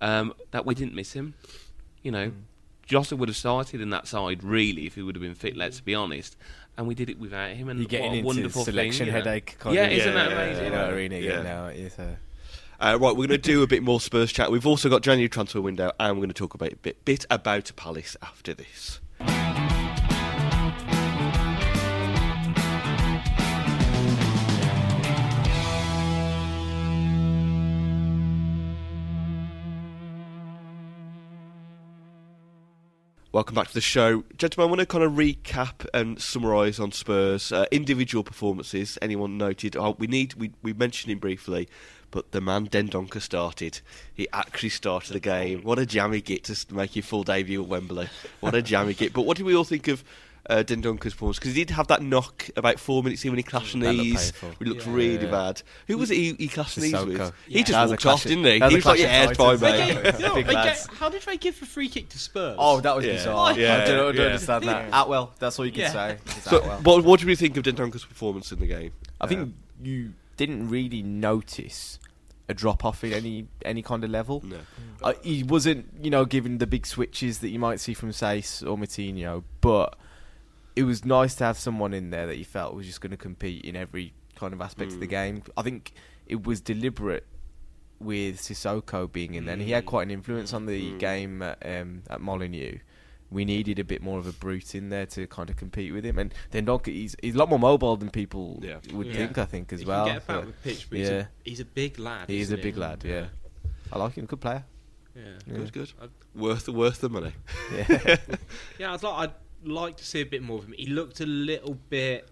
um, 0.02 0.34
that 0.52 0.66
we 0.66 0.74
didn't 0.74 0.96
miss 0.96 1.14
him. 1.14 1.36
You 2.02 2.12
know, 2.12 2.30
mm. 2.30 2.42
Jota 2.86 3.16
would 3.16 3.30
have 3.30 3.36
started 3.38 3.82
in 3.82 3.90
that 3.92 4.08
side 4.08 4.44
really 4.44 4.86
if 4.86 4.96
he 4.96 5.02
would 5.02 5.16
have 5.16 5.22
been 5.22 5.36
fit. 5.36 5.56
Let's 5.56 5.82
mm. 5.82 5.86
be 5.86 5.96
honest. 5.96 6.36
And 6.76 6.88
we 6.88 6.96
did 6.96 7.08
it 7.08 7.20
without 7.20 7.52
him, 7.52 7.70
and 7.70 7.80
You're 7.80 7.88
getting 7.88 8.08
what 8.08 8.16
a 8.16 8.18
into 8.18 8.28
wonderful 8.28 8.66
selection 8.66 9.06
thing, 9.06 9.08
you 9.08 9.12
know. 9.12 9.26
headache. 9.26 9.58
Yeah, 9.66 9.90
isn't 9.90 10.14
that 10.16 10.32
Yeah, 10.32 10.42
amazing? 10.42 10.72
What 10.72 11.12
Yeah. 11.12 11.18
Again, 11.18 11.44
now 11.44 11.66
it's 11.68 12.00
a. 12.00 12.18
Uh, 12.84 12.98
right, 13.00 13.16
we're 13.16 13.28
going 13.28 13.30
to 13.30 13.38
do 13.38 13.64
a 13.64 13.68
bit 13.68 13.82
more 13.82 14.02
Spurs 14.02 14.34
chat. 14.34 14.52
We've 14.52 14.68
also 14.68 14.90
got 14.90 15.04
January 15.04 15.30
transfer 15.30 15.62
window, 15.62 15.94
and 16.02 16.18
we're 16.18 16.24
going 16.24 16.28
to 16.28 16.34
talk 16.34 16.54
about 16.54 16.74
a 16.74 16.76
bit, 16.76 17.06
bit 17.06 17.26
about 17.30 17.72
Palace 17.78 18.18
after 18.22 18.54
this. 18.54 19.00
Welcome 33.34 33.56
back 33.56 33.70
to 33.70 33.74
the 33.74 33.82
show. 33.82 34.24
Gentlemen, 34.38 34.68
I 34.68 34.70
want 34.70 34.80
to 34.82 34.86
kind 34.86 35.04
of 35.04 35.14
recap 35.14 35.88
and 35.92 36.22
summarise 36.22 36.80
on 36.80 36.92
Spurs. 36.92 37.52
Uh, 37.52 37.66
individual 37.72 38.24
performances, 38.24 39.00
anyone 39.02 39.40
noted? 39.40 39.76
Oh, 39.76 39.96
we 39.98 40.06
need, 40.06 40.36
we, 40.36 40.52
we 40.62 40.72
mentioned 40.72 41.12
him 41.12 41.18
briefly, 41.18 41.68
but 42.12 42.32
the 42.32 42.40
man 42.40 42.68
Dendoncker 42.68 43.20
started. 43.20 43.82
He 44.14 44.28
actually 44.34 44.70
started 44.70 45.14
the 45.14 45.20
game. 45.20 45.64
What 45.64 45.80
a 45.80 45.86
jammy 45.88 46.22
git 46.22 46.44
to 46.44 46.76
make 46.76 46.96
your 46.96 47.02
full 47.02 47.24
debut 47.24 47.64
at 47.64 47.68
Wembley. 47.68 48.08
What 48.40 48.54
a 48.54 48.62
jammy 48.62 48.94
git. 48.94 49.14
But 49.14 49.24
what 49.24 49.38
did 49.38 49.48
we 49.48 49.56
all 49.56 49.64
think 49.64 49.88
of 49.88 50.04
uh, 50.50 50.58
Dendoncker's 50.66 51.14
performance? 51.14 51.40
Because 51.40 51.56
he 51.56 51.64
did 51.64 51.70
have 51.76 51.88
that 51.88 52.02
knock 52.02 52.50
about 52.58 52.80
four 52.80 53.02
minutes 53.04 53.24
in 53.24 53.32
when 53.32 53.38
he 53.40 53.44
clashed 53.44 53.74
That 53.80 53.80
looked 53.94 53.98
knees. 53.98 54.32
painful. 54.34 54.50
It 54.60 54.68
looked 54.68 54.86
Yeah. 54.88 54.94
really 54.94 55.26
Yeah. 55.26 55.32
bad. 55.32 55.62
Who 55.88 55.98
was 55.98 56.12
it 56.12 56.16
he, 56.18 56.34
he 56.34 56.48
clashed 56.50 56.78
knees 56.78 56.92
with? 56.94 57.18
Yeah. 57.18 57.32
He 57.48 57.64
just 57.64 57.72
was 57.72 57.90
a 57.92 57.94
walked 57.94 58.02
clash 58.02 58.14
off, 58.16 58.24
didn't 58.24 58.44
he? 58.46 58.60
that 58.60 58.70
He 58.70 58.76
a 58.76 58.78
was 58.78 58.86
like, 58.86 58.98
clash 58.98 59.00
yeah, 59.10 59.24
of 59.24 59.30
it's 59.32 59.38
fine, 59.38 59.60
mate. 59.60 60.04
They 60.04 60.12
gave- 60.12 60.20
you 60.22 60.34
Big 60.44 60.48
lads. 60.54 60.88
gave- 60.88 60.98
how 60.98 61.10
did 61.10 61.22
they 61.22 61.38
give 61.38 61.62
a 61.62 61.66
free 61.66 61.88
kick 61.90 62.10
to 62.10 62.20
Spurs? 62.20 62.56
Oh, 62.60 62.82
that 62.82 62.96
was 62.96 63.06
Yeah. 63.06 63.14
bizarre. 63.14 63.58
Yeah, 63.60 63.74
I 63.74 63.78
don't, 63.86 63.88
I 63.88 63.98
don't 63.98 64.16
yeah. 64.16 64.22
understand 64.24 64.64
that. 64.66 64.92
Attwell, 64.92 65.32
that's 65.40 65.58
all 65.60 65.66
you 65.66 65.72
can 65.72 65.82
Yeah. 65.82 65.92
say. 65.92 66.18
So, 66.42 66.60
Attwell. 66.60 66.82
what, 66.84 67.04
what 67.06 67.20
did 67.20 67.28
we 67.28 67.36
think 67.36 67.56
of 67.58 67.64
Dendoncker's 67.64 68.06
performance 68.06 68.52
in 68.52 68.60
the 68.60 68.68
game? 68.68 68.92
I 69.22 69.28
think 69.28 69.54
you 69.82 70.14
didn't 70.36 70.68
really 70.70 71.02
notice 71.04 72.00
a 72.50 72.54
drop 72.54 72.84
off 72.84 73.04
in 73.06 73.14
any 73.14 73.48
any 73.64 73.82
kind 73.82 74.04
of 74.04 74.10
level. 74.10 74.42
No. 74.46 74.58
Uh, 75.02 75.14
he 75.24 75.44
wasn't, 75.44 75.88
you 76.02 76.10
know, 76.10 76.26
given 76.26 76.58
the 76.58 76.68
big 76.68 76.86
switches 76.86 77.40
that 77.40 77.50
you 77.50 77.60
might 77.60 77.80
see 77.80 77.94
from 77.94 78.10
Saïss 78.10 78.62
or 78.70 78.78
Moutinho, 78.78 79.44
but 79.62 79.96
it 80.76 80.84
was 80.84 81.06
nice 81.06 81.36
to 81.36 81.44
have 81.44 81.58
someone 81.58 81.94
in 81.94 82.10
there 82.10 82.28
that 82.28 82.38
you 82.38 82.46
felt 82.46 82.74
was 82.74 82.86
just 82.86 83.02
going 83.02 83.12
to 83.12 83.18
compete 83.18 83.64
in 83.66 83.76
every 83.76 84.14
kind 84.36 84.54
of 84.54 84.62
aspect 84.62 84.94
of 84.94 85.00
the 85.00 85.06
hmm. 85.06 85.12
game. 85.12 85.44
I 85.56 85.62
think 85.62 85.94
it 86.26 86.46
was 86.46 86.62
deliberate 86.62 87.26
with 88.00 88.40
Sissoko 88.40 89.12
being 89.12 89.36
in 89.36 89.46
there, 89.46 89.54
and 89.54 89.62
he 89.62 89.72
had 89.72 89.84
hmm. 89.84 89.90
quite 89.90 90.04
an 90.04 90.12
influence 90.12 90.54
on 90.54 90.66
the 90.66 90.92
hmm. 90.92 90.98
game 90.98 91.42
at, 91.42 91.58
um, 91.66 92.04
at 92.10 92.22
Molineux. 92.22 92.80
We 93.30 93.46
needed 93.46 93.80
a 93.80 93.84
bit 93.84 94.04
more 94.04 94.20
of 94.20 94.28
a 94.28 94.32
brute 94.32 94.76
in 94.76 94.90
there 94.90 95.08
to 95.08 95.26
kind 95.26 95.50
of 95.50 95.56
compete 95.56 95.92
with 95.92 96.06
him, 96.06 96.20
and 96.20 96.34
then 96.52 96.66
Donk, 96.66 96.86
he's 96.86 97.16
he's 97.22 97.34
a 97.34 97.38
lot 97.38 97.50
more 97.50 97.58
mobile 97.58 97.98
than 97.98 98.12
people 98.12 98.60
Yeah. 98.62 98.78
would 98.92 99.08
Yeah. 99.08 99.14
think. 99.14 99.38
I 99.40 99.46
think 99.46 99.74
as 99.74 99.80
he 99.80 99.86
well. 99.88 100.06
Can 100.06 100.16
get 100.16 100.24
about 100.24 100.46
but 100.46 100.48
the 100.48 100.70
pitch, 100.70 100.88
but 100.88 101.00
he's, 101.00 101.10
yeah. 101.10 101.16
a, 101.16 101.26
he's 101.44 101.60
a 101.60 101.66
big 101.66 101.98
lad. 101.98 102.30
he 102.30 102.40
is 102.40 102.52
a 102.52 102.54
isn't 102.54 102.64
big 102.64 102.78
lad. 102.78 103.04
Yeah, 103.04 103.28
I 103.92 103.98
like 103.98 104.14
him. 104.14 104.26
Good 104.28 104.40
player. 104.40 104.66
Yeah. 105.16 105.24
Yeah. 105.48 105.54
Good, 105.56 105.74
good. 105.74 105.94
I- 106.02 106.08
Worth, 106.36 106.68
worth 106.68 107.00
the 107.00 107.10
money. 107.10 107.34
Yeah. 107.72 108.18
Yeah, 108.80 108.94
I'd 108.94 109.04
like, 109.04 109.30
I'd 109.30 109.34
like 109.66 109.98
to 109.98 110.06
see 110.06 110.22
a 110.22 110.26
bit 110.26 110.42
more 110.42 110.60
of 110.60 110.66
him. 110.66 110.74
He 110.78 110.88
looked 110.88 111.20
a 111.22 111.26
little 111.26 111.76
bit 111.90 112.28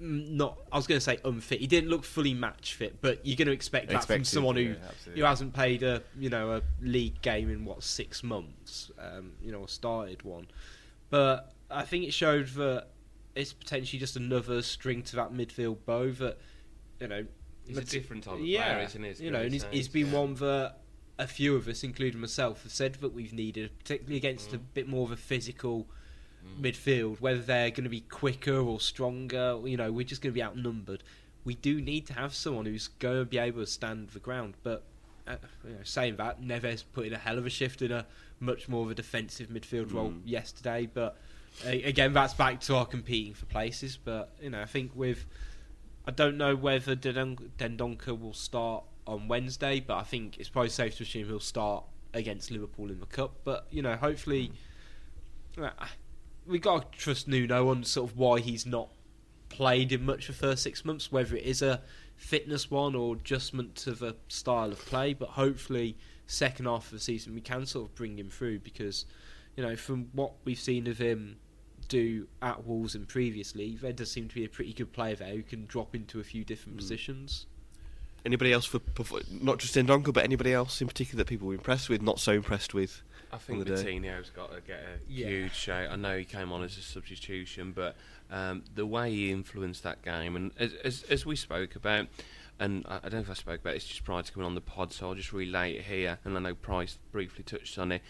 mm, 0.00 0.30
not. 0.30 0.58
I 0.72 0.76
was 0.76 0.86
going 0.86 0.98
to 0.98 1.04
say 1.04 1.18
unfit. 1.24 1.60
He 1.60 1.66
didn't 1.66 1.90
look 1.90 2.04
fully 2.04 2.34
match 2.34 2.74
fit, 2.74 3.00
but 3.00 3.24
you're 3.24 3.36
going 3.36 3.46
to 3.46 3.52
expect 3.52 3.88
that 3.90 4.04
from 4.04 4.24
someone 4.24 4.56
who 4.56 4.62
yeah, 4.62 5.14
who 5.14 5.22
hasn't 5.22 5.54
played 5.54 5.82
a 5.82 6.02
you 6.18 6.30
know 6.30 6.52
a 6.52 6.62
league 6.80 7.20
game 7.22 7.50
in 7.50 7.64
what 7.64 7.82
six 7.82 8.22
months. 8.22 8.90
Um, 8.98 9.32
you 9.42 9.52
know, 9.52 9.58
or 9.58 9.68
started 9.68 10.22
one. 10.22 10.48
But 11.10 11.52
I 11.70 11.82
think 11.82 12.04
it 12.04 12.12
showed 12.12 12.48
that 12.48 12.88
it's 13.34 13.52
potentially 13.52 13.98
just 13.98 14.16
another 14.16 14.62
string 14.62 15.02
to 15.02 15.16
that 15.16 15.32
midfield 15.32 15.78
bow 15.86 16.10
that 16.12 16.38
you 17.00 17.08
know. 17.08 17.24
He's 17.66 17.76
a 17.76 17.84
different 17.84 18.24
type 18.24 18.34
of 18.34 18.40
yeah, 18.40 18.72
player, 18.72 18.84
isn't 18.86 19.02
he? 19.04 19.24
You 19.24 19.30
know, 19.30 19.42
and 19.42 19.52
he's, 19.52 19.66
he's 19.70 19.88
been 19.88 20.06
yeah. 20.06 20.18
one 20.18 20.34
that 20.36 20.76
a 21.18 21.26
few 21.26 21.56
of 21.56 21.68
us, 21.68 21.82
including 21.82 22.20
myself, 22.20 22.62
have 22.62 22.72
said 22.72 22.94
that 22.94 23.12
we've 23.12 23.32
needed, 23.32 23.76
particularly 23.78 24.16
against 24.16 24.50
Mm. 24.50 24.54
a 24.54 24.58
bit 24.58 24.88
more 24.88 25.04
of 25.04 25.10
a 25.10 25.16
physical 25.16 25.86
midfield. 26.60 27.20
Whether 27.20 27.40
they're 27.40 27.70
going 27.70 27.84
to 27.84 27.90
be 27.90 28.00
quicker 28.00 28.56
or 28.58 28.80
stronger, 28.80 29.58
you 29.64 29.76
know, 29.76 29.92
we're 29.92 30.04
just 30.06 30.22
going 30.22 30.32
to 30.32 30.34
be 30.34 30.42
outnumbered. 30.42 31.02
We 31.44 31.54
do 31.54 31.80
need 31.80 32.06
to 32.08 32.12
have 32.14 32.34
someone 32.34 32.66
who's 32.66 32.88
going 32.88 33.18
to 33.18 33.24
be 33.24 33.38
able 33.38 33.60
to 33.60 33.66
stand 33.70 34.08
the 34.10 34.18
ground. 34.18 34.54
But 34.62 34.84
uh, 35.26 35.36
you 35.64 35.70
know, 35.70 35.76
saying 35.84 36.16
that, 36.16 36.40
Neves 36.42 36.84
put 36.92 37.06
in 37.06 37.12
a 37.12 37.18
hell 37.18 37.38
of 37.38 37.46
a 37.46 37.50
shift 37.50 37.82
in 37.82 37.92
a 37.92 38.06
much 38.40 38.68
more 38.68 38.84
of 38.84 38.90
a 38.90 38.94
defensive 38.94 39.48
midfield 39.48 39.92
role 39.92 40.10
Mm. 40.10 40.20
yesterday. 40.24 40.88
But 40.92 41.16
uh, 41.66 41.70
again, 41.70 42.12
that's 42.12 42.34
back 42.34 42.60
to 42.62 42.76
our 42.76 42.86
competing 42.86 43.34
for 43.34 43.46
places. 43.46 43.96
But 43.96 44.32
you 44.40 44.50
know, 44.50 44.60
I 44.60 44.66
think 44.66 44.92
with 44.94 45.24
I 46.06 46.10
don't 46.10 46.36
know 46.38 46.56
whether 46.56 46.94
Dendon- 46.94 47.52
Dendoncker 47.58 48.18
will 48.18 48.32
start 48.32 48.84
on 49.06 49.28
Wednesday, 49.28 49.80
but 49.80 49.96
I 49.96 50.02
think 50.02 50.38
it's 50.38 50.48
probably 50.48 50.70
safe 50.70 50.96
to 50.98 51.02
assume 51.02 51.28
he'll 51.28 51.40
start 51.40 51.84
against 52.14 52.50
Liverpool 52.50 52.90
in 52.90 53.00
the 53.00 53.06
cup. 53.06 53.32
But 53.44 53.66
you 53.70 53.82
know, 53.82 53.96
hopefully, 53.96 54.52
uh, 55.60 55.70
we 56.48 56.58
got 56.58 56.92
to 56.92 56.98
trust 56.98 57.28
Nuno 57.28 57.68
on 57.68 57.84
sort 57.84 58.10
of 58.10 58.16
why 58.16 58.40
he's 58.40 58.66
not 58.66 58.88
played 59.48 59.92
in 59.92 60.04
much 60.04 60.26
the 60.26 60.32
first 60.32 60.62
six 60.62 60.84
months, 60.84 61.12
whether 61.12 61.36
it 61.36 61.44
is 61.44 61.62
a 61.62 61.82
fitness 62.16 62.70
one 62.70 62.94
or 62.94 63.14
adjustment 63.14 63.76
to 63.76 63.92
the 63.92 64.16
style 64.28 64.72
of 64.72 64.84
play. 64.86 65.14
But 65.14 65.30
hopefully, 65.30 65.96
second 66.26 66.66
half 66.66 66.86
of 66.86 66.90
the 66.92 67.00
season 67.00 67.34
we 67.34 67.40
can 67.40 67.66
sort 67.66 67.88
of 67.88 67.94
bring 67.94 68.18
him 68.18 68.30
through 68.30 68.58
because 68.58 69.06
you 69.56 69.62
know 69.62 69.76
from 69.76 70.08
what 70.12 70.32
we've 70.44 70.58
seen 70.58 70.86
of 70.86 70.98
him 70.98 71.36
do 71.88 72.26
at 72.42 72.66
Wolves 72.66 72.94
and 72.94 73.08
previously, 73.08 73.76
there 73.80 73.92
does 73.92 74.10
seem 74.10 74.28
to 74.28 74.34
be 74.34 74.44
a 74.44 74.48
pretty 74.48 74.72
good 74.72 74.92
player 74.92 75.14
there 75.14 75.34
who 75.34 75.42
can 75.42 75.66
drop 75.66 75.94
into 75.94 76.20
a 76.20 76.24
few 76.24 76.44
different 76.44 76.74
hmm. 76.74 76.78
positions. 76.78 77.46
Anybody 78.26 78.52
else 78.52 78.66
for 78.66 78.80
not 79.30 79.58
just 79.58 79.74
Ndonka, 79.74 80.12
but 80.12 80.24
anybody 80.24 80.52
else 80.52 80.82
in 80.82 80.88
particular 80.88 81.18
that 81.22 81.28
people 81.28 81.48
were 81.48 81.54
impressed 81.54 81.88
with, 81.88 82.02
not 82.02 82.18
so 82.18 82.32
impressed 82.32 82.74
with? 82.74 83.02
I 83.32 83.36
think 83.38 83.60
on 83.60 83.64
the 83.64 83.76
day? 83.82 83.98
Moutinho's 83.98 84.30
got 84.30 84.52
to 84.54 84.60
get 84.60 84.80
a 84.80 84.98
Yeah. 85.08 85.28
huge 85.28 85.54
shout. 85.54 85.90
I 85.90 85.96
know 85.96 86.16
he 86.18 86.24
came 86.24 86.50
on 86.52 86.62
as 86.62 86.76
a 86.78 86.82
substitution, 86.82 87.72
but 87.72 87.96
um, 88.30 88.64
the 88.74 88.86
way 88.86 89.10
he 89.10 89.30
influenced 89.30 89.82
that 89.82 90.02
game, 90.02 90.34
and 90.36 90.50
as, 90.58 90.72
as, 90.84 91.02
as 91.04 91.26
we 91.26 91.36
spoke 91.36 91.76
about, 91.76 92.06
and 92.58 92.84
I, 92.88 92.96
I 92.96 93.00
don't 93.02 93.14
know 93.14 93.18
if 93.20 93.30
I 93.30 93.34
spoke 93.34 93.60
about 93.60 93.74
it, 93.74 93.76
it's 93.76 93.86
just 93.86 94.04
prior 94.04 94.22
to 94.22 94.32
coming 94.32 94.46
on 94.46 94.54
the 94.54 94.60
pod, 94.60 94.92
so 94.92 95.08
I'll 95.08 95.14
just 95.14 95.32
relay 95.32 95.74
it 95.74 95.82
here, 95.84 96.18
and 96.24 96.36
I 96.36 96.40
know 96.40 96.54
Price 96.54 96.98
briefly 97.12 97.44
touched 97.44 97.78
on 97.78 97.92
it. 97.92 98.02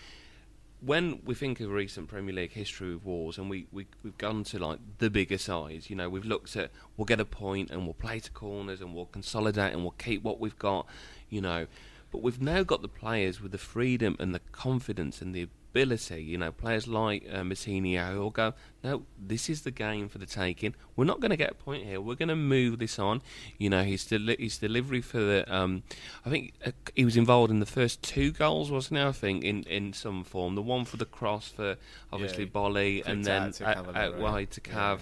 when 0.80 1.20
we 1.24 1.34
think 1.34 1.58
of 1.58 1.70
recent 1.70 2.06
Premier 2.08 2.32
League 2.34 2.52
history 2.52 2.94
with 2.94 3.04
Wars, 3.04 3.38
and 3.38 3.50
we, 3.50 3.66
we 3.72 3.86
we've 4.04 4.16
gone 4.18 4.44
to 4.44 4.58
like 4.60 4.78
the 4.98 5.10
bigger 5.10 5.38
sides, 5.38 5.90
you 5.90 5.96
know, 5.96 6.08
we've 6.08 6.24
looked 6.24 6.54
at 6.56 6.70
we'll 6.96 7.04
get 7.04 7.18
a 7.20 7.24
point 7.24 7.70
and 7.72 7.84
we'll 7.84 7.94
play 7.94 8.20
to 8.20 8.30
corners 8.30 8.80
and 8.80 8.94
we'll 8.94 9.06
consolidate 9.06 9.72
and 9.72 9.82
we'll 9.82 9.90
keep 9.98 10.22
what 10.22 10.38
we've 10.38 10.58
got, 10.58 10.86
you 11.28 11.40
know. 11.40 11.66
But 12.10 12.22
we've 12.22 12.40
now 12.40 12.62
got 12.62 12.82
the 12.82 12.88
players 12.88 13.40
with 13.40 13.52
the 13.52 13.58
freedom 13.58 14.16
and 14.18 14.34
the 14.34 14.40
confidence 14.52 15.20
and 15.20 15.34
the 15.34 15.48
ability, 15.70 16.22
you 16.22 16.38
know, 16.38 16.50
players 16.50 16.88
like 16.88 17.26
uh, 17.30 17.42
who 17.44 18.20
will 18.20 18.30
go, 18.30 18.54
no, 18.82 19.02
this 19.18 19.50
is 19.50 19.62
the 19.62 19.70
game 19.70 20.08
for 20.08 20.18
the 20.18 20.26
taking. 20.26 20.74
We're 20.96 21.04
not 21.04 21.20
going 21.20 21.30
to 21.30 21.36
get 21.36 21.50
a 21.50 21.54
point 21.54 21.84
here. 21.84 22.00
We're 22.00 22.14
going 22.14 22.30
to 22.30 22.36
move 22.36 22.78
this 22.78 22.98
on. 22.98 23.22
You 23.58 23.70
know, 23.70 23.82
his, 23.82 24.06
deli- 24.06 24.36
his 24.38 24.58
delivery 24.58 25.00
for 25.00 25.18
the, 25.18 25.54
um, 25.54 25.82
I 26.24 26.30
think 26.30 26.54
uh, 26.64 26.70
he 26.94 27.04
was 27.04 27.16
involved 27.16 27.50
in 27.50 27.60
the 27.60 27.66
first 27.66 28.02
two 28.02 28.32
goals, 28.32 28.70
wasn't 28.70 29.00
he? 29.00 29.04
I 29.04 29.12
think 29.12 29.44
in, 29.44 29.62
in 29.64 29.92
some 29.92 30.24
form. 30.24 30.54
The 30.54 30.62
one 30.62 30.84
for 30.84 30.96
the 30.96 31.04
cross 31.04 31.48
for 31.48 31.76
obviously 32.12 32.44
Yeah, 32.44 32.50
Boly, 32.50 33.06
and 33.06 33.24
then 33.24 33.52
out, 33.64 33.96
out 33.96 34.18
wide 34.18 34.50
to 34.52 34.60
Cav. 34.60 35.00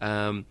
Um, 0.00 0.46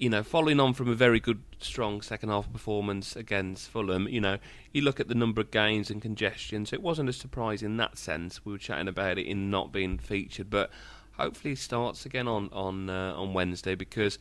you 0.00 0.08
know, 0.08 0.22
following 0.22 0.58
on 0.58 0.72
from 0.72 0.88
a 0.88 0.94
very 0.94 1.20
good, 1.20 1.42
strong 1.60 2.00
second 2.00 2.30
half 2.30 2.50
performance 2.50 3.14
against 3.14 3.68
Fulham, 3.68 4.08
you 4.08 4.20
know, 4.20 4.38
you 4.72 4.80
look 4.80 4.98
at 4.98 5.08
the 5.08 5.14
number 5.14 5.42
of 5.42 5.50
games 5.50 5.90
and 5.90 6.00
congestion, 6.00 6.64
so 6.64 6.74
it 6.74 6.80
wasn't 6.80 7.10
a 7.10 7.12
surprise 7.12 7.62
in 7.62 7.76
that 7.76 7.98
sense. 7.98 8.42
We 8.42 8.52
were 8.52 8.58
chatting 8.58 8.88
about 8.88 9.18
it 9.18 9.26
in 9.26 9.50
not 9.50 9.72
being 9.72 9.98
featured, 9.98 10.48
but 10.48 10.70
hopefully 11.18 11.52
he 11.52 11.56
starts 11.56 12.06
again 12.06 12.26
on 12.26 12.48
on 12.50 12.88
uh, 12.88 13.12
on 13.14 13.34
Wednesday 13.34 13.74
because 13.74 14.18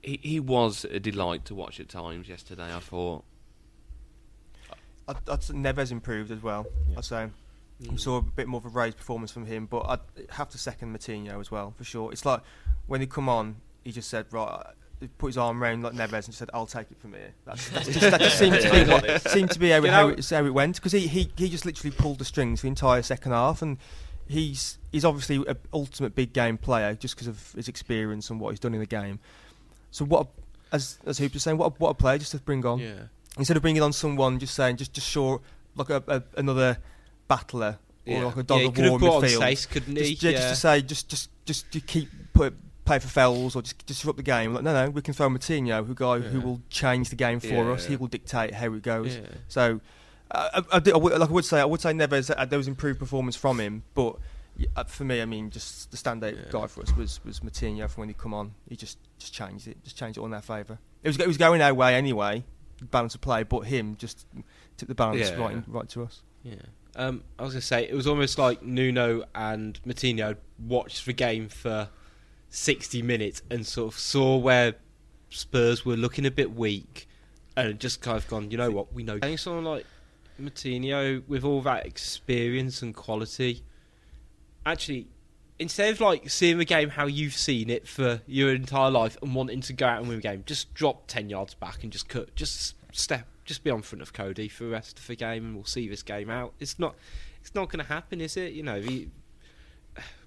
he 0.00 0.20
he 0.22 0.38
was 0.38 0.84
a 0.84 1.00
delight 1.00 1.44
to 1.46 1.56
watch 1.56 1.80
at 1.80 1.88
times 1.88 2.28
yesterday. 2.28 2.72
I 2.72 2.78
thought. 2.78 3.24
I'd, 5.08 5.16
I'd 5.28 5.40
Neves 5.40 5.90
improved 5.90 6.30
as 6.30 6.40
well. 6.40 6.66
I'd 6.96 7.04
say 7.04 7.30
we 7.90 7.96
saw 7.96 8.18
a 8.18 8.22
bit 8.22 8.46
more 8.46 8.58
of 8.58 8.64
a 8.64 8.68
raised 8.68 8.96
performance 8.96 9.32
from 9.32 9.46
him, 9.46 9.66
but 9.66 9.80
I'd 9.80 10.30
have 10.30 10.50
to 10.50 10.58
second 10.58 10.96
Moutinho 10.96 11.40
as 11.40 11.50
well 11.50 11.74
for 11.76 11.82
sure. 11.82 12.12
It's 12.12 12.24
like 12.24 12.42
when 12.86 13.00
he 13.00 13.08
come 13.08 13.28
on, 13.28 13.56
he 13.82 13.90
just 13.90 14.08
said 14.08 14.26
right. 14.30 14.64
He 15.00 15.08
put 15.08 15.26
his 15.28 15.38
arm 15.38 15.62
around 15.62 15.82
like 15.82 15.92
Neves 15.94 16.26
and 16.26 16.34
said, 16.34 16.50
"I'll 16.54 16.66
take 16.66 16.90
it 16.90 16.98
from 16.98 17.12
here." 17.12 17.34
That's, 17.44 17.68
that's 17.70 17.86
just, 17.92 18.00
that 18.00 18.20
just 18.20 18.38
seemed 18.38 18.60
to 18.60 18.70
be 18.70 18.90
what 18.90 19.28
seemed 19.30 19.50
to 19.50 19.58
be 19.58 19.70
how, 19.70 19.82
You 19.84 19.90
how, 19.90 20.08
it, 20.08 20.28
how 20.30 20.44
it 20.44 20.54
went 20.54 20.76
because 20.76 20.92
he, 20.92 21.06
he 21.06 21.30
he 21.36 21.48
just 21.48 21.66
literally 21.66 21.94
pulled 21.96 22.18
the 22.18 22.24
strings 22.24 22.62
the 22.62 22.68
entire 22.68 23.02
second 23.02 23.32
half, 23.32 23.60
and 23.60 23.76
he's 24.28 24.78
he's 24.92 25.04
obviously 25.04 25.36
an 25.48 25.56
ultimate 25.72 26.14
big 26.14 26.32
game 26.32 26.56
player 26.56 26.94
just 26.94 27.14
because 27.16 27.26
of 27.28 27.52
his 27.52 27.68
experience 27.68 28.30
and 28.30 28.40
what 28.40 28.50
he's 28.50 28.60
done 28.60 28.72
in 28.74 28.80
the 28.80 28.86
game. 28.86 29.18
So 29.90 30.04
what, 30.04 30.26
a, 30.72 30.74
as 30.76 30.98
as 31.06 31.18
Hoop 31.18 31.34
was 31.34 31.42
saying, 31.42 31.58
what 31.58 31.66
a, 31.66 31.74
what 31.78 31.90
a 31.90 31.94
player 31.94 32.18
just 32.18 32.30
to 32.32 32.38
bring 32.38 32.64
on 32.64 32.78
Yeah. 32.78 32.94
instead 33.36 33.56
of 33.56 33.62
bringing 33.62 33.82
on 33.82 33.92
someone 33.92 34.38
just 34.38 34.54
saying 34.54 34.76
just 34.76 34.92
just 34.92 35.08
sure 35.08 35.40
like 35.76 35.90
a, 35.90 36.02
a, 36.06 36.22
another 36.38 36.78
battler 37.28 37.78
or 38.06 38.12
Yeah. 38.12 38.24
like 38.26 38.36
a 38.36 38.42
dog 38.42 38.60
Yeah, 38.60 38.66
of 38.68 38.74
could 38.74 38.84
have 38.84 38.90
war 38.92 38.98
in 39.00 39.04
brought 39.06 39.16
on 39.16 39.22
midfield. 39.28 39.40
Saïss, 39.40 39.68
couldn't 39.68 39.96
he? 39.96 40.10
Just, 40.12 40.22
yeah, 40.22 40.30
just 40.32 40.48
to 40.48 40.56
say 40.56 40.82
just 40.82 41.08
just 41.08 41.30
just 41.44 41.72
to 41.72 41.80
keep 41.80 42.08
put 42.32 42.54
play 42.84 42.98
for 42.98 43.08
fouls 43.08 43.56
or 43.56 43.62
just 43.62 43.84
disrupt 43.86 44.16
the 44.16 44.22
game. 44.22 44.54
Like 44.54 44.62
no 44.64 44.72
no, 44.72 44.90
we 44.90 45.02
can 45.02 45.14
throw 45.14 45.28
Moutinho, 45.28 45.86
who 45.86 45.94
guy 45.94 46.18
who 46.20 46.40
will 46.40 46.60
change 46.70 47.10
the 47.10 47.16
game 47.16 47.40
for 47.40 47.70
us. 47.72 47.86
He 47.86 47.96
will 47.96 48.08
dictate 48.08 48.54
how 48.54 48.72
it 48.72 48.82
goes. 48.82 49.16
Yeah. 49.16 49.26
So. 49.48 49.80
Uh, 50.30 50.62
I, 50.72 50.76
I, 50.76 50.78
did- 50.80 50.94
I 50.94 50.96
would- 50.96 51.12
like 51.18 51.28
I 51.28 51.32
would 51.32 51.44
say, 51.44 51.60
I 51.60 51.64
would 51.66 51.80
say 51.82 51.92
Neves. 51.92 52.48
There 52.48 52.58
was 52.58 52.66
improved 52.66 52.98
performance 52.98 53.36
from 53.36 53.60
him, 53.60 53.82
but 53.94 54.16
yeah, 54.56 54.68
uh, 54.74 54.82
for 54.84 55.04
me, 55.04 55.20
I 55.20 55.26
mean, 55.26 55.50
just 55.50 55.90
the 55.90 55.96
standout 55.98 56.34
Yeah. 56.34 56.50
guy 56.50 56.66
for 56.66 56.80
us 56.82 56.96
was 56.96 57.20
was 57.24 57.40
Moutinho. 57.40 57.88
From 57.90 58.00
when 58.02 58.08
he 58.08 58.14
come 58.14 58.32
on, 58.34 58.54
he 58.68 58.74
just 58.74 58.98
just 59.18 59.34
changed 59.34 59.68
it, 59.68 59.84
just 59.84 59.96
changed 59.98 60.16
it 60.16 60.20
all 60.20 60.26
in 60.26 60.34
our 60.34 60.40
favour. 60.40 60.78
It 61.02 61.08
was 61.08 61.18
it 61.20 61.28
was 61.28 61.36
going 61.36 61.60
our 61.60 61.74
way 61.74 61.94
anyway, 61.94 62.42
balance 62.90 63.14
of 63.14 63.20
play, 63.20 63.42
but 63.44 63.60
him 63.60 63.96
just 63.96 64.26
took 64.78 64.88
the 64.88 64.94
balance 64.94 65.20
Yeah. 65.30 65.36
right 65.36 65.52
in, 65.52 65.64
right 65.68 65.88
to 65.90 66.02
us. 66.02 66.22
Yeah. 66.42 66.54
Um, 66.96 67.22
I 67.38 67.42
was 67.42 67.52
going 67.52 67.60
to 67.60 67.66
say, 67.66 67.86
it 67.88 67.94
was 67.94 68.06
almost 68.06 68.38
like 68.38 68.62
Nuno 68.62 69.24
and 69.34 69.78
Matinho 69.86 70.36
watched 70.58 71.04
the 71.06 71.12
game 71.12 71.48
for 71.48 71.88
60 72.54 73.02
minutes 73.02 73.42
and 73.50 73.66
sort 73.66 73.92
of 73.92 73.98
saw 73.98 74.36
where 74.36 74.74
Spurs 75.28 75.84
were 75.84 75.96
looking 75.96 76.24
a 76.24 76.30
bit 76.30 76.54
weak 76.54 77.08
and 77.56 77.80
just 77.80 78.00
kind 78.00 78.16
of 78.16 78.28
gone, 78.28 78.50
you 78.50 78.56
know 78.56 78.70
what, 78.70 78.92
we 78.92 79.02
know. 79.02 79.18
Think 79.18 79.40
someone 79.40 79.64
like 79.64 79.86
Moutinho, 80.40 81.26
with 81.26 81.44
all 81.44 81.62
that 81.62 81.84
experience 81.84 82.80
and 82.80 82.94
quality, 82.94 83.64
actually, 84.64 85.08
instead 85.58 85.92
of 85.92 86.00
like 86.00 86.30
seeing 86.30 86.58
the 86.58 86.64
game 86.64 86.90
how 86.90 87.06
you've 87.06 87.34
seen 87.34 87.70
it 87.70 87.88
for 87.88 88.20
your 88.26 88.54
entire 88.54 88.90
life 88.90 89.16
and 89.20 89.34
wanting 89.34 89.60
to 89.62 89.72
go 89.72 89.86
out 89.86 89.98
and 89.98 90.08
win 90.08 90.18
the 90.18 90.22
game, 90.22 90.44
just 90.46 90.72
drop 90.74 91.08
10 91.08 91.28
yards 91.28 91.54
back 91.54 91.82
and 91.82 91.90
just 91.90 92.08
cut, 92.08 92.36
just 92.36 92.76
step, 92.92 93.26
just 93.44 93.64
be 93.64 93.70
on 93.70 93.82
front 93.82 94.00
of 94.00 94.12
Coady 94.12 94.48
for 94.48 94.62
the 94.62 94.70
rest 94.70 95.00
of 95.00 95.06
the 95.08 95.16
game 95.16 95.44
and 95.44 95.56
we'll 95.56 95.64
see 95.64 95.88
this 95.88 96.04
game 96.04 96.30
out. 96.30 96.54
It's 96.60 96.78
not, 96.78 96.94
it's 97.40 97.54
not 97.54 97.68
going 97.68 97.84
to 97.84 97.92
happen, 97.92 98.20
is 98.20 98.36
it? 98.36 98.52
You 98.52 98.62
know, 98.62 98.80
the, 98.80 99.08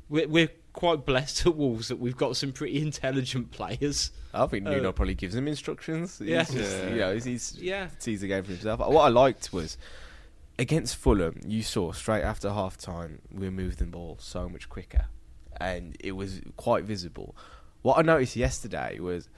we're, 0.09 0.27
we're 0.27 0.49
quite 0.73 1.05
blessed 1.05 1.45
at 1.47 1.55
Wolves 1.55 1.87
that 1.87 1.97
we've 1.97 2.15
got 2.17 2.37
some 2.37 2.51
pretty 2.51 2.81
intelligent 2.81 3.51
players. 3.51 4.11
I 4.33 4.45
think 4.47 4.63
Nuno 4.65 4.89
Uh, 4.89 4.91
probably 4.91 5.15
gives 5.15 5.33
him 5.35 5.47
instructions. 5.47 6.19
He's 6.19 6.27
Yeah. 6.29 6.43
just, 6.43 6.55
Yeah. 6.77 6.89
you 6.89 6.95
know, 6.97 7.13
he's, 7.13 7.23
he's 7.25 7.57
Yeah. 7.59 7.89
sees 7.99 8.21
the 8.21 8.27
game 8.27 8.43
for 8.43 8.51
himself. 8.51 8.79
What 8.79 9.01
I 9.03 9.09
liked 9.09 9.51
was 9.51 9.77
against 10.59 10.95
Fulham, 10.95 11.39
you 11.45 11.63
saw 11.63 11.91
straight 11.91 12.21
after 12.23 12.51
half 12.51 12.77
time 12.77 13.21
we 13.31 13.49
moved 13.49 13.79
the 13.79 13.85
ball 13.85 14.17
so 14.19 14.47
much 14.47 14.69
quicker, 14.69 15.05
and 15.59 15.95
it 15.99 16.11
was 16.13 16.41
quite 16.57 16.83
visible. 16.83 17.35
What 17.81 17.97
I 17.97 18.01
noticed 18.01 18.35
yesterday 18.35 18.99
was 18.99 19.29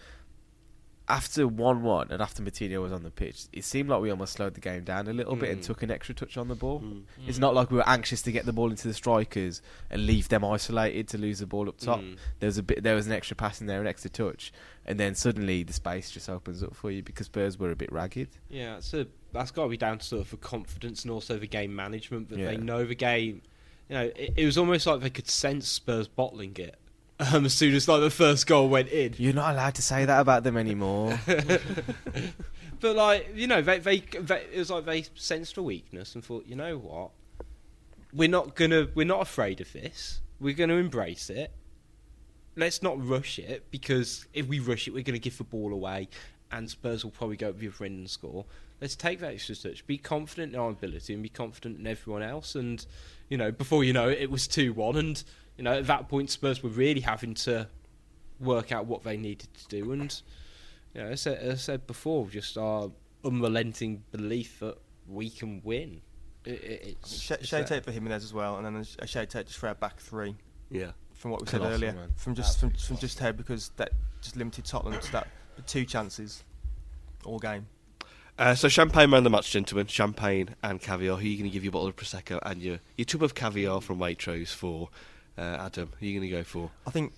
after 1.09 1.47
one-one 1.47 2.11
and 2.11 2.21
after 2.21 2.43
Moutinho 2.43 2.81
was 2.81 2.91
on 2.91 3.03
the 3.03 3.09
pitch, 3.09 3.45
it 3.51 3.63
seemed 3.63 3.89
like 3.89 3.99
we 4.01 4.11
almost 4.11 4.33
slowed 4.33 4.53
the 4.53 4.61
game 4.61 4.83
down 4.83 5.07
a 5.07 5.13
little 5.13 5.35
bit 5.35 5.49
and 5.49 5.61
Mm. 5.61 5.65
took 5.65 5.81
an 5.83 5.89
extra 5.91 6.13
touch 6.13 6.37
on 6.37 6.47
the 6.47 6.55
ball. 6.55 6.81
Mm. 6.81 7.03
It's 7.27 7.39
not 7.39 7.55
like 7.55 7.71
we 7.71 7.77
were 7.77 7.89
anxious 7.89 8.21
to 8.23 8.31
get 8.31 8.45
the 8.45 8.53
ball 8.53 8.69
into 8.69 8.87
the 8.87 8.93
strikers 8.93 9.61
and 9.89 10.05
leave 10.05 10.29
them 10.29 10.45
isolated 10.45 11.07
to 11.09 11.17
lose 11.17 11.39
the 11.39 11.47
ball 11.47 11.67
up 11.67 11.77
top. 11.79 12.01
Mm. 12.01 12.17
There 12.39 12.47
was 12.47 12.57
a 12.59 12.63
bit, 12.63 12.83
there 12.83 12.95
was 12.95 13.07
an 13.07 13.13
extra 13.13 13.35
pass 13.35 13.59
in 13.59 13.67
there, 13.67 13.81
an 13.81 13.87
extra 13.87 14.09
touch, 14.11 14.53
and 14.85 14.99
then 14.99 15.15
suddenly 15.15 15.63
the 15.63 15.73
space 15.73 16.11
just 16.11 16.29
opens 16.29 16.61
up 16.61 16.75
for 16.75 16.91
you 16.91 17.01
because 17.01 17.25
Spurs 17.25 17.57
were 17.57 17.71
a 17.71 17.75
bit 17.75 17.91
ragged. 17.91 18.29
Yeah, 18.49 18.77
it's 18.77 18.93
a, 18.93 19.07
that's 19.33 19.51
got 19.51 19.63
to 19.63 19.69
be 19.69 19.77
down 19.77 19.97
to 19.97 20.05
sort 20.05 20.21
of 20.21 20.29
the 20.31 20.37
confidence 20.37 21.03
and 21.03 21.11
also 21.11 21.37
the 21.37 21.47
game 21.47 21.75
management 21.75 22.29
that 22.29 22.39
Yeah. 22.39 22.45
they 22.51 22.57
know 22.57 22.85
the 22.85 22.95
game. 22.95 23.41
You 23.89 23.95
know, 23.95 24.03
it, 24.15 24.33
it 24.37 24.45
was 24.45 24.57
almost 24.57 24.85
like 24.85 25.01
they 25.01 25.09
could 25.09 25.27
sense 25.27 25.67
Spurs 25.67 26.07
bottling 26.07 26.55
it 26.57 26.75
um, 27.19 27.45
as 27.45 27.53
soon 27.53 27.73
as 27.75 27.87
like 27.87 28.01
the 28.01 28.09
first 28.09 28.47
goal 28.47 28.69
went 28.69 28.89
in. 28.89 29.15
You're 29.17 29.33
not 29.33 29.53
allowed 29.53 29.75
to 29.75 29.81
say 29.81 30.05
that 30.05 30.19
about 30.19 30.43
them 30.43 30.57
anymore. 30.57 31.19
But 32.79 32.95
like 32.95 33.31
you 33.35 33.47
know, 33.47 33.61
they, 33.61 33.79
they 33.79 33.99
they 33.99 34.41
it 34.53 34.57
was 34.57 34.69
like 34.69 34.85
they 34.85 35.03
sensed 35.15 35.57
a 35.57 35.63
weakness 35.63 36.15
and 36.15 36.23
thought, 36.23 36.45
you 36.45 36.55
know 36.55 36.77
what, 36.77 37.11
we're 38.13 38.29
not 38.29 38.55
gonna 38.55 38.87
we're 38.95 39.05
not 39.05 39.21
afraid 39.21 39.61
of 39.61 39.71
this. 39.73 40.21
We're 40.39 40.55
gonna 40.55 40.75
embrace 40.75 41.29
it. 41.29 41.51
Let's 42.55 42.81
not 42.81 43.05
rush 43.05 43.39
it 43.39 43.69
because 43.71 44.25
if 44.33 44.47
we 44.47 44.59
rush 44.59 44.87
it, 44.87 44.93
we're 44.93 45.03
gonna 45.03 45.19
give 45.19 45.37
the 45.37 45.43
ball 45.43 45.73
away, 45.73 46.09
and 46.51 46.69
Spurs 46.69 47.03
will 47.03 47.11
probably 47.11 47.37
go 47.37 47.49
up 47.49 47.59
the 47.59 47.67
other 47.67 47.85
end 47.85 47.99
and 47.99 48.09
score. 48.09 48.45
Let's 48.79 48.95
take 48.95 49.19
that 49.19 49.33
extra 49.33 49.55
touch, 49.55 49.85
be 49.85 49.97
confident 49.97 50.53
in 50.53 50.59
our 50.59 50.69
ability, 50.69 51.13
and 51.13 51.21
be 51.21 51.29
confident 51.29 51.79
in 51.79 51.85
everyone 51.85 52.23
else. 52.23 52.55
And 52.55 52.85
you 53.27 53.37
know, 53.37 53.51
before 53.51 53.83
you 53.83 53.91
know 53.91 54.07
it, 54.07 54.19
it 54.19 54.31
was 54.31 54.47
two 54.47 54.71
one, 54.71 54.95
and 54.95 55.21
you 55.59 55.63
know 55.63 55.73
at 55.73 55.85
that 55.87 56.09
point 56.09 56.31
Spurs 56.31 56.63
were 56.63 56.71
really 56.71 57.01
having 57.01 57.35
to 57.35 57.67
work 58.39 58.71
out 58.71 58.87
what 58.87 59.03
they 59.03 59.17
needed 59.17 59.53
to 59.53 59.67
do 59.67 59.91
and. 59.91 60.21
You 60.95 61.01
know, 61.01 61.09
as 61.09 61.27
I, 61.27 61.33
as 61.33 61.51
I 61.51 61.55
said 61.57 61.85
before, 61.85 62.27
just 62.29 62.57
our 62.57 62.89
unrelenting 63.23 64.03
belief 64.11 64.59
that 64.59 64.75
we 65.07 65.29
can 65.29 65.61
win. 65.63 66.01
It, 66.45 66.63
it, 66.63 66.97
it's, 67.03 67.21
Sh- 67.21 67.31
it's 67.31 67.47
shout 67.47 67.67
there. 67.67 67.77
out 67.77 67.85
for 67.85 67.91
Jimenez 67.91 68.23
as 68.23 68.33
well, 68.33 68.57
and 68.57 68.65
then 68.65 68.85
a 68.97 69.05
shade 69.05 69.35
out 69.35 69.45
just 69.45 69.59
for 69.59 69.67
our 69.67 69.75
back 69.75 69.99
three. 69.99 70.35
Yeah. 70.71 70.91
From 71.13 71.29
what 71.31 71.41
we 71.41 71.47
said 71.47 71.59
Colossal, 71.59 71.75
earlier, 71.75 71.93
man. 71.93 72.09
from 72.15 72.33
just 72.33 72.59
from, 72.59 72.71
from 72.71 72.97
just 72.97 73.19
how 73.19 73.31
because 73.31 73.69
that 73.77 73.91
just 74.21 74.35
limited 74.35 74.65
Tottenham 74.65 74.99
to 74.99 75.11
that 75.11 75.27
two 75.67 75.85
chances 75.85 76.43
all 77.23 77.37
game. 77.37 77.67
Uh, 78.37 78.55
so 78.55 78.67
champagne 78.69 79.09
man 79.09 79.23
the 79.23 79.29
match, 79.29 79.51
gentlemen. 79.51 79.85
Champagne 79.85 80.55
and 80.63 80.81
caviar. 80.81 81.17
Who 81.17 81.25
are 81.25 81.27
you 81.27 81.37
going 81.37 81.49
to 81.49 81.53
give 81.53 81.63
your 81.63 81.73
bottle 81.73 81.89
of 81.89 81.95
prosecco 81.97 82.39
and 82.41 82.61
your 82.61 82.79
your 82.97 83.05
tub 83.05 83.21
of 83.21 83.35
caviar 83.35 83.81
from 83.81 83.99
Waitrose 83.99 84.53
for? 84.53 84.89
Uh, 85.39 85.57
Adam, 85.61 85.89
who 85.97 86.05
are 86.05 86.09
you 86.09 86.19
going 86.19 86.29
to 86.29 86.35
go 86.35 86.43
for? 86.43 86.69
I 86.85 86.91
think 86.91 87.13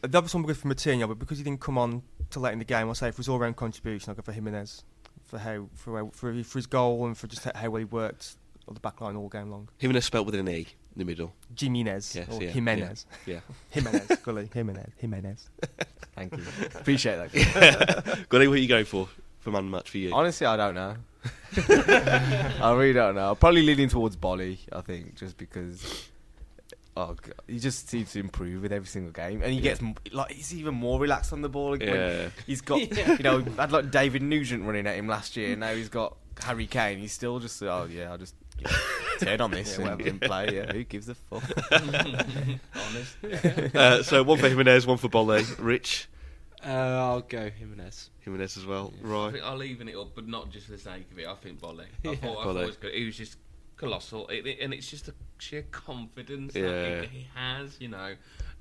the 0.00 0.16
other 0.16 0.28
one 0.28 0.42
would 0.42 0.48
go 0.48 0.54
for 0.54 0.68
Moutinho, 0.68 1.06
but 1.06 1.18
because 1.18 1.36
he 1.36 1.44
didn't 1.44 1.60
come 1.60 1.76
on 1.76 2.02
till 2.30 2.40
late 2.42 2.54
in 2.54 2.58
the 2.58 2.64
game, 2.64 2.88
I'll 2.88 2.94
say 2.94 3.10
for 3.10 3.18
his 3.18 3.28
all-round 3.28 3.56
contribution, 3.56 4.08
I'll 4.10 4.16
go 4.16 4.22
for 4.22 4.32
Jimenez 4.32 4.82
for 5.26 5.38
how 5.38 5.68
for 5.74 5.98
how, 5.98 6.10
for, 6.12 6.42
for 6.42 6.58
his 6.58 6.66
goal 6.66 7.06
and 7.06 7.16
for 7.18 7.26
just 7.26 7.44
how 7.44 7.70
well 7.70 7.78
he 7.78 7.84
worked 7.84 8.36
on 8.66 8.74
the 8.74 8.80
back 8.80 9.00
line 9.00 9.14
all 9.16 9.28
game 9.28 9.50
long. 9.50 9.68
Jimenez 9.78 10.04
spelt 10.06 10.24
with 10.24 10.34
an 10.36 10.48
E 10.48 10.60
in 10.60 10.66
the 10.96 11.04
middle. 11.04 11.34
Jimenez 11.58 12.16
Yes, 12.16 12.28
or 12.30 12.42
yeah, 12.42 12.50
Jimenez. 12.50 13.06
Yeah. 13.26 13.40
Jimenez, 13.70 14.06
Gully. 14.22 14.48
Jimenez. 14.52 14.92
Jimenez. 14.96 15.50
Thank 16.14 16.36
you. 16.36 16.44
Appreciate 16.74 17.16
that. 17.16 18.26
Gully, 18.28 18.48
what 18.48 18.56
are 18.56 18.60
you 18.60 18.68
going 18.68 18.86
for 18.86 19.08
for 19.40 19.50
man 19.50 19.70
match 19.70 19.90
for 19.90 19.98
you? 19.98 20.14
Honestly, 20.14 20.46
I 20.46 20.56
don't 20.56 20.74
know. 20.74 20.96
I 22.62 22.72
really 22.74 22.94
don't 22.94 23.14
know. 23.14 23.34
Probably 23.34 23.62
leaning 23.62 23.88
towards 23.88 24.16
Boly, 24.16 24.58
I 24.72 24.80
think, 24.80 25.16
just 25.16 25.36
because. 25.36 26.08
Oh, 26.98 27.08
God, 27.20 27.34
he 27.46 27.58
just 27.58 27.90
seems 27.90 28.12
to 28.12 28.20
improve 28.20 28.62
with 28.62 28.72
every 28.72 28.86
single 28.88 29.12
game, 29.12 29.42
and 29.42 29.52
he 29.52 29.60
gets 29.60 29.82
like 30.12 30.32
he's 30.32 30.54
even 30.54 30.74
more 30.74 30.98
relaxed 30.98 31.32
on 31.32 31.42
the 31.42 31.48
ball. 31.50 31.72
Like, 31.72 31.82
Yeah. 31.82 32.30
he's 32.46 32.62
got 32.62 32.80
you 33.18 33.22
know 33.22 33.40
had 33.40 33.70
like 33.70 33.90
David 33.90 34.22
Nugent 34.22 34.64
running 34.64 34.86
at 34.86 34.96
him 34.96 35.06
last 35.06 35.36
year, 35.36 35.50
and 35.52 35.60
now 35.60 35.74
he's 35.74 35.90
got 35.90 36.16
Harry 36.42 36.66
Kane. 36.66 36.98
He's 36.98 37.12
still 37.12 37.38
just 37.38 37.62
oh 37.62 37.86
yeah, 37.90 38.10
I'll 38.12 38.18
just 38.18 38.34
ten 39.18 39.40
on 39.42 39.50
this 39.50 39.76
Yeah, 39.78 39.88
and 39.88 39.98
didn't 40.02 40.20
play. 40.22 40.54
Yeah, 40.54 40.72
who 40.72 40.84
gives 40.84 41.08
a 41.10 41.14
fuck? 41.14 41.42
Honest. 42.74 43.74
Uh, 43.74 44.02
so 44.02 44.22
one 44.22 44.38
for 44.38 44.48
Jimenez, 44.48 44.86
one 44.86 44.96
for 44.96 45.08
Boly. 45.08 45.44
Rich 45.58 46.08
Uh, 46.64 46.68
I'll 46.70 47.20
go 47.20 47.50
Jimenez. 47.50 48.10
Jimenez 48.20 48.56
as 48.56 48.64
well. 48.66 48.92
I 49.04 49.06
Right. 49.06 49.32
think 49.34 49.44
I'll 49.44 49.62
even 49.62 49.88
it 49.88 49.96
up, 49.96 50.14
but 50.14 50.26
not 50.26 50.50
just 50.50 50.66
for 50.66 50.72
the 50.72 50.78
sake 50.78 51.06
of 51.12 51.18
it. 51.18 51.26
I 51.28 51.34
think 51.34 51.60
Boly. 51.60 51.82
I 51.82 52.08
Yeah. 52.08 52.14
thought, 52.16 52.38
I 52.40 52.44
thought 52.44 52.56
it 52.56 52.66
was 52.66 52.76
good. 52.76 52.94
He 52.94 53.04
was 53.04 53.16
just 53.16 53.36
colossal, 53.76 54.26
it, 54.28 54.46
it- 54.46 54.58
and 54.60 54.72
it's 54.74 54.90
just 54.90 55.08
a 55.08 55.14
sheer 55.38 55.62
confidence 55.70 56.54
Yeah. 56.54 56.62
that 57.00 57.08
he, 57.10 57.18
he 57.18 57.26
has. 57.34 57.76
You 57.80 57.88
know, 57.88 58.14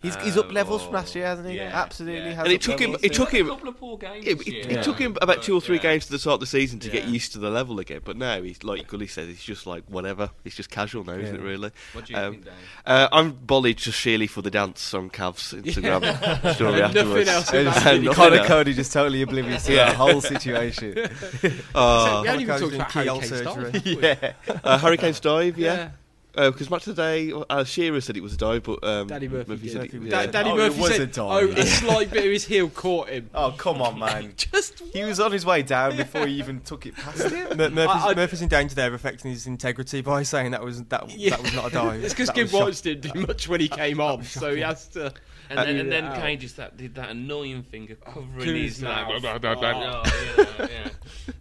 He's, 0.06 0.16
he's 0.24 0.38
up 0.38 0.46
Um, 0.48 0.54
levels 0.54 0.82
from 0.84 0.92
oh, 0.92 0.98
last 1.00 1.16
year, 1.16 1.26
hasn't 1.26 1.50
he? 1.50 1.58
yeah, 1.58 1.72
Absolutely. 1.74 2.20
yeah. 2.30 2.36
Has 2.36 2.44
And 2.46 2.54
it 2.54 2.62
took 2.62 2.80
him- 2.80 2.96
it 3.02 3.14
took 3.14 3.32
him- 3.34 3.48
a 3.48 3.50
couple 3.50 3.70
of 3.70 3.78
poor 3.78 3.98
games. 3.98 4.26
It, 4.26 4.42
it, 4.42 4.48
year, 4.48 4.66
it 4.80 4.84
took 4.84 4.98
him 5.00 5.18
about 5.22 5.44
two 5.44 5.56
or 5.56 5.62
three 5.62 5.78
yeah. 5.78 5.82
games 5.82 6.06
to 6.06 6.12
the 6.12 6.20
start 6.20 6.36
of 6.36 6.40
the 6.42 6.46
season 6.46 6.80
to 6.80 6.90
get 6.90 7.08
used 7.08 7.34
to 7.34 7.40
the 7.40 7.50
level 7.50 7.80
again. 7.80 8.02
But 8.04 8.18
now 8.18 8.42
he's 8.42 8.64
like 8.64 8.88
Gully 8.88 9.08
said, 9.08 9.28
he's 9.28 9.44
just 9.44 9.66
like 9.68 9.84
whatever. 9.88 10.30
He's 10.44 10.56
just 10.56 10.70
casual 10.70 11.04
now, 11.04 11.14
isn't 11.14 11.36
it? 11.36 11.42
Really. 11.42 11.72
What 11.94 12.06
do 12.06 12.14
you 12.14 12.20
Um, 12.20 12.32
think, 12.34 12.46
Dave? 12.46 12.54
Uh, 12.86 13.08
I'm 13.12 13.34
Boly 13.34 13.76
just 13.76 13.98
sheerly 14.00 14.28
for 14.28 14.42
the 14.42 14.52
dance 14.52 14.94
on 14.94 15.10
Cavs 15.10 15.54
Instagram 15.64 16.56
story 16.56 16.80
Nothing 16.82 16.98
afterwards. 16.98 17.30
else 17.30 17.54
in 17.54 17.68
And 17.68 18.16
Connor. 18.16 18.44
Coady 18.46 18.74
just 18.74 18.94
totally 18.94 19.22
oblivious 19.22 19.66
to 19.66 19.74
Yeah. 19.74 19.86
that 19.88 19.96
whole 19.96 20.22
situation. 20.22 20.96
Oh, 21.76 22.22
we 22.22 22.28
haven't 22.28 22.42
even 22.42 22.58
Coady's 22.58 22.62
talked 22.62 22.74
about 22.76 22.92
Harry 22.92 23.06
keyhole 23.06 23.20
Kane's 23.22 23.42
dive. 23.42 23.86
yeah. 23.86 24.34
uh, 24.64 24.78
Harry 24.78 24.98
Kane's 24.98 25.20
dive, 25.20 25.58
yeah. 25.58 25.90
Because 26.36 26.70
much 26.70 26.84
today, 26.84 27.32
uh, 27.50 27.64
Shearer 27.64 28.02
said 28.02 28.18
it 28.18 28.24
was 28.24 28.34
a 28.34 28.38
dive, 28.38 28.64
but 28.64 28.84
um, 28.84 29.08
Danny 29.08 29.28
Murphy 29.28 29.70
said 29.70 29.86
it, 29.86 29.94
Murphy 29.94 30.10
Da- 30.10 30.22
yeah. 30.22 30.26
Danny 30.28 30.50
Oh, 30.52 30.56
it 30.56 30.58
Murphy 30.58 30.82
was 30.82 31.00
a 31.00 31.06
dive. 31.08 31.58
"Oh, 31.58 31.62
a 31.62 31.66
slight 31.66 32.12
bit 32.12 32.26
of 32.26 32.32
his 32.32 32.46
heel 32.46 32.70
caught 32.70 33.10
him." 33.10 33.30
Oh 33.34 33.54
come 33.58 33.82
on, 33.82 33.98
man! 33.98 34.34
Just 34.38 34.80
He 34.94 35.04
was 35.04 35.20
on 35.20 35.32
his 35.32 35.46
way 35.46 35.62
down 35.62 35.96
before 35.96 36.28
he 36.28 36.34
even 36.36 36.60
took 36.62 36.86
it 36.86 36.96
past 36.96 37.24
him. 37.32 37.58
Mur- 37.58 37.70
Murphy's, 37.70 38.04
I- 38.04 38.10
I- 38.10 38.16
Murphy's 38.16 38.42
in 38.42 38.50
danger 38.50 38.76
there, 38.76 38.88
of 38.88 38.94
affecting 38.94 39.32
his 39.32 39.48
integrity 39.48 40.02
by 40.02 40.24
saying 40.24 40.52
that 40.52 40.62
was 40.64 40.84
that, 40.86 41.10
Yeah. 41.18 41.32
that 41.32 41.42
was 41.42 41.54
not 41.54 41.68
a 41.68 41.74
dive. 41.74 42.04
it's 42.04 42.14
because 42.14 42.28
That 42.28 42.36
Kim 42.36 42.44
was 42.46 42.54
Watts 42.54 42.82
didn't 42.82 43.14
do 43.14 43.20
much 43.22 43.48
when 43.48 43.62
he 43.62 43.68
came 43.70 44.02
on, 44.02 44.24
so 44.24 44.54
he 44.54 44.62
has 44.62 44.88
to. 44.90 45.14
And 45.50 45.60
then, 45.60 45.76
and 45.78 45.92
then 45.92 46.04
Ow. 46.06 46.20
Kane 46.22 46.40
just 46.40 46.58
that, 46.58 46.76
did 46.78 46.96
that 46.96 47.10
annoying 47.10 47.64
finger 47.64 47.96
covering 47.96 48.30
covering 48.32 48.56
his 48.56 48.76
his 48.78 48.84
mouth. 48.84 49.22
mouth. 49.22 49.44
Oh, 49.56 50.04
yeah, 50.60 50.68
yeah. 50.70 50.90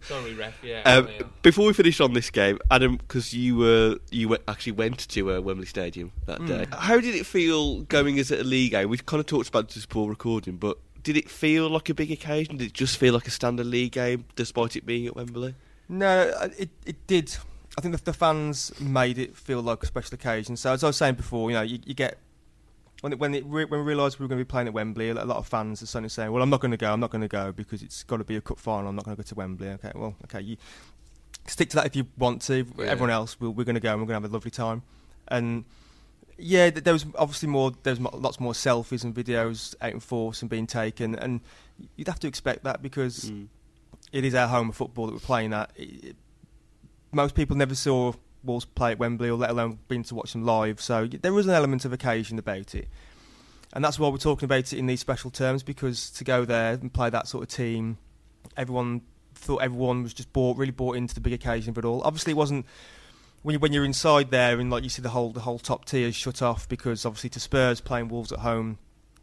Sorry, 0.03 0.33
ref. 0.33 0.53
Yeah. 0.63 0.81
Um, 0.83 1.07
yeah. 1.07 1.23
before 1.41 1.67
we 1.67 1.73
finish 1.73 1.99
on 1.99 2.13
this 2.13 2.29
game, 2.29 2.59
Adam, 2.69 2.97
because 2.97 3.33
you 3.33 3.55
were 3.57 3.97
you 4.11 4.29
went, 4.29 4.43
actually 4.47 4.73
went 4.73 5.07
to 5.09 5.33
uh, 5.35 5.39
Wembley 5.41 5.65
Stadium 5.65 6.11
that 6.27 6.39
Hmm. 6.39 6.45
day. 6.47 6.65
How 6.71 6.99
did 6.99 7.15
it 7.15 7.25
feel 7.25 7.81
going 7.81 8.19
as 8.19 8.31
a 8.31 8.43
league 8.43 8.71
game? 8.71 8.89
We've 8.89 9.05
kind 9.05 9.19
of 9.19 9.25
talked 9.25 9.49
about 9.49 9.69
this 9.69 9.85
before 9.85 10.09
recording, 10.09 10.57
but 10.57 10.77
did 11.03 11.17
it 11.17 11.29
feel 11.29 11.69
like 11.69 11.89
a 11.89 11.93
big 11.93 12.11
occasion? 12.11 12.57
Did 12.57 12.67
it 12.67 12.73
just 12.73 12.97
feel 12.97 13.13
like 13.13 13.27
a 13.27 13.31
standard 13.31 13.65
league 13.67 13.91
game, 13.93 14.25
despite 14.35 14.75
it 14.75 14.85
being 14.85 15.05
at 15.07 15.15
Wembley? 15.15 15.55
No, 15.89 16.29
uh, 16.39 16.49
it 16.57 16.69
it 16.85 17.07
did. 17.07 17.35
I 17.77 17.81
think 17.81 17.95
the, 17.97 18.03
the 18.03 18.13
fans 18.13 18.71
made 18.79 19.17
it 19.17 19.35
feel 19.35 19.61
like 19.61 19.83
a 19.83 19.85
special 19.85 20.15
occasion. 20.15 20.55
So 20.57 20.71
as 20.73 20.83
I 20.83 20.87
was 20.87 20.97
saying 20.97 21.15
before, 21.15 21.49
you 21.51 21.57
know, 21.57 21.61
you, 21.61 21.79
you 21.85 21.93
get 21.93 22.17
when 23.05 23.13
it, 23.13 23.19
when 23.19 23.35
it 23.35 23.43
re- 23.45 23.65
when 23.65 23.79
we 23.81 23.85
realised 23.85 24.17
we 24.19 24.23
were 24.23 24.27
going 24.27 24.39
to 24.39 24.43
be 24.45 24.49
playing 24.49 24.67
at 24.67 24.73
Wembley, 24.73 25.09
a 25.09 25.13
lot 25.13 25.37
of 25.37 25.47
fans 25.47 25.83
are 25.83 25.85
suddenly 25.85 26.09
saying, 26.09 26.31
"Well, 26.31 26.41
I'm 26.41 26.49
not 26.49 26.59
going 26.59 26.71
to 26.71 26.77
go. 26.77 26.91
I'm 26.91 26.99
not 26.99 27.11
going 27.11 27.21
to 27.21 27.27
go 27.27 27.51
because 27.51 27.83
it's 27.83 28.01
got 28.03 28.17
to 28.17 28.23
be 28.23 28.35
a 28.35 28.41
cup 28.41 28.57
final. 28.57 28.89
I'm 28.89 28.95
not 28.95 29.05
going 29.05 29.15
to 29.15 29.21
go 29.21 29.27
to 29.27 29.35
Wembley." 29.35 29.67
Okay, 29.69 29.91
well, 29.93 30.15
okay, 30.23 30.41
you 30.41 30.57
stick 31.45 31.69
to 31.69 31.75
that 31.75 31.85
if 31.85 31.95
you 31.95 32.07
want 32.17 32.41
to. 32.43 32.65
Yeah. 32.79 32.85
Everyone 32.85 33.11
else, 33.11 33.39
we're, 33.39 33.51
we're 33.51 33.63
going 33.63 33.75
to 33.75 33.79
go 33.79 33.91
and 33.91 34.01
we're 34.01 34.07
going 34.07 34.19
to 34.19 34.25
have 34.25 34.31
a 34.31 34.33
lovely 34.33 34.49
time. 34.49 34.81
And 35.27 35.65
yeah, 36.39 36.71
th- 36.71 36.83
there 36.83 36.93
was 36.93 37.05
obviously 37.15 37.47
more. 37.47 37.73
There 37.83 37.91
was 37.91 37.99
mo- 37.99 38.09
lots 38.13 38.39
more 38.39 38.53
selfies 38.53 39.03
and 39.03 39.13
videos 39.13 39.75
out 39.81 39.91
in 39.93 39.99
force 39.99 40.41
and 40.41 40.49
being 40.49 40.65
taken, 40.65 41.13
and 41.15 41.41
you'd 41.97 42.07
have 42.07 42.19
to 42.21 42.27
expect 42.27 42.63
that 42.63 42.81
because 42.81 43.29
Mm. 43.29 43.47
it 44.11 44.25
is 44.25 44.33
our 44.33 44.47
home 44.47 44.69
of 44.69 44.75
football 44.75 45.05
that 45.05 45.13
we're 45.13 45.19
playing 45.19 45.53
at. 45.53 45.69
It- 45.75 46.15
most 47.11 47.35
people 47.35 47.55
never 47.55 47.75
saw 47.75 48.13
Wolves 48.45 48.65
play 48.65 48.91
at 48.91 48.99
Wembley, 48.99 49.29
or 49.29 49.37
let 49.37 49.49
alone 49.49 49.79
been 49.87 50.03
to 50.03 50.15
watch 50.15 50.33
them 50.33 50.45
live. 50.45 50.81
So 50.81 51.07
there 51.07 51.33
was 51.33 51.47
an 51.47 51.53
element 51.53 51.85
of 51.85 51.93
occasion 51.93 52.39
about 52.39 52.75
it, 52.75 52.87
and 53.73 53.83
that's 53.83 53.99
why 53.99 54.09
we're 54.09 54.17
talking 54.17 54.45
about 54.45 54.71
it 54.71 54.73
in 54.73 54.85
these 54.85 54.99
special 55.01 55.31
terms. 55.31 55.63
Because 55.63 56.09
to 56.11 56.23
go 56.23 56.45
there 56.45 56.73
and 56.73 56.93
play 56.93 57.09
that 57.09 57.27
sort 57.27 57.43
of 57.43 57.49
team, 57.49 57.97
everyone 58.55 59.01
thought 59.33 59.57
everyone 59.57 60.03
was 60.03 60.13
just 60.13 60.31
bought, 60.33 60.57
really 60.57 60.71
bought 60.71 60.97
into 60.97 61.13
the 61.13 61.21
big 61.21 61.33
occasion 61.33 61.71
of 61.71 61.77
it 61.77 61.85
all. 61.85 62.01
Obviously, 62.03 62.31
it 62.31 62.37
wasn't 62.37 62.65
when 63.45 63.53
you, 63.53 63.59
when 63.59 63.73
you're 63.73 63.85
inside 63.85 64.31
there 64.31 64.59
and 64.59 64.71
like 64.71 64.83
you 64.83 64.89
see 64.89 65.03
the 65.03 65.09
whole 65.09 65.31
the 65.31 65.41
whole 65.41 65.59
top 65.59 65.85
tier 65.85 66.11
shut 66.11 66.41
off 66.41 66.67
because 66.67 67.05
obviously 67.05 67.29
to 67.29 67.39
Spurs 67.39 67.79
playing 67.79 68.07
Wolves 68.07 68.31
at 68.31 68.39
home 68.39 68.79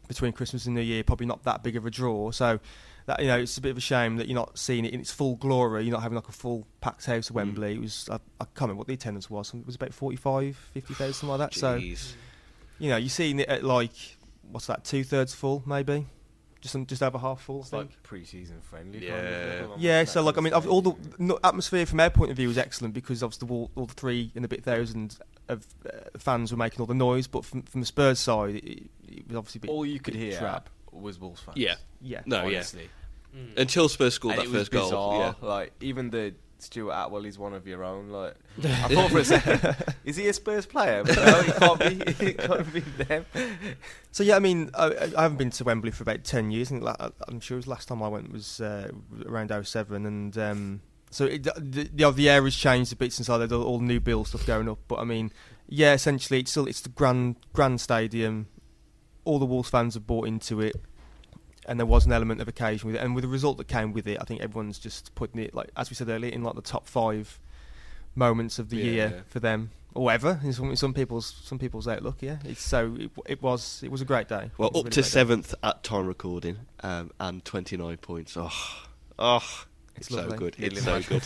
between 0.07 0.31
Christmas 0.31 0.65
and 0.65 0.75
New 0.75 0.81
Year 0.81 1.03
probably 1.03 1.25
not 1.25 1.43
that 1.43 1.61
big 1.61 1.75
of 1.75 1.85
a 1.85 1.91
draw. 1.91 2.31
So 2.31 2.61
that 3.05 3.19
you 3.19 3.27
know 3.27 3.37
it's 3.39 3.57
a 3.57 3.61
bit 3.61 3.71
of 3.71 3.77
a 3.77 3.81
shame 3.81 4.17
that 4.17 4.27
you're 4.27 4.35
not 4.35 4.57
seeing 4.57 4.85
it 4.85 4.93
in 4.93 4.99
its 4.99 5.11
full 5.11 5.35
glory. 5.35 5.83
You're 5.83 5.91
not 5.93 6.03
having 6.03 6.15
like 6.15 6.29
a 6.29 6.33
full 6.33 6.65
packed 6.81 7.05
house 7.05 7.29
at 7.29 7.35
Wembley. 7.35 7.75
It 7.75 7.81
was 7.81 8.07
I, 8.11 8.15
I 8.39 8.45
can't 8.45 8.61
remember 8.61 8.79
what 8.79 8.87
the 8.87 8.93
attendance 8.93 9.29
was. 9.29 9.53
It 9.53 9.65
was 9.65 9.75
about 9.75 9.93
45, 9.93 10.55
50,000 10.73 11.13
something 11.13 11.29
like 11.29 11.51
that. 11.51 11.57
So 11.59 11.75
you 11.75 12.89
know 12.89 12.97
you're 12.97 13.09
seeing 13.09 13.39
it 13.39 13.49
at 13.49 13.63
like 13.63 13.91
what's 14.51 14.67
that 14.67 14.83
two 14.83 15.03
thirds 15.03 15.33
full 15.33 15.63
maybe. 15.65 16.07
Just, 16.61 16.77
just 16.87 17.03
over 17.03 17.17
half 17.17 17.41
full, 17.41 17.57
I 17.57 17.59
It's 17.59 17.69
think. 17.71 17.89
like 17.89 18.03
pre-season 18.03 18.61
friendly. 18.61 19.05
Yeah. 19.05 19.59
Kind 19.59 19.73
of 19.73 19.79
Yeah, 19.81 20.05
so 20.05 20.23
like 20.23 20.37
I 20.37 20.41
mean, 20.41 20.53
of 20.53 20.65
of 20.65 20.71
all 20.71 20.81
the 20.81 20.93
no, 21.19 21.37
atmosphere 21.43 21.85
from 21.85 21.99
our 21.99 22.09
point 22.09 22.31
of 22.31 22.37
view 22.37 22.47
was 22.47 22.57
excellent 22.57 22.93
because 22.93 23.21
obviously 23.21 23.49
all, 23.49 23.69
all 23.75 23.85
the 23.85 23.93
three 23.93 24.31
and 24.33 24.45
a 24.45 24.47
bit 24.47 24.63
thousand 24.63 25.17
of 25.49 25.67
uh, 25.85 25.97
fans 26.17 26.53
were 26.53 26.57
making 26.57 26.79
all 26.79 26.85
the 26.85 26.93
noise, 26.93 27.27
but 27.27 27.43
from 27.43 27.63
from 27.63 27.81
the 27.81 27.85
Spurs 27.85 28.17
side, 28.19 28.55
it, 28.55 28.89
it 29.05 29.27
was 29.27 29.35
obviously 29.35 29.59
a 29.59 29.61
bit, 29.63 29.71
all 29.71 29.85
you 29.85 29.99
could 29.99 30.13
bit 30.13 30.23
hear 30.23 30.37
trap. 30.39 30.69
Was 30.93 31.19
Wolves 31.19 31.41
fans. 31.41 31.57
Yeah. 31.57 31.75
Yeah, 32.01 32.21
No, 32.25 32.45
honestly. 32.45 32.89
Until 33.57 33.89
Spurs 33.89 34.13
scored 34.13 34.33
and 34.35 34.41
that 34.41 34.45
it 34.45 34.51
was 34.51 34.67
first 34.67 34.71
goal. 34.91 35.17
Yeah. 35.19 35.33
Like 35.41 35.73
even 35.81 36.11
the 36.11 36.35
Stuart 36.59 36.93
Attwell 36.93 37.25
is 37.25 37.37
one 37.39 37.53
of 37.53 37.65
your 37.67 37.83
own. 37.83 38.09
Like 38.09 38.35
I 38.63 38.87
thought 38.93 39.09
for 39.11 39.17
a 39.19 39.25
second, 39.25 39.75
is 40.05 40.15
he 40.17 40.27
a 40.27 40.33
Spurs 40.33 40.65
player? 40.65 41.03
But 41.03 41.15
no, 41.15 41.39
it 41.39 41.55
can't 41.57 41.79
be. 42.19 42.25
It 42.27 42.37
can't 42.37 42.73
be 42.73 42.79
them. 42.81 43.25
So 44.11 44.23
yeah, 44.23 44.35
I 44.35 44.39
mean, 44.39 44.69
I, 44.75 45.09
I 45.17 45.23
haven't 45.23 45.37
been 45.37 45.49
to 45.51 45.63
Wembley 45.63 45.91
for 45.91 46.03
about 46.03 46.23
ten 46.23 46.51
years. 46.51 46.67
I 46.67 46.71
think 46.71 46.83
la- 46.83 47.09
I'm 47.27 47.39
sure 47.39 47.55
it 47.55 47.59
was 47.59 47.67
last 47.67 47.87
time 47.87 48.03
I 48.03 48.07
went 48.07 48.31
was 48.31 48.61
uh, 48.61 48.91
around 49.25 49.51
07 49.65 50.05
and 50.05 50.37
um, 50.37 50.81
so 51.09 51.25
it, 51.25 51.43
the, 51.43 51.89
the 51.93 52.11
the 52.11 52.29
air 52.29 52.43
has 52.43 52.55
changed 52.55 52.93
a 52.93 52.95
bit 52.95 53.13
since 53.13 53.29
I 53.29 53.39
had 53.39 53.51
all, 53.51 53.63
all 53.63 53.77
the 53.79 53.85
new 53.85 53.99
build 53.99 54.27
stuff 54.27 54.45
going 54.45 54.69
up. 54.69 54.79
But 54.87 54.99
I 54.99 55.03
mean, 55.05 55.31
yeah, 55.67 55.93
essentially 55.93 56.39
it's 56.41 56.51
still 56.51 56.67
it's 56.67 56.81
the 56.81 56.89
grand 56.89 57.35
grand 57.51 57.81
stadium. 57.81 58.47
All 59.25 59.39
the 59.39 59.45
Wolves 59.45 59.69
fans 59.69 59.93
have 59.93 60.05
bought 60.07 60.27
into 60.27 60.59
it, 60.61 60.75
and 61.67 61.79
there 61.79 61.85
was 61.87 62.05
an 62.05 62.11
element 62.11 62.41
of 62.41 62.47
occasion 62.47 62.87
with 62.87 62.95
it. 62.95 62.99
And 63.03 63.15
with 63.15 63.23
the 63.23 63.27
result 63.29 63.57
that 63.57 63.67
came 63.67 63.93
with 63.93 64.07
it, 64.07 64.17
I 64.19 64.23
think 64.25 64.41
everyone's 64.41 64.79
just 64.79 65.13
putting 65.15 65.41
it 65.41 65.53
like 65.53 65.69
as 65.77 65.89
we 65.89 65.95
said 65.95 66.09
earlier 66.09 66.31
in 66.31 66.43
like 66.43 66.55
the 66.55 66.61
top 66.61 66.87
five 66.87 67.39
moments 68.15 68.59
of 68.59 68.69
the 68.69 68.77
Yeah, 68.77 68.83
year 68.83 69.11
yeah. 69.15 69.21
for 69.27 69.39
them 69.39 69.71
or 69.95 70.11
ever 70.11 70.39
in 70.43 70.53
some, 70.53 70.69
in 70.71 70.75
some 70.75 70.93
people's 70.93 71.33
some 71.43 71.57
people's 71.59 71.87
outlook. 71.87 72.17
Yeah, 72.21 72.37
it's 72.45 72.61
so 72.63 72.95
it, 72.99 73.11
it 73.27 73.41
was 73.41 73.81
it 73.83 73.91
was 73.91 74.01
a 74.01 74.05
great 74.05 74.27
day. 74.27 74.51
Well, 74.57 74.69
It 74.69 74.73
was 74.73 74.75
a 74.75 74.79
up 74.79 74.83
really 74.85 74.89
to 74.89 74.89
great 74.89 74.95
day. 74.95 75.09
seventh 75.09 75.55
at 75.63 75.83
time 75.83 76.07
recording, 76.07 76.57
um, 76.81 77.11
and 77.19 77.43
29 77.45 77.97
points. 77.97 78.35
Oh, 78.37 78.49
oh, 79.19 79.37
it's, 79.95 80.07
It's 80.07 80.15
so 80.15 80.29
good. 80.31 80.57
Nearly 80.59 80.75
It's 80.77 80.85
so 80.85 80.93
matched 80.95 81.09
good. 81.09 81.23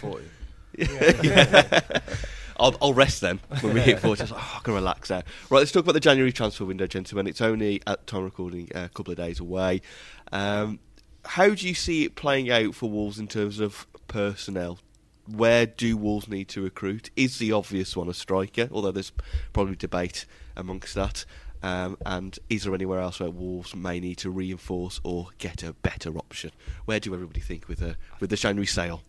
You. 0.78 0.88
I'll, 2.60 2.76
I'll 2.82 2.94
rest 2.94 3.22
then 3.22 3.40
when 3.62 3.76
we 3.76 3.82
hit 3.82 4.00
40. 4.00 4.22
I 4.22 4.26
like, 4.26 4.34
oh, 4.36 4.54
I 4.58 4.60
can 4.64 4.74
relax 4.74 5.10
now. 5.10 5.22
Right, 5.50 5.60
let's 5.60 5.72
talk 5.72 5.84
about 5.84 5.94
the 5.94 6.00
January 6.00 6.32
transfer 6.32 6.66
window, 6.66 6.88
gentlemen. 6.88 7.28
It's 7.28 7.42
only 7.42 7.82
at 7.86 8.08
time 8.08 8.24
recording 8.24 8.70
uh, 8.74 8.86
a 8.86 8.90
couple 8.90 9.12
of 9.12 9.18
days 9.18 9.40
away. 9.40 9.82
Um, 10.32 10.80
how 11.26 11.50
do 11.50 11.68
you 11.68 11.76
see 11.76 12.06
it 12.06 12.16
playing 12.16 12.50
out 12.50 12.74
for 12.74 12.90
Wolves 12.90 13.20
in 13.20 13.28
terms 13.28 13.60
of 13.60 13.86
personnel? 14.08 14.80
Where 15.28 15.66
do 15.66 15.98
Wolves 15.98 16.28
need 16.28 16.48
to 16.50 16.62
recruit? 16.62 17.10
Is 17.16 17.38
the 17.38 17.52
obvious 17.52 17.96
one 17.96 18.08
a 18.08 18.14
striker? 18.14 18.70
Although 18.72 18.92
there's 18.92 19.12
probably 19.54 19.76
debate 19.76 20.26
amongst 20.56 20.96
that. 20.96 21.26
Um, 21.62 21.98
and 22.06 22.38
is 22.50 22.64
there 22.64 22.74
anywhere 22.74 23.00
else 23.00 23.20
where 23.20 23.30
Wolves 23.30 23.76
may 23.76 24.00
need 24.00 24.20
to 24.20 24.30
reinforce 24.30 25.02
or 25.04 25.30
get 25.38 25.64
a 25.64 25.74
better 25.74 26.18
option? 26.18 26.52
Where 26.86 27.00
do 27.00 27.14
everybody 27.14 27.42
think 27.42 27.68
with 27.68 27.80
the 27.80 27.98
with 28.20 28.30
the 28.30 28.36
January 28.36 28.68
sale? 28.68 29.02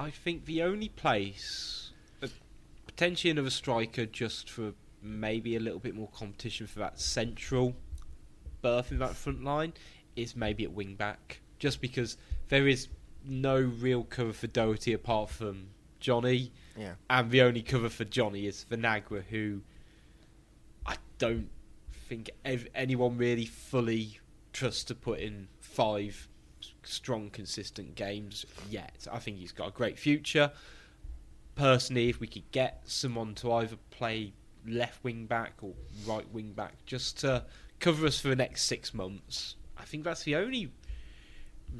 I 0.00 0.10
think 0.10 0.46
the 0.46 0.62
only 0.62 0.88
place, 0.88 1.90
uh, 2.22 2.28
potentially 2.86 3.30
another 3.30 3.50
striker, 3.50 4.06
just 4.06 4.48
for 4.48 4.72
maybe 5.02 5.56
a 5.56 5.60
little 5.60 5.78
bit 5.78 5.94
more 5.94 6.08
competition 6.08 6.66
for 6.66 6.78
that 6.78 6.98
central 6.98 7.74
berth 8.62 8.90
in 8.92 8.98
that 9.00 9.14
front 9.14 9.44
line, 9.44 9.74
is 10.16 10.34
maybe 10.34 10.64
at 10.64 10.72
wing 10.72 10.94
back. 10.94 11.40
Just 11.58 11.80
because 11.82 12.16
there 12.48 12.66
is 12.66 12.88
no 13.24 13.56
real 13.60 14.04
cover 14.04 14.32
for 14.32 14.46
Doherty 14.46 14.94
apart 14.94 15.28
from 15.28 15.68
Johnny, 16.00 16.50
Yeah. 16.78 16.94
and 17.10 17.30
the 17.30 17.42
only 17.42 17.62
cover 17.62 17.90
for 17.90 18.04
Johnny 18.06 18.46
is 18.46 18.64
Vinagre, 18.70 19.24
who 19.24 19.60
I 20.86 20.96
don't 21.18 21.50
think 22.08 22.30
ev- 22.44 22.68
anyone 22.74 23.18
really 23.18 23.44
fully 23.44 24.18
trusts 24.54 24.84
to 24.84 24.94
put 24.94 25.20
in 25.20 25.48
five 25.60 26.26
strong, 26.82 27.30
consistent 27.30 27.94
games 27.94 28.46
yet. 28.68 29.06
I 29.10 29.18
think 29.18 29.38
he's 29.38 29.52
got 29.52 29.68
a 29.68 29.72
great 29.72 29.98
future. 29.98 30.50
Personally, 31.54 32.08
if 32.08 32.20
we 32.20 32.26
could 32.26 32.50
get 32.52 32.82
someone 32.86 33.34
to 33.36 33.52
either 33.52 33.76
play 33.90 34.32
left 34.66 35.02
wing 35.02 35.26
back 35.26 35.54
or 35.62 35.72
right 36.06 36.30
wing 36.32 36.52
back 36.52 36.74
just 36.86 37.18
to 37.20 37.44
cover 37.78 38.06
us 38.06 38.20
for 38.20 38.28
the 38.28 38.36
next 38.36 38.64
six 38.64 38.94
months, 38.94 39.56
I 39.78 39.84
think 39.84 40.04
that's 40.04 40.22
the 40.22 40.36
only 40.36 40.70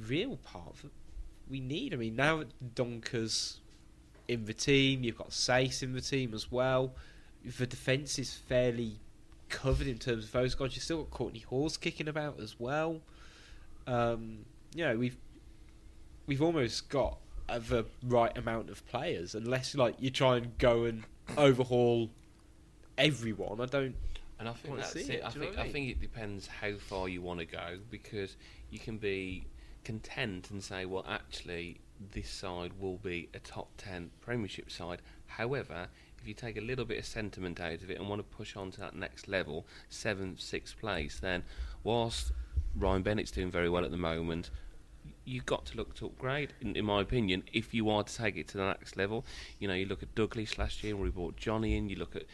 real 0.06 0.36
part 0.36 0.76
that 0.82 0.92
we 1.48 1.60
need. 1.60 1.92
I 1.92 1.96
mean, 1.96 2.16
now 2.16 2.38
that 2.38 2.74
Donker's 2.74 3.60
in 4.28 4.44
the 4.44 4.54
team, 4.54 5.02
you've 5.02 5.18
got 5.18 5.30
Saïss 5.30 5.82
in 5.82 5.92
the 5.92 6.00
team 6.00 6.34
as 6.34 6.50
well. 6.50 6.94
the 7.58 7.66
defence 7.66 8.18
is 8.18 8.34
fairly 8.34 9.00
covered 9.48 9.86
in 9.86 9.98
terms 9.98 10.24
of 10.24 10.32
those 10.32 10.54
guys. 10.54 10.74
You've 10.74 10.84
still 10.84 11.04
got 11.04 11.18
Kortney 11.18 11.44
Hause 11.44 11.76
kicking 11.76 12.08
about 12.08 12.38
as 12.40 12.58
well. 12.58 13.00
Um, 13.86 14.44
you 14.74 14.84
know, 14.84 14.96
we've 14.96 15.16
we've 16.26 16.42
almost 16.42 16.88
got 16.88 17.18
the 17.48 17.84
right 18.04 18.36
amount 18.38 18.70
of 18.70 18.86
players, 18.86 19.34
unless 19.34 19.74
like 19.74 19.96
you 19.98 20.10
try 20.10 20.36
and 20.36 20.56
go 20.58 20.84
and 20.84 21.04
overhaul 21.36 22.10
everyone. 22.96 23.60
I 23.60 23.66
don't. 23.66 23.96
And 24.38 24.48
I 24.48 24.52
think 24.52 24.76
that's 24.76 24.96
it. 24.96 25.10
it, 25.10 25.24
I 25.24 25.30
do 25.30 25.40
you 25.40 25.44
know 25.44 25.50
think 25.50 25.58
I 25.58 25.62
I 25.64 25.72
think 25.72 25.90
it 25.90 26.00
depends 26.00 26.46
how 26.46 26.72
far 26.74 27.08
you 27.08 27.20
want 27.20 27.40
to 27.40 27.46
go 27.46 27.78
because 27.90 28.36
you 28.70 28.78
can 28.78 28.96
be 28.96 29.46
content 29.84 30.50
and 30.50 30.62
say, 30.62 30.86
well, 30.86 31.04
actually, 31.08 31.80
this 32.12 32.30
side 32.30 32.72
will 32.80 32.96
be 32.96 33.28
a 33.34 33.38
top 33.38 33.68
ten 33.76 34.10
Premiership 34.20 34.70
side. 34.70 35.02
However, 35.26 35.88
if 36.18 36.28
you 36.28 36.34
take 36.34 36.56
a 36.56 36.60
little 36.60 36.84
bit 36.84 36.98
of 36.98 37.04
sentiment 37.04 37.60
out 37.60 37.82
of 37.82 37.90
it 37.90 37.98
and 37.98 38.08
want 38.08 38.20
to 38.20 38.36
push 38.36 38.56
on 38.56 38.70
to 38.72 38.80
that 38.80 38.94
next 38.94 39.28
level, 39.28 39.66
seventh, 39.88 40.40
sixth 40.40 40.78
place, 40.78 41.18
then 41.20 41.42
whilst 41.82 42.32
Ryan 42.76 43.02
Bennett's 43.02 43.30
doing 43.30 43.50
very 43.50 43.68
well 43.68 43.84
at 43.84 43.90
the 43.90 43.96
moment, 43.96 44.50
you've 45.24 45.46
got 45.46 45.66
to 45.66 45.76
look 45.76 45.94
to 45.96 46.06
upgrade, 46.06 46.52
in, 46.60 46.76
in 46.76 46.84
my 46.84 47.00
opinion, 47.00 47.42
if 47.52 47.72
you 47.74 47.90
are 47.90 48.02
to 48.02 48.14
take 48.14 48.36
it 48.36 48.48
to 48.48 48.58
the 48.58 48.66
next 48.66 48.96
level. 48.96 49.24
You 49.58 49.68
know, 49.68 49.74
you 49.74 49.86
look 49.86 50.02
at 50.02 50.14
Douglas 50.14 50.58
last 50.58 50.82
year, 50.82 50.96
where 50.96 51.04
we 51.04 51.10
brought 51.10 51.36
Johnny 51.36 51.76
in, 51.76 51.88
you 51.88 51.96
look 51.96 52.16
at 52.16 52.24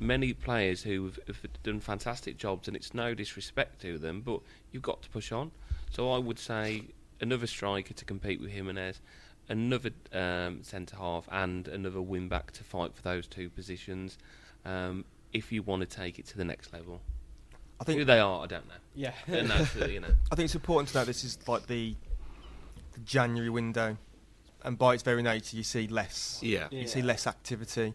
many 0.00 0.32
players 0.32 0.82
who 0.82 1.04
have, 1.04 1.18
have 1.26 1.62
done 1.62 1.80
fantastic 1.80 2.36
jobs, 2.36 2.68
and 2.68 2.76
it's 2.76 2.94
no 2.94 3.14
disrespect 3.14 3.80
to 3.82 3.98
them, 3.98 4.20
but 4.20 4.40
you've 4.72 4.82
got 4.82 5.02
to 5.02 5.08
push 5.10 5.32
on. 5.32 5.50
So 5.90 6.10
I 6.10 6.18
would 6.18 6.38
say 6.38 6.84
another 7.20 7.46
striker 7.46 7.94
to 7.94 8.04
compete 8.04 8.40
with 8.40 8.50
Jimenez, 8.50 9.00
another 9.48 9.90
um, 10.12 10.62
centre 10.62 10.96
half, 10.96 11.28
and 11.30 11.68
another 11.68 12.02
wing 12.02 12.28
back 12.28 12.52
to 12.52 12.64
fight 12.64 12.94
for 12.94 13.02
those 13.02 13.26
two 13.26 13.48
positions. 13.50 14.18
Um, 14.64 15.04
if 15.32 15.50
you 15.52 15.62
want 15.62 15.80
to 15.82 15.86
take 15.86 16.18
it 16.18 16.26
to 16.26 16.36
the 16.36 16.44
next 16.44 16.72
level, 16.72 17.00
I 17.80 17.84
think 17.84 17.98
who 17.98 18.04
they 18.04 18.20
are, 18.20 18.42
I 18.44 18.46
don't 18.46 18.66
know. 18.68 18.74
Yeah. 18.94 19.12
And 19.26 19.50
that's, 19.50 19.76
uh, 19.76 19.86
you 19.86 20.00
know. 20.00 20.08
I 20.32 20.34
think 20.36 20.44
it's 20.46 20.54
important 20.54 20.88
to 20.90 20.98
note 20.98 21.06
this 21.06 21.24
is 21.24 21.38
like 21.48 21.66
the, 21.66 21.94
the 22.92 23.00
January 23.00 23.50
window, 23.50 23.96
and 24.62 24.78
by 24.78 24.94
its 24.94 25.02
very 25.02 25.22
nature, 25.22 25.56
you 25.56 25.62
see 25.62 25.88
less. 25.88 26.38
Yeah. 26.42 26.68
You 26.70 26.86
see 26.86 27.02
less 27.02 27.26
activity, 27.26 27.94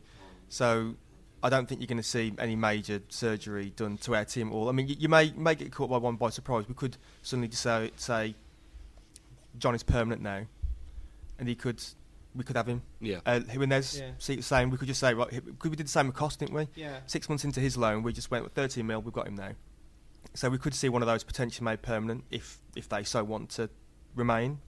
so 0.50 0.96
I 1.42 1.50
don't 1.50 1.68
think 1.68 1.80
you're 1.80 1.88
going 1.88 1.98
to 1.98 2.04
see 2.04 2.34
any 2.38 2.56
major 2.58 3.02
surgery 3.10 3.72
done 3.76 3.98
to 4.00 4.16
our 4.16 4.26
team 4.26 4.50
at 4.50 4.54
all. 4.54 4.68
I 4.70 4.74
mean, 4.74 4.88
you, 4.90 4.96
you 5.00 5.10
may 5.10 5.32
may 5.32 5.56
get 5.56 5.72
caught 5.72 5.90
by 5.90 5.98
one 5.98 6.18
by 6.18 6.30
surprise. 6.30 6.68
We 6.68 6.74
could 6.76 6.98
suddenly 7.22 7.48
just 7.48 7.64
say, 7.64 7.92
say 7.96 8.36
John 9.58 9.74
is 9.76 9.84
permanent 9.84 10.22
now, 10.22 10.42
and 11.40 11.48
he 11.48 11.56
could 11.56 11.82
we 12.36 12.44
could 12.44 12.58
have 12.58 12.68
him. 12.68 12.82
Yeah. 13.02 13.20
Uh, 13.26 13.40
Jimenez, 13.40 14.00
Yeah. 14.00 14.12
see 14.20 14.36
the 14.36 14.44
same. 14.44 14.70
We 14.70 14.78
could 14.78 14.88
just 14.88 15.00
say, 15.00 15.14
right, 15.14 15.32
he- 15.34 15.40
we 15.40 15.76
did 15.76 15.88
the 15.88 15.92
same 15.92 16.08
with 16.08 16.16
Cost, 16.16 16.40
didn't 16.40 16.54
we? 16.54 16.68
Yeah. 16.76 17.00
Six 17.08 17.28
months 17.28 17.44
into 17.44 17.60
his 17.60 17.76
loan, 17.76 18.04
we 18.04 18.14
just 18.14 18.30
went 18.30 18.44
with 18.44 18.54
13 18.54 18.86
mil. 18.86 19.02
We've 19.02 19.14
got 19.14 19.28
him 19.28 19.36
now. 19.36 19.52
So 20.34 20.50
we 20.50 20.58
could 20.58 20.74
see 20.74 20.90
one 20.90 21.02
of 21.02 21.08
those 21.08 21.24
potentially 21.24 21.66
made 21.66 21.82
permanent 21.82 22.24
if 22.32 22.60
if 22.76 22.88
they 22.90 23.04
so 23.04 23.24
want 23.24 23.50
to 23.52 23.70
remain. 24.16 24.60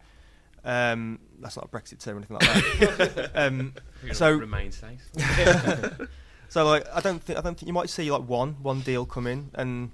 Um, 0.64 1.20
that's 1.39 1.56
not 1.56 1.66
a 1.66 1.68
Brexit 1.70 1.99
term 1.99 2.16
or 2.16 2.18
anything 2.20 2.38
like 2.38 2.97
that. 3.16 3.32
um, 3.36 3.74
so 4.14 4.32
remain 4.32 4.72
safe. 4.72 5.02
so 6.49 6.66
like 6.66 6.86
I 6.93 6.99
don't 7.02 7.22
think 7.22 7.39
I 7.39 7.41
don't 7.41 7.58
think 7.58 7.68
you 7.68 7.74
might 7.74 7.89
see 7.89 8.12
like 8.12 8.28
one 8.28 8.58
one 8.62 8.82
deal 8.82 9.06
come 9.06 9.28
in 9.28 9.49
and 9.56 9.91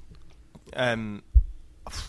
um, 0.76 1.24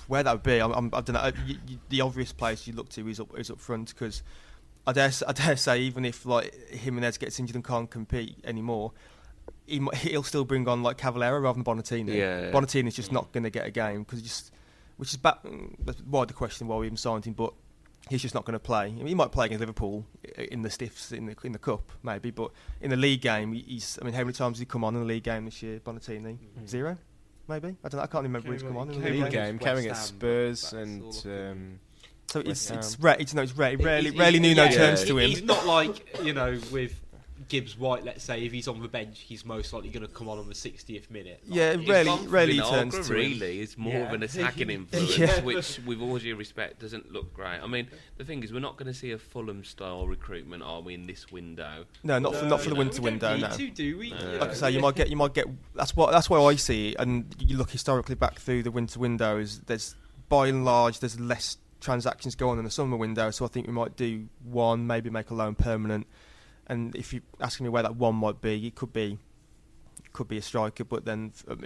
where 0.09 0.23
that 0.23 0.33
would 0.33 0.43
be 0.43 0.59
I'm, 0.61 0.73
I'm, 0.73 0.87
I 0.93 1.01
don't 1.01 1.13
know. 1.15 1.21
Uh, 1.21 1.33
y 1.47 1.57
y 1.69 1.79
the 1.89 2.01
obvious 2.01 2.33
place 2.33 2.67
you 2.67 2.73
look 2.73 2.89
to 2.91 3.09
is 3.09 3.21
up 3.21 3.39
is 3.39 3.51
up 3.51 3.61
front 3.61 3.91
because 3.91 4.23
I 4.87 4.93
dare 4.93 5.07
s- 5.07 5.23
I 5.27 5.33
dare 5.33 5.57
say 5.57 5.81
even 5.83 6.05
if 6.05 6.27
like 6.27 6.53
Jimenez 6.71 7.19
gets 7.19 7.39
injured 7.39 7.57
and 7.57 7.65
can't 7.65 7.91
compete 7.91 8.37
anymore. 8.45 8.93
He, 9.67 9.81
mi- 9.81 9.91
he'll 9.97 10.23
still 10.23 10.45
bring 10.45 10.67
on 10.69 10.83
like 10.83 10.97
Cavaleiro 10.99 11.41
rather 11.41 11.61
than 11.61 11.65
Bonatini. 11.65 12.09
Yeah, 12.15 12.41
yeah. 12.47 12.51
Bonatini's 12.53 12.95
just 12.97 13.13
not 13.13 13.33
going 13.33 13.45
to 13.45 13.51
get 13.51 13.67
a 13.67 13.71
game 13.71 14.03
because 14.03 14.23
just, 14.23 14.53
which 14.97 15.11
is 15.11 15.17
ba- 15.17 15.39
mm, 15.45 15.75
that's 15.85 16.01
why 16.01 16.25
the 16.25 16.33
question 16.33 16.67
why 16.69 16.77
we 16.77 16.87
even 16.87 16.97
signed 16.97 17.25
him, 17.27 17.35
but 17.35 17.53
he's 18.09 18.23
just 18.23 18.35
not 18.35 18.45
going 18.45 18.55
to 18.55 18.59
play. 18.59 18.87
I 18.87 18.91
mean, 18.93 19.07
he 19.09 19.15
might 19.15 19.33
play 19.33 19.47
against 19.47 19.61
Liverpool 19.61 20.07
in 20.51 20.63
the 20.63 20.71
stiffs 20.71 21.13
in 21.13 21.27
the 21.27 21.37
in 21.45 21.53
the 21.53 21.59
cup 21.59 21.93
maybe, 22.03 22.31
but 22.31 22.51
in 22.81 22.91
the 22.91 22.97
league 22.97 23.21
game, 23.21 23.53
he's. 23.53 23.99
I 24.01 24.05
mean, 24.05 24.15
how 24.15 24.21
many 24.21 24.33
times 24.33 24.57
did 24.59 24.63
he 24.63 24.67
come 24.67 24.85
on 24.85 24.95
in 24.95 25.01
the 25.01 25.07
league 25.07 25.25
game 25.25 25.45
this 25.45 25.63
year? 25.63 25.81
Bonatini 25.81 26.39
zero, 26.67 26.97
maybe. 27.49 27.69
I 27.85 27.89
don't. 27.89 27.99
know. 27.99 28.03
I 28.05 28.07
can't 28.07 28.23
remember 28.25 28.49
when 28.49 28.59
he's 28.59 28.63
come 28.67 28.77
on 28.77 28.91
in 28.91 29.01
the 29.03 29.11
league 29.11 29.23
game. 29.25 29.31
game, 29.31 29.55
West 29.57 29.65
carrying 29.65 29.89
at 29.89 29.97
Spurs 29.97 30.73
and 30.73 31.03
all 31.03 31.11
I 31.11 31.21
can- 31.23 31.51
um, 31.51 31.81
So 32.33 32.41
it's 32.41 32.49
West 32.49 32.71
it's 32.73 33.01
rare. 33.01 33.17
It's, 33.19 33.35
no, 33.35 33.43
it's 33.43 33.53
rare. 33.57 33.77
Rarely, 33.77 34.11
He- 34.13 34.19
rarely 34.19 34.39
he- 34.39 34.41
Nuno 34.55 34.65
yeah, 34.65 34.71
turns 34.71 35.03
he- 35.03 35.09
to 35.09 35.19
him. 35.19 35.31
He's 35.31 35.43
not 35.43 35.67
like 35.67 36.23
you 36.25 36.33
know 36.33 36.59
with 36.73 36.99
Gibbs 37.49 37.79
White. 37.79 38.05
Let's 38.05 38.25
say 38.25 38.43
if 38.45 38.53
he's 38.53 38.67
on 38.69 38.81
the 38.83 38.89
bench, 38.89 39.21
he's 39.21 39.45
most 39.45 39.73
likely 39.73 39.91
going 39.91 40.07
to 40.07 40.13
come 40.13 40.29
on 40.29 40.39
on 40.39 40.49
the 40.49 40.55
60th 40.55 41.11
minute. 41.11 41.41
Like, 41.47 41.57
Yeah, 41.57 41.77
He's 41.77 41.89
rarely, 41.89 42.05
gone 42.07 42.25
for 42.25 42.29
rarely 42.31 42.59
turns 42.59 42.95
to 42.95 43.01
him. 43.03 43.09
really. 43.11 43.61
It's 43.61 43.79
more 43.79 44.07
of 44.07 44.13
an 44.13 44.23
attacking 44.25 44.71
influence, 44.71 45.17
Yeah. 45.19 45.41
which, 45.43 45.79
with 45.87 46.01
all 46.01 46.19
due 46.19 46.37
respect, 46.37 46.81
doesn't 46.81 47.13
look 47.13 47.33
great. 47.35 47.61
I 47.63 47.67
mean, 47.67 47.89
the 48.17 48.25
thing 48.25 48.43
is, 48.43 48.53
we're 48.53 48.59
not 48.61 48.77
going 48.77 48.87
to 48.93 48.95
see 48.99 49.13
a 49.13 49.19
Fulham-style 49.19 50.07
recruitment, 50.07 50.63
are 50.63 50.81
we, 50.81 50.95
in 50.95 51.07
this 51.07 51.31
window? 51.31 51.85
No, 52.03 52.19
not 52.19 52.35
for 52.35 52.47
not 52.47 52.61
for 52.61 52.71
the 52.71 52.75
winter 52.75 53.03
window. 53.03 53.33
need 53.35 53.43
No. 53.43 53.49
to, 53.57 53.71
do 53.71 53.99
we? 53.99 54.11
No. 54.11 54.39
like 54.41 54.51
I 54.51 54.55
say, 54.55 54.71
you 54.71 54.81
might 54.81 54.95
get 54.95 55.09
you 55.11 55.17
might 55.17 55.35
get. 55.35 55.47
That's 55.75 55.95
what 55.97 56.11
that's 56.13 56.29
why 56.29 56.39
I 56.41 56.57
see. 56.57 56.97
And 56.99 57.35
you 57.39 57.57
look 57.57 57.71
historically 57.71 58.15
back 58.15 58.39
through 58.41 58.63
the 58.65 58.71
winter 58.71 58.99
window. 58.99 59.39
Is 59.39 59.61
there's 59.61 59.95
by 60.29 60.49
and 60.49 60.65
large 60.65 61.01
there's 61.01 61.19
less 61.19 61.57
transactions 61.81 62.35
going 62.35 62.53
on 62.53 62.59
in 62.59 62.65
the 62.65 62.71
summer 62.71 62.97
window. 62.97 63.31
So 63.31 63.45
I 63.45 63.49
think 63.49 63.67
we 63.67 63.73
might 63.73 63.97
do 63.97 64.27
one, 64.45 64.87
maybe 64.87 65.11
make 65.11 65.31
a 65.31 65.35
loan 65.35 65.55
permanent. 65.55 66.07
And 66.69 66.95
if 66.95 67.13
you're 67.13 67.23
asking 67.41 67.65
me 67.65 67.71
where 67.71 67.83
that 67.83 67.97
one 67.97 68.15
might 68.15 68.41
be, 68.41 68.67
it 68.67 68.75
could 68.75 68.93
be 68.93 69.19
it 70.05 70.13
could 70.13 70.29
be 70.29 70.39
a 70.39 70.43
striker, 70.43 70.85
but 70.85 71.05
then 71.05 71.33
uh, 71.49 71.57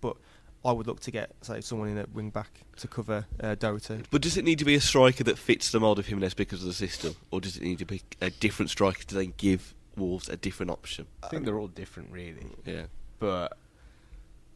but 0.00 0.16
I 0.64 0.72
would 0.72 0.86
look 0.86 1.00
to 1.00 1.10
get 1.10 1.30
say 1.42 1.60
someone 1.60 1.88
in 1.88 1.98
at 1.98 2.12
wing 2.12 2.30
back 2.30 2.60
to 2.76 2.88
cover 2.88 3.26
uh, 3.40 3.54
Doherty. 3.54 4.02
But 4.10 4.22
does 4.22 4.36
it 4.36 4.44
need 4.44 4.58
to 4.58 4.64
be 4.64 4.74
a 4.74 4.80
striker 4.80 5.24
that 5.24 5.38
fits 5.38 5.70
the 5.70 5.80
mould 5.80 5.98
of 5.98 6.06
Jimenez 6.06 6.34
because 6.34 6.62
of 6.62 6.68
the 6.68 6.74
system, 6.74 7.14
or 7.30 7.40
does 7.40 7.56
it 7.56 7.62
need 7.62 7.78
to 7.78 7.84
be 7.84 8.02
a 8.20 8.30
different 8.30 8.70
striker 8.70 9.04
to 9.04 9.14
then 9.14 9.34
give 9.36 9.74
Wolves 9.96 10.28
a 10.28 10.36
different 10.36 10.70
option? 10.70 11.06
I 11.22 11.28
think 11.28 11.44
they're 11.44 11.58
all 11.58 11.68
different, 11.68 12.10
really. 12.10 12.46
Yeah. 12.64 12.84
But 13.18 13.56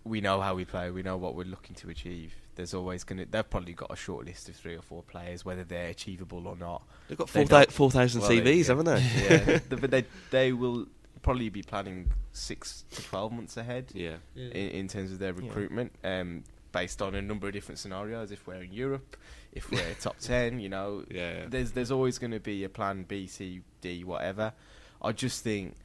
we 0.04 0.20
know 0.20 0.40
how 0.40 0.54
we 0.54 0.64
play. 0.64 0.90
We 0.90 1.02
know 1.02 1.16
what 1.16 1.34
we're 1.34 1.44
looking 1.46 1.74
to 1.76 1.90
achieve. 1.90 2.34
There's 2.54 2.74
always 2.74 3.04
going 3.04 3.18
to. 3.18 3.24
They've 3.30 3.48
probably 3.48 3.72
got 3.72 3.90
a 3.92 3.96
short 3.96 4.26
list 4.26 4.48
of 4.48 4.56
three 4.56 4.76
or 4.76 4.82
four 4.82 5.02
players, 5.02 5.44
whether 5.44 5.64
they're 5.64 5.88
achievable 5.88 6.46
or 6.46 6.56
not. 6.56 6.82
They've 7.08 7.16
got 7.16 7.28
They 7.28 7.40
4,000 7.46 7.48
don't- 7.48 7.72
4,000 7.72 8.20
well, 8.20 8.28
they- 8.30 8.40
CVs, 8.40 8.58
yeah. 8.58 8.64
haven't 8.66 8.84
they? 8.86 9.60
Yeah, 9.70 9.76
but 9.80 9.90
they 9.90 10.04
they 10.30 10.52
will 10.52 10.86
probably 11.22 11.48
be 11.48 11.62
planning 11.62 12.10
six 12.32 12.84
to 12.90 13.02
twelve 13.02 13.32
months 13.32 13.56
ahead. 13.56 13.86
Yeah. 13.94 14.16
in, 14.34 14.50
in 14.50 14.88
terms 14.88 15.12
of 15.12 15.18
their 15.18 15.32
recruitment, 15.32 15.92
um, 16.04 16.42
based 16.72 17.00
on 17.00 17.14
a 17.14 17.22
number 17.22 17.46
of 17.46 17.52
different 17.52 17.78
scenarios. 17.78 18.32
If 18.32 18.46
we're 18.46 18.62
in 18.62 18.72
Europe, 18.72 19.16
if 19.52 19.70
we're 19.70 19.94
top 20.00 20.18
ten, 20.18 20.60
you 20.60 20.68
know, 20.68 21.04
Yeah. 21.10 21.46
there's 21.48 21.72
there's 21.72 21.90
always 21.92 22.18
going 22.18 22.32
to 22.32 22.40
be 22.40 22.64
a 22.64 22.68
plan 22.68 23.04
B, 23.04 23.26
C, 23.28 23.62
D, 23.80 24.04
whatever. 24.04 24.52
I 25.00 25.12
just 25.12 25.42
think 25.42 25.76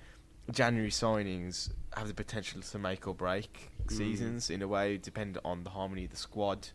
January 0.52 0.90
signings 0.90 1.72
have 1.96 2.08
the 2.08 2.14
potential 2.14 2.62
to 2.62 2.80
make 2.80 3.08
or 3.08 3.14
break 3.14 3.70
seasons 3.90 4.50
in 4.50 4.62
a 4.62 4.68
way, 4.68 4.98
dependent 4.98 5.44
on 5.46 5.64
the 5.64 5.70
harmony 5.70 6.06
of 6.06 6.12
the 6.12 6.18
squad, 6.18 6.70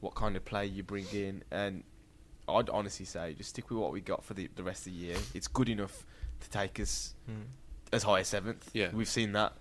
what 0.00 0.14
kind 0.14 0.36
of 0.36 0.44
play 0.44 0.66
you 0.66 0.82
bring 0.82 1.06
in, 1.12 1.42
and 1.50 1.84
I'd 2.48 2.68
honestly 2.68 3.06
say 3.06 3.34
just 3.34 3.50
stick 3.50 3.70
with 3.70 3.78
what 3.78 3.92
we 3.92 4.00
got 4.00 4.24
for 4.24 4.34
the 4.34 4.48
the 4.54 4.62
rest 4.62 4.86
of 4.86 4.92
the 4.92 4.98
year. 4.98 5.16
It's 5.32 5.48
good 5.48 5.68
enough 5.68 6.04
to 6.40 6.50
take 6.50 6.78
us 6.80 7.14
as 7.92 8.02
high 8.02 8.20
as 8.20 8.28
seventh. 8.28 8.70
Yeah. 8.72 8.90
we've 8.92 9.08
seen 9.08 9.32
that. 9.32 9.54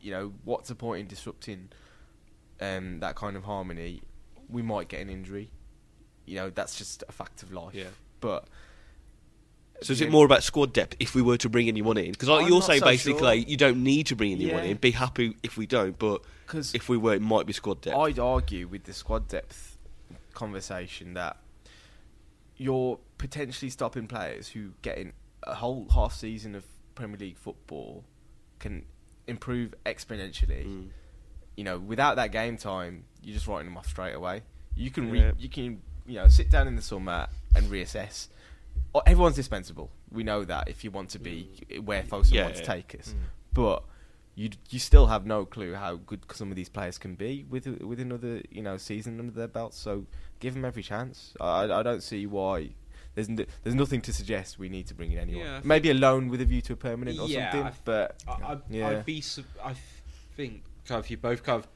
You 0.00 0.12
know, 0.12 0.32
what's 0.44 0.68
the 0.70 0.74
point 0.74 1.00
in 1.00 1.06
disrupting 1.06 1.68
um, 2.60 3.00
that 3.00 3.16
kind 3.16 3.36
of 3.36 3.44
harmony? 3.44 4.02
We 4.48 4.62
might 4.62 4.88
get 4.88 5.00
an 5.02 5.10
injury. 5.10 5.50
You 6.24 6.36
know, 6.36 6.50
that's 6.50 6.76
just 6.76 7.04
a 7.08 7.12
fact 7.12 7.42
of 7.42 7.52
life. 7.52 7.74
Yeah. 7.74 7.84
But 8.20 8.46
So 9.82 9.92
is 9.92 10.00
it 10.00 10.10
more 10.10 10.26
about 10.26 10.42
squad 10.42 10.72
depth 10.72 10.96
if 11.00 11.14
we 11.14 11.22
were 11.22 11.38
to 11.38 11.48
bring 11.48 11.68
anyone 11.68 11.96
in? 11.96 12.10
Because 12.12 12.28
like 12.28 12.42
I'm 12.44 12.48
you're 12.50 12.60
saying 12.62 12.80
so 12.80 12.86
basically 12.86 13.40
sure. 13.42 13.48
you 13.48 13.56
don't 13.56 13.82
need 13.82 14.06
to 14.08 14.16
bring 14.16 14.32
anyone 14.32 14.64
Yeah. 14.64 14.70
in. 14.70 14.76
Be 14.76 14.90
happy 14.90 15.36
if 15.42 15.56
we 15.56 15.66
don't, 15.66 15.98
but 15.98 16.22
'Cause 16.46 16.74
if 16.74 16.88
we 16.88 16.96
were, 16.98 17.14
it 17.14 17.22
might 17.22 17.46
be 17.46 17.52
squad 17.52 17.80
depth. 17.80 17.96
I'd 17.96 18.18
argue 18.18 18.66
with 18.68 18.84
the 18.84 18.92
squad 18.92 19.28
depth 19.28 19.78
conversation 20.34 21.14
that 21.14 21.36
you're 22.56 22.98
potentially 23.18 23.70
stopping 23.70 24.06
players 24.06 24.48
who 24.48 24.72
getting 24.82 25.12
a 25.44 25.54
whole 25.54 25.86
half 25.94 26.12
season 26.12 26.54
of 26.54 26.64
Premier 26.94 27.16
League 27.16 27.38
football 27.38 28.04
can 28.58 28.84
improve 29.26 29.74
exponentially. 29.86 30.66
Mm. 30.66 30.88
You 31.56 31.64
know, 31.64 31.78
without 31.78 32.16
that 32.16 32.32
game 32.32 32.56
time, 32.56 33.04
you're 33.22 33.34
just 33.34 33.46
writing 33.46 33.66
them 33.66 33.76
off 33.78 33.86
straight 33.86 34.14
away. 34.14 34.42
You 34.76 34.90
can 34.90 35.14
Yeah. 35.14 35.28
re- 35.28 35.32
you 35.38 35.48
can 35.48 35.82
you 36.06 36.16
know 36.16 36.28
sit 36.28 36.50
down 36.50 36.66
in 36.66 36.76
the 36.76 36.82
summer 36.82 37.28
and 37.54 37.66
reassess. 37.70 38.28
Oh, 38.94 39.02
Everyone's 39.06 39.36
dispensable. 39.36 39.90
We 40.10 40.22
know 40.24 40.44
that 40.44 40.68
if 40.68 40.82
you 40.84 40.90
want 40.90 41.10
to 41.10 41.18
be 41.18 41.48
where 41.84 42.02
Fosun 42.02 42.32
Yeah, 42.34 42.44
wants 42.44 42.60
to 42.60 42.66
take 42.66 42.94
us, 42.98 43.14
mm. 43.16 43.22
but 43.54 43.84
you 44.34 44.50
you 44.70 44.78
still 44.78 45.06
have 45.06 45.26
no 45.26 45.44
clue 45.44 45.74
how 45.74 45.96
good 45.96 46.20
some 46.32 46.50
of 46.50 46.56
these 46.56 46.68
players 46.68 46.98
can 46.98 47.14
be 47.14 47.44
with 47.48 47.66
with 47.82 48.00
another 48.00 48.42
you 48.50 48.62
know 48.62 48.76
season 48.76 49.20
under 49.20 49.32
their 49.32 49.48
belts. 49.48 49.78
So 49.78 50.06
give 50.40 50.54
them 50.54 50.64
every 50.64 50.82
chance. 50.82 51.34
I 51.40 51.64
I 51.70 51.82
don't 51.82 52.02
see 52.02 52.26
why 52.26 52.70
there's 53.14 53.28
n- 53.28 53.46
there's 53.62 53.74
nothing 53.76 54.00
to 54.02 54.12
suggest 54.12 54.58
we 54.58 54.68
need 54.68 54.86
to 54.88 54.94
bring 54.94 55.12
in 55.12 55.18
anyone. 55.18 55.44
Yeah, 55.46 55.60
Maybe 55.62 55.90
a 55.90 55.94
loan 55.94 56.28
with 56.28 56.40
a 56.40 56.44
view 56.44 56.60
to 56.62 56.72
a 56.72 56.76
permanent 56.76 57.18
or 57.20 57.28
Yeah, 57.28 57.50
something. 57.52 57.66
I- 57.68 57.72
but 57.84 58.22
I, 58.26 58.52
I'd, 58.52 58.60
yeah, 58.70 58.88
I'd 58.88 59.04
be. 59.04 59.20
su- 59.20 59.44
I 59.64 59.74
think 60.36 60.62
kind 60.86 60.98
of 60.98 61.08
you 61.10 61.16
both 61.16 61.42
kind 61.44 61.62
of 61.62 61.68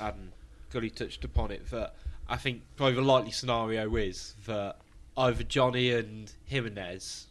and 0.00 0.32
Gully 0.70 0.90
touched 0.90 1.22
upon 1.24 1.50
it 1.50 1.68
that 1.70 1.94
I 2.28 2.36
think 2.36 2.62
probably 2.76 2.94
the 2.94 3.02
likely 3.02 3.30
scenario 3.30 3.94
is 3.96 4.34
that 4.46 4.76
either 5.16 5.42
Johnny 5.42 5.90
and 5.92 6.32
Jimenez 6.44 7.26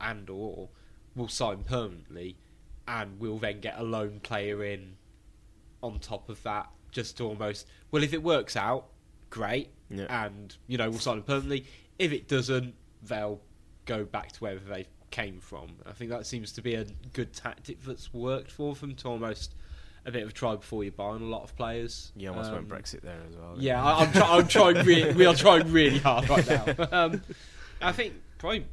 and 0.00 0.28
or 0.28 0.68
will 1.14 1.28
sign 1.28 1.64
permanently, 1.64 2.36
and 2.86 3.18
we'll 3.18 3.38
then 3.38 3.60
get 3.60 3.78
a 3.78 3.82
loan 3.82 4.20
player 4.20 4.62
in 4.64 4.96
on 5.82 5.98
top 5.98 6.28
of 6.28 6.42
that, 6.42 6.68
just 6.90 7.16
to 7.18 7.24
almost. 7.24 7.66
Well, 7.90 8.02
if 8.02 8.12
it 8.12 8.22
works 8.22 8.56
out, 8.56 8.86
great, 9.30 9.70
Yeah. 9.90 10.24
and 10.26 10.54
you 10.66 10.76
know 10.78 10.90
we'll 10.90 10.98
sign 10.98 11.16
them 11.16 11.24
permanently. 11.24 11.66
If 11.98 12.12
it 12.12 12.28
doesn't, 12.28 12.74
they'll 13.02 13.40
go 13.86 14.04
back 14.04 14.32
to 14.32 14.40
wherever 14.40 14.68
they 14.68 14.86
came 15.10 15.40
from. 15.40 15.76
I 15.86 15.92
think 15.92 16.10
that 16.10 16.26
seems 16.26 16.52
to 16.52 16.62
be 16.62 16.74
a 16.74 16.84
good 17.12 17.32
tactic 17.32 17.82
that's 17.82 18.12
worked 18.12 18.50
for 18.50 18.74
them 18.74 18.94
to 18.96 19.08
almost 19.08 19.54
a 20.06 20.10
bit 20.12 20.22
of 20.22 20.30
a 20.30 20.32
try 20.32 20.54
before 20.56 20.84
you 20.84 20.92
buy 20.92 21.04
on 21.04 21.20
a 21.22 21.26
lot 21.26 21.42
of 21.42 21.54
players. 21.56 22.12
you 22.16 22.28
almost 22.30 22.48
Um, 22.50 22.54
went 22.56 22.68
Brexit 22.68 23.02
there 23.02 23.18
as 23.28 23.36
well. 23.36 23.56
Yeah, 23.58 23.82
I, 23.84 24.04
I'm, 24.04 24.12
try- 24.12 24.36
I'm 24.38 24.48
trying. 24.48 24.86
Re- 24.86 25.12
we 25.12 25.26
are 25.26 25.34
trying 25.34 25.70
really 25.72 25.98
hard 25.98 26.28
right 26.28 26.48
now. 26.48 26.64
Um, 26.92 27.22
I 27.82 27.92
think 27.92 28.14
probably 28.38 28.66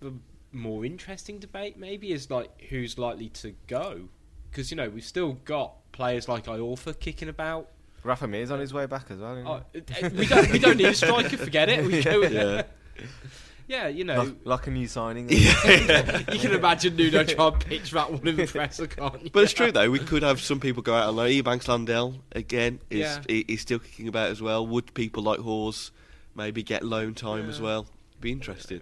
the 0.00 0.12
more 0.52 0.84
interesting 0.84 1.38
debate 1.38 1.78
maybe 1.78 2.12
is 2.12 2.30
like 2.30 2.50
who's 2.68 2.98
likely 2.98 3.28
to 3.30 3.54
go 3.66 4.08
because 4.50 4.70
you 4.70 4.76
know 4.76 4.88
we've 4.90 5.04
still 5.04 5.32
got 5.46 5.72
players 5.92 6.28
like 6.28 6.44
Iorfa 6.44 6.98
kicking 7.00 7.28
about. 7.30 7.68
Rafa 8.04 8.26
Mir's 8.26 8.50
on 8.50 8.58
his 8.58 8.74
way 8.74 8.86
back 8.86 9.10
as 9.10 9.18
well. 9.20 9.36
isn't? 9.36 9.46
Oh, 9.46 9.62
we 10.18 10.26
don't 10.26 10.50
we 10.52 10.58
don't 10.58 10.76
need 10.76 10.86
a 10.88 10.94
striker. 10.94 11.36
Forget 11.38 11.68
it. 11.68 11.84
We 11.86 12.02
go, 12.02 12.22
Yeah. 12.22 12.62
yeah, 13.68 13.88
you 13.88 14.04
know. 14.04 14.22
like, 14.22 14.34
like 14.44 14.66
a 14.66 14.70
new 14.70 14.86
signing. 14.86 15.28
you 15.30 15.38
can 16.38 16.52
imagine 16.52 16.96
Nuno 16.96 17.24
trying 17.24 17.58
to 17.58 17.66
pitch 17.66 17.90
that 17.92 18.10
one 18.12 18.26
in 18.26 18.36
the 18.36 18.46
presser, 18.46 18.86
can't 18.86 19.22
you? 19.22 19.30
But 19.30 19.44
it's 19.44 19.52
true 19.52 19.72
though. 19.72 19.90
We 19.90 19.98
could 19.98 20.22
have 20.22 20.40
some 20.40 20.60
people 20.60 20.82
go 20.82 20.94
out 20.94 21.08
on 21.08 21.16
loan. 21.16 21.30
Ebanks 21.30 21.68
Landell 21.68 22.16
again 22.32 22.80
is 22.90 23.00
Yeah. 23.00 23.22
he, 23.28 23.44
he's 23.48 23.60
still 23.62 23.78
kicking 23.78 24.08
about 24.08 24.30
as 24.30 24.40
well. 24.42 24.66
Would 24.66 24.94
people 24.94 25.22
like 25.22 25.40
Hause 25.40 25.90
maybe 26.34 26.62
get 26.62 26.82
loan 26.82 27.14
time 27.14 27.48
as 27.48 27.60
well? 27.60 27.86
Be 28.20 28.32
interesting. 28.32 28.80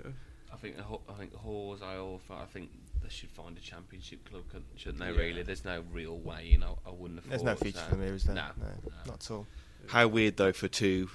I 0.53 0.57
think 0.57 0.79
Ho- 0.79 1.01
I 1.09 1.13
think 1.15 1.35
Hause, 1.35 1.81
Iorfa, 1.81 2.43
I 2.43 2.47
think 2.47 2.71
they 3.03 3.09
should 3.09 3.31
find 3.31 3.57
a 3.57 3.61
championship 3.61 4.29
club, 4.29 4.43
couldn't- 4.49 4.67
shouldn't 4.77 4.99
they? 4.99 5.11
Yeah. 5.11 5.19
Really, 5.19 5.43
there's 5.43 5.65
no 5.65 5.83
real 5.93 6.19
way. 6.19 6.47
You 6.47 6.59
know, 6.59 6.79
I 6.87 6.91
wouldn't 6.91 7.21
have. 7.21 7.29
There's 7.31 7.43
no 7.43 7.55
future 7.57 7.79
so. 7.79 7.85
for 7.87 7.97
me, 7.97 8.07
is 8.09 8.25
there? 8.25 8.35
No, 8.35 8.47
no, 8.59 8.67
no. 8.67 8.93
not 9.07 9.25
at 9.25 9.31
all. 9.31 9.47
How 9.87 10.07
weird 10.07 10.37
though 10.37 10.53
for 10.53 10.69
two 10.69 11.09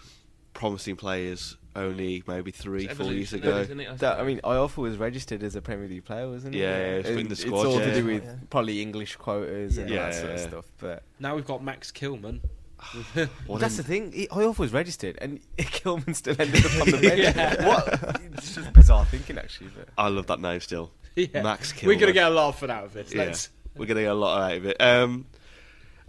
promising 0.54 0.96
players 0.96 1.58
only 1.76 2.24
maybe 2.28 2.52
three, 2.52 2.86
It's 2.88 2.98
four 2.98 3.12
years 3.12 3.34
ago. 3.34 3.58
isn't 3.60 3.80
it, 3.80 3.98
That, 4.00 4.14
I 4.14 4.16
suppose? 4.18 4.28
mean, 4.28 4.40
Iorfa 4.44 4.78
was 4.78 4.98
registered 4.98 5.44
as 5.44 5.56
a 5.56 5.62
Premier 5.62 5.88
League 5.88 6.06
player, 6.06 6.30
wasn't 6.30 6.54
he? 6.56 6.62
Yeah, 6.62 6.78
yeah, 6.78 6.84
it's 6.96 7.10
And 7.10 7.20
in 7.20 7.28
the 7.28 7.34
it's 7.34 7.46
all 7.46 7.80
yeah. 7.80 7.86
to 7.86 7.94
do 7.96 8.06
with 8.06 8.24
Yeah. 8.24 8.36
probably 8.50 8.82
English 8.82 9.16
quotas 9.18 9.78
and 9.78 9.90
Yeah. 9.90 10.06
that 10.10 10.16
sort 10.16 10.32
of 10.32 10.40
stuff. 10.40 10.66
But 10.80 11.04
Now 11.20 11.36
we've 11.36 11.46
got 11.46 11.64
Max 11.64 11.92
Kilman. 11.92 12.42
What 13.48 13.62
that's 13.62 13.78
the 13.78 13.84
thing. 13.84 14.12
He, 14.12 14.28
Iorfa 14.28 14.60
was 14.60 14.74
registered, 14.74 15.18
and 15.22 15.40
Kilman 15.58 16.16
still 16.16 16.36
ended 16.40 16.66
up 16.66 16.82
on 16.82 16.92
the 16.92 16.98
bench. 17.02 17.36
Yeah. 17.36 17.68
What? 17.68 18.22
It's 18.34 18.56
just 18.56 18.74
bizarre 18.74 19.06
thinking, 19.06 19.38
actually. 19.38 19.70
But 19.76 19.90
I 19.98 20.10
love 20.10 20.28
that 20.28 20.40
name 20.40 20.60
still. 20.60 20.92
Yeah. 21.16 21.44
Max 21.44 21.74
We're 21.82 21.98
gonna 21.98 22.12
get 22.12 22.30
a 22.30 22.36
lot 22.36 22.50
of 22.50 22.60
fun 22.60 22.70
out 22.70 22.84
of 22.84 22.94
this. 22.94 23.14
Yeah, 23.14 23.34
we're 23.78 23.86
gonna 23.86 24.02
get 24.02 24.12
a 24.12 24.14
lot 24.14 24.52
out 24.52 24.58
of 24.58 24.66
it. 24.66 24.82
Um, 24.82 25.26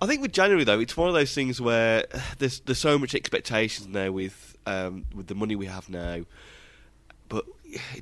I 0.00 0.06
think 0.06 0.20
with 0.20 0.32
January 0.32 0.64
though, 0.64 0.80
it's 0.80 0.96
one 0.96 1.06
of 1.06 1.14
those 1.14 1.32
things 1.32 1.60
where 1.60 2.04
there's 2.38 2.58
there's 2.60 2.80
so 2.80 2.98
much 2.98 3.14
expectations 3.14 3.86
now 3.86 4.10
with 4.10 4.55
um, 4.66 5.04
with 5.14 5.26
the 5.28 5.34
money 5.34 5.56
we 5.56 5.66
have 5.66 5.88
now, 5.88 6.22
but 7.28 7.44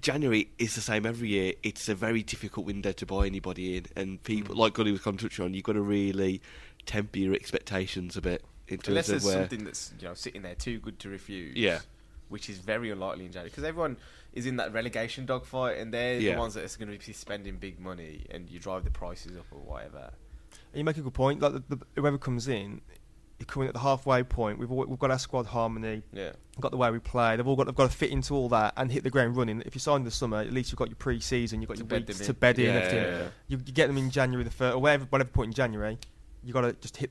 January 0.00 0.50
is 0.58 0.74
the 0.74 0.80
same 0.80 1.06
every 1.06 1.28
year. 1.28 1.54
It's 1.62 1.88
a 1.88 1.94
very 1.94 2.22
difficult 2.22 2.66
window 2.66 2.92
to 2.92 3.06
buy 3.06 3.26
anybody 3.26 3.76
in, 3.78 3.86
and 3.96 4.22
people 4.22 4.56
like 4.56 4.74
Gully 4.74 4.92
was 4.92 5.00
kind 5.00 5.14
of 5.16 5.22
touching 5.22 5.44
on. 5.44 5.54
You've 5.54 5.64
got 5.64 5.74
to 5.74 5.80
really 5.82 6.40
temper 6.86 7.18
your 7.18 7.34
expectations 7.34 8.16
a 8.16 8.20
bit 8.20 8.44
in 8.68 8.76
terms 8.78 8.88
unless 8.88 9.08
of 9.08 9.12
there's 9.12 9.24
where. 9.24 9.34
something 9.34 9.64
that's 9.64 9.92
you 9.98 10.08
know 10.08 10.14
sitting 10.14 10.42
there 10.42 10.54
too 10.54 10.78
good 10.78 10.98
to 11.00 11.08
refuse. 11.08 11.56
Yeah. 11.56 11.80
Which 12.28 12.48
is 12.48 12.58
very 12.58 12.90
unlikely 12.90 13.26
in 13.26 13.32
January 13.32 13.50
because 13.50 13.64
everyone 13.64 13.96
is 14.32 14.46
in 14.46 14.56
that 14.56 14.72
relegation 14.72 15.26
dogfight, 15.26 15.78
and 15.78 15.92
they're 15.94 16.18
Yeah. 16.18 16.34
the 16.34 16.40
ones 16.40 16.54
that 16.54 16.64
are 16.64 16.78
going 16.84 16.98
to 16.98 17.06
be 17.06 17.12
spending 17.12 17.56
big 17.56 17.78
money, 17.78 18.26
and 18.30 18.48
you 18.50 18.58
drive 18.58 18.84
the 18.84 18.90
prices 18.90 19.36
up 19.36 19.46
or 19.52 19.60
whatever. 19.60 20.10
And 20.72 20.78
you 20.78 20.84
make 20.84 20.96
a 20.96 21.02
good 21.02 21.14
point. 21.14 21.40
Like 21.40 21.52
the, 21.52 21.76
the, 21.76 21.86
whoever 21.94 22.18
comes 22.18 22.48
in, 22.48 22.80
you're 23.46 23.52
coming 23.52 23.68
at 23.68 23.74
the 23.74 23.80
halfway 23.80 24.22
point. 24.22 24.58
We've 24.58 24.70
all, 24.70 24.84
we've 24.86 24.98
got 24.98 25.10
our 25.10 25.18
squad 25.18 25.46
harmony. 25.46 26.02
Yeah. 26.12 26.32
We've 26.56 26.60
got 26.60 26.70
the 26.70 26.76
way 26.76 26.90
we 26.90 26.98
play. 26.98 27.36
They've 27.36 27.46
all 27.46 27.56
got 27.56 27.66
they've 27.66 27.74
got 27.74 27.90
to 27.90 27.96
fit 27.96 28.10
into 28.10 28.34
all 28.34 28.48
that 28.50 28.74
and 28.76 28.90
hit 28.90 29.02
the 29.04 29.10
ground 29.10 29.36
running. 29.36 29.62
If 29.66 29.74
you 29.74 29.80
sign 29.80 29.98
in 29.98 30.04
the 30.04 30.10
summer, 30.10 30.38
at 30.38 30.52
least 30.52 30.70
you've 30.72 30.78
got 30.78 30.88
your 30.88 30.96
pre-season. 30.96 31.60
You've 31.60 31.68
got 31.68 31.76
To 31.76 31.82
your 31.82 31.88
bed 31.88 32.08
weeks 32.08 32.20
to 32.26 32.34
bed 32.34 32.58
in. 32.58 32.66
Yeah, 32.66 32.72
everything. 32.72 32.96
yeah, 33.04 33.18
yeah. 33.18 33.28
You, 33.48 33.56
you 33.66 33.72
get 33.72 33.86
them 33.88 33.98
in 33.98 34.10
January 34.10 34.44
the 34.44 34.50
first 34.50 34.74
or 34.76 34.78
whatever 34.80 35.04
whatever 35.10 35.30
point 35.30 35.48
in 35.48 35.54
January. 35.54 35.98
You 36.42 36.52
got 36.52 36.62
to 36.62 36.72
just 36.74 36.96
hit 36.96 37.10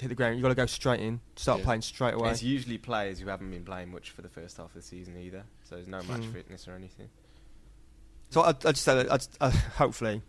hit 0.00 0.08
the 0.08 0.14
ground. 0.14 0.36
You 0.36 0.42
got 0.42 0.48
to 0.48 0.54
go 0.54 0.66
straight 0.66 1.00
in. 1.00 1.20
Start 1.36 1.62
playing 1.62 1.82
straight 1.82 2.14
away. 2.14 2.30
It's 2.30 2.42
usually 2.42 2.78
players 2.78 3.18
who 3.20 3.28
haven't 3.28 3.50
been 3.50 3.64
playing 3.64 3.90
much 3.92 4.10
for 4.10 4.22
the 4.22 4.28
first 4.28 4.56
half 4.56 4.66
of 4.66 4.74
the 4.74 4.82
season 4.82 5.16
either, 5.16 5.44
so 5.64 5.76
there's 5.76 5.86
no 5.88 5.98
match 6.02 6.22
Mm. 6.22 6.32
fitness 6.32 6.66
or 6.68 6.72
anything. 6.74 7.08
So 8.30 8.42
I, 8.42 8.48
I 8.48 8.52
just 8.72 8.82
say 8.82 8.94
that 9.02 9.28
uh, 9.40 9.50
hopefully 9.76 10.22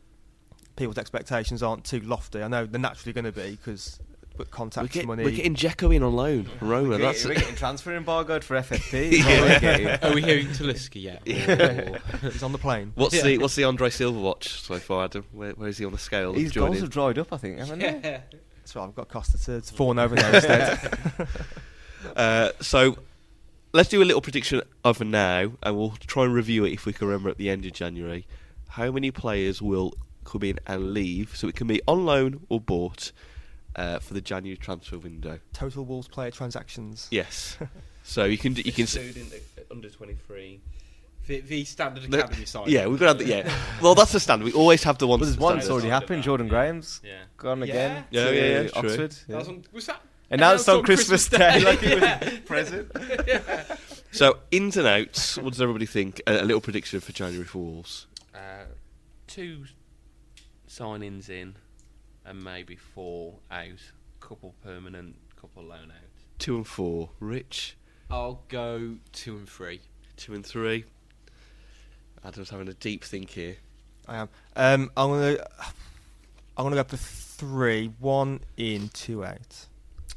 people's 0.75 0.97
expectations 0.97 1.63
aren't 1.63 1.83
too 1.85 1.99
lofty. 2.01 2.43
I 2.43 2.47
know 2.47 2.65
they're 2.65 2.79
naturally 2.79 3.13
going 3.13 3.25
to 3.25 3.31
be 3.31 3.51
because 3.51 3.99
but 4.37 4.47
We're, 4.47 4.51
contacts 4.51 4.93
get, 4.93 5.05
money. 5.05 5.23
we're 5.23 5.31
getting 5.31 5.55
Dzeko 5.55 5.95
in 5.95 6.03
on 6.03 6.15
loan 6.15 6.45
from 6.45 6.67
Roma. 6.69 6.89
We're, 6.89 6.97
That's 6.99 7.23
getting, 7.23 7.29
we're 7.35 7.39
getting 7.41 7.55
transfer 7.55 7.95
embargoed 7.95 8.43
for 8.43 8.55
FFP. 8.57 8.93
is 9.13 9.25
what 10.01 10.01
we're 10.03 10.13
we 10.15 10.21
hearing 10.21 10.47
Talisca 10.47 11.01
yet? 11.01 11.21
Yeah. 11.25 11.97
He's 12.21 12.43
on 12.43 12.51
the 12.51 12.57
plane. 12.57 12.91
what's 12.95 13.15
Yeah. 13.15 13.23
the 13.23 13.37
what's 13.39 13.55
the 13.55 13.63
Andre 13.63 13.89
Silva 13.89 14.19
watch 14.19 14.61
so 14.61 14.77
far, 14.79 15.05
Adam? 15.05 15.25
Where, 15.31 15.51
where 15.51 15.69
is 15.69 15.77
he 15.77 15.85
on 15.85 15.91
the 15.91 15.97
scale? 15.97 16.31
of 16.31 16.35
His 16.35 16.51
joining? 16.51 16.71
goals 16.73 16.81
have 16.81 16.89
dried 16.89 17.17
up, 17.19 17.31
I 17.33 17.37
think, 17.37 17.59
haven't 17.59 17.79
they? 17.79 17.99
yeah. 18.03 18.21
So 18.65 18.81
I've 18.81 18.95
got 18.95 19.09
Costa 19.09 19.37
to, 19.45 19.61
to 19.61 19.73
fawn 19.73 19.99
over 19.99 20.15
there 20.15 20.35
instead. 20.35 21.27
Uh, 22.15 22.51
so 22.61 22.97
let's 23.73 23.89
do 23.89 24.01
a 24.01 24.05
little 24.05 24.21
prediction 24.21 24.61
of 24.83 25.01
now, 25.01 25.51
and 25.63 25.75
we'll 25.75 25.95
try 26.05 26.23
and 26.23 26.33
review 26.33 26.63
it 26.65 26.71
if 26.71 26.85
we 26.85 26.93
can 26.93 27.07
remember 27.07 27.29
at 27.29 27.37
the 27.37 27.49
end 27.49 27.65
of 27.65 27.73
January. 27.73 28.27
How 28.69 28.91
many 28.91 29.09
players 29.09 29.59
will 29.61 29.93
come 30.23 30.43
in 30.43 30.59
and 30.67 30.93
leave? 30.93 31.35
So 31.35 31.47
it 31.47 31.55
can 31.55 31.65
be 31.65 31.81
on 31.87 32.05
loan 32.05 32.45
or 32.47 32.59
bought 32.61 33.11
uh, 33.75 33.99
for 33.99 34.13
the 34.13 34.21
January 34.21 34.57
transfer 34.57 34.97
window. 34.97 35.39
Total 35.53 35.83
Wolves 35.83 36.07
player 36.07 36.31
transactions. 36.31 37.07
Yes. 37.11 37.57
so 38.03 38.23
you 38.25 38.37
can 38.37 38.53
d- 38.53 38.61
you 38.65 38.71
can. 38.71 38.83
s- 38.83 38.91
Student 38.91 39.33
uh, 39.33 39.61
under 39.73 39.89
23. 39.89 40.61
The, 41.27 41.39
the 41.41 41.63
standard 41.65 42.03
the- 42.11 42.19
academy 42.19 42.45
side. 42.45 42.67
yeah, 42.67 42.85
we've 42.87 42.99
got 42.99 43.17
to 43.17 43.23
the, 43.23 43.29
yeah. 43.29 43.51
Well, 43.81 43.95
that's 43.95 44.11
the 44.11 44.19
standard. 44.19 44.45
We 44.45 44.53
always 44.53 44.83
have 44.83 44.97
the 44.99 45.07
ones. 45.07 45.21
But 45.21 45.25
there's 45.25 45.37
one 45.39 45.51
stand 45.53 45.61
that's 45.61 45.69
already 45.71 45.89
happened. 45.89 46.23
Jordan 46.23 46.47
Graham's 46.47 47.01
Yeah. 47.03 47.17
gone 47.37 47.59
Yeah. 47.59 47.63
again. 47.65 48.05
Yeah, 48.11 48.23
to 48.25 48.35
yeah, 48.35 48.41
yeah, 48.61 48.67
true. 48.67 48.89
Oxford. 48.89 49.11
That 49.27 49.37
was, 49.37 49.47
on, 49.47 49.65
was 49.71 49.85
that? 49.87 50.01
And 50.29 50.39
now 50.41 50.53
it's 50.53 50.67
announced 50.67 50.69
on 50.79 50.83
Christmas 50.85 51.27
Day, 51.29 51.59
like 51.63 51.81
it 51.83 51.99
Yeah. 52.01 52.23
was 52.29 52.39
present. 52.45 52.91
So 54.11 54.37
ins 54.51 54.77
and 54.77 54.87
outs. 54.87 55.37
What 55.37 55.51
does 55.53 55.61
everybody 55.61 55.85
think? 55.85 56.21
A, 56.27 56.41
a 56.41 56.45
little 56.45 56.61
prediction 56.61 56.99
for 56.99 57.11
January 57.11 57.45
for 57.45 57.57
Wolves. 57.59 58.07
Uh, 58.33 58.65
two 59.27 59.65
signings 60.69 61.29
in, 61.29 61.55
and 62.25 62.43
maybe 62.43 62.75
four 62.75 63.35
out. 63.51 63.81
Couple 64.19 64.55
permanent, 64.63 65.15
couple 65.39 65.63
loan 65.63 65.91
out. 65.91 66.09
Two 66.39 66.57
and 66.57 66.67
four. 66.67 67.09
Rich. 67.19 67.77
I'll 68.09 68.41
go 68.49 68.95
two 69.11 69.37
and 69.37 69.47
three. 69.47 69.81
Two 70.17 70.33
and 70.33 70.45
three. 70.45 70.85
Adam's 72.23 72.49
having 72.49 72.67
a 72.67 72.73
deep 72.73 73.03
think 73.03 73.29
here. 73.29 73.57
I 74.07 74.17
am. 74.17 74.29
Um, 74.55 74.91
I'm 74.97 75.09
gonna. 75.09 75.37
I'm 76.57 76.65
gonna 76.65 76.75
go 76.75 76.83
for 76.83 76.97
three. 76.97 77.93
One 77.99 78.39
in, 78.57 78.89
two 78.89 79.23
out. 79.23 79.67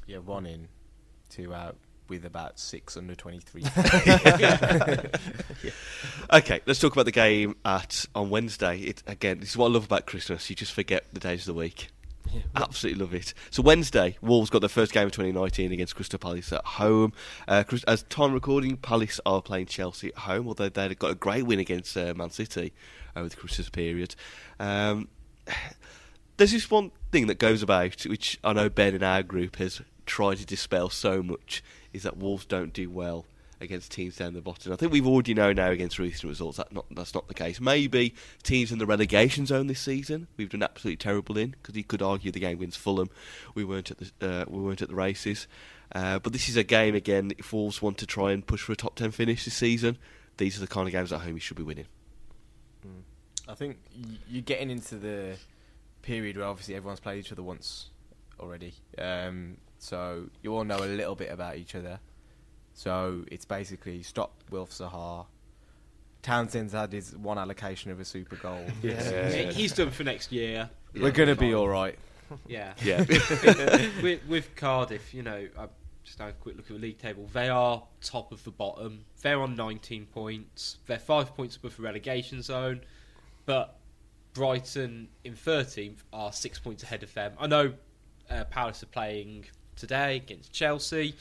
Yeah, 0.07 0.19
one 0.19 0.47
in, 0.47 0.69
two 1.29 1.53
out, 1.53 1.77
with 2.09 2.25
about 2.25 2.59
six 2.59 2.97
under 2.97 3.15
23. 3.15 3.63
Okay, 6.31 6.61
let's 6.67 6.79
talk 6.79 6.93
about 6.93 7.07
the 7.07 7.13
game 7.13 7.57
at 7.65 8.05
on 8.15 8.29
Wednesday. 8.29 8.81
It 8.81 9.03
again, 9.07 9.41
this 9.41 9.51
is 9.51 9.57
what 9.57 9.69
I 9.69 9.71
love 9.71 9.87
about 9.87 10.05
Christmas. 10.07 10.49
You 10.51 10.57
just 10.57 10.73
forget 10.73 11.05
the 11.13 11.21
days 11.21 11.49
of 11.49 11.55
the 11.55 11.59
week. 11.59 11.89
Absolutely 12.57 13.01
love 13.01 13.15
it. 13.15 13.35
So 13.51 13.63
Wednesday, 13.63 14.17
Wolves 14.21 14.51
got 14.51 14.61
their 14.61 14.69
first 14.69 14.93
game 14.93 15.07
of 15.07 15.13
2019 15.13 15.73
against 15.73 15.95
Crystal 15.95 16.19
Palace 16.19 16.53
at 16.53 16.65
home. 16.65 17.13
Uh, 17.47 17.65
as 17.87 18.03
time 18.05 18.33
recording, 18.33 18.77
Palace 18.77 19.21
are 19.27 19.43
playing 19.43 19.67
Chelsea 19.67 20.09
at 20.09 20.19
home, 20.19 20.49
although 20.49 20.69
they 20.69 20.95
got 20.95 21.11
a 21.11 21.15
great 21.15 21.45
win 21.45 21.59
against 21.59 21.97
uh, 21.97 22.15
Man 22.15 22.31
City 22.31 22.73
over 23.17 23.29
the 23.29 23.37
Christmas 23.37 23.69
period. 23.69 24.15
Um, 24.59 25.09
there's 26.37 26.53
this 26.53 26.71
one 26.71 26.91
thing 27.13 27.27
that 27.27 27.39
goes 27.39 27.63
about, 27.63 28.05
which 28.05 28.39
I 28.45 28.53
know 28.53 28.69
Ben 28.69 28.95
in 28.95 29.03
our 29.03 29.23
group 29.23 29.57
has 29.57 29.83
tried 30.07 30.39
to 30.39 30.47
dispel 30.47 30.89
so 30.91 31.23
much, 31.23 31.63
is 31.93 32.03
that 32.03 32.17
Wolves 32.17 32.45
don't 32.45 32.73
do 32.73 32.91
well 32.91 33.27
against 33.61 33.91
teams 33.91 34.17
down 34.17 34.35
the 34.35 34.41
bottom. 34.41 34.73
I 34.73 34.77
think 34.77 34.93
we've 34.93 35.07
already 35.07 35.35
known 35.35 35.57
now 35.57 35.71
against 35.71 35.99
recent 35.99 36.29
results 36.29 36.59
that 36.59 36.73
not, 36.73 36.87
that's 36.91 37.15
not 37.15 37.29
the 37.29 37.35
case. 37.35 37.61
Maybe 37.61 38.15
teams 38.43 38.73
in 38.73 38.79
the 38.79 38.87
relegation 38.87 39.47
zone 39.47 39.67
this 39.67 39.81
season 39.81 40.29
we've 40.37 40.51
done 40.51 40.63
absolutely 40.63 40.97
terrible 40.97 41.37
in 41.37 41.51
because 41.51 41.75
you 41.75 41.85
could 41.85 42.03
argue 42.03 42.31
the 42.31 42.41
game 42.41 42.59
against 42.59 42.79
Fulham 42.79 43.11
we 43.55 43.65
weren't 43.65 43.91
at 43.91 43.99
the 43.99 44.11
uh, 44.21 44.45
we 44.49 44.61
weren't 44.61 44.83
at 44.83 44.89
the 44.89 44.95
races. 44.95 45.47
Uh, 45.93 46.19
but 46.19 46.33
this 46.33 46.49
is 46.49 46.57
a 46.57 46.65
game 46.65 46.95
again. 46.95 47.33
If 47.39 47.53
Wolves 47.53 47.81
want 47.81 47.99
to 47.99 48.07
try 48.07 48.33
and 48.33 48.47
push 48.47 48.63
for 48.63 48.73
a 48.73 48.77
top 48.77 48.95
ten 48.97 49.11
finish 49.11 49.45
this 49.45 49.55
season, 49.55 49.97
these 50.37 50.57
are 50.57 50.61
the 50.61 50.67
kind 50.67 50.87
of 50.87 50.93
games 50.93 51.13
at 51.13 51.21
home 51.21 51.35
you 51.35 51.41
should 51.41 51.57
be 51.57 51.63
winning. 51.63 51.87
I 53.49 53.55
think 53.55 53.79
you're 54.29 54.43
getting 54.43 54.71
into 54.71 54.97
the 54.97 55.37
period 56.03 56.37
where 56.37 56.47
obviously 56.47 56.75
everyone's 56.75 57.01
played 57.01 57.21
each 57.21 57.33
other 57.33 57.43
once 57.43 57.89
already. 58.39 58.75
Um, 58.99 59.57
so 59.79 60.29
you 60.43 60.55
all 60.55 60.65
know 60.65 60.77
a 60.77 60.85
little 60.85 61.15
bit 61.15 61.31
about 61.33 61.57
each 61.57 61.75
other. 61.75 61.99
So 62.79 63.25
it's 63.29 63.45
basically 63.45 64.05
stop 64.05 64.31
Wilf 64.53 64.71
Zaha. 64.71 65.27
Townsend's 66.23 66.75
had 66.75 66.93
his 66.93 67.17
one 67.17 67.37
allocation 67.37 67.91
of 67.91 67.99
a 67.99 68.05
super 68.05 68.37
goal. 68.37 68.65
Yeah. 68.83 69.29
He- 69.31 69.53
He's 69.53 69.73
done 69.73 69.91
for 69.91 70.05
next 70.05 70.31
year. 70.31 70.71
We're 70.95 71.11
going 71.11 71.29
to 71.29 71.35
be 71.35 71.55
all 71.55 71.67
right. 71.69 71.99
Yeah. 72.47 72.75
Yeah. 72.85 72.99
with, 74.03 74.21
with 74.29 74.55
Cardiff, 74.55 75.13
you 75.13 75.25
know, 75.25 75.49
I 75.59 75.67
just 76.05 76.21
had 76.21 76.29
a 76.29 76.33
quick 76.35 76.57
look 76.57 76.67
at 76.67 76.77
the 76.77 76.79
league 76.81 76.99
table. 76.99 77.29
They 77.33 77.49
are 77.49 77.83
top 78.01 78.31
of 78.31 78.45
the 78.45 78.53
bottom. 78.53 79.05
They're 79.23 79.41
on 79.43 79.57
19 79.57 80.07
points. 80.07 80.77
They're 80.87 81.01
five 81.01 81.35
points 81.35 81.57
above 81.57 81.77
the 81.77 81.83
relegation 81.83 82.43
zone, 82.43 82.83
but 83.45 83.77
Brighton 84.35 85.09
in 85.25 85.35
13th 85.35 86.05
are 86.13 86.33
six 86.33 86.61
points 86.61 86.85
ahead 86.85 87.03
of 87.03 87.13
them. 87.13 87.33
I 87.41 87.49
know 87.49 87.73
uh, 88.31 88.45
Palace 88.45 88.85
are 88.85 88.87
playing 88.87 89.47
today 89.75 90.15
against 90.15 90.53
Chelsea, 90.53 91.17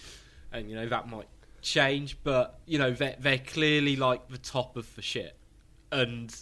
and 0.51 0.69
you 0.69 0.75
know 0.75 0.87
that 0.87 1.09
might 1.09 1.27
change, 1.67 2.17
but 2.23 2.59
you 2.65 2.77
know 2.79 2.91
they're 2.91 3.15
they're 3.19 3.37
clearly 3.37 3.95
like 3.95 4.27
the 4.29 4.37
top 4.37 4.77
of 4.77 4.93
the 4.95 5.01
shit, 5.01 5.35
and 5.91 6.35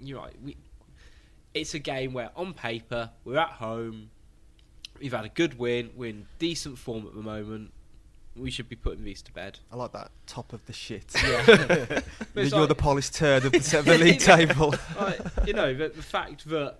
you're 0.00 0.18
right. 0.20 0.34
We, 0.42 0.56
it's 1.54 1.74
a 1.74 1.78
game 1.78 2.12
where 2.12 2.30
on 2.36 2.54
paper 2.54 3.10
we're 3.24 3.38
at 3.38 3.50
home. 3.50 4.10
We've 5.00 5.12
had 5.12 5.24
a 5.24 5.28
good 5.30 5.58
win. 5.58 5.90
We're 5.96 6.10
in 6.10 6.26
decent 6.38 6.78
form 6.78 7.06
at 7.06 7.14
the 7.14 7.22
moment. 7.22 7.72
We 8.36 8.50
should 8.50 8.68
be 8.68 8.76
putting 8.76 9.04
these 9.04 9.20
to 9.22 9.32
bed. 9.32 9.58
I 9.70 9.76
like 9.76 9.92
that 9.92 10.10
top 10.26 10.52
of 10.52 10.64
the 10.66 10.72
shit. 10.72 11.12
Yeah. 11.22 11.44
You're 12.34 12.48
like- 12.48 12.68
the 12.68 12.74
polished 12.76 13.14
turd 13.14 13.44
of 13.44 13.52
the, 13.52 13.58
the 13.84 13.98
league 13.98 14.20
table. 14.20 14.74
like, 14.98 15.20
you 15.44 15.52
know, 15.52 15.74
the, 15.74 15.88
the 15.88 16.02
fact 16.02 16.48
that 16.48 16.76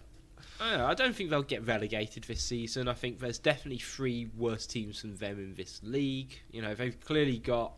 I 0.62 0.90
I 0.90 0.94
don't 0.94 1.14
think 1.14 1.30
they'll 1.30 1.42
get 1.42 1.66
relegated 1.66 2.24
this 2.24 2.42
season. 2.42 2.88
I 2.88 2.94
think 2.94 3.18
there's 3.18 3.38
definitely 3.38 3.78
three 3.78 4.30
worse 4.36 4.66
teams 4.66 5.02
than 5.02 5.16
them 5.16 5.38
in 5.38 5.54
this 5.54 5.80
league. 5.82 6.40
You 6.50 6.62
know, 6.62 6.74
they've 6.74 6.98
clearly 7.00 7.38
got 7.38 7.72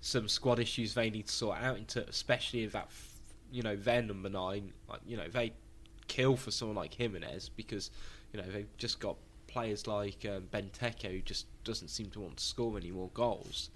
some 0.00 0.28
squad 0.28 0.58
issues 0.58 0.94
they 0.94 1.10
need 1.10 1.26
to 1.26 1.32
sort 1.32 1.58
out, 1.58 1.78
into, 1.78 2.06
especially 2.08 2.64
if 2.64 2.72
that, 2.72 2.90
you 3.50 3.62
know, 3.62 3.76
their 3.76 4.02
number 4.02 4.28
nine, 4.28 4.72
like, 4.88 5.00
you 5.06 5.16
know, 5.16 5.28
they 5.28 5.52
kill 6.08 6.36
for 6.36 6.50
someone 6.50 6.76
like 6.76 6.94
Jimenez 6.94 7.48
because, 7.50 7.90
you 8.32 8.40
know, 8.40 8.46
they've 8.48 8.76
just 8.78 9.00
got 9.00 9.16
players 9.46 9.86
like 9.86 10.26
um, 10.28 10.44
Benteke 10.52 11.10
who 11.10 11.20
just 11.20 11.46
doesn't 11.64 11.88
seem 11.88 12.10
to 12.10 12.20
want 12.20 12.36
to 12.36 12.44
score 12.44 12.76
any 12.76 12.90
more 12.90 13.10
goals. 13.14 13.70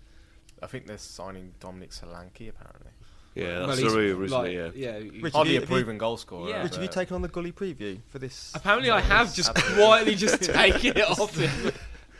I 0.63 0.67
think 0.67 0.87
they're 0.87 0.99
signing 0.99 1.55
Dominic 1.59 1.91
Solanke 1.91 2.49
apparently. 2.49 2.93
Yeah, 3.41 3.59
Well, 3.61 3.67
that's 3.69 3.81
he's 3.81 3.93
the 3.93 3.99
rumour, 3.99 4.25
isn't 4.25 4.39
like- 4.39 4.51
it? 4.51 4.77
Yeah. 4.77 4.99
yeah. 4.99 5.11
Rich, 5.23 5.33
Hardly 5.33 5.55
have 5.55 5.63
a 5.63 5.67
you- 5.67 5.73
proven 5.73 5.99
goal 5.99 6.17
scorer. 6.17 6.49
Yeah. 6.51 6.63
Rich, 6.63 6.75
have 6.75 6.83
you 6.83 6.89
taken 6.89 7.15
on 7.15 7.23
the 7.23 7.29
gully 7.29 7.53
preview 7.53 7.99
for 8.09 8.19
this? 8.19 8.53
Apparently, 8.55 8.91
I 8.91 9.01
have 9.01 9.33
just 9.35 9.55
quietly 9.55 10.15
just 10.15 10.43
taken 10.43 10.97
it 10.99 11.09
off 11.19 11.37
him. 11.37 11.73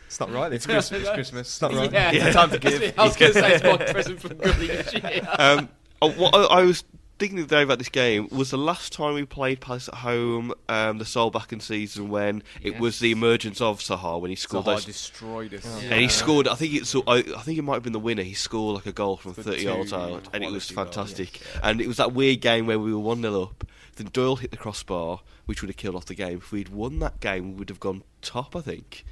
It's 0.07 0.19
not 0.19 0.31
right. 0.33 0.51
It's 0.51 0.65
It's 0.65 0.89
Christmas. 0.89 1.01
It's 1.01 1.09
Christmas. 1.11 1.47
It's 1.47 1.61
not 1.61 1.73
right. 1.73 1.91
Yeah, 1.91 2.11
Yeah. 2.11 2.31
Time 2.31 2.49
to 2.49 2.59
give. 2.59 2.93
I 2.97 3.03
was 3.05 3.15
going 3.15 3.33
to 3.33 3.39
say 3.39 3.53
it's 3.53 3.63
my 3.63 3.77
present 3.77 4.19
for 4.19 4.33
Gully 4.33 4.67
this 4.67 4.93
year. 4.93 5.27
um, 5.37 5.69
oh, 6.01 6.11
what 6.11 6.33
I, 6.35 6.43
I 6.43 6.61
was 6.63 6.83
thinking 7.21 7.37
the 7.37 7.43
other 7.43 7.55
day 7.57 7.61
about 7.61 7.77
this 7.77 7.89
game 7.89 8.27
was 8.31 8.49
the 8.49 8.57
last 8.57 8.91
time 8.91 9.13
we 9.13 9.23
played 9.25 9.61
Palace 9.61 9.87
at 9.87 9.93
home, 9.93 10.51
um, 10.67 10.97
the 10.97 11.05
Solbakken 11.05 11.61
season 11.61 12.09
when 12.09 12.41
it 12.63 12.79
was 12.79 12.97
the 12.99 13.11
emergence 13.11 13.61
of 13.61 13.79
Zaha 13.79 14.19
when 14.19 14.29
he 14.31 14.35
scored 14.35 14.65
Zaha 14.65 14.75
those. 14.75 14.85
destroyed 14.85 15.53
us. 15.53 15.65
And 15.83 16.01
he 16.01 16.07
scored. 16.07 16.47
I 16.47 16.55
think 16.55 16.73
it's. 16.73 16.95
I, 16.95 17.01
I 17.07 17.41
think 17.43 17.59
it 17.59 17.61
might 17.61 17.75
have 17.75 17.83
been 17.83 17.93
the 17.93 17.99
winner. 17.99 18.23
He 18.23 18.33
scored 18.33 18.75
like 18.75 18.87
a 18.87 18.91
goal 18.91 19.17
from 19.17 19.33
For 19.35 19.43
thirty 19.43 19.59
two 19.61 19.67
yards 19.67 19.93
out, 19.93 20.27
and 20.33 20.43
it 20.43 20.51
was 20.51 20.71
quality 20.71 20.95
goals, 20.95 21.09
fantastic. 21.13 21.41
And 21.63 21.79
it 21.79 21.87
was 21.87 21.97
that 21.97 22.11
weird 22.13 22.41
game 22.41 22.65
where 22.65 22.79
we 22.79 22.91
were 22.91 22.99
one 22.99 23.21
0 23.21 23.43
up. 23.43 23.67
Then 23.97 24.07
Doyle 24.11 24.37
hit 24.37 24.49
the 24.51 24.57
crossbar, 24.57 25.19
which 25.45 25.61
would 25.61 25.69
have 25.69 25.77
killed 25.77 25.95
off 25.95 26.05
the 26.05 26.15
game. 26.15 26.37
If 26.39 26.51
we'd 26.51 26.69
won 26.69 26.97
that 26.99 27.19
game, 27.19 27.51
we 27.51 27.59
would 27.59 27.69
have 27.69 27.79
gone 27.79 28.03
top. 28.23 28.55
I 28.55 28.61
think. 28.61 29.05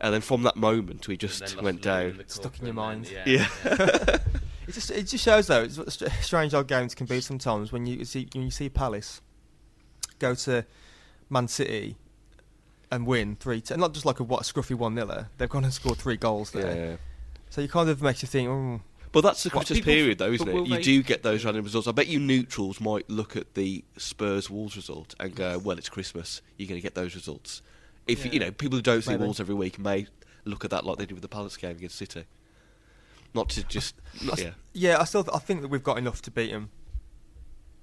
And 0.00 0.14
then 0.14 0.20
from 0.20 0.44
that 0.44 0.56
moment, 0.56 1.08
we 1.08 1.16
just 1.16 1.60
went 1.60 1.82
down. 1.82 2.16
the 2.16 2.24
Stuck 2.26 2.58
in 2.60 2.66
your 2.66 2.70
and 2.70 2.78
then- 2.78 2.84
mind. 2.84 3.10
Yeah. 3.26 3.48
Yeah. 3.64 4.16
It 4.68 4.72
just 4.72 4.90
it 4.90 5.02
just 5.04 5.24
shows 5.24 5.46
though 5.46 5.62
it's 5.62 5.76
what 5.78 5.90
strange 6.22 6.52
how 6.52 6.62
games 6.62 6.94
can 6.94 7.06
be 7.06 7.20
sometimes 7.20 7.72
when 7.72 7.86
you 7.86 8.04
see 8.04 8.28
when 8.34 8.44
you 8.44 8.50
see 8.50 8.68
Palace 8.68 9.20
go 10.18 10.34
to 10.34 10.64
Man 11.28 11.48
City 11.48 11.96
and 12.90 13.06
win 13.06 13.36
three 13.36 13.60
t- 13.60 13.74
not 13.76 13.94
just 13.94 14.04
like 14.06 14.20
a 14.20 14.22
what 14.24 14.40
a 14.48 14.52
scruffy 14.52 14.74
one 14.74 14.94
niller 14.94 15.28
they've 15.38 15.48
gone 15.48 15.64
and 15.64 15.72
scored 15.72 15.98
three 15.98 16.16
goals 16.16 16.50
there 16.52 16.76
Yeah. 16.90 16.96
so 17.48 17.60
you 17.60 17.68
kind 17.68 17.88
of 17.88 18.02
makes 18.02 18.22
you 18.22 18.28
think 18.28 18.48
oh, 18.48 18.80
But 19.12 19.22
that's 19.22 19.42
the 19.42 19.48
What, 19.50 19.66
Christmas 19.66 19.78
people- 19.80 19.92
period, 19.94 20.18
though, 20.18 20.30
isn't 20.30 20.48
it? 20.48 20.54
You 20.68 20.76
they- 20.76 20.82
do 20.82 21.02
get 21.02 21.22
those 21.24 21.44
random 21.44 21.64
results. 21.64 21.88
I 21.88 21.92
bet 21.92 22.06
you 22.06 22.20
neutrals 22.20 22.80
might 22.80 23.10
look 23.10 23.34
at 23.36 23.54
the 23.54 23.82
Spurs 23.96 24.48
Wolves 24.48 24.76
result 24.76 25.16
and 25.18 25.34
go, 25.34 25.58
"Well, 25.58 25.76
it's 25.78 25.88
Christmas. 25.88 26.42
You're 26.56 26.68
going 26.68 26.80
to 26.80 26.82
get 26.82 26.94
those 26.94 27.16
results." 27.16 27.60
If 28.06 28.32
you 28.32 28.38
know 28.38 28.52
people 28.52 28.76
who 28.78 28.82
don't 28.82 29.02
see 29.02 29.10
Maybe. 29.10 29.24
Wolves 29.24 29.40
every 29.40 29.54
week 29.56 29.80
may 29.80 30.06
look 30.44 30.64
at 30.64 30.70
that 30.70 30.86
like 30.86 30.98
they 30.98 31.06
did 31.06 31.14
with 31.14 31.22
the 31.22 31.28
Palace 31.28 31.56
game 31.56 31.72
against 31.76 31.96
City. 31.96 32.24
Not 33.34 33.48
to 33.50 33.62
just, 33.64 33.94
not, 34.24 34.38
yeah. 34.40 34.50
yeah 34.72 34.98
I 35.00 35.04
still 35.04 35.22
th- 35.24 35.34
I 35.34 35.38
think 35.38 35.62
that 35.62 35.68
we've 35.68 35.82
got 35.82 35.98
enough 35.98 36.20
to 36.22 36.30
beat 36.30 36.50
them 36.50 36.70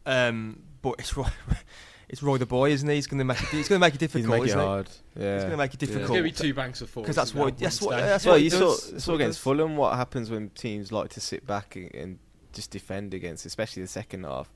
um 0.06 0.62
but 0.82 0.96
it's 1.00 1.16
Roy 1.18 1.28
it's 2.10 2.24
Roy 2.24 2.38
the 2.38 2.46
boy 2.46 2.72
isn't 2.72 2.88
he 2.88 2.96
he's 2.96 3.08
going 3.08 3.18
to 3.20 3.26
make 3.26 3.42
it 3.42 3.48
he's 3.50 3.68
going 3.68 3.80
to 3.80 3.86
make 3.86 3.96
it 3.96 4.02
He's 4.02 4.10
difficult 4.12 4.30
making 4.30 4.44
it 4.44 4.48
isn't 4.48 4.60
he 4.60 4.66
hard. 4.66 4.90
Yeah. 5.18 5.34
he's 5.34 5.44
going 5.44 5.52
to 5.52 5.58
make 5.58 5.74
it 5.74 5.80
There's 5.80 5.90
difficult 5.92 6.10
going 6.10 6.24
to 6.34 6.42
be 6.44 6.48
two 6.50 6.54
banks 6.54 6.82
of 6.82 6.90
four. 6.90 7.04
because 7.04 7.16
that's 7.16 7.34
what 7.34 7.58
that's 7.58 7.82
what 7.82 7.98
that's 7.98 8.26
well, 8.26 8.36
what 8.36 8.42
you 8.42 8.48
it 8.48 8.52
saw, 8.52 8.60
does. 8.60 8.92
That's 8.92 9.04
saw 9.04 9.16
against. 9.16 9.40
Fulham 9.40 9.76
what 9.76 9.96
happens 9.96 10.30
when 10.30 10.50
teams 10.52 10.92
like 10.92 11.10
to 11.10 11.22
sit 11.22 11.46
back 11.46 11.76
and, 11.76 11.94
and 11.94 12.20
just 12.54 12.72
defend 12.72 13.14
against, 13.14 13.46
especially 13.46 13.82
the 13.84 13.88
second 13.88 14.24
half. 14.24 14.52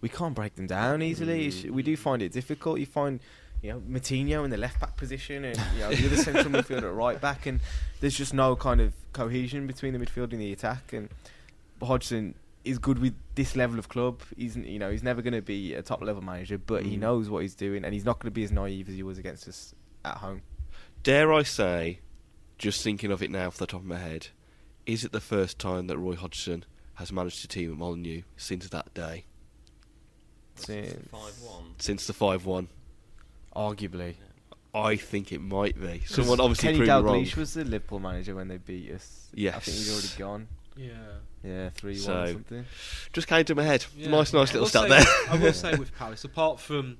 We 0.00 0.08
can't 0.08 0.34
break 0.34 0.54
them 0.54 0.66
down 0.66 1.02
easily. 1.02 1.48
It's- 1.48 1.64
We 1.64 1.82
do 1.82 1.96
find 1.96 2.22
it 2.22 2.30
difficult. 2.32 2.78
You 2.78 2.86
find, 2.86 3.20
you 3.62 3.72
know, 3.72 3.80
Moutinho 3.80 4.44
in 4.44 4.50
the 4.50 4.56
left 4.56 4.80
back 4.80 4.96
position 4.96 5.44
and 5.44 5.56
you 5.74 5.80
know 5.80 5.90
the 5.90 6.06
other 6.06 6.16
central 6.16 6.46
midfielder 6.46 6.84
at 6.84 6.94
right 6.94 7.20
back, 7.20 7.46
and 7.46 7.60
there's 8.00 8.16
just 8.16 8.32
no 8.34 8.54
kind 8.56 8.80
of 8.80 8.92
cohesion 9.12 9.66
between 9.66 9.92
the 9.92 9.98
midfield 9.98 10.32
and 10.32 10.40
the 10.40 10.52
attack. 10.52 10.92
And 10.92 11.08
Hodgson 11.82 12.34
is 12.64 12.78
good 12.78 12.98
with 12.98 13.14
this 13.34 13.56
level 13.56 13.78
of 13.78 13.88
club. 13.88 14.20
He's 14.36 14.56
you 14.56 14.78
know 14.78 14.90
he's 14.90 15.02
never 15.02 15.22
going 15.22 15.34
to 15.34 15.42
be 15.42 15.74
a 15.74 15.82
top 15.82 16.02
level 16.02 16.22
manager, 16.22 16.58
but 16.58 16.84
he 16.84 16.96
Mm. 16.96 17.00
knows 17.00 17.28
what 17.30 17.42
he's 17.42 17.54
doing, 17.54 17.84
and 17.84 17.92
he's 17.94 18.04
not 18.04 18.18
going 18.20 18.30
to 18.30 18.34
be 18.34 18.44
as 18.44 18.52
naive 18.52 18.88
as 18.88 18.94
he 18.94 19.02
was 19.02 19.18
against 19.18 19.48
us 19.48 19.74
at 20.04 20.18
home. 20.18 20.42
Dare 21.02 21.32
I 21.32 21.42
say, 21.42 22.00
just 22.58 22.82
thinking 22.82 23.10
of 23.10 23.22
it 23.22 23.30
now 23.30 23.46
off 23.46 23.56
the 23.56 23.66
top 23.66 23.80
of 23.80 23.86
my 23.86 23.98
head, 23.98 24.28
is 24.86 25.04
it 25.04 25.12
the 25.12 25.20
first 25.20 25.58
time 25.58 25.86
that 25.86 25.96
Roy 25.98 26.14
Hodgson 26.16 26.64
has 26.94 27.12
managed 27.12 27.40
to 27.42 27.48
team 27.48 27.70
at 27.72 27.78
Molineux 27.78 28.22
since 28.36 28.68
that 28.68 28.92
day, 28.94 29.24
Since- 30.56 30.92
Five 31.10 31.40
one. 31.42 31.74
since 31.78 32.06
the 32.06 32.12
five-one? 32.12 32.68
Arguably. 33.54 34.14
I 34.74 34.96
think 34.96 35.32
it 35.32 35.40
might 35.40 35.80
be. 35.80 36.02
Someone 36.06 36.40
obviously 36.40 36.66
Kenny 36.74 36.78
proved 36.78 36.88
me 36.88 36.94
wrong. 37.10 37.24
Dalglish 37.24 37.36
was 37.36 37.54
the 37.54 37.64
Liverpool 37.64 38.00
manager 38.00 38.34
when 38.34 38.48
they 38.48 38.58
beat 38.58 38.92
us. 38.92 39.28
Yeah. 39.34 39.56
I 39.56 39.60
think 39.60 39.76
he's 39.76 39.92
already 39.92 40.08
gone. 40.18 40.48
Yeah. 40.76 40.92
Yeah, 41.42 41.68
three 41.70 41.94
one 41.94 42.00
So- 42.00 42.26
something. 42.32 42.64
Just 43.12 43.26
came 43.28 43.44
to 43.46 43.54
my 43.54 43.62
head. 43.64 43.84
Yeah. 43.96 44.10
Nice, 44.10 44.32
nice 44.32 44.48
little 44.52 44.60
will 44.62 44.68
stat 44.68 44.82
say- 44.82 44.88
there. 44.88 45.06
I 45.30 45.36
will 45.42 45.52
say 45.52 45.74
with 45.78 45.96
Palace, 45.96 46.24
apart 46.24 46.60
from 46.60 46.98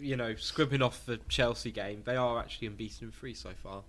you 0.00 0.16
know 0.16 0.34
scribbing 0.36 0.80
off 0.82 1.04
the 1.04 1.18
Chelsea 1.28 1.72
game, 1.72 2.02
they 2.04 2.14
are 2.16 2.38
actually 2.38 2.68
unbeaten 2.68 3.08
in 3.08 3.12
three 3.12 3.34
so 3.34 3.50
far. 3.62 3.82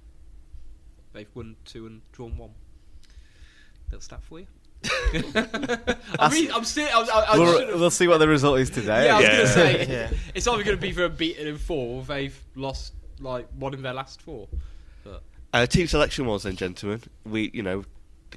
They've 1.13 1.29
won 1.35 1.55
two 1.65 1.85
and 1.85 2.01
drawn 2.11 2.37
one. 2.37 2.51
Little 3.87 4.01
stat 4.01 4.21
for 4.23 4.39
you. 4.39 4.47
I 6.19 6.29
mean, 6.31 6.51
I'm 6.51 6.63
still. 6.63 6.87
I, 6.87 7.01
I, 7.13 7.33
I 7.33 7.37
we'll, 7.37 7.59
should've- 7.59 7.79
we'll 7.79 7.89
see 7.91 8.07
what 8.07 8.17
the 8.19 8.27
result 8.27 8.59
is 8.59 8.69
today. 8.69 9.05
yeah, 9.05 9.15
I 9.15 9.19
was 9.19 9.25
Yeah. 9.25 9.35
gonna 9.37 9.47
say 9.47 9.87
Yeah. 9.89 10.11
it's 10.35 10.47
either 10.47 10.63
going 10.63 10.77
to 10.77 10.81
be 10.81 10.91
for 10.91 11.03
a 11.05 11.09
beaten 11.09 11.47
in 11.47 11.57
four, 11.57 11.99
or 11.99 12.03
they've 12.03 12.37
lost 12.55 12.93
like 13.19 13.47
one 13.57 13.73
in 13.73 13.81
their 13.81 13.93
last 13.93 14.21
four. 14.21 14.47
But 15.03 15.21
Uh, 15.53 15.65
team 15.65 15.87
selection 15.87 16.25
was 16.25 16.43
then, 16.43 16.55
gentlemen. 16.55 17.01
We, 17.25 17.51
you 17.53 17.61
know, 17.63 17.83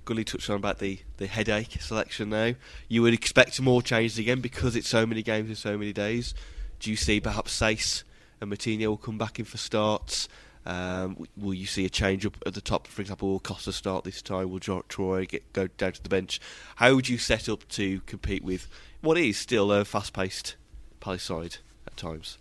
Gully 0.04 0.24
touched 0.24 0.50
on 0.50 0.56
about 0.56 0.78
the, 0.80 0.98
the 1.18 1.26
headache 1.28 1.76
selection 1.80 2.30
now. 2.30 2.54
You 2.88 3.02
would 3.02 3.14
expect 3.14 3.60
more 3.60 3.82
changes 3.82 4.18
again 4.18 4.40
because 4.40 4.74
it's 4.74 4.88
so 4.88 5.06
many 5.06 5.22
games 5.22 5.48
in 5.48 5.54
so 5.54 5.78
many 5.78 5.92
days. 5.92 6.34
Do 6.80 6.90
you 6.90 6.96
see 6.96 7.20
perhaps 7.20 7.56
Saïss 7.56 8.02
and 8.40 8.50
Moutinho 8.52 8.86
will 8.88 8.96
come 8.96 9.18
back 9.18 9.38
in 9.38 9.44
for 9.44 9.58
starts? 9.58 10.28
Um, 10.64 11.26
will 11.36 11.54
you 11.54 11.66
see 11.66 11.84
a 11.84 11.90
change 11.90 12.24
up 12.24 12.36
at 12.46 12.54
the 12.54 12.60
top? 12.60 12.86
For 12.86 13.02
example, 13.02 13.28
will 13.28 13.40
Costa 13.40 13.72
start 13.72 14.04
this 14.04 14.22
time? 14.22 14.50
Will 14.50 14.60
Troy 14.60 15.26
get, 15.26 15.52
go 15.52 15.66
down 15.66 15.92
to 15.92 16.02
the 16.02 16.08
bench? 16.08 16.40
How 16.76 16.94
would 16.94 17.08
you 17.08 17.18
set 17.18 17.48
up 17.48 17.66
to 17.70 18.00
compete 18.02 18.44
with 18.44 18.68
what 19.00 19.18
is 19.18 19.36
still 19.36 19.72
a 19.72 19.84
fast-paced 19.84 20.56
Palace 21.00 21.24
side 21.24 21.56
at 21.86 21.96
times? 21.96 22.38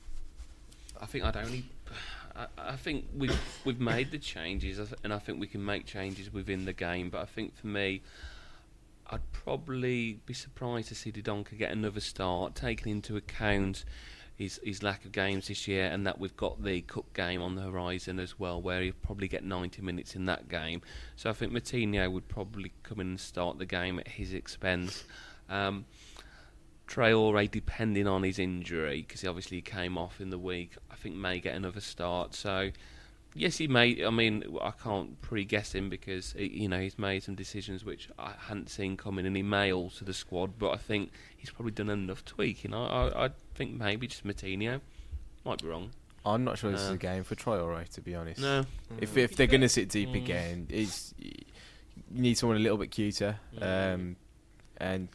I 1.01 1.05
think 1.07 1.25
I'd 1.25 1.37
only. 1.37 1.65
I, 2.35 2.45
I 2.57 2.75
think 2.75 3.05
we've 3.17 3.39
we've 3.65 3.79
made 3.79 4.11
the 4.11 4.19
changes, 4.19 4.79
and 5.03 5.11
I 5.11 5.17
think 5.17 5.39
we 5.39 5.47
can 5.47 5.65
make 5.65 5.85
changes 5.85 6.31
within 6.31 6.65
the 6.65 6.73
game. 6.73 7.09
But 7.09 7.21
I 7.21 7.25
think 7.25 7.57
for 7.57 7.67
me, 7.67 8.01
I'd 9.09 9.31
probably 9.33 10.19
be 10.25 10.33
surprised 10.33 10.89
to 10.89 10.95
see 10.95 11.11
Dendoncker 11.11 11.57
get 11.57 11.71
another 11.71 11.99
start, 11.99 12.53
taking 12.53 12.91
into 12.91 13.17
account 13.17 13.83
his 14.35 14.59
his 14.63 14.81
lack 14.83 15.05
of 15.05 15.11
games 15.11 15.47
this 15.47 15.67
year, 15.67 15.85
and 15.85 16.05
that 16.07 16.19
we've 16.19 16.35
got 16.35 16.63
the 16.63 16.81
cup 16.81 17.13
game 17.13 17.41
on 17.41 17.55
the 17.55 17.61
horizon 17.61 18.19
as 18.19 18.39
well, 18.39 18.61
where 18.61 18.81
he'll 18.81 18.93
probably 18.93 19.27
get 19.27 19.43
90 19.43 19.81
minutes 19.81 20.15
in 20.15 20.25
that 20.25 20.49
game. 20.49 20.81
So 21.15 21.29
I 21.29 21.33
think 21.33 21.51
Moutinho 21.51 22.11
would 22.11 22.27
probably 22.27 22.71
come 22.83 22.99
in 22.99 23.07
and 23.07 23.19
start 23.19 23.59
the 23.59 23.65
game 23.65 23.99
at 23.99 24.07
his 24.07 24.33
expense. 24.33 25.03
Um, 25.49 25.85
Traore, 26.87 27.49
depending 27.49 28.05
on 28.05 28.23
his 28.23 28.37
injury, 28.37 29.01
because 29.01 29.21
he 29.21 29.27
obviously 29.27 29.61
came 29.61 29.97
off 29.97 30.19
in 30.19 30.29
the 30.29 30.37
week, 30.37 30.75
I 30.91 30.95
think 30.95 31.15
may 31.15 31.39
get 31.39 31.55
another 31.55 31.79
start. 31.79 32.35
So, 32.35 32.71
yes, 33.33 33.57
he 33.57 33.67
made. 33.67 34.03
I 34.03 34.09
mean, 34.09 34.43
I 34.61 34.71
can't 34.71 35.19
pre-guess 35.21 35.73
him 35.73 35.89
because 35.89 36.33
he- 36.33 36.61
you 36.63 36.67
know 36.69 36.79
he's 36.79 36.97
made 36.99 37.23
some 37.23 37.35
decisions 37.35 37.83
which 37.85 38.09
I 38.19 38.33
hadn't 38.47 38.69
seen 38.69 38.97
coming, 38.97 39.25
and 39.25 39.35
he 39.35 39.43
may 39.43 39.71
alter 39.71 40.05
the 40.05 40.13
squad. 40.13 40.57
But 40.59 40.71
I 40.71 40.77
think 40.77 41.11
he's 41.37 41.49
probably 41.49 41.71
done 41.71 41.89
enough 41.89 42.23
tweaking. 42.25 42.73
I, 42.73 42.85
I, 42.85 43.25
I 43.25 43.29
think 43.55 43.73
maybe 43.79 44.07
just 44.07 44.25
Moutinho. 44.25 44.81
Might 45.45 45.61
be 45.61 45.67
wrong. 45.67 45.91
I'm 46.23 46.43
not 46.43 46.59
sure 46.59 46.71
this 46.71 46.81
is 46.81 46.91
a 46.91 46.97
game 46.97 47.23
for 47.23 47.33
Troy. 47.33 47.57
Traore, 47.57 47.89
to 47.95 48.01
be 48.01 48.13
honest. 48.13 48.39
No. 48.41 48.63
If 48.99 49.17
if 49.17 49.35
they're 49.35 49.47
going 49.47 49.61
to 49.61 49.69
sit 49.69 49.89
deep 49.89 50.09
Mm. 50.09 50.23
again, 50.23 50.67
it's 50.69 51.13
you 51.17 51.31
need 52.11 52.37
someone 52.37 52.57
a 52.57 52.59
little 52.61 52.77
bit 52.77 52.91
cuter, 52.91 53.39
Mm. 53.57 53.93
um, 53.95 54.15
and 54.77 55.07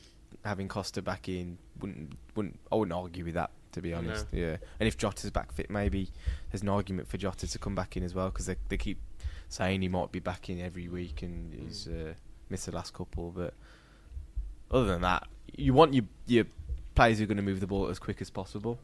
having 0.45 0.67
Costa 0.69 1.03
back 1.03 1.29
in 1.29 1.59
wouldn't 1.81 2.15
wouldn't 2.35 2.59
I 2.73 2.75
wouldn't 2.77 2.93
argue 2.93 3.25
with 3.25 3.35
that 3.35 3.51
to 3.77 3.81
be 3.83 3.93
honest. 3.95 4.27
Yeah, 4.33 4.57
and 4.81 4.87
if 4.89 4.97
Jota's 4.99 5.31
back 5.31 5.53
fit, 5.53 5.71
maybe 5.71 6.11
there's 6.51 6.63
an 6.63 6.69
argument 6.69 7.07
for 7.09 7.17
Jota 7.19 7.47
to 7.47 7.59
come 7.59 7.75
back 7.75 7.97
in 7.97 8.03
as 8.03 8.15
well 8.15 8.31
because 8.31 8.47
they 8.47 8.57
they 8.69 8.77
keep 8.77 8.99
saying 9.49 9.83
he 9.83 9.89
might 9.89 10.11
be 10.11 10.19
back 10.19 10.49
in 10.51 10.61
every 10.61 10.89
week 10.89 11.23
and 11.23 11.55
he's 11.55 11.87
uh, 11.87 12.15
missed 12.51 12.67
the 12.67 12.73
last 12.73 12.93
couple. 12.95 13.31
But 13.31 13.55
other 14.71 14.87
than 14.87 15.03
that, 15.03 15.29
you 15.57 15.73
want 15.75 15.95
your 15.95 16.05
your 16.27 16.45
players 16.95 17.19
who 17.19 17.25
are 17.25 17.27
going 17.29 17.37
to 17.37 17.43
move 17.43 17.61
the 17.61 17.67
ball 17.67 17.89
as 17.89 17.99
quick 17.99 18.21
as 18.21 18.31
possible, 18.31 18.79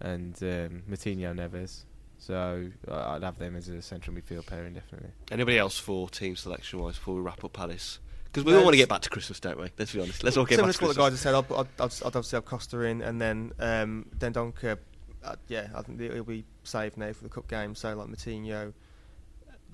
and 0.00 0.34
um, 0.42 0.82
Moutinho 0.90 1.34
Neves. 1.34 1.84
So 2.18 2.70
I- 2.88 3.16
I'd 3.16 3.22
have 3.22 3.38
them 3.38 3.56
as 3.56 3.68
a 3.68 3.82
central 3.82 4.16
midfield 4.16 4.46
pairing 4.46 4.74
definitely. 4.74 5.10
Anybody 5.30 5.58
else 5.58 5.78
for 5.78 6.08
team 6.08 6.36
selection 6.36 6.78
wise 6.78 6.94
before 6.96 7.16
we 7.16 7.20
wrap 7.20 7.42
up 7.44 7.52
Palace? 7.52 7.98
Because 8.34 8.46
we 8.46 8.56
all 8.56 8.64
want 8.64 8.72
to 8.72 8.78
get 8.78 8.88
back 8.88 9.02
to 9.02 9.10
Christmas, 9.10 9.38
don't 9.38 9.56
we? 9.56 9.70
Let's 9.78 9.92
be 9.92 10.00
honest. 10.00 10.24
Let's 10.24 10.36
all 10.36 10.44
get 10.44 10.56
Similar 10.56 10.72
back 10.72 10.74
to 10.74 10.78
to 10.80 10.84
what 10.86 10.94
the 10.96 11.00
Christmas. 11.00 11.22
guys 11.22 11.44
have 11.44 11.48
said, 11.48 11.56
I'd, 11.56 11.80
I'd, 11.80 11.92
I'd, 12.04 12.16
obviously 12.16 12.36
have 12.36 12.44
Costa 12.44 12.80
in, 12.80 13.00
and 13.00 13.20
then 13.20 13.52
um, 13.60 14.06
Dendoncker. 14.18 14.78
Uh, 15.22 15.36
yeah, 15.46 15.68
I 15.72 15.82
think 15.82 16.00
he'll 16.00 16.24
be 16.24 16.44
saved 16.64 16.96
now 16.96 17.12
for 17.12 17.22
the 17.22 17.30
cup 17.30 17.46
game. 17.46 17.76
So 17.76 17.94
like 17.94 18.08
Moutinho 18.08 18.72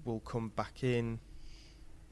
will 0.05 0.21
come 0.21 0.51
back 0.51 0.85
in. 0.85 1.19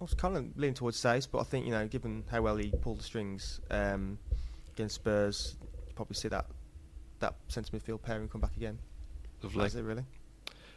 I 0.01 0.05
was 0.05 0.15
kind 0.15 0.39
of 0.39 0.57
leaning 0.57 0.73
towards 0.73 0.97
Saïss, 0.97 1.29
but 1.31 1.41
I 1.41 1.45
think 1.45 1.67
you 1.67 1.73
know, 1.73 1.87
given 1.87 2.25
how 2.31 2.41
well 2.41 2.57
he 2.57 2.71
pulled 2.71 3.01
the 3.01 3.05
strings 3.05 3.61
um, 3.71 4.19
against 4.73 4.95
Spurs, 4.95 5.55
probably 5.97 6.15
see 6.15 6.29
that 6.29 6.47
that 7.19 7.35
centre 7.49 7.77
midfield 7.77 8.01
pairing 8.01 8.27
come 8.27 8.41
back 8.41 8.57
again. 8.57 8.79
Lovely. 9.43 9.63
That's 9.63 9.75
it, 9.75 9.83
really. 9.83 10.05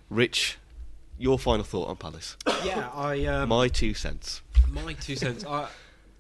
Rich, 0.10 0.58
your 1.22 1.38
final 1.40 1.64
thought 1.64 1.88
on 1.88 1.96
Palace? 1.96 2.36
Yeah, 2.66 2.90
I 2.94 3.26
um, 3.26 3.50
My 3.50 3.68
two 3.68 3.94
cents. 3.94 4.42
my 4.70 4.94
two 4.94 5.16
cents. 5.16 5.46
I, 5.46 5.68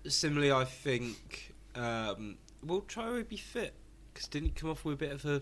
similarly, 0.07 0.51
I 0.51 0.63
think 0.65 1.53
um, 1.75 2.37
will 2.63 2.81
try 2.81 3.05
Traore 3.05 3.27
be 3.27 3.37
fit? 3.37 3.73
Because 4.13 4.27
didn't 4.27 4.49
he 4.49 4.53
come 4.53 4.69
off 4.69 4.85
with 4.85 4.95
a 4.95 4.97
bit 4.97 5.11
of 5.11 5.25
a 5.25 5.41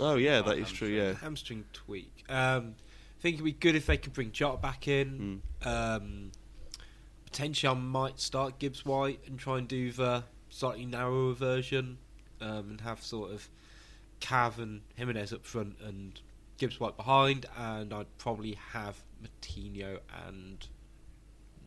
Oh 0.00 0.16
yeah, 0.16 0.42
that 0.42 0.58
is 0.58 0.70
true. 0.70 0.88
Yeah. 0.88 1.14
hamstring 1.14 1.64
tweak. 1.72 2.24
Um, 2.28 2.74
I 3.18 3.22
think 3.22 3.34
it'd 3.34 3.44
be 3.44 3.52
good 3.52 3.74
if 3.76 3.86
they 3.86 3.96
could 3.96 4.12
bring 4.12 4.32
Jota 4.32 4.58
back 4.60 4.88
in. 4.88 5.40
Hmm. 5.62 5.68
Um, 5.68 6.32
potentially, 7.26 7.70
I 7.70 7.74
might 7.74 8.20
start 8.20 8.58
Gibbs 8.58 8.84
White 8.84 9.20
and 9.26 9.38
try 9.38 9.58
and 9.58 9.68
do 9.68 9.92
the 9.92 10.24
slightly 10.50 10.84
narrower 10.86 11.32
version, 11.32 11.98
um, 12.40 12.70
and 12.70 12.80
have 12.80 13.02
sort 13.02 13.30
of 13.32 13.48
Cav 14.20 14.58
and 14.58 14.82
Jimenez 14.96 15.32
up 15.32 15.44
front 15.44 15.76
and 15.82 16.20
Gibbs 16.58 16.78
White 16.78 16.96
behind, 16.96 17.46
and 17.56 17.92
I'd 17.92 18.18
probably 18.18 18.58
have 18.72 19.02
Moutinho 19.22 19.98
and 20.26 20.66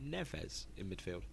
Neves 0.04 0.66
in 0.78 0.90
midfield. 0.90 1.24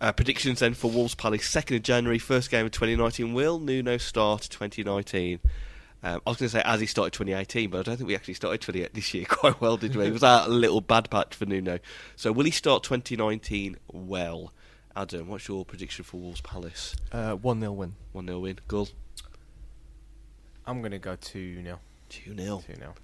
Uh, 0.00 0.12
predictions 0.12 0.58
then 0.58 0.74
for 0.74 0.90
Wolves 0.90 1.14
Palace, 1.14 1.42
2nd 1.42 1.76
of 1.76 1.82
January, 1.82 2.18
first 2.18 2.50
game 2.50 2.66
of 2.66 2.72
2019. 2.72 3.32
Will 3.34 3.60
Nuno 3.60 3.96
start 3.98 4.42
2019? 4.50 5.38
Um, 6.04 6.20
I 6.26 6.30
was 6.30 6.38
going 6.38 6.48
to 6.48 6.56
say 6.56 6.62
as 6.64 6.80
he 6.80 6.86
started 6.86 7.12
2018, 7.12 7.70
but 7.70 7.78
I 7.78 7.82
don't 7.82 7.96
think 7.96 8.08
we 8.08 8.16
actually 8.16 8.34
started 8.34 8.60
20 8.60 8.88
this 8.92 9.14
year 9.14 9.24
quite 9.28 9.60
well, 9.60 9.76
did 9.76 9.94
we? 9.94 10.06
It 10.06 10.12
was 10.12 10.22
that 10.22 10.48
a 10.48 10.50
little 10.50 10.80
bad 10.80 11.08
patch 11.08 11.36
for 11.36 11.46
Nuno. 11.46 11.78
So 12.16 12.32
will 12.32 12.44
he 12.44 12.50
start 12.50 12.82
2019 12.82 13.76
well? 13.92 14.52
Adam, 14.96 15.28
what's 15.28 15.46
your 15.46 15.64
prediction 15.64 16.04
for 16.04 16.16
Wolves 16.16 16.40
Palace? 16.40 16.96
Uh, 17.12 17.34
one 17.34 17.60
0 17.60 17.72
win. 17.72 17.94
1 18.12 18.26
0 18.26 18.40
win. 18.40 18.58
Gull? 18.66 18.88
I'm 20.66 20.80
going 20.80 20.92
to 20.92 20.98
go 20.98 21.16
2 21.16 21.62
0. 21.62 21.78
2 22.12 22.36
0. 22.36 22.62
2 22.66 22.74
0. 22.74 22.94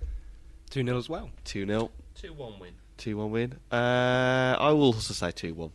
2 0.68 0.84
0 0.84 0.98
as 0.98 1.08
well. 1.08 1.30
2 1.44 1.66
0. 1.66 1.90
2 2.14 2.32
1 2.34 2.58
win. 2.60 2.74
2 2.98 3.16
1 3.16 3.30
win. 3.30 3.54
Uh, 3.72 4.54
I 4.58 4.70
will 4.72 4.92
also 4.92 5.14
say 5.14 5.30
2 5.30 5.54
1. 5.54 5.70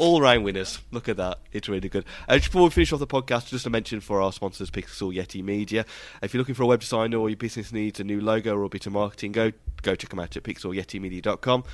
All 0.00 0.22
round 0.22 0.44
winners. 0.44 0.78
Look 0.90 1.10
at 1.10 1.18
that. 1.18 1.40
It's 1.52 1.68
really 1.68 1.90
good. 1.90 2.06
Uh, 2.26 2.38
just 2.38 2.48
before 2.48 2.62
we 2.64 2.70
finish 2.70 2.90
off 2.90 3.00
the 3.00 3.06
podcast, 3.06 3.48
just 3.48 3.66
a 3.66 3.70
mention 3.70 4.00
for 4.00 4.22
our 4.22 4.32
sponsors, 4.32 4.70
Pixel 4.70 5.14
Yeti 5.14 5.44
Media. 5.44 5.84
If 6.22 6.32
you're 6.32 6.38
looking 6.40 6.54
for 6.54 6.62
a 6.62 6.66
web 6.66 6.80
designer 6.80 7.18
or 7.18 7.28
your 7.28 7.36
business 7.36 7.70
needs 7.70 8.00
a 8.00 8.04
new 8.04 8.18
logo 8.18 8.56
or 8.56 8.62
a 8.62 8.68
bit 8.70 8.86
of 8.86 8.94
marketing, 8.94 9.32
go 9.32 9.52
go 9.82 9.94
check 9.94 10.08
them 10.08 10.18
out 10.18 10.34
at 10.34 10.42
pixelyetimedia.com. 10.42 11.64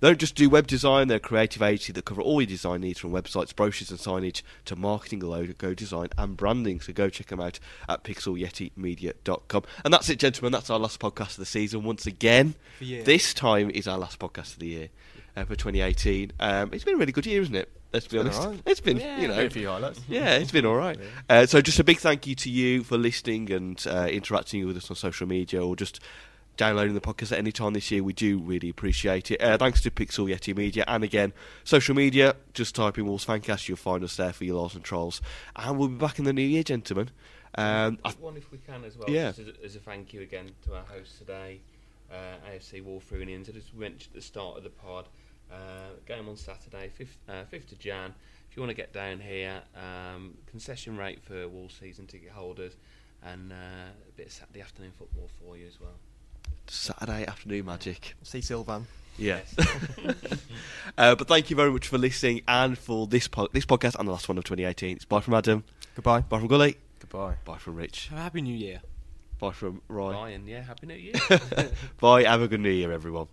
They 0.00 0.08
don't 0.08 0.18
just 0.18 0.34
do 0.34 0.50
web 0.50 0.66
design, 0.66 1.06
they're 1.06 1.18
a 1.18 1.20
creative 1.20 1.62
agency 1.62 1.92
that 1.92 2.04
cover 2.04 2.20
all 2.20 2.40
your 2.40 2.48
design 2.48 2.80
needs 2.80 2.98
from 2.98 3.12
websites, 3.12 3.54
brochures 3.54 3.90
and 3.92 4.00
signage 4.00 4.42
to 4.64 4.74
marketing, 4.74 5.20
logo 5.20 5.54
go 5.56 5.72
design 5.72 6.08
and 6.18 6.36
branding. 6.36 6.80
So 6.80 6.92
go 6.92 7.08
check 7.08 7.28
them 7.28 7.40
out 7.40 7.60
at 7.88 8.02
pixelyetimedia.com. 8.02 9.62
And 9.84 9.94
that's 9.94 10.08
it, 10.10 10.18
gentlemen. 10.18 10.50
That's 10.50 10.70
our 10.70 10.80
last 10.80 10.98
podcast 10.98 11.30
of 11.30 11.36
the 11.36 11.46
season. 11.46 11.84
Once 11.84 12.04
again, 12.04 12.56
this 13.04 13.32
time 13.32 13.70
is 13.70 13.86
our 13.86 13.96
last 13.96 14.18
podcast 14.18 14.54
of 14.54 14.58
the 14.58 14.66
year 14.66 14.88
uh, 15.36 15.44
for 15.44 15.54
2018. 15.54 16.32
Um, 16.40 16.70
it's 16.72 16.82
been 16.82 16.94
a 16.94 16.98
really 16.98 17.12
good 17.12 17.26
year, 17.26 17.40
isn't 17.42 17.54
it? 17.54 17.70
Let's 17.92 18.06
be 18.08 18.18
honest. 18.18 18.40
alright. 18.40 18.60
It's 18.66 18.80
been, 18.80 18.98
Yeah. 18.98 19.20
you 19.20 19.28
know, 19.28 19.40
A 19.40 19.48
few 19.50 19.68
highlights. 19.68 20.00
yeah, 20.08 20.34
it's 20.36 20.50
been 20.52 20.66
all 20.66 20.74
right. 20.76 20.98
Uh, 21.30 21.46
so, 21.46 21.60
just 21.62 21.78
a 21.78 21.84
big 21.84 21.98
thank 21.98 22.26
you 22.26 22.34
to 22.34 22.50
you 22.50 22.82
for 22.84 22.98
listening 22.98 23.50
and 23.52 23.82
uh, 23.86 24.06
interacting 24.10 24.66
with 24.66 24.76
us 24.76 24.90
on 24.90 24.96
social 24.96 25.26
media 25.26 25.64
or 25.64 25.76
just 25.76 26.00
downloading 26.58 26.94
the 26.94 27.00
podcast 27.00 27.32
at 27.32 27.38
any 27.38 27.52
time 27.52 27.74
this 27.74 27.90
year. 27.90 28.02
We 28.02 28.12
do 28.12 28.38
really 28.38 28.68
appreciate 28.70 29.30
it. 29.30 29.40
Uh, 29.42 29.56
thanks 29.58 29.82
to 29.82 29.90
Pixel 29.90 30.30
Yeti 30.30 30.56
Media 30.56 30.84
and 30.88 31.04
again, 31.04 31.32
social 31.64 31.94
media. 31.94 32.34
Just 32.54 32.74
type 32.74 32.98
in 32.98 33.06
Wolves 33.06 33.24
Fancast, 33.26 33.68
you'll 33.68 33.76
find 33.76 34.02
us 34.04 34.16
there 34.16 34.32
for 34.32 34.44
your 34.44 34.56
laws 34.56 34.74
and 34.74 34.82
trolls. 34.84 35.20
And 35.54 35.78
we'll 35.78 35.88
be 35.88 35.96
back 35.96 36.18
in 36.18 36.24
the 36.24 36.32
new 36.32 36.42
year, 36.42 36.62
gentlemen. 36.62 37.10
Um, 37.58 37.98
I, 38.04 38.10
One 38.20 38.36
if 38.36 38.50
we 38.52 38.58
can 38.58 38.84
as 38.84 38.96
well. 38.98 39.08
Yeah. 39.08 39.28
Just 39.28 39.38
as, 39.40 39.48
a, 39.48 39.64
as 39.64 39.76
a 39.76 39.80
thank 39.80 40.12
you 40.12 40.20
again 40.22 40.50
to 40.66 40.74
our 40.74 40.84
host 40.84 41.18
today, 41.18 41.60
uh, 42.12 42.14
AFC 42.50 42.82
Wolverhampton. 42.82 43.56
As 43.56 43.72
we 43.74 43.80
mentioned 43.80 44.08
at 44.10 44.14
the 44.14 44.22
start 44.22 44.56
of 44.58 44.62
the 44.64 44.70
pod, 44.70 45.06
uh, 45.52 45.94
game 46.06 46.28
on 46.28 46.36
Saturday, 46.36 46.90
5th, 46.98 47.06
uh, 47.28 47.44
5th 47.52 47.72
of 47.72 47.78
Jan. 47.78 48.14
If 48.50 48.56
you 48.56 48.62
want 48.62 48.70
to 48.70 48.76
get 48.76 48.92
down 48.92 49.20
here, 49.20 49.62
um, 49.74 50.34
concession 50.46 50.96
rate 50.96 51.22
for 51.22 51.48
Wolves 51.48 51.76
season 51.78 52.06
ticket 52.06 52.30
holders, 52.30 52.74
and 53.22 53.52
uh, 53.52 53.54
a 53.54 54.12
bit 54.16 54.26
of 54.26 54.32
Saturday 54.32 54.60
afternoon 54.60 54.92
football 54.96 55.28
for 55.40 55.56
you 55.56 55.66
as 55.66 55.80
well. 55.80 55.94
Saturday 56.66 57.26
afternoon 57.26 57.66
magic. 57.66 58.14
See 58.22 58.40
Sylvan. 58.40 58.86
Yeah. 59.18 59.40
uh, 60.98 61.14
but 61.14 61.26
thank 61.26 61.48
you 61.50 61.56
very 61.56 61.70
much 61.70 61.88
for 61.88 61.96
listening 61.96 62.42
and 62.46 62.76
for 62.76 63.06
this 63.06 63.28
po- 63.28 63.48
this 63.52 63.64
podcast 63.64 63.98
and 63.98 64.06
the 64.06 64.12
last 64.12 64.28
one 64.28 64.36
of 64.36 64.44
2018. 64.44 64.96
It's 64.96 65.04
bye 65.04 65.20
from 65.20 65.34
Adam. 65.34 65.64
Goodbye. 65.94 66.20
Bye 66.20 66.38
from 66.38 66.48
Gully. 66.48 66.76
Goodbye. 67.00 67.36
Bye 67.44 67.58
from 67.58 67.76
Rich. 67.76 68.08
Have 68.08 68.18
a 68.18 68.22
happy 68.22 68.42
new 68.42 68.54
year. 68.54 68.80
Bye 69.38 69.52
from 69.52 69.82
Ryan. 69.88 70.14
Ryan, 70.14 70.46
yeah, 70.46 70.62
happy 70.62 70.86
New 70.86 70.94
Year. 70.94 71.14
Bye. 72.00 72.24
Have 72.24 72.40
a 72.40 72.48
good 72.48 72.60
New 72.60 72.70
Year, 72.70 72.90
everyone. 72.90 73.28